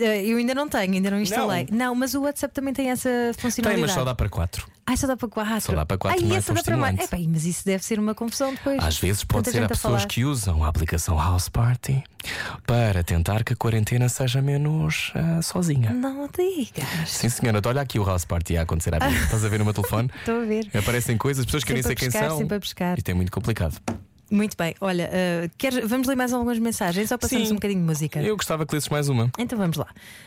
Eh, 0.00 0.26
Eu 0.26 0.38
ainda 0.38 0.54
não 0.54 0.68
tenho, 0.68 0.94
ainda 0.94 1.10
não 1.10 1.20
instalei. 1.20 1.66
Não, 1.70 1.94
mas 1.94 2.14
o 2.14 2.22
WhatsApp 2.22 2.52
também 2.54 2.74
tem 2.74 2.90
essa 2.90 3.08
Tem, 3.08 3.34
funcionalidade. 3.42 3.80
mas 3.86 3.92
só 3.92 4.04
dá 4.04 4.14
para 4.14 4.28
4. 4.28 4.66
Ai, 4.86 4.98
só 4.98 5.06
dá 5.06 5.16
para 5.16 5.28
quatro. 5.28 5.60
Só 5.62 5.72
dá 5.74 5.86
para 5.86 5.96
quatro, 5.96 6.20
Ai, 6.20 6.28
não 6.28 6.34
é 6.34 6.38
essa 6.38 6.52
dá 6.52 6.62
para 6.62 6.76
mais. 6.76 6.94
estimulante. 6.98 7.24
Epá, 7.24 7.32
mas 7.32 7.46
isso 7.46 7.64
deve 7.64 7.82
ser 7.82 7.98
uma 7.98 8.14
confusão 8.14 8.52
depois. 8.52 8.84
Às 8.84 8.98
vezes 8.98 9.24
pode 9.24 9.44
Tanta 9.44 9.56
ser 9.56 9.64
há 9.64 9.68
pessoas 9.68 9.94
falar. 10.02 10.06
que 10.08 10.24
usam 10.26 10.62
a 10.62 10.68
aplicação 10.68 11.16
House 11.16 11.48
Party 11.48 12.04
para 12.66 13.02
tentar 13.02 13.44
que 13.44 13.54
a 13.54 13.56
quarentena 13.56 14.10
seja 14.10 14.42
menos 14.42 15.10
ah, 15.14 15.40
sozinha. 15.40 15.90
Não 15.90 16.28
digas. 16.28 16.84
Sim, 17.08 17.30
senhora, 17.30 17.62
olha 17.64 17.80
aqui 17.80 17.98
o 17.98 18.04
House 18.04 18.26
Party 18.26 18.58
a 18.58 18.62
acontecer 18.62 18.94
à 18.94 18.98
vida. 19.08 19.20
Estás 19.24 19.42
a 19.42 19.48
ver 19.48 19.58
no 19.58 19.64
meu 19.64 19.72
telefone? 19.72 20.10
Estou 20.18 20.42
a 20.42 20.44
ver. 20.44 20.68
Aparecem 20.76 21.16
coisas, 21.16 21.46
pessoas 21.46 21.64
que 21.64 21.72
eu 21.72 21.74
nem 21.74 21.82
sei 21.82 21.94
quem 21.94 22.10
são. 22.10 22.36
sempre 22.36 22.56
a 22.56 22.60
pescar. 22.60 22.98
Isto 22.98 23.08
é 23.08 23.14
muito 23.14 23.32
complicado. 23.32 23.80
Muito 24.30 24.56
bem, 24.56 24.74
olha, 24.80 25.08
eh, 25.12 25.50
queres- 25.58 25.86
vamos 25.88 26.08
ler 26.08 26.16
mais 26.16 26.32
algumas 26.32 26.58
mensagens 26.58 27.10
ou 27.12 27.18
passamos 27.18 27.48
Sim. 27.48 27.52
um 27.52 27.56
bocadinho 27.56 27.80
de 27.80 27.86
música? 27.86 28.22
Eu 28.22 28.36
gostava 28.36 28.64
que 28.66 28.74
lesses 28.74 28.88
mais 28.88 29.08
uma. 29.08 29.30
Então 29.38 29.58
vamos 29.58 29.76
lá. 29.76 29.86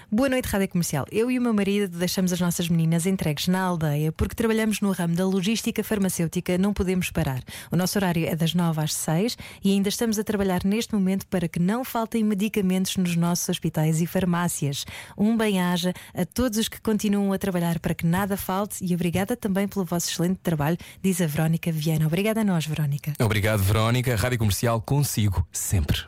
Boa 0.10 0.30
noite, 0.30 0.46
Rádio 0.46 0.70
Comercial. 0.70 1.06
Eu 1.12 1.30
e 1.30 1.38
o 1.38 1.42
meu 1.42 1.54
marido 1.54 1.98
deixamos 1.98 2.32
as 2.32 2.40
nossas 2.40 2.70
meninas 2.70 3.06
entregues 3.06 3.50
na 3.50 3.60
aldeia 3.60 4.10
porque 4.10 4.34
trabalhamos 4.34 4.80
no 4.80 4.94
ramo 4.94 5.14
da 5.14 5.26
logística 5.26 5.84
farmacêutica, 5.84 6.58
não 6.58 6.74
podemos 6.74 7.12
parar. 7.12 7.44
O 7.70 7.76
nosso 7.76 7.98
horário 7.98 8.26
é 8.26 8.34
das 8.34 8.54
9 8.54 8.80
às 8.80 8.94
6 8.94 9.38
e 9.62 9.74
ainda 9.74 9.90
estamos 9.90 10.18
a 10.18 10.24
trabalhar 10.24 10.64
neste 10.64 10.96
momento 10.96 11.28
para 11.28 11.50
que 11.50 11.60
não 11.60 11.84
faltem 11.84 12.24
medicamentos 12.24 12.96
nos 12.96 13.18
nossos 13.18 13.50
hospitais 13.50 14.00
e 14.00 14.08
farmácias. 14.08 14.86
Um 15.18 15.36
bem-aja 15.36 15.94
a 16.16 16.26
todos 16.26 16.58
os 16.58 16.70
que 16.70 16.80
continuam 16.80 17.34
a 17.34 17.38
trabalhar 17.38 17.78
para 17.80 17.94
que 17.94 18.06
nada 18.06 18.38
falte 18.38 18.78
e 18.86 18.96
obrigada 18.96 19.36
também 19.36 19.68
pelo 19.68 19.84
vosso 19.84 20.10
excelente 20.10 20.40
trabalho, 20.42 20.78
diz 21.04 21.20
a 21.20 21.28
Verónica 21.28 21.70
Viana. 21.70 22.08
Obrigada 22.08 22.40
a 22.40 22.46
nós, 22.46 22.66
Verónica. 22.66 23.12
Obrigado, 23.20 23.62
Verónica. 23.62 24.16
Rádio 24.16 24.40
Comercial 24.40 24.80
consigo, 24.80 25.46
sempre. 25.52 26.06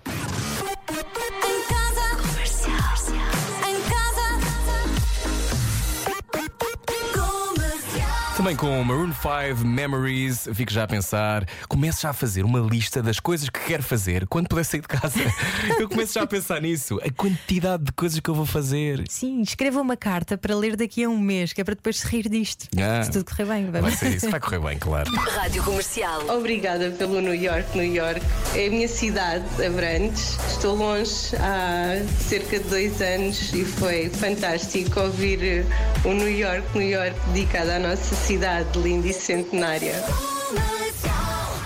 Também 8.39 8.55
com 8.55 8.81
Maroon 8.85 9.11
5 9.11 9.67
Memories, 9.67 10.47
fico 10.53 10.71
já 10.71 10.85
a 10.85 10.87
pensar, 10.87 11.45
começo 11.67 12.01
já 12.03 12.11
a 12.11 12.13
fazer 12.13 12.45
uma 12.45 12.61
lista 12.61 13.03
das 13.03 13.19
coisas 13.19 13.49
que 13.49 13.59
quero 13.59 13.83
fazer 13.83 14.25
quando 14.27 14.47
puder 14.47 14.63
sair 14.63 14.79
de 14.79 14.87
casa. 14.87 15.19
eu 15.77 15.89
começo 15.89 16.13
já 16.13 16.21
a 16.21 16.25
pensar 16.25 16.61
nisso, 16.61 17.01
a 17.03 17.11
quantidade 17.11 17.83
de 17.83 17.91
coisas 17.91 18.17
que 18.21 18.29
eu 18.29 18.33
vou 18.33 18.45
fazer. 18.45 19.03
Sim, 19.09 19.41
escreva 19.41 19.81
uma 19.81 19.97
carta 19.97 20.37
para 20.37 20.55
ler 20.55 20.77
daqui 20.77 21.03
a 21.03 21.09
um 21.09 21.19
mês, 21.19 21.51
que 21.51 21.59
é 21.59 21.65
para 21.65 21.75
depois 21.75 21.99
se 21.99 22.07
rir 22.07 22.29
disto. 22.29 22.69
Ah. 22.79 23.03
Se 23.03 23.11
tudo 23.11 23.25
correr 23.25 23.43
bem, 23.43 23.71
Vai 23.71 23.81
vamos. 23.81 23.99
ser 23.99 24.15
isso, 24.15 24.29
vai 24.29 24.39
correr 24.39 24.59
bem, 24.59 24.79
claro. 24.79 25.11
Rádio 25.35 25.61
Comercial. 25.61 26.21
Obrigada 26.29 26.91
pelo 26.91 27.19
New 27.19 27.35
York, 27.35 27.77
New 27.77 27.93
York. 27.93 28.21
É 28.55 28.67
a 28.67 28.69
minha 28.69 28.87
cidade, 28.87 29.43
Abrantes. 29.65 30.37
Estou 30.47 30.77
longe 30.77 31.35
há 31.35 32.01
cerca 32.17 32.57
de 32.57 32.69
dois 32.69 33.01
anos 33.01 33.53
e 33.53 33.65
foi 33.65 34.09
fantástico 34.09 34.97
ouvir 35.01 35.65
o 36.05 36.13
New 36.13 36.31
York, 36.31 36.65
New 36.77 36.87
York 36.87 37.19
dedicado 37.33 37.71
à 37.71 37.79
nossa 37.79 38.15
cidade 38.15 38.28
linda 38.29 39.07
e 39.07 39.13
centenária. 39.13 39.95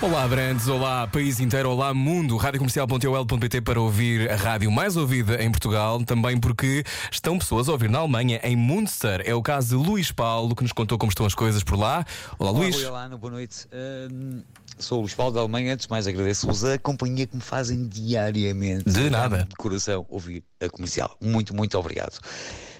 Olá, 0.00 0.26
Brandes, 0.26 0.66
olá, 0.66 1.06
país 1.06 1.38
inteiro, 1.38 1.68
olá, 1.68 1.92
mundo. 1.92 2.38
Radiocomercial.ol.pt 2.38 3.60
para 3.60 3.78
ouvir 3.78 4.30
a 4.30 4.36
rádio 4.36 4.70
mais 4.70 4.96
ouvida 4.96 5.42
em 5.44 5.50
Portugal, 5.50 6.02
também 6.04 6.40
porque 6.40 6.82
estão 7.12 7.38
pessoas 7.38 7.68
a 7.68 7.72
ouvir 7.72 7.90
na 7.90 7.98
Alemanha, 7.98 8.40
em 8.42 8.56
Munster. 8.56 9.22
É 9.26 9.34
o 9.34 9.42
caso 9.42 9.76
de 9.76 9.88
Luís 9.88 10.10
Paulo, 10.10 10.56
que 10.56 10.62
nos 10.62 10.72
contou 10.72 10.96
como 10.96 11.10
estão 11.10 11.26
as 11.26 11.34
coisas 11.34 11.62
por 11.62 11.78
lá. 11.78 12.02
Olá, 12.38 12.50
Olá, 12.50 12.60
Luís. 12.60 12.82
Olá, 12.82 13.04
Ana, 13.04 13.18
boa 13.18 13.32
noite. 13.34 13.66
Hum, 14.10 14.42
sou 14.78 14.98
o 14.98 15.00
Luís 15.02 15.12
Paulo 15.12 15.34
da 15.34 15.40
Alemanha. 15.40 15.74
Antes 15.74 15.84
de 15.84 15.90
mais, 15.90 16.06
agradeço-vos 16.06 16.64
a 16.64 16.78
companhia 16.78 17.26
que 17.26 17.36
me 17.36 17.42
fazem 17.42 17.86
diariamente. 17.86 18.84
De 18.84 19.10
nada. 19.10 19.46
De 19.50 19.56
coração, 19.56 20.06
ouvir 20.08 20.42
a 20.62 20.68
comercial. 20.70 21.14
Muito, 21.20 21.54
muito 21.54 21.78
obrigado. 21.78 22.18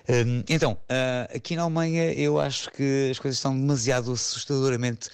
Hum, 0.08 0.42
então, 0.48 0.76
ah, 0.88 1.28
aqui 1.34 1.56
na 1.56 1.62
Alemanha, 1.62 2.12
eu 2.12 2.38
acho 2.40 2.70
que 2.70 3.08
as 3.10 3.18
coisas 3.18 3.38
estão 3.38 3.58
demasiado 3.58 4.12
assustadoramente. 4.12 5.08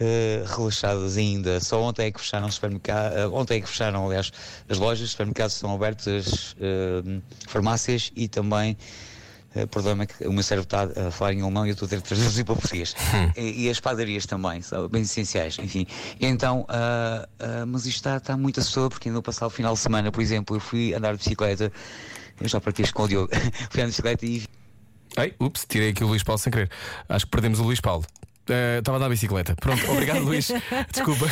ah, 0.00 0.44
relaxadas 0.56 1.16
ainda. 1.16 1.60
Só 1.60 1.82
ontem 1.82 2.06
é 2.06 2.10
que 2.12 2.20
fecharam 2.20 2.46
os 2.46 2.54
supermercados. 2.54 3.18
ontem 3.32 3.58
é 3.58 3.60
que 3.60 3.68
fecharam, 3.68 4.06
aliás, 4.06 4.30
as 4.68 4.78
lojas, 4.78 5.04
os 5.04 5.10
supermercados 5.10 5.54
estão 5.56 5.74
abertos, 5.74 6.06
as 6.06 6.56
ah, 6.60 7.20
farmácias 7.48 8.12
e 8.14 8.28
também 8.28 8.76
Uh, 9.56 9.66
Perdoa-me 9.66 10.06
que 10.06 10.26
o 10.26 10.32
meu 10.32 10.42
cérebro 10.42 10.66
está 10.66 11.08
a 11.08 11.10
falar 11.10 11.32
em 11.32 11.40
alemão 11.40 11.64
e 11.64 11.70
eu 11.70 11.72
estou 11.72 11.86
a 11.86 11.88
ter 11.88 11.96
de 11.96 12.02
traduzir 12.02 12.44
para 12.44 12.54
português. 12.54 12.94
e, 13.36 13.64
e 13.64 13.70
as 13.70 13.80
padarias 13.80 14.26
também, 14.26 14.60
são 14.60 14.86
bem 14.88 15.02
essenciais, 15.02 15.58
enfim. 15.58 15.86
Então, 16.20 16.66
ah, 16.68 17.26
ah, 17.38 17.64
mas 17.66 17.86
isto 17.86 17.96
está, 17.96 18.18
está 18.18 18.36
muito 18.36 18.60
assustador 18.60 18.90
porque 18.90 19.08
ainda 19.08 19.16
no 19.16 19.22
passado 19.22 19.50
final 19.50 19.72
de 19.72 19.80
semana, 19.80 20.12
por 20.12 20.20
exemplo, 20.20 20.54
eu 20.56 20.60
fui 20.60 20.92
andar 20.94 21.12
de 21.12 21.18
bicicleta, 21.18 21.72
já 22.42 22.60
partilho 22.60 22.84
isto 22.84 22.94
com 22.94 23.04
o 23.04 23.08
Diogo, 23.08 23.30
de 23.74 23.86
bicicleta 23.86 24.26
e 24.26 24.44
Ei, 25.16 25.34
ups, 25.40 25.66
tirei 25.68 25.90
aqui 25.90 26.04
o 26.04 26.06
Luís 26.06 26.22
Paulo 26.22 26.38
sem 26.38 26.52
querer. 26.52 26.70
Acho 27.08 27.24
que 27.24 27.30
perdemos 27.30 27.58
o 27.58 27.64
Luís 27.64 27.80
Paulo. 27.80 28.04
Eh, 28.48 28.78
Estava 28.78 28.96
a 28.96 29.00
dar 29.00 29.08
bicicleta. 29.08 29.54
Pronto, 29.56 29.90
obrigado, 29.90 30.20
Luís. 30.24 30.50
Desculpa. 30.92 31.26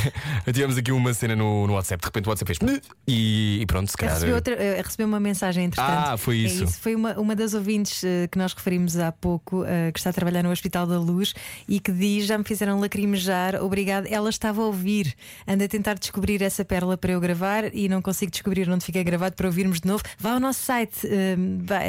Tivemos 0.46 0.76
aqui 0.76 0.92
uma 0.92 1.12
cena 1.14 1.34
no, 1.36 1.66
no 1.66 1.74
WhatsApp. 1.74 2.00
De 2.02 2.06
repente 2.06 2.26
o 2.26 2.30
WhatsApp 2.30 2.54
fez. 2.54 2.82
E, 3.06 3.58
e 3.62 3.66
pronto, 3.66 3.90
se 3.90 3.96
calhar. 3.96 4.14
Recebeu, 4.14 4.34
outra, 4.36 4.54
eh, 4.54 4.82
recebeu 4.84 5.06
uma 5.06 5.20
mensagem 5.20 5.64
interessante. 5.66 6.08
Ah, 6.08 6.16
foi 6.16 6.36
É 6.44 6.46
isso. 6.46 6.66
Foi 6.66 6.94
uma, 6.94 7.14
uma 7.18 7.34
das 7.36 7.54
ouvintes 7.54 8.02
eh, 8.04 8.28
que 8.30 8.38
nós 8.38 8.52
referimos 8.52 8.96
há 8.98 9.10
pouco, 9.12 9.64
eh, 9.64 9.90
que 9.92 9.98
está 9.98 10.10
a 10.10 10.12
trabalhar 10.12 10.42
no 10.42 10.50
Hospital 10.50 10.86
da 10.86 10.98
Luz 10.98 11.34
e 11.68 11.80
que 11.80 11.92
diz: 11.92 12.26
Já 12.26 12.36
me 12.38 12.44
fizeram 12.44 12.78
lacrimejar, 12.80 13.56
obrigado. 13.62 14.06
Ela 14.06 14.28
estava 14.30 14.62
a 14.62 14.64
ouvir. 14.66 15.14
Anda 15.46 15.64
a 15.64 15.68
tentar 15.68 15.94
descobrir 15.94 16.42
essa 16.42 16.64
pérola 16.64 16.96
para 16.96 17.12
eu 17.12 17.20
gravar 17.20 17.74
e 17.74 17.88
não 17.88 18.02
consigo 18.02 18.30
descobrir 18.30 18.68
onde 18.70 18.84
fica 18.84 19.02
gravado 19.02 19.34
para 19.36 19.46
ouvirmos 19.46 19.80
de 19.80 19.86
novo. 19.88 20.02
Vá 20.18 20.32
ao 20.32 20.40
nosso 20.40 20.60
site, 20.62 21.06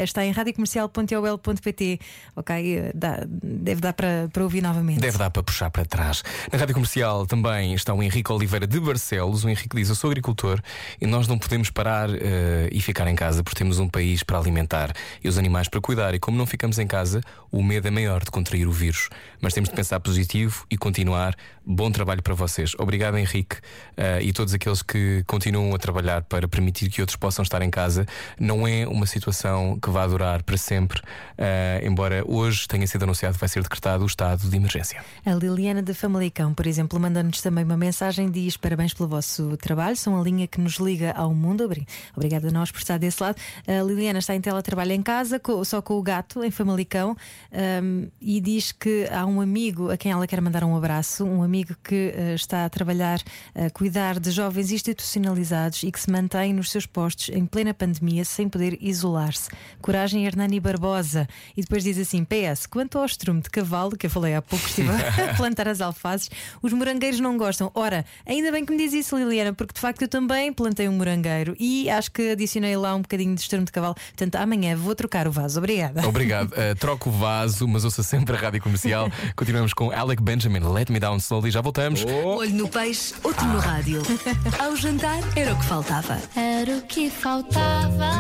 está 0.04 0.26
em 0.26 0.32
radiocomercial.ol.pt. 0.32 2.00
Ok, 2.36 2.92
dá- 2.94 3.24
deve 3.28 3.82
dar 3.82 3.94
para, 3.94 4.30
para 4.32 4.44
ouvir 4.44 4.62
novamente. 4.62 5.00
Deve 5.00 5.17
dar 5.18 5.30
para 5.30 5.44
puxar 5.44 5.70
para 5.70 5.86
trás. 5.86 6.24
Na 6.52 6.58
rádio 6.58 6.74
comercial 6.74 7.26
também 7.26 7.74
está 7.74 7.94
o 7.94 8.02
Henrique 8.02 8.32
Oliveira 8.32 8.68
de 8.68 8.80
Barcelos. 8.80 9.44
O 9.44 9.50
Henrique 9.50 9.76
diz: 9.76 9.90
Eu 9.90 9.96
sou 9.96 10.10
agricultor 10.10 10.62
e 11.02 11.08
nós 11.08 11.28
não 11.28 11.38
podemos 11.38 11.70
parar 11.70 12.10
eh, 12.10 12.70
e 12.72 12.82
ficar 12.82 13.08
em 13.08 13.16
casa 13.16 13.44
porque 13.44 13.58
temos 13.58 13.80
um 13.80 13.90
país 13.90 14.24
para 14.24 14.38
alimentar 14.38 14.94
e 15.24 15.28
os 15.28 15.38
animais 15.38 15.68
para 15.68 15.82
cuidar. 15.82 16.14
E 16.14 16.20
como 16.20 16.38
não 16.38 16.46
ficamos 16.46 16.80
em 16.80 16.88
casa, 16.88 17.22
o 17.52 17.64
medo 17.64 17.88
é 17.88 17.92
maior 17.92 18.24
de 18.24 18.32
contrair 18.32 18.68
o 18.68 18.72
vírus. 18.72 19.10
Mas 19.42 19.54
temos 19.54 19.70
de 19.70 19.76
pensar 19.76 20.00
positivo 20.00 20.66
e 20.70 20.78
continuar. 20.78 21.36
Bom 21.66 21.92
trabalho 21.92 22.24
para 22.24 22.34
vocês. 22.34 22.74
Obrigado, 22.78 23.18
Henrique, 23.18 23.58
eh, 23.98 24.22
e 24.22 24.32
todos 24.32 24.54
aqueles 24.54 24.82
que 24.82 25.24
continuam 25.28 25.76
a 25.76 25.78
trabalhar 25.78 26.24
para 26.24 26.48
permitir 26.48 26.90
que 26.90 27.02
outros 27.02 27.18
possam 27.18 27.44
estar 27.44 27.62
em 27.62 27.70
casa. 27.70 28.06
Não 28.40 28.66
é 28.68 28.88
uma 28.88 29.06
situação 29.06 29.78
que 29.82 29.90
vá 29.90 30.08
durar 30.08 30.44
para 30.44 30.58
sempre, 30.58 31.02
eh, 31.38 31.82
embora 31.84 32.24
hoje 32.26 32.68
tenha 32.68 32.88
sido 32.88 33.04
anunciado 33.04 33.34
que 33.34 33.40
vai 33.40 33.50
ser 33.50 33.62
decretado 33.64 34.04
o 34.04 34.08
estado 34.08 34.50
de 34.50 34.56
emergência. 34.56 35.04
A 35.26 35.34
Liliana 35.34 35.82
da 35.82 35.94
Famalicão, 35.94 36.54
por 36.54 36.66
exemplo, 36.68 37.00
manda-nos 37.00 37.42
também 37.42 37.64
uma 37.64 37.78
mensagem: 37.78 38.30
diz 38.30 38.58
parabéns 38.58 38.94
pelo 38.94 39.10
vosso 39.10 39.56
trabalho, 39.58 39.96
são 39.96 40.20
a 40.20 40.24
linha 40.24 40.48
que 40.48 40.60
nos 40.60 40.76
liga 40.76 41.12
ao 41.12 41.34
mundo. 41.34 41.64
Obri- 41.64 41.88
Obrigada 42.16 42.48
a 42.48 42.52
nós 42.52 42.72
por 42.72 42.80
estar 42.80 42.98
desse 42.98 43.22
lado. 43.22 43.38
A 43.68 43.84
Liliana 43.84 44.20
está 44.20 44.36
em 44.36 44.42
teletrabalho 44.42 44.92
em 44.92 45.02
casa, 45.02 45.42
só 45.66 45.82
com 45.82 45.96
o 45.96 46.02
gato, 46.02 46.44
em 46.44 46.52
Famalicão, 46.52 47.16
ahm, 47.52 48.08
e 48.22 48.40
diz 48.40 48.72
que 48.72 49.08
há 49.12 49.26
um 49.26 49.42
amigo 49.42 49.90
a 49.92 49.98
quem 49.98 50.12
ela 50.12 50.26
quer 50.28 50.42
mandar 50.42 50.64
um 50.64 50.76
abraço, 50.76 51.24
um 51.26 51.44
amigo 51.44 51.76
que 51.84 52.14
eh, 52.16 52.34
está 52.36 52.66
a 52.66 52.70
trabalhar, 52.70 53.20
a 53.56 53.70
cuidar 53.70 54.20
de 54.20 54.32
jovens 54.32 54.72
institucionalizados 54.72 55.84
e 55.84 55.92
que 55.92 56.00
se 56.00 56.10
mantém 56.12 56.54
nos 56.54 56.72
seus 56.72 56.86
postos 56.86 57.30
em 57.30 57.46
plena 57.46 57.74
pandemia 57.74 58.24
sem 58.26 58.48
poder 58.50 58.78
isolar-se. 58.82 59.50
Coragem, 59.82 60.26
Hernani 60.26 60.60
Barbosa. 60.60 61.28
E 61.56 61.62
depois 61.62 61.84
diz 61.84 61.98
assim: 61.98 62.24
PS, 62.26 62.66
quanto 62.66 62.98
ao 62.98 63.06
estrume 63.06 63.42
de 63.42 63.50
cavalo, 63.50 63.96
que 63.98 64.06
eu 64.06 64.10
falei 64.10 64.36
há 64.36 64.42
pouco, 64.42 64.66
estive 64.68 64.87
a 64.92 65.34
plantar 65.38 65.68
as 65.68 65.82
alfaces, 65.82 66.30
os 66.62 66.74
morangueiros 66.74 67.20
não 67.20 67.38
gostam. 67.38 67.72
Ora, 67.74 68.06
ainda 68.26 68.52
bem 68.52 68.66
que 68.66 68.72
me 68.72 68.78
diz 68.78 68.94
isso, 68.94 69.18
Liliana, 69.18 69.54
porque 69.54 69.74
de 69.74 69.80
facto 69.80 70.02
eu 70.02 70.08
também 70.08 70.52
plantei 70.54 70.88
um 70.88 70.94
morangueiro 70.94 71.56
e 71.60 71.90
acho 71.90 72.12
que 72.12 72.32
adicionei 72.32 72.76
lá 72.76 72.96
um 72.96 73.02
bocadinho 73.02 73.36
de 73.36 73.42
estrume 73.42 73.66
de 73.66 73.72
cavalo. 73.72 73.96
Portanto, 73.96 74.36
amanhã 74.36 74.76
vou 74.76 74.96
trocar 74.96 75.28
o 75.28 75.32
vaso. 75.32 75.60
Obrigada. 75.60 76.08
Obrigado. 76.08 76.52
Uh, 76.52 76.76
troco 76.80 77.10
o 77.10 77.12
vaso, 77.12 77.68
mas 77.68 77.84
ouça 77.86 78.04
sempre 78.04 78.36
a 78.36 78.40
rádio 78.40 78.62
comercial. 78.62 79.10
Continuamos 79.36 79.74
com 79.74 79.92
Alec 79.92 80.22
Benjamin, 80.22 80.60
Let 80.60 80.90
Me 80.90 81.00
Down 81.00 81.18
Slowly. 81.18 81.52
Já 81.52 81.62
voltamos. 81.62 82.04
Olho 82.06 82.54
no 82.54 82.68
peixe, 82.68 83.14
outro 83.24 83.46
no 83.46 83.60
rádio. 83.60 84.02
Ao 84.60 84.76
jantar 84.76 85.20
era 85.36 85.54
o 85.54 85.58
que 85.58 85.66
faltava. 85.66 86.22
Era 86.36 86.78
o 86.78 86.82
que 86.82 87.10
faltava. 87.10 88.12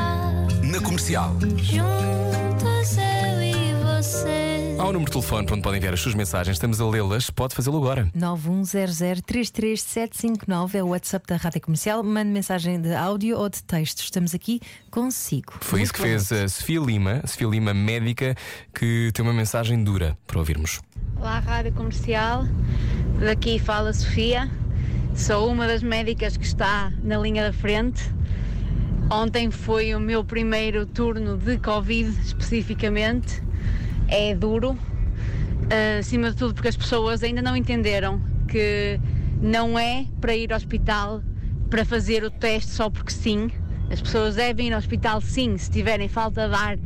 Na 0.63 0.81
comercial. 0.81 1.35
Juntos 1.57 2.97
eu 2.97 3.41
e 3.41 3.73
você. 3.83 4.66
Há 4.79 4.83
um 4.83 4.93
número 4.93 5.05
de 5.05 5.11
telefone 5.11 5.43
para 5.43 5.55
onde 5.55 5.63
podem 5.63 5.79
enviar 5.79 5.95
as 5.95 5.99
suas 5.99 6.13
mensagens. 6.13 6.55
Estamos 6.55 6.79
a 6.79 6.87
lê-las. 6.87 7.31
Pode 7.31 7.55
fazê-lo 7.55 7.77
agora. 7.77 8.11
910033759 8.15 10.75
é 10.75 10.83
o 10.83 10.89
WhatsApp 10.89 11.25
da 11.27 11.35
Rádio 11.35 11.61
Comercial. 11.61 12.03
Mande 12.03 12.29
mensagem 12.29 12.79
de 12.79 12.93
áudio 12.93 13.39
ou 13.39 13.49
de 13.49 13.63
texto. 13.63 14.01
Estamos 14.01 14.35
aqui 14.35 14.59
consigo. 14.91 15.53
Foi 15.61 15.81
isso 15.81 15.91
que 15.91 15.99
fez 15.99 16.31
a 16.31 16.47
Sofia 16.47 16.79
Lima, 16.79 17.21
a 17.23 17.27
Sofia 17.27 17.47
Lima, 17.47 17.73
médica, 17.73 18.35
que 18.71 19.09
tem 19.15 19.25
uma 19.25 19.33
mensagem 19.33 19.83
dura 19.83 20.15
para 20.27 20.37
ouvirmos. 20.37 20.79
Olá, 21.15 21.39
Rádio 21.39 21.73
Comercial. 21.73 22.43
Daqui 23.19 23.57
fala 23.57 23.91
Sofia. 23.93 24.47
Sou 25.15 25.51
uma 25.51 25.65
das 25.65 25.81
médicas 25.81 26.37
que 26.37 26.45
está 26.45 26.93
na 27.01 27.17
linha 27.17 27.43
da 27.43 27.51
frente. 27.51 28.03
Ontem 29.09 29.49
foi 29.49 29.95
o 29.95 29.99
meu 29.99 30.23
primeiro 30.23 30.85
turno 30.85 31.35
de 31.35 31.57
Covid, 31.57 32.11
especificamente. 32.21 33.46
É 34.07 34.33
duro, 34.33 34.77
eh, 35.69 35.99
acima 35.99 36.31
de 36.31 36.37
tudo 36.37 36.53
porque 36.53 36.69
as 36.69 36.77
pessoas 36.77 37.23
ainda 37.23 37.41
não 37.41 37.55
entenderam 37.55 38.21
que 38.47 38.99
não 39.41 39.77
é 39.77 40.05
para 40.21 40.35
ir 40.35 40.51
ao 40.51 40.57
hospital 40.57 41.21
para 41.69 41.83
fazer 41.83 42.23
o 42.23 42.31
teste 42.31 42.71
só 42.71 42.89
porque 42.89 43.11
sim. 43.11 43.51
As 43.91 44.01
pessoas 44.01 44.35
devem 44.35 44.67
ir 44.67 44.73
ao 44.73 44.79
hospital 44.79 45.21
sim, 45.21 45.57
se 45.57 45.69
tiverem 45.69 46.07
falta 46.07 46.47
de 46.47 46.55
ar 46.55 46.77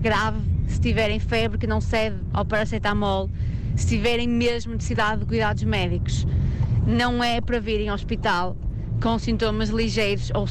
grave, 0.00 0.40
se 0.68 0.80
tiverem 0.80 1.18
febre 1.18 1.58
que 1.58 1.66
não 1.66 1.80
cede 1.80 2.16
ao 2.32 2.44
paracetamol, 2.44 3.30
se 3.76 3.86
tiverem 3.86 4.28
mesmo 4.28 4.74
necessidade 4.74 5.20
de 5.20 5.26
cuidados 5.26 5.62
médicos. 5.64 6.26
Não 6.86 7.22
é 7.22 7.40
para 7.40 7.60
virem 7.60 7.88
ao 7.88 7.94
hospital 7.94 8.56
com 9.00 9.18
sintomas 9.18 9.68
ligeiros 9.68 10.30
ou 10.34 10.48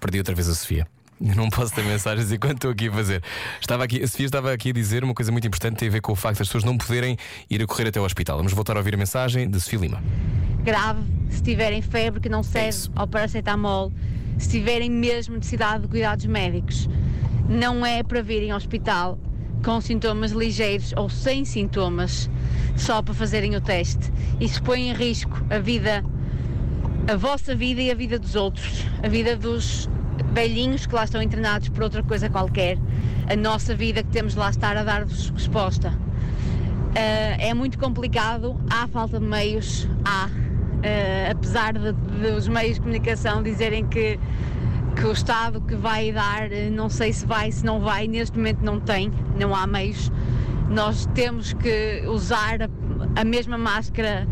Perdi 0.00 0.18
outra 0.18 0.34
vez 0.34 0.48
a 0.48 0.54
Sofia. 0.54 0.88
Eu 1.24 1.36
não 1.36 1.48
posso 1.48 1.72
ter 1.72 1.84
mensagens 1.84 2.32
enquanto 2.32 2.54
estou 2.54 2.70
aqui 2.70 2.88
a 2.88 2.92
fazer. 2.92 3.22
Estava 3.60 3.84
aqui, 3.84 4.02
a 4.02 4.08
Sofia 4.08 4.26
estava 4.26 4.52
aqui 4.52 4.70
a 4.70 4.72
dizer 4.72 5.04
uma 5.04 5.14
coisa 5.14 5.30
muito 5.30 5.46
importante, 5.46 5.76
tem 5.76 5.88
a 5.88 5.92
ver 5.92 6.00
com 6.00 6.12
o 6.12 6.16
facto 6.16 6.38
das 6.38 6.48
pessoas 6.48 6.64
não 6.64 6.76
poderem 6.76 7.16
ir 7.48 7.62
a 7.62 7.66
correr 7.66 7.88
até 7.88 7.98
ao 7.98 8.04
hospital. 8.04 8.38
Vamos 8.38 8.52
voltar 8.52 8.76
a 8.76 8.80
ouvir 8.80 8.94
a 8.94 8.96
mensagem 8.96 9.48
de 9.48 9.60
Sofia 9.60 9.78
Lima. 9.78 10.02
grave, 10.64 11.02
se 11.30 11.42
tiverem 11.42 11.80
febre 11.80 12.20
que 12.20 12.28
não 12.28 12.42
cede 12.42 12.90
ao 12.96 13.06
paracetamol, 13.06 13.92
se 14.38 14.48
tiverem 14.48 14.90
mesmo 14.90 15.36
necessidade 15.36 15.82
de 15.82 15.88
cuidados 15.88 16.26
médicos. 16.26 16.88
Não 17.48 17.84
é 17.86 18.02
para 18.02 18.22
virem 18.22 18.50
ao 18.50 18.56
hospital 18.56 19.18
com 19.64 19.80
sintomas 19.80 20.32
ligeiros 20.32 20.92
ou 20.96 21.08
sem 21.08 21.44
sintomas, 21.44 22.28
só 22.76 23.00
para 23.00 23.14
fazerem 23.14 23.54
o 23.54 23.60
teste. 23.60 24.12
Isso 24.40 24.60
põe 24.62 24.88
em 24.88 24.92
risco 24.92 25.40
a 25.50 25.58
vida, 25.58 26.04
a 27.08 27.16
vossa 27.16 27.54
vida 27.54 27.80
e 27.80 27.90
a 27.90 27.94
vida 27.94 28.18
dos 28.18 28.34
outros, 28.34 28.84
a 29.02 29.08
vida 29.08 29.36
dos 29.36 29.88
velhinhos 30.32 30.86
que 30.86 30.94
lá 30.94 31.04
estão 31.04 31.22
internados 31.22 31.68
por 31.68 31.82
outra 31.82 32.02
coisa 32.02 32.28
qualquer, 32.28 32.78
a 33.28 33.36
nossa 33.36 33.74
vida 33.74 34.02
que 34.02 34.10
temos 34.10 34.34
lá 34.34 34.50
estar 34.50 34.76
a 34.76 34.82
dar-vos 34.82 35.30
resposta. 35.30 35.90
Uh, 35.90 37.38
é 37.38 37.54
muito 37.54 37.78
complicado, 37.78 38.58
há 38.70 38.86
falta 38.88 39.18
de 39.18 39.26
meios, 39.26 39.88
há. 40.04 40.26
Uh, 40.26 41.30
apesar 41.30 41.74
de, 41.74 41.92
de 41.92 42.26
os 42.36 42.48
meios 42.48 42.74
de 42.74 42.80
comunicação 42.80 43.40
dizerem 43.40 43.86
que, 43.86 44.18
que 44.96 45.04
o 45.04 45.12
Estado 45.12 45.60
que 45.60 45.76
vai 45.76 46.10
dar, 46.10 46.48
uh, 46.50 46.70
não 46.72 46.88
sei 46.88 47.12
se 47.12 47.24
vai, 47.24 47.52
se 47.52 47.64
não 47.64 47.80
vai, 47.80 48.08
neste 48.08 48.36
momento 48.36 48.62
não 48.62 48.80
tem, 48.80 49.12
não 49.38 49.54
há 49.54 49.66
meios. 49.66 50.10
Nós 50.68 51.06
temos 51.14 51.52
que 51.52 52.02
usar 52.06 52.62
a, 52.62 53.20
a 53.20 53.24
mesma 53.24 53.56
máscara 53.56 54.26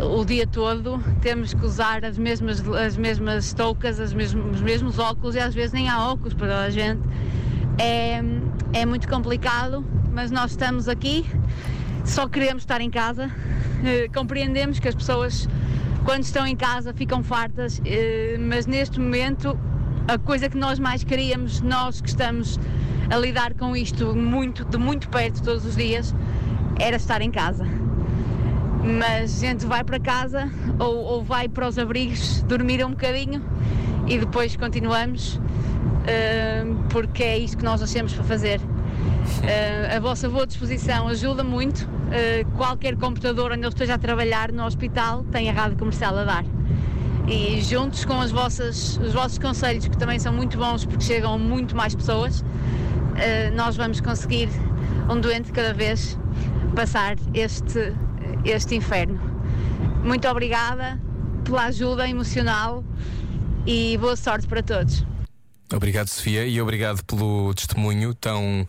o 0.00 0.24
dia 0.24 0.46
todo, 0.46 1.02
temos 1.20 1.54
que 1.54 1.64
usar 1.64 2.04
as 2.04 2.18
mesmas, 2.18 2.62
as 2.70 2.96
mesmas 2.96 3.52
toucas, 3.52 4.00
as 4.00 4.12
mesmos, 4.12 4.56
os 4.56 4.60
mesmos 4.62 4.98
óculos 4.98 5.34
e 5.34 5.38
às 5.38 5.54
vezes 5.54 5.72
nem 5.72 5.88
há 5.88 6.08
óculos 6.08 6.34
para 6.34 6.62
a 6.62 6.70
gente. 6.70 7.00
É, 7.78 8.20
é 8.72 8.86
muito 8.86 9.08
complicado, 9.08 9.84
mas 10.12 10.30
nós 10.30 10.52
estamos 10.52 10.88
aqui, 10.88 11.24
só 12.04 12.28
queremos 12.28 12.62
estar 12.62 12.80
em 12.80 12.90
casa. 12.90 13.30
Eh, 13.84 14.08
compreendemos 14.14 14.78
que 14.78 14.88
as 14.88 14.94
pessoas, 14.94 15.48
quando 16.04 16.22
estão 16.22 16.46
em 16.46 16.56
casa, 16.56 16.92
ficam 16.94 17.22
fartas, 17.22 17.80
eh, 17.84 18.36
mas 18.40 18.66
neste 18.66 18.98
momento, 18.98 19.58
a 20.08 20.18
coisa 20.18 20.48
que 20.48 20.56
nós 20.56 20.78
mais 20.78 21.04
queríamos, 21.04 21.60
nós 21.60 22.00
que 22.00 22.08
estamos 22.08 22.58
a 23.10 23.16
lidar 23.16 23.54
com 23.54 23.76
isto 23.76 24.14
muito, 24.14 24.64
de 24.64 24.78
muito 24.78 25.08
perto 25.08 25.42
todos 25.42 25.64
os 25.66 25.76
dias, 25.76 26.14
era 26.78 26.96
estar 26.96 27.20
em 27.20 27.30
casa. 27.30 27.83
Mas 28.84 29.42
a 29.42 29.46
gente 29.46 29.64
vai 29.64 29.82
para 29.82 29.98
casa 29.98 30.50
ou, 30.78 30.94
ou 30.94 31.24
vai 31.24 31.48
para 31.48 31.66
os 31.66 31.78
abrigos 31.78 32.42
dormir 32.42 32.84
um 32.84 32.90
bocadinho 32.90 33.42
e 34.06 34.18
depois 34.18 34.54
continuamos, 34.56 35.40
eh, 36.06 36.64
porque 36.90 37.22
é 37.22 37.38
isso 37.38 37.56
que 37.56 37.64
nós 37.64 37.82
achamos 37.82 38.12
para 38.12 38.24
fazer. 38.24 38.60
Eh, 39.42 39.96
a 39.96 40.00
vossa 40.00 40.28
boa 40.28 40.46
disposição 40.46 41.08
ajuda 41.08 41.42
muito. 41.42 41.88
Eh, 42.12 42.44
qualquer 42.56 42.96
computador 42.96 43.52
onde 43.52 43.62
eu 43.62 43.70
esteja 43.70 43.94
a 43.94 43.98
trabalhar 43.98 44.52
no 44.52 44.64
hospital 44.64 45.24
tem 45.32 45.48
a 45.48 45.52
rádio 45.52 45.78
comercial 45.78 46.18
a 46.18 46.24
dar. 46.24 46.44
E 47.26 47.62
juntos 47.62 48.04
com 48.04 48.20
as 48.20 48.30
vossas, 48.30 48.98
os 48.98 49.14
vossos 49.14 49.38
conselhos, 49.38 49.88
que 49.88 49.96
também 49.96 50.18
são 50.18 50.32
muito 50.32 50.58
bons 50.58 50.84
porque 50.84 51.02
chegam 51.02 51.32
a 51.32 51.38
muito 51.38 51.74
mais 51.74 51.94
pessoas, 51.94 52.44
nós 53.56 53.78
vamos 53.78 53.98
conseguir, 54.02 54.50
um 55.08 55.18
doente 55.18 55.50
cada 55.50 55.72
vez, 55.72 56.18
passar 56.74 57.16
este, 57.32 57.94
este 58.44 58.74
inferno. 58.74 59.20
Muito 60.04 60.28
obrigada 60.28 61.00
pela 61.44 61.64
ajuda 61.64 62.08
emocional 62.08 62.84
e 63.66 63.96
boa 63.98 64.16
sorte 64.16 64.46
para 64.46 64.62
todos. 64.62 65.04
Obrigado, 65.72 66.08
Sofia, 66.08 66.46
e 66.46 66.60
obrigado 66.60 67.02
pelo 67.04 67.52
testemunho 67.54 68.14
tão. 68.14 68.66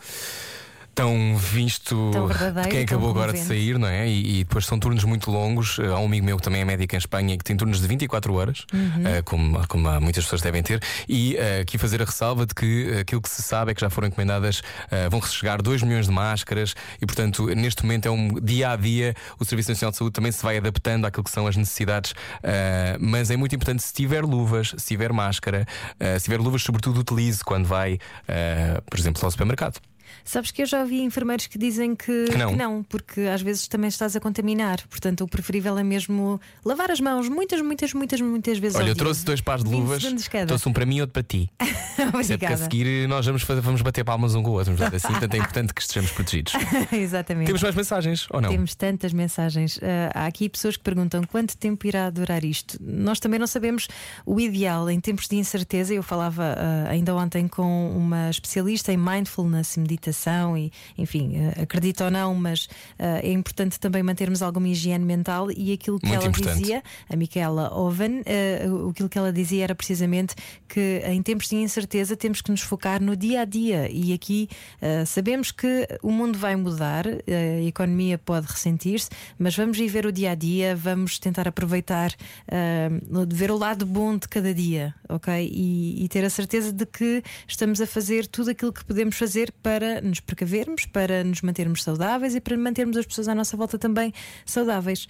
Tão 0.96 1.36
visto 1.38 2.10
Tão 2.14 2.28
de 2.28 2.70
quem 2.70 2.84
acabou 2.84 3.10
agora 3.10 3.34
de 3.34 3.40
sair, 3.40 3.78
não 3.78 3.88
é? 3.90 4.08
E, 4.08 4.40
e 4.40 4.44
depois 4.46 4.66
são 4.66 4.80
turnos 4.80 5.04
muito 5.04 5.30
longos. 5.30 5.78
Há 5.78 6.00
um 6.00 6.06
amigo 6.06 6.26
meu 6.26 6.38
que 6.38 6.44
também 6.44 6.62
é 6.62 6.66
médico 6.66 6.96
em 6.96 6.98
Espanha 6.98 7.38
que 7.38 7.44
tem 7.44 7.58
turnos 7.58 7.82
de 7.82 7.88
24 7.88 8.34
horas, 8.34 8.66
Uhum. 8.74 9.06
eh, 9.08 9.22
como, 9.24 9.68
como 9.68 10.00
muitas 10.00 10.24
pessoas 10.24 10.42
devem 10.42 10.64
ter. 10.64 10.82
E 11.10 11.36
eh, 11.36 11.60
aqui 11.62 11.78
fazer 11.78 12.02
a 12.02 12.06
ressalva 12.06 12.46
de 12.46 12.56
que 12.56 12.90
eh, 12.94 13.00
aquilo 13.02 13.22
que 13.22 13.30
se 13.30 13.44
sabe 13.44 13.72
é 13.72 13.76
que 13.76 13.82
já 13.82 13.90
foram 13.90 14.08
encomendadas, 14.08 14.62
eh, 14.90 15.10
vão 15.10 15.22
chegar 15.22 15.62
2 15.62 15.84
milhões 15.84 16.06
de 16.06 16.12
máscaras 16.14 16.74
e, 17.02 17.06
portanto, 17.06 17.46
neste 17.48 17.84
momento 17.84 18.06
é 18.08 18.12
um 18.12 18.30
dia 18.42 18.70
a 18.72 18.76
dia. 18.78 19.14
O 19.38 19.44
Serviço 19.44 19.72
Nacional 19.72 19.92
de 19.92 19.98
Saúde 19.98 20.14
também 20.14 20.32
se 20.32 20.42
vai 20.42 20.58
adaptando 20.58 21.04
àquilo 21.06 21.26
que 21.26 21.32
são 21.32 21.46
as 21.46 21.58
necessidades. 21.58 22.14
eh, 22.42 22.96
mas 23.02 23.30
é 23.30 23.36
muito 23.36 23.54
importante, 23.54 23.84
se 23.84 23.94
tiver 23.94 24.24
luvas, 24.24 24.74
se 24.78 24.88
tiver 24.88 25.12
máscara, 25.12 25.66
eh, 26.00 26.18
se 26.20 26.26
tiver 26.26 26.40
luvas, 26.40 26.62
sobretudo 26.64 27.02
utilize 27.02 27.44
quando 27.44 27.66
vai, 27.66 28.00
eh, 28.30 28.80
por 28.90 28.98
exemplo, 28.98 29.22
ao 29.26 29.30
supermercado. 29.32 29.80
Sabes 30.26 30.50
que 30.50 30.64
eu 30.64 30.66
já 30.66 30.82
ouvi 30.82 31.02
enfermeiros 31.02 31.46
que 31.46 31.58
dizem 31.58 31.96
que, 31.96 32.26
Que 32.26 32.56
não. 32.56 32.82
porque 32.84 33.22
às 33.22 33.44
vezes 33.44 33.68
também 33.68 33.88
estás 33.88 34.16
a 34.16 34.20
contaminar. 34.20 34.82
Portanto, 34.90 35.24
o 35.24 35.28
preferível 35.28 35.78
é 35.78 35.84
mesmo 35.84 36.42
lavar 36.66 36.90
as 36.90 37.00
mãos 37.00 37.30
muitas, 37.30 37.62
muitas, 37.62 37.94
muitas, 37.94 38.20
muitas 38.20 38.58
vezes. 38.58 38.76
Olha, 38.76 38.90
eu 38.90 38.96
dia. 38.96 39.04
trouxe 39.04 39.24
dois 39.24 39.40
pares 39.40 39.64
de 39.64 39.70
20 39.70 39.80
luvas, 39.80 40.04
trouxe 40.48 40.68
um 40.68 40.74
para 40.74 40.84
mim 40.84 40.98
e 40.98 41.02
outro 41.02 41.14
para 41.14 41.22
ti. 41.22 41.48
Até 41.62 42.06
porque 42.12 42.18
a 42.18 42.36
Obrigada. 42.36 42.58
seguir 42.58 43.08
nós 43.08 43.24
vamos, 43.26 43.44
fazer, 43.44 43.62
vamos 43.62 43.82
bater 43.84 44.04
palmas 44.04 44.34
um 44.34 44.42
com 44.42 44.50
o 44.50 44.54
outro, 44.54 44.76
dar 44.76 44.94
assim, 44.94 45.08
portanto 45.14 45.34
é 45.36 45.38
importante 45.38 45.74
que 45.76 45.82
estejamos 45.82 46.12
protegidos. 46.12 46.54
Exatamente. 46.92 47.46
Temos 47.46 47.62
mais 47.62 47.76
mensagens 47.76 48.28
ou 48.32 48.42
não? 48.42 48.50
Temos 48.50 48.74
tantas 48.74 49.14
mensagens. 49.14 49.80
Ah, 49.82 50.24
há 50.24 50.26
aqui 50.26 50.50
pessoas 50.50 50.76
que 50.76 50.84
perguntam 50.84 51.24
quanto 51.24 51.56
tempo 51.56 51.86
irá 51.86 52.10
durar 52.10 52.44
isto. 52.44 52.78
Nós 52.82 53.20
também 53.20 53.40
não 53.40 53.48
sabemos 53.48 53.88
o 54.26 54.40
ideal 54.40 54.90
em 54.90 55.00
tempos 55.00 55.28
de 55.28 55.36
incerteza. 55.36 55.94
Eu 55.94 56.02
falava 56.02 56.56
ah, 56.58 56.90
ainda 56.90 57.16
ontem 57.16 57.48
com 57.48 57.96
uma 57.96 58.30
especialista 58.32 58.92
em 58.92 58.98
mindfulness, 58.98 59.78
meditação 59.78 60.15
e, 60.58 60.72
enfim, 60.98 61.34
ah, 61.58 61.62
acredito 61.64 62.04
ou 62.04 62.12
não, 62.12 62.34
mas 62.36 62.68
ah, 62.98 63.20
é 63.22 63.32
importante 63.32 63.80
também 63.80 64.02
mantermos 64.04 64.42
alguma 64.42 64.68
higiene 64.70 65.04
mental 65.06 65.50
e 65.52 65.74
aquilo 65.74 66.00
que 66.00 66.08
Muito 66.08 66.20
ela 66.22 66.30
importante. 66.30 66.60
dizia, 66.60 66.84
a 67.10 67.16
Micaela 67.16 67.72
Oven, 67.74 68.24
o- 68.70 68.90
aquilo 68.90 69.10
que 69.10 69.18
ela 69.18 69.32
dizia 69.34 69.64
era 69.64 69.76
precisamente 69.76 70.36
que 70.68 71.02
em 71.06 71.22
tempos 71.22 71.48
de 71.50 71.56
incerteza 71.56 72.16
temos 72.16 72.42
que 72.42 72.52
nos 72.52 72.62
focar 72.62 73.02
no 73.02 73.16
dia 73.16 73.42
a 73.42 73.46
dia 73.46 73.90
e 73.92 74.14
aqui 74.14 74.48
ah, 74.82 75.06
sabemos 75.06 75.52
que 75.52 75.88
o 76.02 76.12
mundo 76.12 76.38
vai 76.38 76.56
mudar, 76.56 77.06
a 77.08 77.62
economia 77.64 78.18
pode 78.18 78.48
ressentir-se, 78.48 79.10
mas 79.38 79.56
vamos 79.56 79.78
viver 79.78 80.06
o 80.06 80.12
dia 80.12 80.32
a 80.32 80.36
dia, 80.36 80.76
vamos 80.76 81.20
tentar 81.20 81.48
aproveitar, 81.48 82.12
ah, 82.48 82.90
ver 83.30 83.52
o 83.52 83.58
lado 83.58 83.86
bom 83.86 84.18
de 84.18 84.28
cada 84.28 84.54
dia, 84.54 84.94
ok? 85.10 85.34
E, 85.52 86.04
e 86.04 86.08
ter 86.08 86.24
a 86.24 86.30
certeza 86.30 86.72
de 86.72 86.86
que 86.86 87.24
estamos 87.48 87.82
a 87.82 87.88
fazer 87.88 88.28
tudo 88.28 88.52
aquilo 88.52 88.72
que 88.74 88.84
podemos 88.86 89.16
fazer 89.16 89.52
para 89.64 90.02
nos 90.06 90.20
precavermos, 90.20 90.86
para 90.86 91.24
nos 91.24 91.42
mantermos 91.42 91.84
saudáveis 91.84 92.36
e 92.36 92.42
para 92.42 92.58
mantermos 92.58 92.98
as 92.98 93.06
pessoas 93.06 93.28
à 93.28 93.36
nossa 93.36 93.58
volta 93.58 93.78
também 93.78 94.14
saudáveis. 94.46 95.08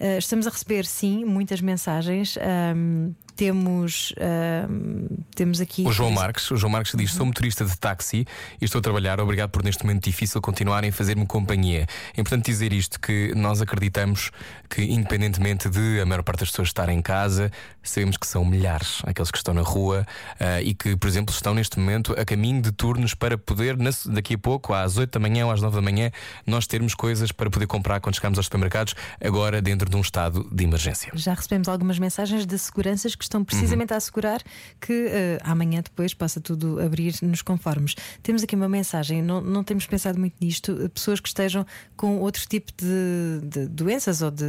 Ah, 0.00 0.16
estamos 0.16 0.46
a 0.46 0.50
receber, 0.50 0.86
sim, 0.86 1.26
muitas 1.26 1.60
mensagens. 1.60 2.38
Ahm, 2.38 3.12
temos, 3.40 4.12
ahm, 4.20 5.06
temos 5.34 5.62
aqui. 5.62 5.86
O 5.86 5.92
João 5.92 6.10
Marques, 6.10 6.50
o 6.50 6.58
João 6.58 6.70
Marques 6.70 6.92
diz: 6.94 7.14
sou 7.14 7.24
motorista 7.24 7.64
de 7.64 7.74
táxi 7.78 8.26
e 8.60 8.64
estou 8.66 8.80
a 8.80 8.82
trabalhar. 8.82 9.18
Obrigado 9.18 9.48
por 9.48 9.64
neste 9.64 9.82
momento 9.82 10.04
difícil 10.04 10.42
continuarem 10.42 10.90
a 10.90 10.92
fazer-me 10.92 11.24
companhia. 11.24 11.86
É 12.14 12.20
importante 12.20 12.44
dizer 12.44 12.70
isto 12.70 13.00
que 13.00 13.32
nós 13.34 13.62
acreditamos 13.62 14.30
que, 14.68 14.82
independentemente 14.82 15.70
de 15.70 16.02
a 16.02 16.04
maior 16.04 16.22
parte 16.22 16.40
das 16.40 16.50
pessoas 16.50 16.68
estar 16.68 16.90
em 16.90 17.00
casa, 17.00 17.50
sabemos 17.82 18.18
que 18.18 18.26
são 18.26 18.44
milhares 18.44 19.00
aqueles 19.04 19.30
que 19.30 19.38
estão 19.38 19.54
na 19.54 19.62
rua 19.62 20.06
ah, 20.38 20.60
e 20.60 20.74
que, 20.74 20.94
por 20.94 21.08
exemplo, 21.08 21.34
estão 21.34 21.54
neste 21.54 21.78
momento 21.78 22.14
a 22.20 22.24
caminho 22.26 22.60
de 22.60 22.70
turnos 22.70 23.14
para 23.14 23.38
poder, 23.38 23.74
daqui 24.06 24.34
a 24.34 24.38
pouco, 24.38 24.74
às 24.74 24.98
8 24.98 25.12
da 25.12 25.18
manhã 25.18 25.46
ou 25.46 25.52
às 25.52 25.62
9 25.62 25.76
da 25.76 25.82
manhã, 25.82 26.10
nós 26.46 26.66
termos 26.66 26.94
coisas 26.94 27.32
para 27.32 27.48
poder 27.48 27.66
comprar 27.66 28.00
quando 28.00 28.16
chegarmos 28.16 28.38
aos 28.38 28.44
supermercados, 28.44 28.94
agora 29.18 29.62
dentro 29.62 29.88
de 29.88 29.96
um 29.96 30.02
estado 30.02 30.46
de 30.52 30.62
emergência. 30.62 31.10
Já 31.14 31.32
recebemos 31.32 31.68
algumas 31.68 31.98
mensagens 31.98 32.44
de 32.44 32.58
seguranças 32.58 33.14
que 33.14 33.29
estão 33.30 33.44
precisamente 33.44 33.94
a 33.94 33.96
assegurar 33.96 34.42
que 34.80 35.06
eh, 35.08 35.38
amanhã 35.42 35.80
depois 35.82 36.12
possa 36.12 36.40
tudo 36.40 36.80
abrir 36.80 37.14
nos 37.22 37.42
conformes. 37.42 37.94
Temos 38.22 38.42
aqui 38.42 38.56
uma 38.56 38.68
mensagem, 38.68 39.22
não, 39.22 39.40
não 39.40 39.62
temos 39.62 39.86
pensado 39.86 40.18
muito 40.18 40.34
nisto, 40.40 40.76
eh, 40.82 40.88
pessoas 40.88 41.20
que 41.20 41.28
estejam 41.28 41.64
com 41.96 42.18
outro 42.18 42.46
tipo 42.48 42.72
de, 42.76 43.40
de 43.42 43.66
doenças 43.68 44.20
ou 44.20 44.30
de, 44.30 44.44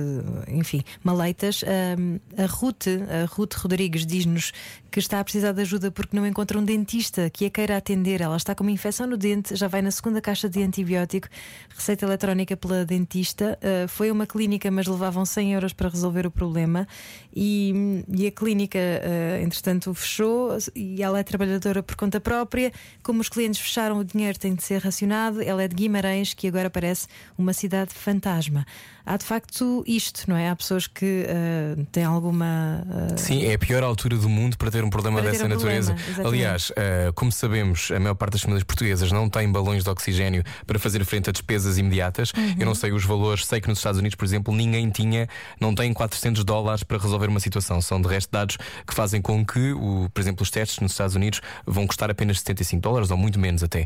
enfim, 0.48 0.84
maleitas. 1.03 1.64
Ahm, 1.64 2.20
a 2.38 2.45
Ruth, 2.45 2.88
a 2.88 3.26
Ruth 3.26 3.53
Rodrigues 3.53 4.06
diz-nos 4.06 4.52
que 4.91 4.99
está 4.99 5.22
a 5.22 5.24
precisar 5.24 5.53
de 5.53 5.62
ajuda 5.62 5.90
porque 5.90 6.16
não 6.16 6.28
encontra 6.28 6.60
um 6.60 6.64
dentista 6.64 7.30
que 7.30 7.45
a 7.45 7.49
queira 7.49 7.78
atender. 7.78 8.20
Ela 8.20 8.36
está 8.36 8.53
com 8.53 8.62
uma 8.62 8.72
infecção 8.72 9.08
no 9.08 9.16
dente, 9.16 9.56
já 9.56 9.68
vai 9.68 9.82
na 9.82 9.90
segunda 9.90 10.20
caixa 10.20 10.49
de 10.49 10.62
antibiótico, 10.62 11.30
receita 11.70 12.06
eletrónica 12.06 12.58
pela 12.58 12.84
dentista. 12.84 13.58
Uh, 13.62 13.88
foi 13.88 14.12
uma 14.12 14.28
clínica, 14.28 14.70
mas 14.70 14.88
levavam 14.88 15.26
100 15.26 15.53
euros 15.53 15.74
para 15.74 15.88
resolver 15.88 16.28
o 16.28 16.32
problema. 16.32 16.86
E, 17.34 18.03
e 18.10 18.28
a 18.28 18.32
clínica, 18.32 18.70
uh, 18.77 19.43
entretanto, 19.43 19.93
fechou 19.93 20.57
e 20.76 21.02
ela 21.02 21.19
é 21.19 21.23
trabalhadora 21.23 21.81
por 21.81 21.95
conta 21.95 22.19
própria. 22.19 22.72
Como 23.03 23.22
os 23.22 23.30
clientes 23.30 23.60
fecharam, 23.60 23.98
o 23.98 24.03
dinheiro 24.03 24.38
tem 24.38 24.53
de 24.53 24.64
ser 24.64 24.81
racionado. 24.81 25.41
Ela 25.41 25.64
é 25.64 25.68
de 25.68 25.76
Guimarães, 25.76 26.34
que 26.34 26.48
agora 26.48 26.69
parece 26.69 27.07
uma 27.38 27.53
cidade 27.53 27.93
fantasma. 27.93 28.65
Há 29.06 29.18
de 29.18 29.26
facto 29.26 29.84
isto, 29.88 30.23
não 30.28 30.36
é? 30.38 30.49
Há 30.49 30.56
pessoas 30.56 30.88
que 30.88 31.26
uh, 31.26 31.86
têm 31.91 32.03
alguma. 32.03 32.84
uh, 33.14 33.18
Sim, 33.19 33.45
é 33.45 33.53
a 33.53 33.60
pior 33.60 33.84
altura 33.84 34.18
do 34.18 34.30
mundo 34.30 34.57
para 34.57 34.69
ter 34.72 34.84
um 34.84 34.90
problema 34.90 35.22
dessa 35.22 35.45
um 35.45 35.48
natureza. 35.49 35.94
problema. 35.94 36.30
Aliás, 36.30 36.72
eh, 36.76 37.11
como 37.15 37.32
sabemos, 37.32 37.90
a 37.91 37.99
maior 37.99 38.15
parte 38.15 38.34
das 38.34 38.41
famílias 38.41 38.64
portuguesas 38.64 39.11
não 39.11 39.30
tem 39.30 39.52
balões 39.52 39.84
de 39.84 39.90
oxigênio 39.90 40.44
para 40.68 40.78
fazer 40.80 41.03
frente 41.06 41.30
a 41.30 41.34
despesas 41.34 41.78
imediatas. 41.78 42.32
Uhum. 42.32 42.56
Eu 42.60 42.65
não 42.65 42.76
sei 42.76 42.91
os 42.91 43.03
valores, 43.03 43.45
sei 43.45 43.60
que 43.60 43.68
nos 43.68 43.80
Estados 43.80 43.99
Unidos, 43.99 44.15
por 44.15 44.26
exemplo, 44.26 44.53
ninguém 44.53 44.90
tinha, 44.90 45.28
não 45.60 45.73
tem 45.73 45.91
400 45.94 46.44
dólares 46.44 46.84
para 46.84 46.98
resolver 46.98 47.28
uma 47.28 47.40
situação. 47.40 47.82
São 47.82 48.02
de 48.02 48.07
resto 48.07 48.30
dados 48.32 48.57
que 48.86 48.94
fazem 48.94 49.22
com 49.22 49.45
que, 49.45 49.72
o, 49.73 50.10
por 50.14 50.22
exemplo, 50.22 50.44
os 50.44 50.52
testes 50.52 50.80
nos 50.80 50.91
Estados 50.91 51.15
Unidos 51.15 51.41
vão 51.65 51.88
custar 51.88 52.10
apenas 52.11 52.40
75 52.40 52.82
dólares 52.82 53.10
ou 53.11 53.18
muito 53.18 53.40
menos 53.40 53.64
até. 53.64 53.86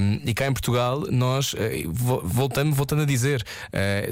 Um, 0.00 0.20
e 0.24 0.34
cá 0.34 0.46
em 0.46 0.52
Portugal, 0.52 1.00
nós 1.10 1.54
vo- 1.88 2.20
voltamos, 2.24 2.76
voltando 2.76 3.02
a 3.02 3.06
dizer, 3.06 3.44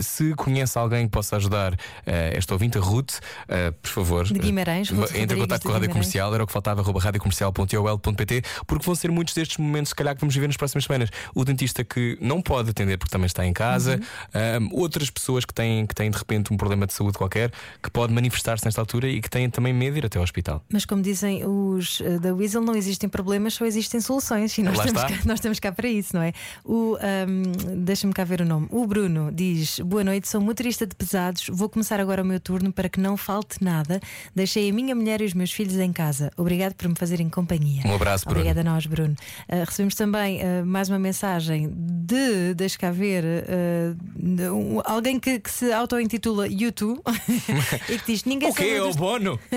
se 0.01 0.35
conhece 0.39 0.79
alguém 0.79 1.07
que 1.07 1.11
possa 1.11 1.37
ajudar 1.37 1.75
eh, 2.07 2.33
esta 2.35 2.55
ouvinte, 2.55 2.79
a 2.79 2.81
Ruth, 2.81 3.15
eh, 3.49 3.71
por 3.83 3.91
favor, 3.91 4.25
De 4.25 4.39
Guimarães, 4.39 4.91
eh, 4.91 4.95
Ruth 4.95 5.15
entre 5.15 5.37
em 5.37 5.41
contato 5.41 5.63
com 5.63 5.69
a 5.71 5.73
Rádio 5.73 5.89
Guimarães. 5.89 5.93
Comercial, 5.93 6.35
era 6.35 6.45
o 6.45 6.47
que 6.47 6.53
faltava, 6.53 6.81
arroba 6.81 7.01
radiocomercial.ol.pt, 7.01 8.43
porque 8.67 8.85
vão 8.85 8.95
ser 8.95 9.11
muitos 9.11 9.35
destes 9.35 9.59
momentos, 9.59 9.91
se 9.91 9.95
calhar, 9.95 10.15
que 10.15 10.21
vamos 10.21 10.35
viver 10.35 10.47
nas 10.47 10.57
próximas 10.57 10.85
semanas. 10.85 11.11
O 11.35 11.45
dentista 11.45 11.83
que 11.85 12.17
não 12.21 12.41
pode 12.41 12.71
atender 12.71 12.97
porque 12.99 13.11
também 13.11 13.27
está 13.27 13.45
em 13.47 13.53
casa, 13.53 14.01
Uhum. 14.35 14.69
um, 14.75 14.81
outras 14.81 15.11
pessoas 15.11 15.45
que 15.45 15.53
têm, 15.53 15.87
que 15.87 15.95
têm 15.95 16.11
de 16.11 16.17
repente 16.19 16.53
um 16.53 16.57
problema 16.57 16.87
de 16.87 16.93
saúde 16.93 17.17
qualquer, 17.19 17.51
que 17.83 17.91
pode 17.91 18.13
manifestar-se 18.13 18.65
nesta 18.65 18.81
altura 18.81 19.09
e 19.09 19.21
que 19.21 19.29
têm 19.31 19.49
também 19.51 19.73
medo 19.73 19.95
de 19.95 19.99
ir 20.01 20.07
até 20.07 20.19
ao 20.19 20.25
hospital. 20.25 20.65
Mas 20.73 20.85
como 20.85 21.03
dizem 21.03 21.45
os 21.45 22.01
da 22.21 22.35
Weasel, 22.35 22.61
não 22.63 22.75
existem 22.75 23.09
problemas, 23.09 23.55
só 23.55 23.65
existem 23.65 24.01
soluções. 24.01 24.57
E 24.59 24.63
nós, 24.63 24.77
Lá 24.77 24.85
estamos 24.87 25.03
cá, 25.03 25.19
nós 25.25 25.39
estamos 25.39 25.61
cá 25.61 25.73
para 25.73 25.89
isso, 25.89 26.15
não 26.15 26.23
é? 26.23 26.33
O, 26.65 26.97
ahm, 27.01 27.79
Deixa-me 27.85 28.13
cá 28.13 28.25
ver 28.25 28.41
o 28.43 28.45
nome. 28.45 28.67
O 28.71 28.87
Bruno 28.87 29.31
diz: 29.33 29.81
Boa 29.81 30.05
noite, 30.05 30.28
sou 30.29 30.41
motorista 30.43 30.87
de 30.87 30.95
pesados. 30.95 31.47
Vou 31.51 31.69
começar 31.69 31.99
agora 32.01 32.23
o 32.23 32.25
meu 32.27 32.39
turno 32.39 32.71
para 32.73 32.89
que 32.89 33.01
não 33.01 33.17
falte 33.17 33.65
nada. 33.65 33.99
Deixei 34.35 34.69
a 34.69 34.73
minha 34.73 34.95
mulher 34.95 35.21
e 35.23 35.25
os 35.25 35.33
meus 35.33 35.51
filhos 35.51 35.77
em 35.77 35.93
casa. 35.93 36.31
Obrigado 36.37 36.75
por 36.75 36.87
me 36.89 36.95
fazerem 36.95 37.29
companhia. 37.31 37.83
Um 37.87 37.95
abraço, 37.95 38.25
Bruno. 38.27 38.41
Obrigada 38.41 38.61
a 38.61 38.73
nós, 38.73 38.85
Bruno. 38.87 39.17
Ah, 39.49 39.65
recebemos 39.65 39.95
também 39.95 40.41
ah, 40.43 40.65
mais 40.67 40.89
uma 40.91 40.99
mensagem 40.99 41.71
de, 41.75 42.53
deixa 42.55 42.79
cá 42.79 42.91
ver, 42.91 43.25
de 44.17 44.49
um- 44.51 44.81
alguém 44.85 45.19
que, 45.19 45.39
que 45.41 45.51
se 45.51 45.73
auto-intitula 45.73 46.47
YouTube 46.47 47.01
e 47.89 47.99
que 47.99 48.13
diz: 48.13 48.25
Ninguém 48.25 48.51
O 48.51 48.55
quê? 48.55 48.65
É 48.77 48.83
o 48.83 48.93
bono? 48.93 49.41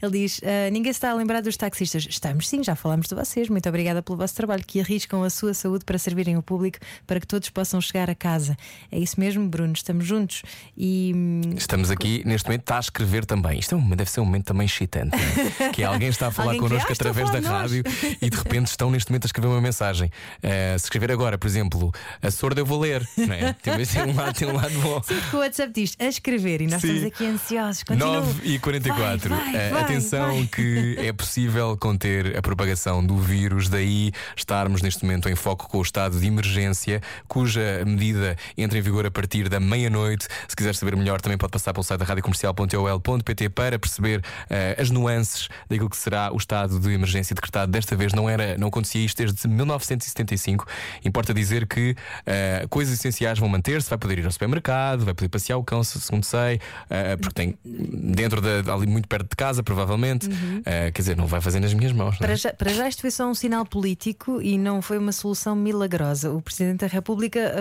ele 0.00 0.12
diz: 0.12 0.40
"Ah, 0.44 0.70
ninguém 0.70 0.92
se 0.92 0.98
está 0.98 1.10
a 1.10 1.14
lembrar 1.14 1.40
dos 1.42 1.56
taxistas. 1.56 2.06
Estamos 2.08 2.48
sim, 2.48 2.62
já 2.62 2.76
falamos 2.76 3.08
de 3.08 3.14
vocês. 3.14 3.48
Muito 3.48 3.68
obrigada 3.68 4.02
pelo 4.02 4.16
vosso 4.16 4.34
trabalho, 4.34 4.62
que 4.64 4.80
arriscam 4.80 5.24
a 5.24 5.30
sua 5.30 5.52
saúde 5.54 5.84
para 5.84 5.98
servirem 5.98 6.36
o 6.36 6.42
público, 6.42 6.78
para 7.06 7.18
que 7.18 7.26
todos 7.26 7.50
possam 7.50 7.80
chegar 7.80 8.08
a 8.08 8.14
casa. 8.14 8.56
É 8.90 8.98
isso 8.98 9.18
mesmo, 9.18 9.48
Bruno. 9.48 9.71
Estamos 9.78 10.06
juntos 10.06 10.42
e. 10.76 11.12
hum, 11.14 11.40
Estamos 11.56 11.90
aqui, 11.90 12.22
neste 12.24 12.46
momento, 12.48 12.62
está 12.62 12.76
a 12.76 12.80
escrever 12.80 13.24
também. 13.24 13.58
Isto 13.58 13.74
é 13.74 13.78
um- 13.78 13.90
deve 13.90 14.10
ser 14.10 14.20
um 14.20 14.24
momento 14.24 14.44
também 14.46 14.66
excitante. 14.66 15.16
é? 15.60 15.70
que 15.72 15.82
alguém 15.82 16.08
está 16.08 16.28
a 16.28 16.30
falar 16.30 16.52
Alguém 16.52 16.60
que, 16.62 16.68
connosco 16.68 16.88
"Ah, 16.90 16.92
através 16.94 17.30
da 17.30 17.40
rádio 17.40 17.82
e 18.20 18.30
de 18.30 18.36
repente 18.36 18.66
estão 18.68 18.90
neste 18.90 19.10
momento 19.10 19.24
a 19.24 19.28
escrever 19.28 19.48
uma 19.48 19.60
mensagem. 19.60 20.10
Eh, 20.42 20.76
se 20.78 20.84
escrever 20.86 21.10
agora, 21.12 21.36
por 21.38 21.46
exemplo, 21.46 21.92
a 22.20 22.30
sorda 22.30 22.60
eu 22.60 22.66
vou 22.66 22.80
ler, 22.80 23.06
não 23.16 23.32
é? 23.34 23.52
Tem, 23.54 23.72
um 24.02 24.14
lado, 24.14 24.34
tem 24.38 24.48
um 24.48 24.54
lado 24.56 24.78
bom. 24.80 25.02
Sim, 25.02 25.14
porque 25.20 25.36
o 25.36 25.38
WhatsApp 25.40 25.72
diz 25.72 25.96
a 25.98 26.04
escrever 26.06 26.60
e 26.62 26.66
nós 26.66 26.80
Sim. 26.80 26.88
estamos 26.88 27.04
aqui 27.12 27.26
ansiosos. 27.26 27.82
Continua. 27.84 28.20
9 28.20 28.48
e 28.48 28.58
44. 28.58 29.28
Vai, 29.28 29.52
vai, 29.52 29.54
Eh, 29.56 29.70
vai, 29.70 29.82
Atenção 29.82 30.46
que 30.46 30.96
é 30.98 31.12
possível 31.12 31.76
conter 31.76 32.36
a 32.36 32.42
propagação 32.42 33.04
do 33.04 33.16
vírus, 33.18 33.68
daí 33.68 34.12
estarmos 34.36 34.82
neste 34.82 35.04
momento 35.04 35.28
em 35.28 35.34
foco 35.34 35.68
com 35.68 35.78
o 35.78 35.82
estado 35.82 36.18
de 36.18 36.26
emergência, 36.26 37.00
cuja 37.28 37.82
medida 37.86 38.36
entra 38.56 38.78
em 38.78 38.82
vigor 38.82 39.06
a 39.06 39.10
partir 39.10 39.48
da 39.48 39.60
meia-noite. 39.62 40.26
Se 40.48 40.54
quiser 40.56 40.74
saber 40.74 40.96
melhor, 40.96 41.20
também 41.20 41.38
pode 41.38 41.50
passar 41.52 41.72
pelo 41.72 41.84
site 41.84 42.00
da 42.00 42.04
radiocomercial.ol.pt 42.06 43.48
para 43.50 43.78
perceber 43.78 44.22
eh, 44.50 44.76
as 44.78 44.90
nuances 44.90 45.48
daquilo 45.68 45.88
que 45.88 45.96
será 45.96 46.32
o 46.32 46.36
estado 46.36 46.78
de 46.78 46.92
emergência 46.92 47.34
decretado. 47.34 47.70
Desta 47.72 47.94
vez 47.96 48.12
não 48.12 48.28
era, 48.28 48.56
não 48.58 48.68
acontecia 48.68 49.04
isto 49.04 49.18
desde 49.18 49.46
1975. 49.48 50.66
Importa 51.04 51.32
dizer 51.34 51.66
que 51.66 51.94
eh, 52.26 52.66
coisas 52.68 52.94
essenciais 52.94 53.38
vão 53.38 53.48
manter-se, 53.48 53.88
vai 53.88 53.98
poder 53.98 54.18
ir 54.18 54.24
ao 54.24 54.30
supermercado, 54.32 55.04
vai 55.04 55.14
poder 55.14 55.28
passear 55.28 55.56
o 55.56 55.64
cão, 55.64 55.82
se- 55.84 56.00
segundo 56.00 56.24
sei, 56.24 56.60
eh, 56.90 57.16
porque 57.16 57.34
tem 57.34 57.58
dentro 57.64 58.40
da, 58.40 58.74
ali 58.74 58.86
muito 58.86 59.08
perto 59.08 59.28
de 59.30 59.36
casa, 59.36 59.62
provavelmente. 59.62 60.28
Eh, 60.64 60.90
quer 60.90 61.02
dizer, 61.02 61.16
não 61.16 61.26
vai 61.26 61.40
fazer 61.40 61.60
nas 61.60 61.72
minhas 61.74 61.92
mãos. 61.92 62.16
é? 62.16 62.18
Para 62.18 62.34
já, 62.36 62.52
para 62.52 62.72
já 62.72 62.88
isto 62.88 63.00
foi 63.00 63.10
só 63.10 63.26
um 63.28 63.34
sinal 63.34 63.64
político 63.64 64.40
e 64.42 64.58
não 64.58 64.80
foi 64.82 64.98
uma 64.98 65.12
solução 65.12 65.54
milagrosa. 65.54 66.30
O 66.30 66.40
Presidente 66.42 66.80
da 66.80 66.86
República 66.86 67.54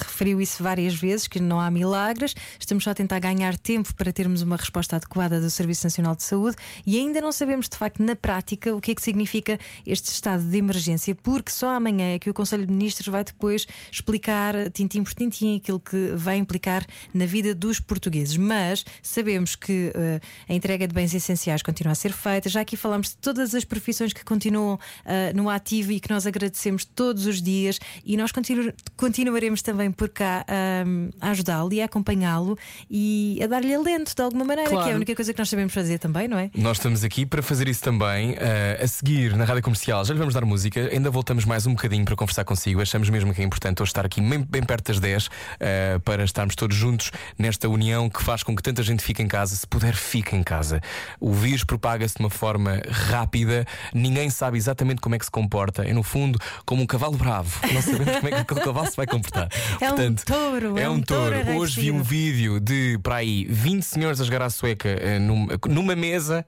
referiu 0.00 0.40
isso 0.40 0.62
várias 0.62 0.94
vezes, 0.94 1.26
que 1.28 1.37
não 1.42 1.60
há 1.60 1.70
milagres. 1.70 2.34
Estamos 2.58 2.84
só 2.84 2.90
a 2.90 2.94
tentar 2.94 3.18
ganhar 3.18 3.56
tempo 3.56 3.94
para 3.94 4.12
termos 4.12 4.42
uma 4.42 4.56
resposta 4.56 4.96
adequada 4.96 5.40
do 5.40 5.50
Serviço 5.50 5.86
Nacional 5.86 6.16
de 6.16 6.22
Saúde 6.22 6.56
e 6.86 6.98
ainda 6.98 7.20
não 7.20 7.32
sabemos 7.32 7.68
de 7.68 7.76
facto 7.76 8.02
na 8.02 8.16
prática 8.16 8.74
o 8.74 8.80
que 8.80 8.92
é 8.92 8.94
que 8.94 9.02
significa 9.02 9.58
este 9.86 10.10
estado 10.10 10.42
de 10.42 10.56
emergência, 10.56 11.14
porque 11.14 11.50
só 11.50 11.70
amanhã 11.70 12.14
é 12.14 12.18
que 12.18 12.30
o 12.30 12.34
Conselho 12.34 12.66
de 12.66 12.72
Ministros 12.72 13.08
vai 13.08 13.24
depois 13.24 13.66
explicar 13.90 14.70
tintim 14.70 15.02
por 15.02 15.14
tintim 15.14 15.56
aquilo 15.56 15.80
que 15.80 16.12
vai 16.14 16.36
implicar 16.36 16.86
na 17.12 17.26
vida 17.26 17.54
dos 17.54 17.80
portugueses. 17.80 18.36
Mas 18.36 18.84
sabemos 19.02 19.56
que 19.56 19.92
ah, 19.94 20.20
a 20.48 20.54
entrega 20.54 20.86
de 20.86 20.94
bens 20.94 21.14
essenciais 21.14 21.62
continua 21.62 21.92
a 21.92 21.94
ser 21.94 22.12
feita. 22.12 22.48
Já 22.48 22.60
aqui 22.60 22.76
falamos 22.76 23.10
de 23.10 23.16
todas 23.16 23.54
as 23.54 23.64
profissões 23.64 24.12
que 24.12 24.24
continuam 24.24 24.78
ah, 25.04 25.32
no 25.34 25.48
ativo 25.50 25.92
e 25.92 26.00
que 26.00 26.10
nós 26.10 26.26
agradecemos 26.26 26.84
todos 26.84 27.26
os 27.26 27.40
dias 27.42 27.78
e 28.04 28.16
nós 28.16 28.32
continu- 28.32 28.72
continuaremos 28.96 29.62
também 29.62 29.90
por 29.90 30.08
cá 30.08 30.44
ah, 30.48 31.27
a 31.28 31.30
ajudá-lo 31.32 31.72
e 31.72 31.80
a 31.80 31.84
acompanhá-lo 31.84 32.56
e 32.90 33.38
a 33.42 33.46
dar-lhe 33.46 33.74
alento 33.74 34.14
de 34.14 34.22
alguma 34.22 34.44
maneira, 34.44 34.70
Claro. 34.70 34.84
que 34.84 34.90
é 34.90 34.92
a 34.94 34.96
única 34.96 35.14
coisa 35.14 35.32
que 35.32 35.38
nós 35.38 35.48
sabemos 35.48 35.72
fazer 35.72 35.98
também, 35.98 36.26
não 36.28 36.38
é? 36.38 36.50
Nós 36.54 36.78
estamos 36.78 37.04
aqui 37.04 37.24
para 37.26 37.42
fazer 37.42 37.68
isso 37.68 37.82
também. 37.82 38.34
eh, 38.38 38.80
a 38.82 38.86
seguir 38.88 39.36
na 39.36 39.44
rádio 39.44 39.62
comercial, 39.62 40.04
já 40.04 40.12
lhe 40.12 40.18
vamos 40.18 40.34
dar 40.34 40.44
música. 40.44 40.88
Ainda 40.92 41.10
voltamos 41.10 41.44
mais 41.44 41.66
um 41.66 41.72
bocadinho 41.74 42.04
para 42.04 42.16
conversar 42.16 42.44
consigo. 42.44 42.80
Achamos 42.80 43.08
mesmo 43.10 43.32
que 43.34 43.40
é 43.40 43.44
importante 43.44 43.82
hoje 43.82 43.90
estar 43.90 44.04
aqui 44.06 44.20
bem, 44.20 44.40
bem 44.42 44.62
perto 44.62 44.88
das 44.88 45.00
10 45.00 45.28
eh, 45.60 45.98
para 46.04 46.24
estarmos 46.24 46.54
todos 46.54 46.76
juntos 46.76 47.10
nesta 47.38 47.68
união 47.68 48.08
que 48.08 48.22
faz 48.22 48.42
com 48.42 48.54
que 48.56 48.62
tanta 48.62 48.82
gente 48.82 49.02
fique 49.02 49.22
em 49.22 49.28
casa. 49.28 49.54
Se 49.56 49.66
puder, 49.66 49.94
fique 49.94 50.34
em 50.34 50.42
casa. 50.42 50.80
O 51.20 51.32
vírus 51.32 51.64
propaga-se 51.64 52.14
de 52.16 52.20
uma 52.22 52.30
forma 52.30 52.80
rápida, 52.90 53.66
ninguém 53.92 54.30
sabe 54.30 54.56
exatamente 54.56 55.00
como 55.00 55.14
é 55.14 55.18
que 55.18 55.24
se 55.24 55.30
comporta. 55.30 55.84
É, 55.84 55.92
no 55.92 56.02
fundo, 56.02 56.38
como 56.64 56.82
um 56.82 56.86
cavalo 56.86 57.16
bravo. 57.16 57.58
Não 57.72 57.82
sabemos 57.82 58.14
como 58.16 58.28
é 58.28 58.30
que 58.30 58.36
aquele 58.38 58.60
cavalo 58.60 58.90
se 58.90 58.96
vai 58.96 59.06
comportar. 59.06 59.48
É 59.80 59.90
um 59.92 60.14
touro, 60.14 60.78
É, 60.78 60.88
um 60.88 61.00
touro. 61.00 61.17
Hoje 61.56 61.80
vi 61.80 61.90
um 61.90 62.02
vídeo 62.02 62.60
de 62.60 62.98
para 63.02 63.16
aí 63.16 63.44
20 63.48 63.82
senhores 63.82 64.20
a 64.20 64.24
jogar 64.24 64.42
à 64.42 64.50
sueca 64.50 64.88
eh, 64.88 65.18
numa, 65.18 65.58
numa 65.68 65.96
mesa. 65.96 66.46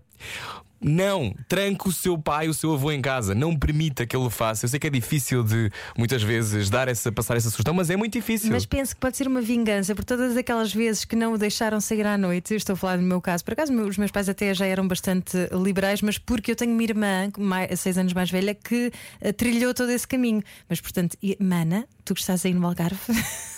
Não, 0.80 1.34
tranque 1.46 1.88
o 1.88 1.92
seu 1.92 2.16
pai, 2.16 2.48
o 2.48 2.54
seu 2.54 2.72
avô 2.72 2.90
em 2.90 3.02
casa. 3.02 3.34
Não 3.34 3.56
permita 3.56 4.06
que 4.06 4.16
ele 4.16 4.24
o 4.24 4.30
faça. 4.30 4.64
Eu 4.64 4.68
sei 4.68 4.80
que 4.80 4.86
é 4.86 4.90
difícil 4.90 5.42
de 5.42 5.70
muitas 5.96 6.22
vezes 6.22 6.70
dar 6.70 6.88
essa, 6.88 7.12
passar 7.12 7.36
essa 7.36 7.50
sugestão, 7.50 7.74
mas 7.74 7.90
é 7.90 7.96
muito 7.96 8.14
difícil. 8.14 8.50
Mas 8.50 8.64
penso 8.64 8.94
que 8.94 9.00
pode 9.00 9.16
ser 9.16 9.28
uma 9.28 9.42
vingança 9.42 9.94
por 9.94 10.04
todas 10.04 10.36
aquelas 10.36 10.72
vezes 10.72 11.04
que 11.04 11.14
não 11.14 11.34
o 11.34 11.38
deixaram 11.38 11.80
sair 11.80 12.06
à 12.06 12.16
noite. 12.16 12.54
Eu 12.54 12.56
estou 12.56 12.72
a 12.74 12.76
falar 12.76 12.96
do 12.96 13.02
meu 13.02 13.20
caso. 13.20 13.44
Por 13.44 13.52
acaso, 13.52 13.72
os 13.72 13.98
meus 13.98 14.10
pais 14.10 14.28
até 14.28 14.54
já 14.54 14.66
eram 14.66 14.88
bastante 14.88 15.36
liberais, 15.52 16.00
mas 16.00 16.16
porque 16.16 16.52
eu 16.52 16.56
tenho 16.56 16.72
uma 16.72 16.82
irmã, 16.82 17.30
mais, 17.38 17.78
seis 17.78 17.98
anos 17.98 18.12
mais 18.12 18.30
velha, 18.30 18.54
que 18.54 18.90
eh, 19.20 19.32
trilhou 19.32 19.74
todo 19.74 19.90
esse 19.90 20.08
caminho. 20.08 20.42
Mas, 20.68 20.80
portanto, 20.80 21.16
Mana, 21.38 21.86
tu 22.04 22.14
que 22.14 22.20
estás 22.20 22.44
aí 22.46 22.54
no 22.54 22.66
Algarve, 22.66 22.98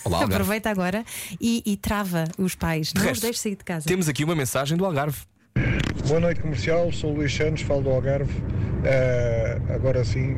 Olá, 0.03 0.17
Algarve. 0.17 0.33
aproveita 0.35 0.69
agora 0.69 1.05
e, 1.39 1.63
e 1.65 1.77
trava 1.77 2.25
os 2.37 2.53
pais. 2.55 2.87
De 2.87 2.95
não 2.95 3.03
os 3.03 3.07
resto, 3.09 3.21
deixes 3.21 3.41
sair 3.41 3.55
de 3.55 3.63
casa. 3.63 3.87
Temos 3.87 4.09
aqui 4.09 4.23
uma 4.23 4.35
mensagem 4.35 4.77
do 4.77 4.85
Algarve. 4.85 5.19
Boa 6.07 6.19
noite 6.19 6.41
comercial, 6.41 6.91
sou 6.91 7.13
Luís 7.13 7.33
Santos, 7.33 7.61
falo 7.61 7.81
do 7.81 7.89
Algarve. 7.89 8.29
Eh, 8.83 9.57
agora 9.73 10.03
sim, 10.03 10.35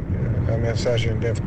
a 0.47 0.57
mensagem 0.57 1.17
deve 1.17 1.41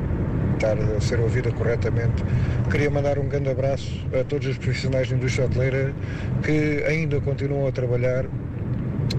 estar 0.54 0.76
a 0.76 1.00
ser 1.00 1.20
ouvida 1.20 1.52
corretamente. 1.52 2.24
Queria 2.68 2.90
mandar 2.90 3.16
um 3.20 3.28
grande 3.28 3.48
abraço 3.48 4.04
a 4.18 4.24
todos 4.24 4.48
os 4.48 4.58
profissionais 4.58 5.08
da 5.08 5.14
indústria 5.14 5.46
hoteleira 5.46 5.94
que 6.42 6.82
ainda 6.84 7.20
continuam 7.20 7.68
a 7.68 7.70
trabalhar 7.70 8.24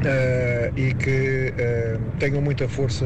eh, 0.06 0.72
e 0.76 0.94
que 0.94 1.53
eh, 1.57 1.98
tenham 2.20 2.41
muita 2.41 2.68
força 2.68 3.06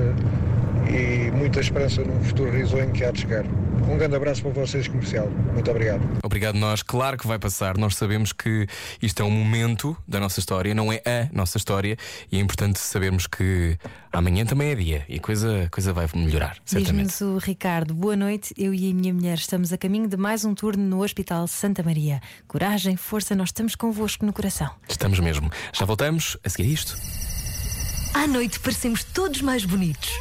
e 0.89 1.31
muita 1.31 1.59
esperança 1.59 2.03
num 2.03 2.21
futuro 2.23 2.51
risonho 2.51 2.91
que 2.91 3.03
há 3.03 3.11
de 3.11 3.21
chegar. 3.21 3.45
Um 3.89 3.97
grande 3.97 4.15
abraço 4.15 4.41
para 4.41 4.51
vocês, 4.51 4.87
comercial. 4.87 5.29
Muito 5.53 5.69
obrigado. 5.69 6.01
Obrigado, 6.23 6.55
nós. 6.55 6.81
Claro 6.81 7.17
que 7.17 7.27
vai 7.27 7.37
passar. 7.37 7.77
Nós 7.77 7.95
sabemos 7.95 8.31
que 8.31 8.65
isto 9.01 9.21
é 9.21 9.25
um 9.25 9.31
momento 9.31 9.95
da 10.07 10.19
nossa 10.19 10.39
história, 10.39 10.73
não 10.73 10.91
é 10.91 11.01
a 11.05 11.29
nossa 11.33 11.57
história, 11.57 11.97
e 12.31 12.37
é 12.37 12.39
importante 12.39 12.79
sabermos 12.79 13.27
que 13.27 13.77
amanhã 14.13 14.45
também 14.45 14.69
é 14.69 14.75
dia 14.75 15.05
e 15.09 15.17
a 15.17 15.19
coisa, 15.19 15.63
a 15.63 15.69
coisa 15.69 15.91
vai 15.91 16.07
melhorar, 16.13 16.57
certamente. 16.63 17.07
Diz-nos 17.07 17.21
o 17.21 17.37
Ricardo, 17.37 17.93
boa 17.93 18.15
noite. 18.15 18.53
Eu 18.57 18.73
e 18.73 18.91
a 18.91 18.93
minha 18.93 19.13
mulher 19.13 19.37
estamos 19.37 19.73
a 19.73 19.77
caminho 19.77 20.07
de 20.07 20.15
mais 20.15 20.45
um 20.45 20.53
turno 20.53 20.83
no 20.83 21.03
Hospital 21.03 21.47
Santa 21.47 21.81
Maria. 21.81 22.21
Coragem, 22.47 22.95
força, 22.95 23.35
nós 23.35 23.49
estamos 23.49 23.75
convosco 23.75 24.25
no 24.25 24.31
coração. 24.31 24.69
Estamos 24.87 25.19
mesmo. 25.19 25.51
Já 25.73 25.85
voltamos 25.85 26.37
a 26.43 26.49
seguir 26.49 26.71
isto. 26.71 26.95
À 28.13 28.27
noite 28.27 28.59
parecemos 28.59 29.03
todos 29.03 29.41
mais 29.41 29.65
bonitos. 29.65 30.11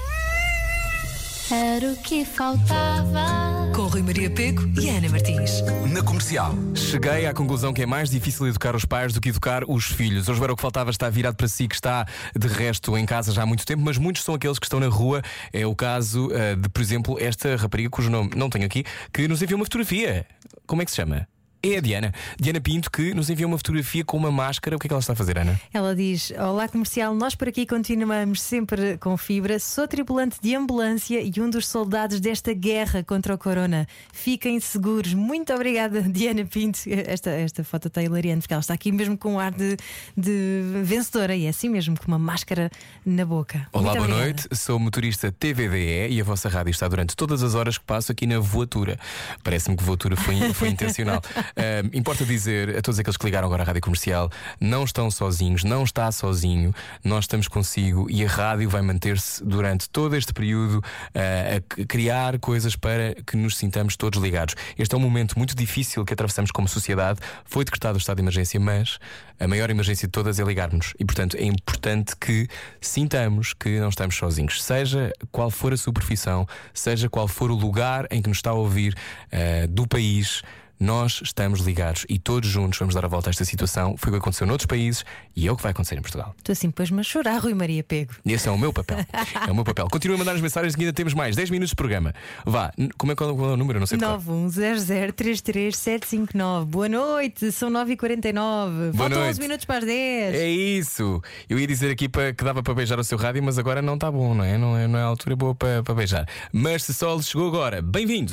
Era 1.53 1.93
o 1.93 1.97
que 1.97 2.25
faltava. 2.25 3.71
Com 3.77 3.83
Rui 3.83 4.01
Maria 4.01 4.31
Peco 4.31 4.63
e 4.81 4.89
Ana 4.89 5.11
Martins. 5.11 5.61
Na 5.93 6.03
comercial. 6.03 6.55
Cheguei 6.75 7.27
à 7.27 7.35
conclusão 7.35 7.75
que 7.75 7.83
é 7.83 7.87
mais 7.87 8.09
difícil 8.09 8.49
educar 8.49 8.75
os 8.75 8.87
pais 8.87 9.13
do 9.13 9.21
que 9.21 9.29
educar 9.29 9.63
os 9.69 9.85
filhos. 9.85 10.31
Hoje 10.31 10.43
era 10.43 10.51
o 10.51 10.57
que 10.57 10.63
faltava 10.63 10.89
está 10.89 11.11
virado 11.11 11.37
para 11.37 11.47
si, 11.47 11.69
que 11.69 11.75
está 11.75 12.07
de 12.35 12.49
resto 12.49 12.97
em 12.97 13.05
casa 13.05 13.33
já 13.33 13.43
há 13.43 13.47
muito 13.47 13.67
tempo, 13.67 13.83
mas 13.85 13.99
muitos 13.99 14.25
são 14.25 14.35
aqueles 14.35 14.59
que 14.59 14.65
estão 14.65 14.81
na 14.81 14.89
rua. 14.89 15.21
É 15.53 15.67
o 15.67 15.77
caso 15.77 16.31
eh, 16.33 16.57
de, 16.57 16.71
por 16.71 16.81
exemplo, 16.81 17.19
esta 17.21 17.55
rapariga 17.57 17.91
cujo 17.91 18.09
nome 18.09 18.31
não 18.35 18.49
tenho 18.49 18.65
aqui, 18.65 18.83
que 19.13 19.29
nos 19.29 19.43
enviou 19.43 19.59
uma 19.59 19.67
fotografia. 19.67 20.25
Como 20.67 20.81
é 20.81 20.87
que 20.87 20.91
se 20.91 20.97
chama? 20.97 21.29
É 21.65 21.77
a 21.77 21.81
Diana. 21.81 22.13
Diana 22.41 22.61
Pinto, 22.61 22.91
que 22.91 23.15
nos 23.15 23.31
enviou 23.31 23.49
uma 23.49 23.57
fotografia 23.57 24.05
com 24.05 24.17
uma 24.17 24.33
máscara. 24.33 24.75
O 24.75 24.81
que 24.81 24.87
é 24.87 24.89
que 24.89 24.93
ela 24.93 24.99
está 24.99 25.13
a 25.13 25.17
fazer, 25.17 25.39
Ana? 25.39 25.61
Ela 25.73 25.95
diz: 25.95 26.33
Olá 26.33 26.67
comercial, 26.67 27.15
nós 27.15 27.37
por 27.37 27.47
aqui 27.47 27.65
continuamos 27.65 28.43
sempre 28.43 28.99
com 28.99 29.17
fibra. 29.17 29.61
Sou 29.61 29.87
tripulante 29.87 30.39
de 30.43 30.57
ambulância 30.57 31.21
e 31.21 31.41
um 31.41 31.49
dos 31.49 31.69
soldados 31.69 32.19
desta 32.19 32.53
guerra 32.53 33.05
contra 33.05 33.33
o 33.33 33.39
corona. 33.39 33.87
Fiquem 34.13 34.59
seguros. 34.59 35.15
Muito 35.15 35.53
obrigada, 35.55 36.03
Diana 36.11 36.45
Pinto. 36.45 36.81
Esta, 36.89 37.31
esta 37.31 37.63
foto 37.63 37.87
está 37.87 38.03
hilariante, 38.03 38.41
porque 38.41 38.55
ela 38.55 38.61
está 38.61 38.75
aqui 38.75 38.91
mesmo 38.91 39.17
com 39.17 39.35
um 39.35 39.39
ar 39.39 39.53
de, 39.53 39.77
de 40.17 40.63
vencedora 40.83 41.37
e 41.37 41.47
é 41.47 41.51
assim 41.51 41.69
mesmo, 41.69 41.97
com 41.97 42.09
uma 42.09 42.19
máscara 42.19 42.73
na 43.07 43.25
boca. 43.25 43.69
Olá, 43.73 43.95
boa 43.95 44.09
noite. 44.09 44.49
Sou 44.51 44.81
motorista 44.81 45.31
TVDE 45.31 46.09
e 46.11 46.21
a 46.21 46.25
vossa 46.25 46.49
rádio 46.49 46.73
está 46.73 46.89
durante 46.89 47.15
todas 47.15 47.41
as 47.41 47.55
horas 47.55 47.79
que 47.79 47.85
passo 47.85 48.11
aqui 48.11 48.27
na 48.27 48.41
voatura. 48.41 48.99
Parece-me 49.45 49.77
que 49.77 49.85
voatura 49.85 50.17
foi, 50.17 50.53
foi 50.55 50.69
intencional. 50.69 51.23
Ahm, 51.57 51.91
importa 51.93 52.25
dizer 52.25 52.77
a 52.77 52.83
todos 52.83 52.99
aqueles 52.99 53.17
que 53.17 53.25
ligaram 53.25 53.47
agora 53.47 53.63
à 53.63 53.67
rádio 53.67 53.81
comercial: 53.81 54.31
não 54.61 54.85
estão 54.85 55.11
sozinhos, 55.11 55.65
não 55.65 55.85
está 55.85 56.11
sozinho, 56.11 56.75
nós 57.05 57.25
estamos 57.25 57.49
consigo 57.49 58.07
e 58.11 58.25
a 58.25 58.29
rádio 58.29 58.69
vai 58.69 58.83
manter-se 58.83 59.45
durante 59.45 59.89
todo 59.91 60.17
este 60.17 60.33
período 60.33 60.83
ah, 61.15 61.59
a 61.59 61.87
criar 61.87 62.39
coisas 62.39 62.77
para 62.77 63.15
que 63.27 63.37
nos 63.37 63.57
sintamos 63.57 63.97
todos 63.97 64.21
ligados. 64.21 64.55
Este 64.79 64.95
é 64.95 64.99
um 64.99 65.01
momento 65.01 65.37
muito 65.37 65.55
difícil 65.55 66.05
que 66.05 66.13
atravessamos 66.13 66.51
como 66.51 66.69
sociedade. 66.69 67.21
Foi 67.45 67.65
decretado 67.65 67.97
o 67.97 67.99
estado 67.99 68.17
de 68.17 68.23
emergência, 68.23 68.59
mas 68.59 68.99
a 69.39 69.49
maior 69.49 69.71
emergência 69.71 70.07
de 70.07 70.13
todas 70.13 70.39
é 70.39 70.45
ligarmos. 70.45 70.95
E, 70.99 71.05
portanto, 71.05 71.37
é 71.37 71.45
importante 71.45 72.17
que 72.17 72.47
sintamos 72.81 73.53
que 73.53 73.81
não 73.81 73.89
estamos 73.89 74.17
sozinhos. 74.17 74.63
Seja 74.63 75.13
qual 75.31 75.51
for 75.51 75.73
a 75.73 75.77
sua 75.77 75.93
profissão, 75.93 76.47
seja 76.73 77.09
qual 77.09 77.27
for 77.27 77.51
o 77.51 77.55
lugar 77.55 78.07
em 78.11 78.23
que 78.23 78.29
nos 78.29 78.39
está 78.39 78.51
a 78.51 78.55
ouvir 78.55 78.95
ah, 79.33 79.67
do 79.69 79.87
país. 79.87 80.43
Nós 80.83 81.21
estamos 81.23 81.61
ligados 81.61 82.05
e 82.09 82.19
todos 82.19 82.49
juntos 82.49 82.77
vamos 82.77 82.93
dar 82.93 83.05
a 83.05 83.09
volta 83.09 83.29
a 83.29 83.31
esta 83.31 83.45
situação. 83.45 83.95
Foi 83.97 84.11
o 84.11 84.15
que 84.15 84.19
aconteceu 84.19 84.45
noutros 84.49 84.67
países 84.67 85.05
e 85.37 85.47
é 85.47 85.53
o 85.53 85.57
que 85.57 85.63
vai 85.63 85.71
acontecer 85.71 85.97
em 85.97 86.03
Portugal. 86.03 86.35
Tu 86.43 86.51
assim 86.51 86.73
pôs-me 86.73 86.99
a 86.99 87.05
chorar, 87.05 87.39
Rui 87.39 87.55
Maria 87.55 87.85
Pego. 87.85 88.15
Esse 88.27 88.49
é 88.49 88.51
o 88.51 88.59
meu 88.59 88.73
papel. 88.73 88.99
é 89.47 89.51
o 89.51 89.55
meu 89.55 89.65
papel. 89.65 89.87
Continua 89.89 90.17
a 90.17 90.19
mandar 90.19 90.35
as 90.35 90.41
mensagens 90.41 90.75
que 90.75 90.83
ainda 90.83 90.93
temos 90.93 91.15
mais. 91.15 91.37
10 91.37 91.51
minutos 91.51 91.71
de 91.71 91.77
programa. 91.77 92.13
Vá, 92.45 92.73
como 92.99 93.13
é 93.13 93.15
qual 93.15 93.31
é 93.31 93.33
o 93.33 93.57
número? 93.57 93.79
Não 93.79 93.87
sei 93.87 93.97
de 93.97 94.05
qual. 94.05 94.21
910033759. 94.21 96.65
Boa 96.65 96.89
noite, 96.89 97.53
são 97.53 97.71
9h49. 97.71 98.33
Boa 98.33 98.93
Faltam 98.93 99.21
noite. 99.21 99.31
11 99.31 99.41
minutos 99.41 99.65
para 99.65 99.79
as 99.79 99.85
10. 99.85 100.35
É 100.35 100.49
isso. 100.49 101.23
Eu 101.49 101.61
ia 101.61 101.67
dizer 101.69 101.93
aqui 101.93 102.09
para, 102.09 102.33
que 102.33 102.43
dava 102.43 102.61
para 102.61 102.75
beijar 102.75 102.99
o 102.99 103.05
seu 103.05 103.17
rádio, 103.17 103.41
mas 103.41 103.57
agora 103.57 103.81
não 103.81 103.95
está 103.95 104.11
bom, 104.11 104.35
não 104.35 104.43
é? 104.43 104.59
Não 104.59 104.77
é, 104.77 104.89
não 104.89 104.99
é 104.99 105.03
a 105.03 105.07
altura 105.07 105.37
boa 105.37 105.55
para, 105.55 105.81
para 105.85 105.95
beijar. 105.95 106.27
Mas 106.53 106.83
se 106.83 106.93
só 106.93 107.15
lhe 107.15 107.23
chegou 107.23 107.47
agora, 107.47 107.81
bem-vindo. 107.81 108.33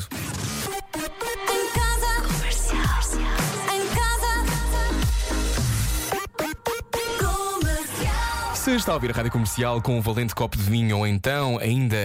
Se 8.69 8.75
está 8.75 8.91
a 8.91 8.95
ouvir 8.95 9.09
a 9.11 9.13
rádio 9.13 9.31
comercial 9.31 9.81
com 9.81 9.97
um 9.97 10.01
valente 10.01 10.33
copo 10.35 10.55
de 10.55 10.63
vinho 10.63 10.99
ou 10.99 11.05
então 11.07 11.57
ainda 11.57 11.97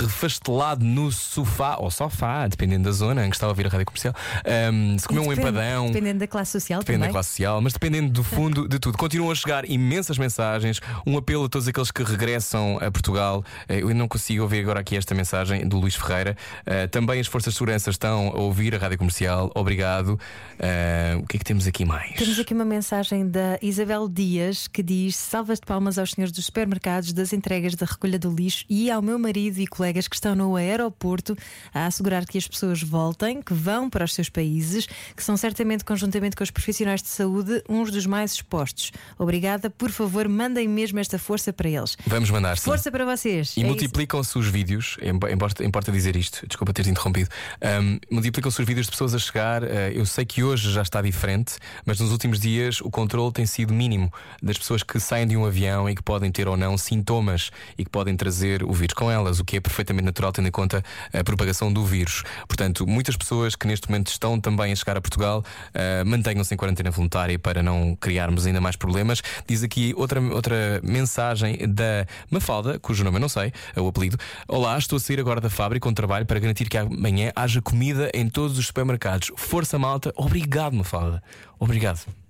refastelado 0.00 0.82
no 0.84 1.10
sofá 1.12 1.76
ou 1.78 1.90
sofá, 1.90 2.46
dependendo 2.46 2.84
da 2.84 2.92
zona 2.92 3.26
em 3.26 3.28
que 3.28 3.36
está 3.36 3.46
a 3.46 3.48
ouvir 3.50 3.66
a 3.66 3.68
rádio 3.68 3.84
comercial, 3.84 4.14
ahm, 4.46 4.96
se 4.98 5.06
comeu 5.06 5.24
um 5.24 5.32
empadão. 5.32 5.88
Dependendo 5.88 6.20
da 6.20 6.26
classe 6.26 6.52
social 6.52 6.78
Depende 6.80 6.98
também. 7.00 7.08
da 7.08 7.12
classe 7.12 7.30
social, 7.30 7.60
mas 7.60 7.72
dependendo 7.74 8.10
do 8.12 8.22
fundo 8.24 8.66
de 8.66 8.78
tudo. 8.78 8.96
Continuam 8.96 9.30
a 9.30 9.34
chegar 9.34 9.68
imensas 9.68 10.16
mensagens. 10.16 10.80
Um 11.06 11.18
apelo 11.18 11.44
a 11.44 11.48
todos 11.48 11.66
aqueles 11.68 11.90
que 11.90 12.02
regressam 12.02 12.78
a 12.80 12.90
Portugal. 12.90 13.44
Eh, 13.68 13.80
Eu 13.80 13.88
ainda 13.88 13.98
não 13.98 14.08
consigo 14.08 14.42
ouvir 14.44 14.60
agora 14.60 14.80
aqui 14.80 14.96
esta 14.96 15.14
mensagem 15.14 15.66
do 15.68 15.78
Luís 15.78 15.96
Ferreira. 15.96 16.36
Eh, 16.64 16.86
Também 16.86 17.20
as 17.20 17.26
Forças 17.26 17.52
de 17.52 17.58
Segurança 17.58 17.90
estão 17.90 18.28
a 18.28 18.40
ouvir 18.40 18.74
a 18.74 18.78
rádio 18.78 18.96
comercial. 18.96 19.50
Obrigado. 19.54 20.18
Eh, 20.58 21.18
O 21.22 21.26
que 21.26 21.36
é 21.36 21.38
que 21.38 21.44
temos 21.44 21.66
aqui 21.66 21.84
mais? 21.84 22.14
Temos 22.16 22.38
aqui 22.38 22.54
uma 22.54 22.64
mensagem 22.64 23.28
da 23.28 23.58
Isabel 23.60 24.08
Dias 24.08 24.66
que 24.68 24.82
diz: 24.82 25.16
Salvas 25.16 25.58
de 25.58 25.66
palmas 25.66 25.98
aos 25.98 26.11
senhores 26.12 26.32
dos 26.32 26.46
supermercados, 26.46 27.12
das 27.12 27.32
entregas 27.32 27.74
da 27.74 27.86
recolha 27.86 28.18
do 28.18 28.30
lixo 28.30 28.64
e 28.68 28.90
ao 28.90 29.02
meu 29.02 29.18
marido 29.18 29.58
e 29.58 29.66
colegas 29.66 30.08
que 30.08 30.14
estão 30.14 30.34
no 30.34 30.56
aeroporto 30.56 31.36
a 31.74 31.86
assegurar 31.86 32.24
que 32.26 32.38
as 32.38 32.46
pessoas 32.46 32.82
voltem, 32.82 33.42
que 33.42 33.52
vão 33.54 33.90
para 33.90 34.04
os 34.04 34.14
seus 34.14 34.28
países, 34.28 34.86
que 35.16 35.22
são 35.22 35.36
certamente, 35.36 35.84
conjuntamente 35.84 36.36
com 36.36 36.44
os 36.44 36.50
profissionais 36.50 37.02
de 37.02 37.08
saúde, 37.08 37.62
uns 37.68 37.90
dos 37.90 38.06
mais 38.06 38.32
expostos. 38.32 38.92
Obrigada, 39.18 39.68
por 39.70 39.90
favor, 39.90 40.28
mandem 40.28 40.68
mesmo 40.68 40.98
esta 40.98 41.18
força 41.18 41.52
para 41.52 41.68
eles. 41.68 41.96
Vamos 42.06 42.30
mandar 42.30 42.56
sim. 42.56 42.64
Força 42.64 42.90
para 42.90 43.04
vocês. 43.04 43.56
E 43.56 43.62
É 43.62 43.64
multiplicam-se 43.64 44.38
os 44.38 44.46
vídeos, 44.46 44.96
importa, 45.02 45.64
importa 45.64 45.92
dizer 45.92 46.16
isto, 46.16 46.46
desculpa 46.46 46.72
ter 46.72 46.86
interrompido. 46.86 47.28
Um, 47.62 47.98
multiplicam-se 48.10 48.60
os 48.60 48.66
vídeos 48.66 48.86
de 48.86 48.92
pessoas 48.92 49.14
a 49.14 49.18
chegar. 49.18 49.62
Uh, 49.62 49.66
eu 49.94 50.06
sei 50.06 50.24
que 50.24 50.42
hoje 50.42 50.70
já 50.72 50.82
está 50.82 51.00
diferente, 51.02 51.56
mas 51.84 51.98
nos 52.00 52.10
últimos 52.10 52.38
dias 52.38 52.80
o 52.80 52.90
controle 52.90 53.32
tem 53.32 53.46
sido 53.46 53.72
mínimo 53.72 54.12
das 54.42 54.58
pessoas 54.58 54.82
que 54.82 54.98
saem 55.00 55.26
de 55.26 55.36
um 55.36 55.44
avião 55.44 55.88
e 55.88 55.94
que 55.94 56.01
podem 56.02 56.30
ter 56.30 56.48
ou 56.48 56.56
não 56.56 56.76
sintomas 56.76 57.50
e 57.78 57.84
que 57.84 57.90
podem 57.90 58.16
trazer 58.16 58.62
o 58.62 58.72
vírus 58.72 58.94
com 58.94 59.10
elas, 59.10 59.40
o 59.40 59.44
que 59.44 59.56
é 59.56 59.60
perfeitamente 59.60 60.04
natural 60.04 60.32
tendo 60.32 60.48
em 60.48 60.50
conta 60.50 60.82
a 61.12 61.24
propagação 61.24 61.72
do 61.72 61.84
vírus. 61.84 62.22
Portanto, 62.46 62.86
muitas 62.86 63.16
pessoas 63.16 63.54
que 63.54 63.66
neste 63.66 63.88
momento 63.88 64.08
estão 64.08 64.40
também 64.40 64.72
a 64.72 64.76
chegar 64.76 64.96
a 64.96 65.00
Portugal 65.00 65.42
uh, 65.42 66.06
mantenham-se 66.06 66.54
em 66.54 66.56
quarentena 66.56 66.90
voluntária 66.90 67.38
para 67.38 67.62
não 67.62 67.96
criarmos 67.96 68.46
ainda 68.46 68.60
mais 68.60 68.76
problemas. 68.76 69.22
Diz 69.46 69.62
aqui 69.62 69.94
outra, 69.96 70.20
outra 70.20 70.80
mensagem 70.82 71.58
da 71.68 72.06
Mafalda, 72.30 72.78
cujo 72.78 73.04
nome 73.04 73.16
eu 73.16 73.20
não 73.20 73.28
sei, 73.28 73.52
é 73.74 73.80
o 73.80 73.88
apelido. 73.88 74.16
Olá, 74.48 74.76
estou 74.78 74.96
a 74.96 75.00
sair 75.00 75.20
agora 75.20 75.40
da 75.40 75.50
fábrica 75.50 75.86
com 75.86 75.94
trabalho 75.94 76.26
para 76.26 76.38
garantir 76.38 76.68
que 76.68 76.76
amanhã 76.76 77.32
haja 77.34 77.60
comida 77.60 78.10
em 78.14 78.28
todos 78.28 78.58
os 78.58 78.66
supermercados. 78.66 79.30
Força 79.36 79.78
malta, 79.78 80.12
obrigado, 80.16 80.74
Mafalda. 80.74 81.22
Obrigado. 81.58 82.21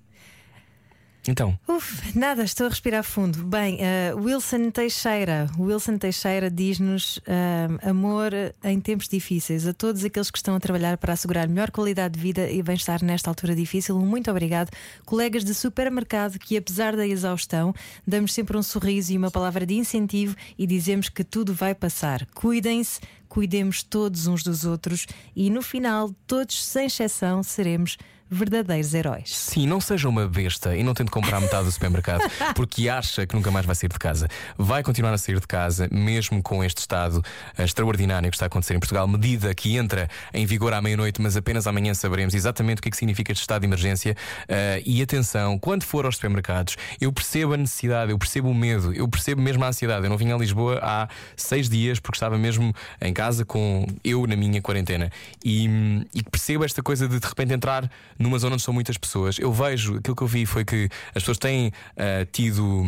Então, 1.29 1.57
Uf, 1.69 2.19
nada, 2.19 2.43
estou 2.43 2.67
a 2.67 2.69
respirar 2.69 3.05
fundo. 3.05 3.45
Bem, 3.45 3.79
eh, 3.81 4.13
Wilson 4.15 4.71
Teixeira. 4.71 5.49
Wilson 5.57 5.97
Teixeira 5.97 6.51
diz-nos 6.51 7.21
eh, 7.27 7.69
amor 7.89 8.33
em 8.65 8.81
tempos 8.81 9.09
difíceis. 9.09 9.67
A 9.67 9.73
todos 9.73 10.05
aqueles 10.05 10.33
que 10.33 10.39
estão 10.39 10.57
a 10.57 10.61
trabalhar 10.61 10.99
para 10.99 11.13
assegurar 11.13 11.49
melhor 11.49 11.71
qualidade 11.71 12.15
de 12.15 12.21
vida 12.21 12.51
e 12.51 12.61
bem-estar 12.61 13.05
nesta 13.05 13.31
altura 13.31 13.55
difícil, 13.55 13.97
muito 14.01 14.31
obrigado. 14.31 14.71
Colegas 15.05 15.45
de 15.45 15.55
supermercado 15.55 16.41
que, 16.41 16.57
apesar 16.57 16.97
da 16.97 17.07
exaustão, 17.07 17.73
damos 18.05 18.35
sempre 18.35 18.57
um 18.57 18.63
sorriso 18.63 19.13
e 19.13 19.17
uma 19.17 19.31
palavra 19.31 19.65
de 19.65 19.75
incentivo 19.75 20.35
e 20.59 20.67
dizemos 20.67 21.09
que 21.09 21.23
tudo 21.23 21.55
vai 21.55 21.75
passar. 21.75 22.27
Cuidem-se. 22.35 23.01
Cuidemos 23.29 23.83
todos 23.83 24.27
uns 24.27 24.43
dos 24.43 24.67
outros 24.67 25.07
e 25.35 25.49
no 25.49 25.63
final, 25.63 26.11
todos, 26.27 26.63
sem 26.63 26.85
exceção, 26.85 27.43
seremos 27.43 27.97
verdadeiros 28.33 28.95
heróis. 28.95 29.37
Sim, 29.37 29.67
não 29.67 29.81
seja 29.81 30.09
uma 30.09 30.27
besta 30.27 30.77
e 30.77 30.83
não 30.83 30.95
tente 30.95 31.11
comprar 31.11 31.41
metade 31.41 31.65
do 31.65 31.73
supermercado 31.73 32.23
porque 32.55 32.89
acha 32.89 33.27
que 33.27 33.35
nunca 33.35 33.51
mais 33.51 33.67
vai 33.67 33.75
sair 33.75 33.91
de 33.91 33.99
casa. 33.99 34.29
Vai 34.57 34.83
continuar 34.83 35.13
a 35.13 35.19
sair 35.19 35.39
de 35.39 35.47
casa, 35.47 35.89
mesmo 35.91 36.43
com 36.43 36.63
este 36.65 36.79
estado 36.79 37.23
eh, 37.57 37.65
extraordinário 37.65 38.31
que 38.31 38.37
está 38.37 38.47
a 38.47 38.49
acontecer 38.49 38.75
em 38.75 38.79
Portugal. 38.79 39.07
Medida 39.07 39.55
que 39.55 39.77
entra 39.77 40.09
em 40.33 40.47
vigor 40.47 40.73
à 40.73 40.81
meia-noite, 40.81 41.21
mas 41.21 41.37
apenas 41.37 41.67
amanhã 41.67 41.95
saberemos 41.95 42.35
exatamente 42.35 42.79
o 42.79 42.83
que 42.83 42.89
é 42.89 42.91
que 42.91 42.97
significa 42.97 43.33
este 43.33 43.43
estado 43.43 43.63
de 43.63 43.67
emergência. 43.67 44.17
Eh, 44.49 44.83
e 44.87 45.03
atenção, 45.03 45.59
quando 45.59 45.85
for 45.85 46.07
aos 46.07 46.17
supermercados, 46.17 46.77
eu 47.01 47.13
percebo 47.13 47.55
a 47.55 47.57
necessidade, 47.57 48.11
eu 48.11 48.19
percebo 48.19 48.49
o 48.49 48.55
medo, 48.55 48.93
eu 48.93 49.07
percebo 49.09 49.43
mesmo 49.43 49.65
a 49.65 49.69
ansiedade. 49.69 50.05
Eu 50.05 50.11
não 50.11 50.17
vim 50.17 50.33
a 50.33 50.37
Lisboa 50.37 50.81
há 50.83 51.09
seis 51.37 51.69
dias 51.69 52.01
porque 52.01 52.17
estava 52.17 52.39
mesmo 52.39 52.75
em 53.01 53.13
casa 53.13 53.45
com 53.45 53.87
eu 54.03 54.27
na 54.27 54.37
minha 54.37 54.63
quarentena. 54.63 55.11
E, 55.45 56.07
e 56.15 56.23
percebo 56.23 56.65
esta 56.65 56.83
coisa 56.83 57.09
de 57.09 57.21
de 57.21 57.27
repente 57.27 57.53
entrar 57.53 57.91
numa 58.23 58.39
zona 58.39 58.55
onde 58.55 58.63
são 58.63 58.73
muitas 58.73 58.97
pessoas. 58.97 59.39
Eu 59.39 59.53
vejo, 59.53 59.97
aquilo 59.97 60.17
que 60.17 60.23
eu 60.23 60.27
vi 60.27 60.47
foi 60.47 60.65
que 60.65 60.89
as 61.09 61.23
pessoas 61.23 61.39
têm 61.39 61.73
ah, 61.97 62.27
tido, 62.31 62.85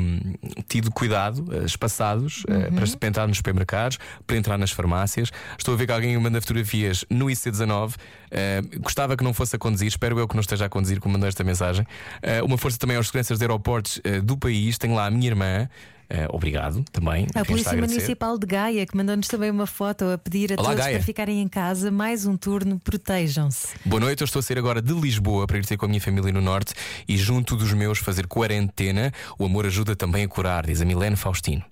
tido 0.68 0.90
cuidado, 0.90 1.44
ah, 1.50 1.64
espaçados, 1.64 2.44
ah, 2.48 2.72
para, 2.72 2.96
para 2.96 3.08
entrar 3.08 3.26
nos 3.26 3.38
supermercados, 3.38 3.98
para 4.26 4.36
entrar 4.36 4.56
nas 4.56 4.70
farmácias. 4.70 5.30
Estou 5.58 5.74
a 5.74 5.76
ver 5.76 5.86
que 5.86 5.92
alguém 5.92 6.16
manda 6.18 6.40
fotografias 6.40 7.04
no 7.10 7.26
IC19. 7.26 7.94
Ah, 8.30 8.36
gostava 8.80 9.16
que 9.16 9.24
não 9.24 9.34
fosse 9.34 9.56
a 9.56 9.58
conduzir, 9.58 9.88
espero 9.88 10.18
eu 10.18 10.28
que 10.28 10.34
não 10.34 10.40
esteja 10.40 10.66
a 10.66 10.68
conduzir, 10.68 11.00
como 11.00 11.14
mandou 11.14 11.28
esta 11.28 11.44
mensagem. 11.44 11.86
Uma 12.44 12.56
força 12.56 12.78
também 12.78 12.96
aos 12.96 13.06
seguranças 13.06 13.38
de 13.38 13.44
aeroportos 13.44 14.00
do 14.22 14.36
país. 14.36 14.78
Tenho 14.78 14.94
lá 14.94 15.06
a 15.06 15.10
minha 15.10 15.26
irmã. 15.26 15.68
Ah, 16.10 16.28
obrigado 16.30 16.84
também. 16.92 17.26
A 17.34 17.44
Polícia. 17.44 17.74
Municipal 17.76 18.38
de 18.38 18.46
Gaia, 18.46 18.86
que 18.86 18.96
mandou-nos 18.96 19.28
também 19.28 19.50
uma 19.50 19.66
foto 19.66 20.04
a 20.04 20.18
pedir 20.18 20.52
a 20.52 20.54
Olá, 20.54 20.70
todos 20.70 20.84
Gaia. 20.84 20.96
para 20.96 21.04
ficarem 21.04 21.40
em 21.40 21.48
casa. 21.48 21.90
Mais 21.90 22.26
um 22.26 22.36
turno, 22.36 22.78
protejam-se. 22.78 23.68
Boa 23.84 24.00
noite, 24.00 24.20
eu 24.20 24.24
estou 24.24 24.40
a 24.40 24.42
sair 24.42 24.58
agora 24.58 24.80
de 24.80 24.92
Lisboa 24.92 25.46
para 25.46 25.58
ir 25.58 25.64
ter 25.64 25.76
com 25.76 25.86
a 25.86 25.88
minha 25.88 26.00
família 26.00 26.32
no 26.32 26.40
Norte 26.40 26.74
e 27.08 27.16
junto 27.16 27.56
dos 27.56 27.72
meus 27.72 27.98
fazer 27.98 28.26
quarentena. 28.26 29.12
O 29.38 29.44
amor 29.44 29.66
ajuda 29.66 29.96
também 29.96 30.24
a 30.24 30.28
curar, 30.28 30.66
diz 30.66 30.80
a 30.80 30.84
Milene 30.84 31.16
Faustino. 31.16 31.64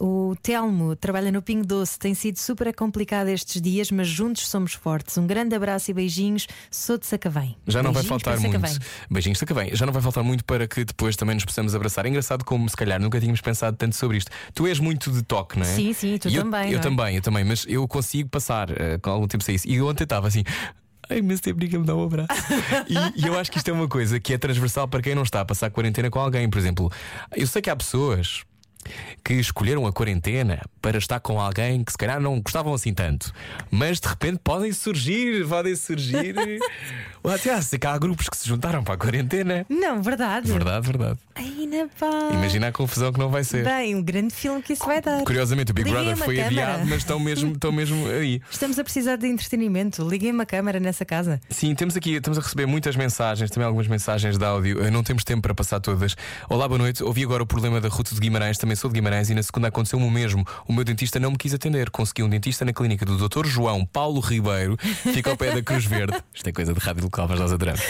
O 0.00 0.36
Telmo 0.42 0.94
trabalha 0.94 1.32
no 1.32 1.40
Pingo 1.40 1.66
Doce, 1.66 1.98
tem 1.98 2.14
sido 2.14 2.38
super 2.38 2.74
complicado 2.74 3.28
estes 3.28 3.60
dias, 3.60 3.90
mas 3.90 4.06
juntos 4.06 4.48
somos 4.48 4.74
fortes. 4.74 5.16
Um 5.16 5.26
grande 5.26 5.54
abraço 5.54 5.90
e 5.90 5.94
beijinhos. 5.94 6.46
Sou 6.70 6.98
de 6.98 7.06
Sacavém. 7.06 7.56
Já 7.66 7.82
não 7.82 7.92
vai 7.92 8.02
faltar 8.02 8.38
muito. 8.38 8.52
Sacavém. 8.52 8.78
Beijinhos, 9.10 9.40
está 9.40 9.54
bem. 9.54 9.74
Já 9.74 9.86
não 9.86 9.92
vai 9.92 10.02
faltar 10.02 10.22
muito 10.22 10.44
para 10.44 10.68
que 10.68 10.84
depois 10.84 11.16
também 11.16 11.34
nos 11.34 11.44
possamos 11.44 11.74
abraçar. 11.74 12.04
É 12.04 12.08
engraçado 12.08 12.44
como, 12.44 12.68
se 12.68 12.76
calhar, 12.76 13.00
nunca 13.00 13.18
tínhamos 13.18 13.40
pensado 13.40 13.76
tanto 13.76 13.96
sobre 13.96 14.18
isto. 14.18 14.30
Tu 14.54 14.66
és 14.66 14.78
muito 14.78 15.10
de 15.10 15.22
toque, 15.22 15.58
não 15.58 15.64
é? 15.64 15.74
Sim, 15.74 15.92
sim, 15.92 16.18
tu 16.18 16.28
E 16.28 16.36
eu, 16.36 16.42
também, 16.42 16.66
Eu 16.66 16.72
não 16.72 16.78
é? 16.78 16.82
também, 16.82 17.16
eu 17.16 17.22
também, 17.22 17.44
mas 17.44 17.64
eu 17.66 17.88
consigo 17.88 18.28
passar 18.28 18.70
eh, 18.70 18.98
com 18.98 19.10
algum 19.10 19.26
tempo 19.26 19.44
sem 19.44 19.54
isso. 19.54 19.66
E 19.66 19.80
ontem 19.80 20.04
estava 20.04 20.28
assim. 20.28 20.44
Ai, 21.08 21.22
mas 21.22 21.40
tempo 21.40 21.60
ninguém 21.60 21.78
me 21.80 21.86
dá 21.86 21.94
um 21.94 22.04
abraço. 22.04 22.28
e, 22.88 23.24
e 23.24 23.26
eu 23.26 23.38
acho 23.38 23.50
que 23.50 23.58
isto 23.58 23.68
é 23.68 23.72
uma 23.72 23.88
coisa 23.88 24.18
que 24.20 24.34
é 24.34 24.38
transversal 24.38 24.88
para 24.88 25.00
quem 25.00 25.14
não 25.14 25.22
está 25.22 25.40
a 25.40 25.44
passar 25.44 25.70
quarentena 25.70 26.10
com 26.10 26.18
alguém. 26.18 26.50
Por 26.50 26.58
exemplo, 26.58 26.92
eu 27.34 27.46
sei 27.46 27.62
que 27.62 27.70
há 27.70 27.76
pessoas 27.76 28.44
que 29.24 29.34
escolheram 29.34 29.86
a 29.86 29.92
quarentena 29.92 30.60
para 30.80 30.98
estar 30.98 31.20
com 31.20 31.40
alguém 31.40 31.82
que 31.84 31.92
se 31.92 31.98
calhar 31.98 32.20
não 32.20 32.40
gostavam 32.40 32.72
assim 32.74 32.94
tanto, 32.94 33.32
mas 33.70 33.98
de 34.00 34.08
repente 34.08 34.40
podem 34.42 34.72
surgir, 34.72 35.46
podem 35.48 35.74
surgir. 35.76 36.34
Ou 37.22 37.32
até 37.32 37.52
há, 37.52 37.60
sei 37.60 37.76
que 37.78 37.86
há 37.86 37.98
grupos 37.98 38.28
que 38.28 38.36
se 38.36 38.46
juntaram 38.48 38.84
para 38.84 38.94
a 38.94 38.96
quarentena. 38.96 39.66
Não, 39.68 40.00
verdade. 40.00 40.50
Verdade, 40.52 40.86
verdade. 40.86 41.18
Ai, 41.34 41.66
na 41.66 41.88
pá. 41.98 42.30
Imagina 42.32 42.68
a 42.68 42.72
confusão 42.72 43.12
que 43.12 43.18
não 43.18 43.28
vai 43.30 43.42
ser. 43.42 43.64
Bem, 43.64 43.96
um 43.96 44.02
grande 44.02 44.32
filme 44.32 44.62
que 44.62 44.74
isso 44.74 44.84
vai 44.86 45.00
dar. 45.00 45.22
Curiosamente, 45.24 45.72
o 45.72 45.74
Big 45.74 45.88
Liguem 45.90 46.04
Brother 46.04 46.24
foi 46.24 46.36
câmara. 46.36 46.52
adiado, 46.54 46.86
mas 46.88 46.98
estão 46.98 47.18
mesmo, 47.18 47.52
estão 47.52 47.72
mesmo 47.72 48.06
aí. 48.08 48.40
Estamos 48.48 48.78
a 48.78 48.84
precisar 48.84 49.16
de 49.16 49.26
entretenimento. 49.26 50.08
Liguem 50.08 50.30
uma 50.30 50.46
câmara 50.46 50.78
nessa 50.78 51.04
casa. 51.04 51.40
Sim, 51.50 51.74
temos 51.74 51.96
aqui, 51.96 52.12
estamos 52.14 52.38
a 52.38 52.42
receber 52.42 52.66
muitas 52.66 52.94
mensagens, 52.94 53.50
também 53.50 53.66
algumas 53.66 53.88
mensagens 53.88 54.38
de 54.38 54.44
áudio. 54.44 54.84
Eh, 54.84 54.90
Não 54.90 55.02
temos 55.02 55.24
tempo 55.24 55.42
para 55.42 55.54
passar 55.54 55.80
todas. 55.80 56.16
Olá, 56.48 56.68
boa 56.68 56.78
noite. 56.78 57.02
Ouvi 57.02 57.24
agora 57.24 57.42
o 57.42 57.46
problema 57.46 57.80
da 57.80 57.88
ruta 57.88 58.14
de 58.14 58.20
Guimarães, 58.20 58.56
também 58.56 58.75
sou 58.76 58.90
de 58.90 58.94
Guimarães 58.94 59.30
e 59.30 59.34
na 59.34 59.42
segunda 59.42 59.68
aconteceu-me 59.68 60.06
o 60.06 60.10
mesmo. 60.10 60.44
O 60.66 60.72
meu 60.72 60.84
dentista 60.84 61.18
não 61.18 61.30
me 61.32 61.36
quis 61.38 61.54
atender. 61.54 61.90
Consegui 61.90 62.22
um 62.22 62.28
dentista 62.28 62.64
na 62.64 62.72
clínica 62.72 63.04
do 63.04 63.16
Dr. 63.28 63.46
João 63.46 63.84
Paulo 63.84 64.20
Ribeiro, 64.20 64.76
fica 65.12 65.30
ao 65.30 65.36
pé 65.36 65.54
da 65.54 65.62
Cruz 65.62 65.84
Verde. 65.84 66.16
Isto 66.34 66.48
é 66.48 66.52
coisa 66.52 66.72
de 66.72 66.80
rádio 66.80 67.04
local, 67.04 67.26
mas 67.28 67.40
nós 67.40 67.52
adoramos. 67.52 67.80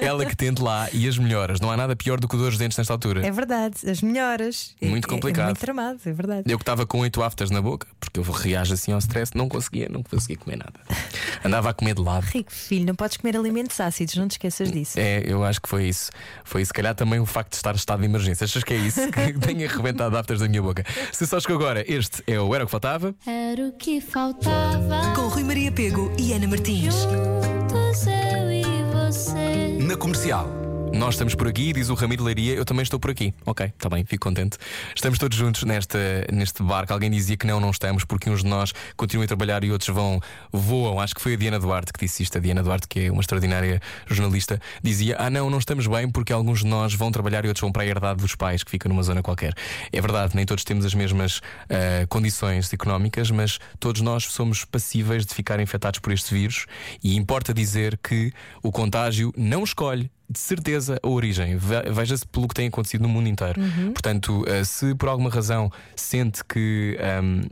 Ela 0.00 0.24
que 0.26 0.36
tente 0.36 0.62
lá 0.62 0.88
e 0.92 1.06
as 1.08 1.18
melhoras. 1.18 1.60
Não 1.60 1.70
há 1.70 1.76
nada 1.76 1.94
pior 1.94 2.18
do 2.18 2.26
que 2.28 2.34
o 2.34 2.38
dor 2.38 2.50
dos 2.50 2.58
dentes 2.58 2.76
nesta 2.78 2.92
altura. 2.92 3.26
É 3.26 3.30
verdade, 3.30 3.76
as 3.88 4.00
melhoras. 4.02 4.74
É- 4.80 4.86
Muito 4.86 5.06
é- 5.06 5.10
complicado. 5.10 5.44
É, 5.44 5.46
muito 5.46 5.60
tramado, 5.60 5.98
é 6.04 6.12
verdade. 6.12 6.42
Eu 6.50 6.58
que 6.58 6.62
estava 6.62 6.86
com 6.86 7.00
oito 7.00 7.22
aftas 7.22 7.50
na 7.50 7.60
boca, 7.60 7.86
porque 7.98 8.18
eu 8.18 8.24
reajo 8.24 8.74
assim 8.74 8.92
ao 8.92 8.98
stress, 8.98 9.32
não 9.36 9.48
conseguia, 9.48 9.88
não 9.90 10.02
conseguia 10.02 10.36
comer 10.36 10.56
nada. 10.56 10.72
Andava 11.44 11.70
a 11.70 11.74
comer 11.74 11.94
de 11.94 12.02
lado. 12.02 12.24
Rico 12.24 12.52
filho, 12.52 12.86
não 12.86 12.94
podes 12.94 13.16
comer 13.16 13.36
alimentos 13.36 13.78
ácidos, 13.80 14.14
não 14.16 14.28
te 14.28 14.32
esqueças 14.32 14.70
disso. 14.70 14.98
É, 14.98 15.22
eu 15.24 15.44
acho 15.44 15.60
que 15.60 15.68
foi 15.68 15.84
isso. 15.88 16.10
Foi 16.44 16.64
se 16.64 16.72
calhar 16.72 16.94
também 16.94 17.18
o 17.20 17.26
facto 17.26 17.50
de 17.50 17.56
estar 17.56 17.72
em 17.72 17.76
estado 17.76 18.00
de 18.00 18.06
emergência. 18.06 18.44
Achas 18.44 18.62
que 18.64 18.72
é 18.74 18.76
isso 18.76 19.00
que 19.10 19.32
tenha 19.40 19.66
arrebentado 19.68 20.16
da 20.38 20.48
minha 20.48 20.62
boca? 20.62 20.84
Se 21.12 21.26
só 21.26 21.40
chegou 21.40 21.56
agora, 21.56 21.84
este 21.86 22.22
é 22.26 22.40
o 22.40 22.54
Era 22.54 22.64
o 22.64 22.66
que 22.66 22.70
Faltava. 22.70 23.14
Era 23.26 23.66
o 23.66 23.72
que 23.72 24.00
faltava. 24.00 25.14
Com 25.14 25.28
Rui 25.28 25.44
Maria 25.44 25.72
Pego 25.72 26.12
e 26.18 26.32
Ana 26.32 26.46
Martins. 26.46 26.94
Juntos 26.94 28.06
eu 28.06 28.50
e 28.50 28.64
você. 28.92 29.78
Na 29.80 29.96
comercial. 29.96 30.69
Nós 30.92 31.14
estamos 31.14 31.34
por 31.34 31.46
aqui, 31.46 31.72
diz 31.72 31.88
o 31.88 31.94
Ramiro 31.94 32.24
Leiria, 32.24 32.54
eu 32.54 32.64
também 32.64 32.82
estou 32.82 32.98
por 32.98 33.10
aqui. 33.10 33.32
Ok, 33.46 33.66
está 33.66 33.88
bem, 33.88 34.04
fico 34.04 34.28
contente. 34.28 34.58
Estamos 34.94 35.18
todos 35.18 35.36
juntos 35.36 35.62
nesta, 35.62 35.98
neste 36.32 36.62
barco. 36.62 36.92
Alguém 36.92 37.10
dizia 37.10 37.36
que 37.36 37.46
não, 37.46 37.60
não 37.60 37.70
estamos, 37.70 38.04
porque 38.04 38.28
uns 38.28 38.42
de 38.42 38.48
nós 38.48 38.72
continuam 38.96 39.24
a 39.24 39.26
trabalhar 39.28 39.62
e 39.62 39.70
outros 39.70 39.94
vão, 39.94 40.20
voam. 40.52 41.00
Acho 41.00 41.14
que 41.14 41.20
foi 41.20 41.34
a 41.34 41.36
Diana 41.36 41.58
Duarte 41.60 41.92
que 41.92 42.00
disse 42.04 42.22
isto. 42.22 42.36
A 42.36 42.40
Diana 42.40 42.62
Duarte, 42.62 42.88
que 42.88 43.06
é 43.06 43.10
uma 43.10 43.20
extraordinária 43.20 43.80
jornalista, 44.06 44.60
dizia: 44.82 45.16
Ah, 45.18 45.30
não, 45.30 45.48
não 45.48 45.58
estamos 45.58 45.86
bem 45.86 46.10
porque 46.10 46.32
alguns 46.32 46.60
de 46.60 46.66
nós 46.66 46.92
vão 46.92 47.12
trabalhar 47.12 47.44
e 47.44 47.48
outros 47.48 47.62
vão 47.62 47.70
para 47.70 47.84
a 47.84 47.86
herdade 47.86 48.20
dos 48.20 48.34
pais, 48.34 48.64
que 48.64 48.70
fica 48.70 48.88
numa 48.88 49.02
zona 49.02 49.22
qualquer. 49.22 49.54
É 49.92 50.00
verdade, 50.00 50.34
nem 50.34 50.44
todos 50.44 50.64
temos 50.64 50.84
as 50.84 50.92
mesmas 50.92 51.40
ah, 51.68 52.04
condições 52.08 52.72
económicas, 52.72 53.30
mas 53.30 53.58
todos 53.78 54.02
nós 54.02 54.24
somos 54.24 54.64
passíveis 54.64 55.24
de 55.24 55.34
ficar 55.34 55.60
infectados 55.60 56.00
por 56.00 56.12
este 56.12 56.34
vírus 56.34 56.66
e 57.02 57.16
importa 57.16 57.54
dizer 57.54 57.98
que 58.02 58.32
o 58.62 58.72
contágio 58.72 59.32
não 59.36 59.62
escolhe 59.62 60.10
de 60.30 60.38
certeza 60.38 60.98
a 61.02 61.08
origem. 61.08 61.56
Ve- 61.56 61.90
Veja-se 61.90 62.24
pelo 62.26 62.46
que 62.46 62.54
tem 62.54 62.68
acontecido 62.68 63.02
no 63.02 63.08
mundo 63.08 63.28
inteiro. 63.28 63.60
Portanto, 63.92 64.44
eh, 64.46 64.62
se 64.64 64.94
por 64.94 65.08
alguma 65.08 65.28
razão 65.30 65.70
sente 65.96 66.44
que. 66.44 66.96
ehm, 67.00 67.42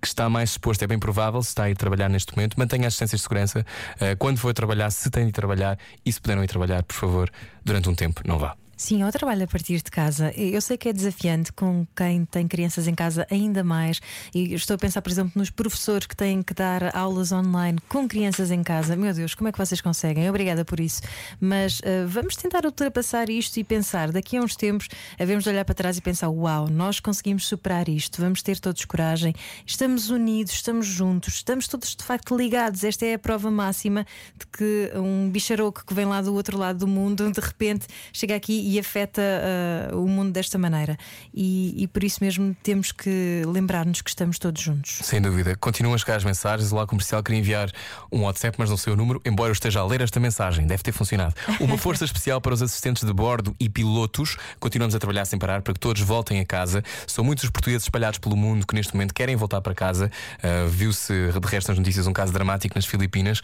que 0.00 0.06
está 0.06 0.30
mais 0.30 0.50
exposto, 0.50 0.80
é 0.82 0.86
bem 0.86 0.96
provável, 0.98 1.42
se 1.42 1.48
está 1.48 1.64
a 1.64 1.70
ir 1.70 1.76
trabalhar 1.76 2.08
neste 2.08 2.32
momento, 2.36 2.54
mantenha 2.56 2.86
as 2.86 2.92
distâncias 2.92 3.18
de 3.20 3.22
segurança. 3.24 3.66
Eh, 3.98 4.14
quando 4.14 4.38
for 4.38 4.54
trabalhar, 4.54 4.88
se 4.92 5.10
tem 5.10 5.26
de 5.26 5.32
trabalhar 5.32 5.76
e 6.06 6.12
se 6.12 6.20
puderam 6.20 6.44
ir 6.44 6.46
trabalhar, 6.46 6.84
por 6.84 6.94
favor, 6.94 7.28
durante 7.64 7.88
um 7.88 7.94
tempo, 7.96 8.20
não 8.24 8.38
vá. 8.38 8.54
Sim, 8.80 9.02
eu 9.02 9.10
trabalho 9.10 9.42
a 9.42 9.46
partir 9.48 9.82
de 9.82 9.90
casa. 9.90 10.32
Eu 10.36 10.60
sei 10.60 10.78
que 10.78 10.88
é 10.88 10.92
desafiante 10.92 11.52
com 11.52 11.84
quem 11.96 12.24
tem 12.24 12.46
crianças 12.46 12.86
em 12.86 12.94
casa 12.94 13.26
ainda 13.28 13.64
mais. 13.64 14.00
E 14.32 14.54
estou 14.54 14.76
a 14.76 14.78
pensar, 14.78 15.02
por 15.02 15.10
exemplo, 15.10 15.32
nos 15.34 15.50
professores 15.50 16.06
que 16.06 16.14
têm 16.14 16.44
que 16.44 16.54
dar 16.54 16.96
aulas 16.96 17.32
online 17.32 17.80
com 17.88 18.06
crianças 18.06 18.52
em 18.52 18.62
casa. 18.62 18.94
Meu 18.94 19.12
Deus, 19.12 19.34
como 19.34 19.48
é 19.48 19.52
que 19.52 19.58
vocês 19.58 19.80
conseguem? 19.80 20.30
Obrigada 20.30 20.64
por 20.64 20.78
isso. 20.78 21.02
Mas 21.40 21.80
eh, 21.82 22.04
vamos 22.06 22.36
tentar 22.36 22.64
ultrapassar 22.64 23.28
isto 23.28 23.56
e 23.56 23.64
pensar, 23.64 24.12
daqui 24.12 24.36
a 24.36 24.42
uns 24.42 24.54
tempos, 24.54 24.86
havemos 25.18 25.42
de 25.42 25.50
olhar 25.50 25.64
para 25.64 25.74
trás 25.74 25.98
e 25.98 26.00
pensar: 26.00 26.28
uau, 26.28 26.68
nós 26.68 27.00
conseguimos 27.00 27.48
superar 27.48 27.88
isto, 27.88 28.22
vamos 28.22 28.42
ter 28.42 28.60
todos 28.60 28.84
coragem, 28.84 29.34
estamos 29.66 30.08
unidos, 30.08 30.52
estamos 30.52 30.86
juntos, 30.86 31.34
estamos 31.34 31.66
todos 31.66 31.96
de 31.96 32.04
facto 32.04 32.36
ligados. 32.36 32.84
Esta 32.84 33.04
é 33.06 33.14
a 33.14 33.18
prova 33.18 33.50
máxima 33.50 34.06
de 34.38 34.46
que 34.46 34.92
um 34.94 35.28
bicharoco 35.28 35.84
que 35.84 35.92
vem 35.92 36.04
lá 36.04 36.22
do 36.22 36.32
outro 36.32 36.56
lado 36.56 36.78
do 36.78 36.86
mundo, 36.86 37.28
de 37.28 37.40
repente, 37.40 37.88
chega 38.12 38.36
aqui 38.36 38.67
e 38.74 38.78
afeta 38.78 39.22
ah, 39.22 39.96
o 39.96 40.06
mundo 40.08 40.32
desta 40.32 40.58
maneira. 40.58 40.96
E, 41.32 41.74
e 41.82 41.86
por 41.86 42.02
isso 42.04 42.18
mesmo 42.22 42.56
temos 42.62 42.92
que 42.92 43.42
lembrar-nos 43.46 44.02
que 44.02 44.10
estamos 44.10 44.38
todos 44.38 44.60
juntos. 44.62 44.98
Sem 45.02 45.20
dúvida. 45.20 45.56
Continuam 45.56 45.94
a 45.94 45.98
chegar 45.98 46.16
as 46.16 46.24
mensagens. 46.24 46.72
O 46.72 46.76
Lá 46.76 46.86
Comercial 46.86 47.22
queria 47.22 47.38
enviar 47.40 47.70
um 48.12 48.22
WhatsApp, 48.22 48.56
mas 48.58 48.70
não 48.70 48.76
sei 48.76 48.92
o 48.92 48.96
número, 48.96 49.20
embora 49.24 49.50
eu 49.50 49.52
esteja 49.52 49.80
a 49.80 49.86
ler 49.86 50.00
esta 50.00 50.18
mensagem. 50.20 50.66
Deve 50.66 50.82
ter 50.82 50.92
funcionado. 50.92 51.34
Uma 51.60 51.76
força 51.78 52.04
especial 52.04 52.40
para 52.40 52.54
os 52.54 52.62
assistentes 52.62 53.04
de 53.04 53.12
bordo 53.12 53.54
e 53.60 53.68
pilotos. 53.68 54.36
Continuamos 54.60 54.94
a 54.94 54.98
trabalhar 54.98 55.24
sem 55.24 55.38
parar 55.38 55.62
para 55.62 55.72
que 55.74 55.80
todos 55.80 56.02
voltem 56.02 56.40
a 56.40 56.44
casa. 56.44 56.82
São 57.06 57.24
muitos 57.24 57.44
os 57.44 57.50
portugueses 57.50 57.84
espalhados 57.84 58.18
pelo 58.18 58.36
mundo 58.36 58.66
que 58.66 58.74
neste 58.74 58.92
momento 58.94 59.14
querem 59.14 59.36
voltar 59.36 59.60
para 59.60 59.74
casa. 59.74 60.10
Uh, 60.38 60.68
Viu-se 60.68 61.12
de 61.12 61.46
resto 61.48 61.68
nas 61.68 61.78
notícias 61.78 62.06
um 62.06 62.12
caso 62.12 62.32
dramático 62.32 62.74
nas 62.74 62.84
Filipinas. 62.86 63.40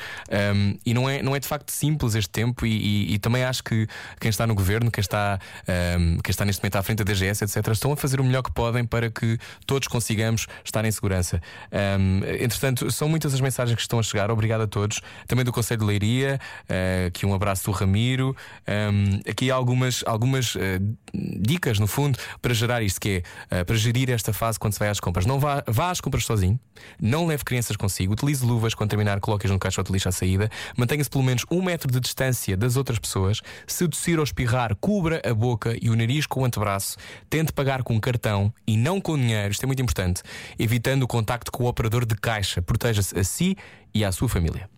Um, 0.54 0.76
e 0.84 0.92
não 0.94 1.08
é, 1.08 1.22
não 1.22 1.34
é 1.34 1.40
de 1.40 1.46
facto 1.48 1.70
simples 1.70 2.14
este 2.14 2.30
tempo. 2.30 2.66
E, 2.66 2.70
e- 2.74 3.14
e 3.14 3.18
também 3.18 3.44
acho 3.44 3.62
que 3.62 3.86
quem 4.20 4.28
está 4.28 4.46
no 4.46 4.54
governo, 4.54 4.90
quem 4.90 5.00
está, 5.00 5.13
um, 5.98 6.18
quem 6.18 6.30
está 6.30 6.44
neste 6.44 6.62
momento 6.62 6.76
à 6.76 6.82
frente 6.82 6.98
da 6.98 7.04
DGS, 7.04 7.44
etc., 7.44 7.68
estão 7.68 7.92
a 7.92 7.96
fazer 7.96 8.20
o 8.20 8.24
melhor 8.24 8.42
que 8.42 8.52
podem 8.52 8.84
para 8.84 9.10
que 9.10 9.38
todos 9.66 9.88
consigamos 9.88 10.46
estar 10.64 10.84
em 10.84 10.90
segurança. 10.90 11.40
Um, 11.72 12.20
entretanto, 12.40 12.90
são 12.90 13.08
muitas 13.08 13.34
as 13.34 13.40
mensagens 13.40 13.74
que 13.74 13.82
estão 13.82 13.98
a 13.98 14.02
chegar. 14.02 14.30
Obrigado 14.30 14.62
a 14.62 14.66
todos. 14.66 15.00
Também 15.26 15.44
do 15.44 15.52
Conselho 15.52 15.80
de 15.80 15.86
Leiria, 15.86 16.40
uh, 16.68 17.06
aqui 17.08 17.26
um 17.26 17.34
abraço 17.34 17.64
do 17.64 17.70
Ramiro. 17.70 18.36
Um, 18.66 19.20
aqui 19.28 19.50
há 19.50 19.54
algumas, 19.54 20.02
algumas 20.06 20.54
uh, 20.54 20.58
dicas, 21.12 21.78
no 21.78 21.86
fundo, 21.86 22.18
para 22.40 22.54
gerar 22.54 22.82
isto, 22.82 23.00
que 23.00 23.22
é 23.50 23.60
uh, 23.60 23.64
para 23.64 23.76
gerir 23.76 24.10
esta 24.10 24.32
fase 24.32 24.58
quando 24.58 24.72
se 24.72 24.78
vai 24.78 24.88
às 24.88 25.00
compras. 25.00 25.26
Não 25.26 25.38
vá, 25.38 25.62
vá 25.66 25.90
às 25.90 26.00
compras 26.00 26.24
sozinho, 26.24 26.58
não 27.00 27.26
leve 27.26 27.44
crianças 27.44 27.76
consigo, 27.76 28.12
utilize 28.12 28.44
luvas 28.44 28.74
quando 28.74 28.90
terminar, 28.90 29.20
coloque-as 29.20 29.50
no 29.52 29.58
caixote 29.58 29.88
de 29.88 29.92
lixo 29.92 30.08
à 30.08 30.12
saída, 30.12 30.50
mantenha-se 30.76 31.10
pelo 31.10 31.24
menos 31.24 31.44
um 31.50 31.62
metro 31.62 31.90
de 31.90 32.00
distância 32.00 32.56
das 32.56 32.76
outras 32.76 32.98
pessoas. 32.98 33.40
Se 33.66 33.86
tossir 33.88 34.18
ou 34.18 34.24
espirrar, 34.24 34.74
cubra 34.76 35.03
a 35.12 35.34
boca 35.34 35.76
e 35.80 35.90
o 35.90 35.96
nariz 35.96 36.26
com 36.26 36.42
o 36.42 36.44
antebraço. 36.44 36.96
Tente 37.28 37.52
pagar 37.52 37.82
com 37.82 38.00
cartão 38.00 38.52
e 38.66 38.76
não 38.76 39.00
com 39.00 39.16
dinheiro, 39.16 39.52
isto 39.52 39.64
é 39.64 39.66
muito 39.66 39.82
importante, 39.82 40.22
evitando 40.58 41.02
o 41.02 41.08
contacto 41.08 41.52
com 41.52 41.64
o 41.64 41.68
operador 41.68 42.04
de 42.04 42.14
caixa. 42.14 42.62
Proteja-se 42.62 43.18
a 43.18 43.24
si 43.24 43.56
e 43.94 44.04
à 44.04 44.10
sua 44.10 44.28
família. 44.28 44.73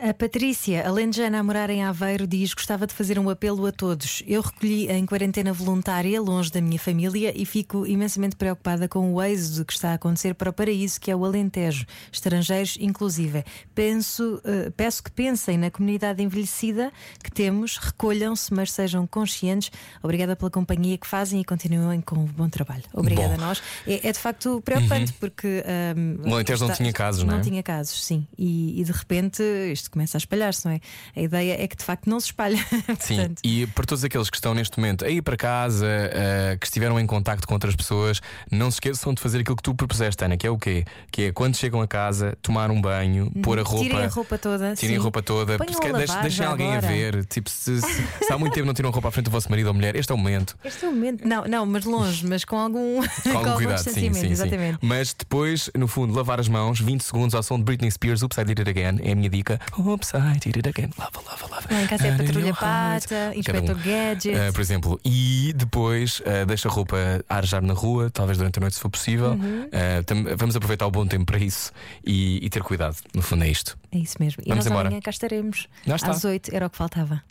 A 0.00 0.14
Patrícia, 0.14 0.86
alentejana 0.86 1.40
a 1.40 1.42
morar 1.42 1.70
em 1.70 1.82
Aveiro, 1.82 2.24
diz 2.24 2.54
gostava 2.54 2.86
de 2.86 2.94
fazer 2.94 3.18
um 3.18 3.28
apelo 3.28 3.66
a 3.66 3.72
todos. 3.72 4.22
Eu 4.28 4.42
recolhi 4.42 4.88
em 4.88 5.04
quarentena 5.04 5.52
voluntária, 5.52 6.22
longe 6.22 6.52
da 6.52 6.60
minha 6.60 6.78
família, 6.78 7.32
e 7.34 7.44
fico 7.44 7.84
imensamente 7.84 8.36
preocupada 8.36 8.86
com 8.86 9.12
o 9.12 9.20
êxodo 9.20 9.64
que 9.64 9.72
está 9.72 9.90
a 9.90 9.94
acontecer 9.94 10.36
para 10.36 10.50
o 10.50 10.52
paraíso, 10.52 11.00
que 11.00 11.10
é 11.10 11.16
o 11.16 11.24
Alentejo, 11.24 11.84
estrangeiros 12.12 12.78
inclusive. 12.80 13.44
Penso, 13.74 14.40
eh, 14.44 14.70
peço 14.76 15.02
que 15.02 15.10
pensem 15.10 15.58
na 15.58 15.68
comunidade 15.68 16.22
envelhecida 16.22 16.92
que 17.20 17.32
temos, 17.32 17.76
recolham-se, 17.76 18.54
mas 18.54 18.70
sejam 18.70 19.04
conscientes. 19.04 19.72
Obrigada 20.00 20.36
pela 20.36 20.48
companhia 20.50 20.96
que 20.96 21.08
fazem 21.08 21.40
e 21.40 21.44
continuem 21.44 22.00
com 22.00 22.22
o 22.22 22.26
bom 22.28 22.48
trabalho. 22.48 22.84
Obrigada 22.94 23.36
Bom. 23.36 23.42
a 23.42 23.46
nós. 23.48 23.60
É, 23.84 24.08
é 24.10 24.12
de 24.12 24.18
facto 24.20 24.62
preocupante 24.64 25.12
porque 25.14 25.64
ahm, 25.66 26.24
O 26.24 26.34
Alentejo 26.34 26.68
não 26.68 26.72
tinha 26.72 26.92
casos, 26.92 27.24
não 27.24 27.32
é? 27.32 27.36
Não 27.38 27.42
tinha 27.42 27.64
casos, 27.64 28.04
sim. 28.04 28.28
E, 28.38 28.80
e 28.80 28.84
de 28.84 28.92
repente 28.92 29.42
isto 29.72 29.87
começa 29.90 30.16
a 30.16 30.20
espalhar-se, 30.20 30.64
não 30.66 30.72
é? 30.72 30.80
A 31.16 31.20
ideia 31.20 31.62
é 31.62 31.66
que 31.68 31.76
de 31.76 31.84
facto 31.84 32.08
não 32.08 32.18
se 32.20 32.26
espalha. 32.26 32.56
Sim, 33.00 33.16
Portanto, 33.16 33.40
e 33.44 33.66
para 33.68 33.84
todos 33.84 34.04
aqueles 34.04 34.30
que 34.30 34.36
estão 34.36 34.54
neste 34.54 34.78
momento 34.78 35.04
a 35.04 35.08
ir 35.08 35.22
para 35.22 35.36
casa, 35.36 35.86
eh, 35.86 36.56
que 36.60 36.66
estiveram 36.66 36.98
em 37.00 37.06
contacto 37.06 37.46
com 37.46 37.54
outras 37.54 37.74
pessoas, 37.76 38.20
não 38.50 38.70
se 38.70 38.76
esqueçam 38.76 39.12
de 39.14 39.20
fazer 39.20 39.40
aquilo 39.40 39.56
que 39.56 39.62
tu 39.62 39.74
propuseste, 39.74 40.24
Ana, 40.24 40.36
que 40.36 40.46
é 40.46 40.50
o 40.50 40.58
quê? 40.58 40.84
Que 41.10 41.22
é 41.24 41.32
quando 41.32 41.56
chegam 41.56 41.80
a 41.80 41.86
casa, 41.88 42.36
tomar 42.42 42.70
um 42.70 42.80
banho, 42.80 43.30
pôr 43.42 43.58
a 43.58 43.62
roupa. 43.62 43.84
Tirem 43.84 44.04
a 44.04 44.08
roupa 44.08 44.38
toda. 44.38 44.74
Tirem 44.74 44.96
a 44.96 44.98
sim. 44.98 45.02
roupa 45.02 45.22
toda, 45.22 45.58
quer- 45.58 45.94
a 45.94 46.20
deixem, 46.22 46.44
alguém 46.46 46.72
agora. 46.74 46.86
a 46.86 46.90
ver. 46.90 47.24
Tipo, 47.26 47.48
se, 47.50 47.80
se- 47.80 48.06
se 48.26 48.32
há 48.32 48.38
muito 48.38 48.52
tempo 48.54 48.66
não 48.66 48.74
tiram 48.74 48.90
roupa 48.90 49.08
à 49.08 49.10
frente 49.10 49.26
do 49.26 49.30
vosso 49.30 49.50
marido 49.50 49.66
ou 49.68 49.74
mulher, 49.74 49.94
este 49.96 50.10
é 50.10 50.14
o 50.14 50.18
momento. 50.18 50.56
Este 50.64 50.84
é 50.84 50.88
o 50.88 50.92
momento. 50.92 51.26
Não, 51.26 51.44
não, 51.46 51.66
mas 51.66 51.84
longe, 51.84 52.26
mas 52.26 52.44
com 52.44 52.56
algum, 52.58 53.00
Com 53.22 53.30
algum 53.38 53.52
cuidado, 53.54 53.78
sim, 53.78 53.90
sim, 53.92 54.12
sim. 54.12 54.26
exatamente. 54.30 54.78
Mas 54.82 55.12
depois, 55.14 55.70
no 55.76 55.88
fundo, 55.88 56.14
lavar 56.14 56.40
as 56.40 56.48
mãos 56.48 56.80
20 56.80 57.02
segundos 57.02 57.34
ao 57.34 57.42
som 57.42 57.56
de 57.58 57.64
Britney 57.64 57.90
Spears, 57.90 58.22
Oops, 58.22 58.36
I 58.38 58.44
Did 58.44 58.58
It 58.60 58.70
Again, 58.70 59.00
é 59.02 59.12
a 59.12 59.14
minha 59.14 59.28
dica. 59.30 59.60
Oops, 59.78 60.14
I 60.14 60.38
Did 60.38 60.56
It 60.56 60.68
Again. 60.68 60.90
Lava, 60.98 61.20
lava, 61.26 61.46
lava. 61.48 61.68
And 61.70 61.82
in 61.82 62.26
Patrulha. 62.26 62.54
Pata, 62.54 63.08
Cada 63.08 63.30
um. 63.30 63.38
Inspector 63.38 63.76
Gadget. 63.76 64.36
Uh, 64.36 64.52
por 64.52 64.60
exemplo, 64.60 65.00
e 65.04 65.52
depois 65.54 66.20
uh, 66.20 66.46
deixa 66.46 66.68
a 66.68 66.72
roupa 66.72 66.96
arejar 67.28 67.62
na 67.62 67.74
rua, 67.74 68.10
talvez 68.10 68.38
durante 68.38 68.58
a 68.58 68.60
noite, 68.60 68.74
se 68.74 68.80
for 68.80 68.90
possível. 68.90 69.30
Uhum. 69.30 69.64
Uh, 69.66 70.36
vamos 70.36 70.56
aproveitar 70.56 70.86
o 70.86 70.90
bom 70.90 71.06
tempo 71.06 71.26
para 71.26 71.38
isso 71.38 71.72
e, 72.04 72.44
e 72.44 72.50
ter 72.50 72.62
cuidado. 72.62 72.96
No 73.14 73.22
fundo, 73.22 73.44
é 73.44 73.48
isto. 73.48 73.78
É 73.92 73.98
isso 73.98 74.16
mesmo. 74.18 74.42
E 74.44 74.48
Vamos 74.48 74.64
nós 74.64 74.70
embora. 74.70 74.88
amanhã 74.88 75.00
cá 75.00 75.10
estaremos. 75.10 75.68
Já 75.86 75.96
está. 75.96 76.10
Às 76.10 76.24
8 76.24 76.54
era 76.54 76.66
o 76.66 76.70
que 76.70 76.76
faltava. 76.76 77.22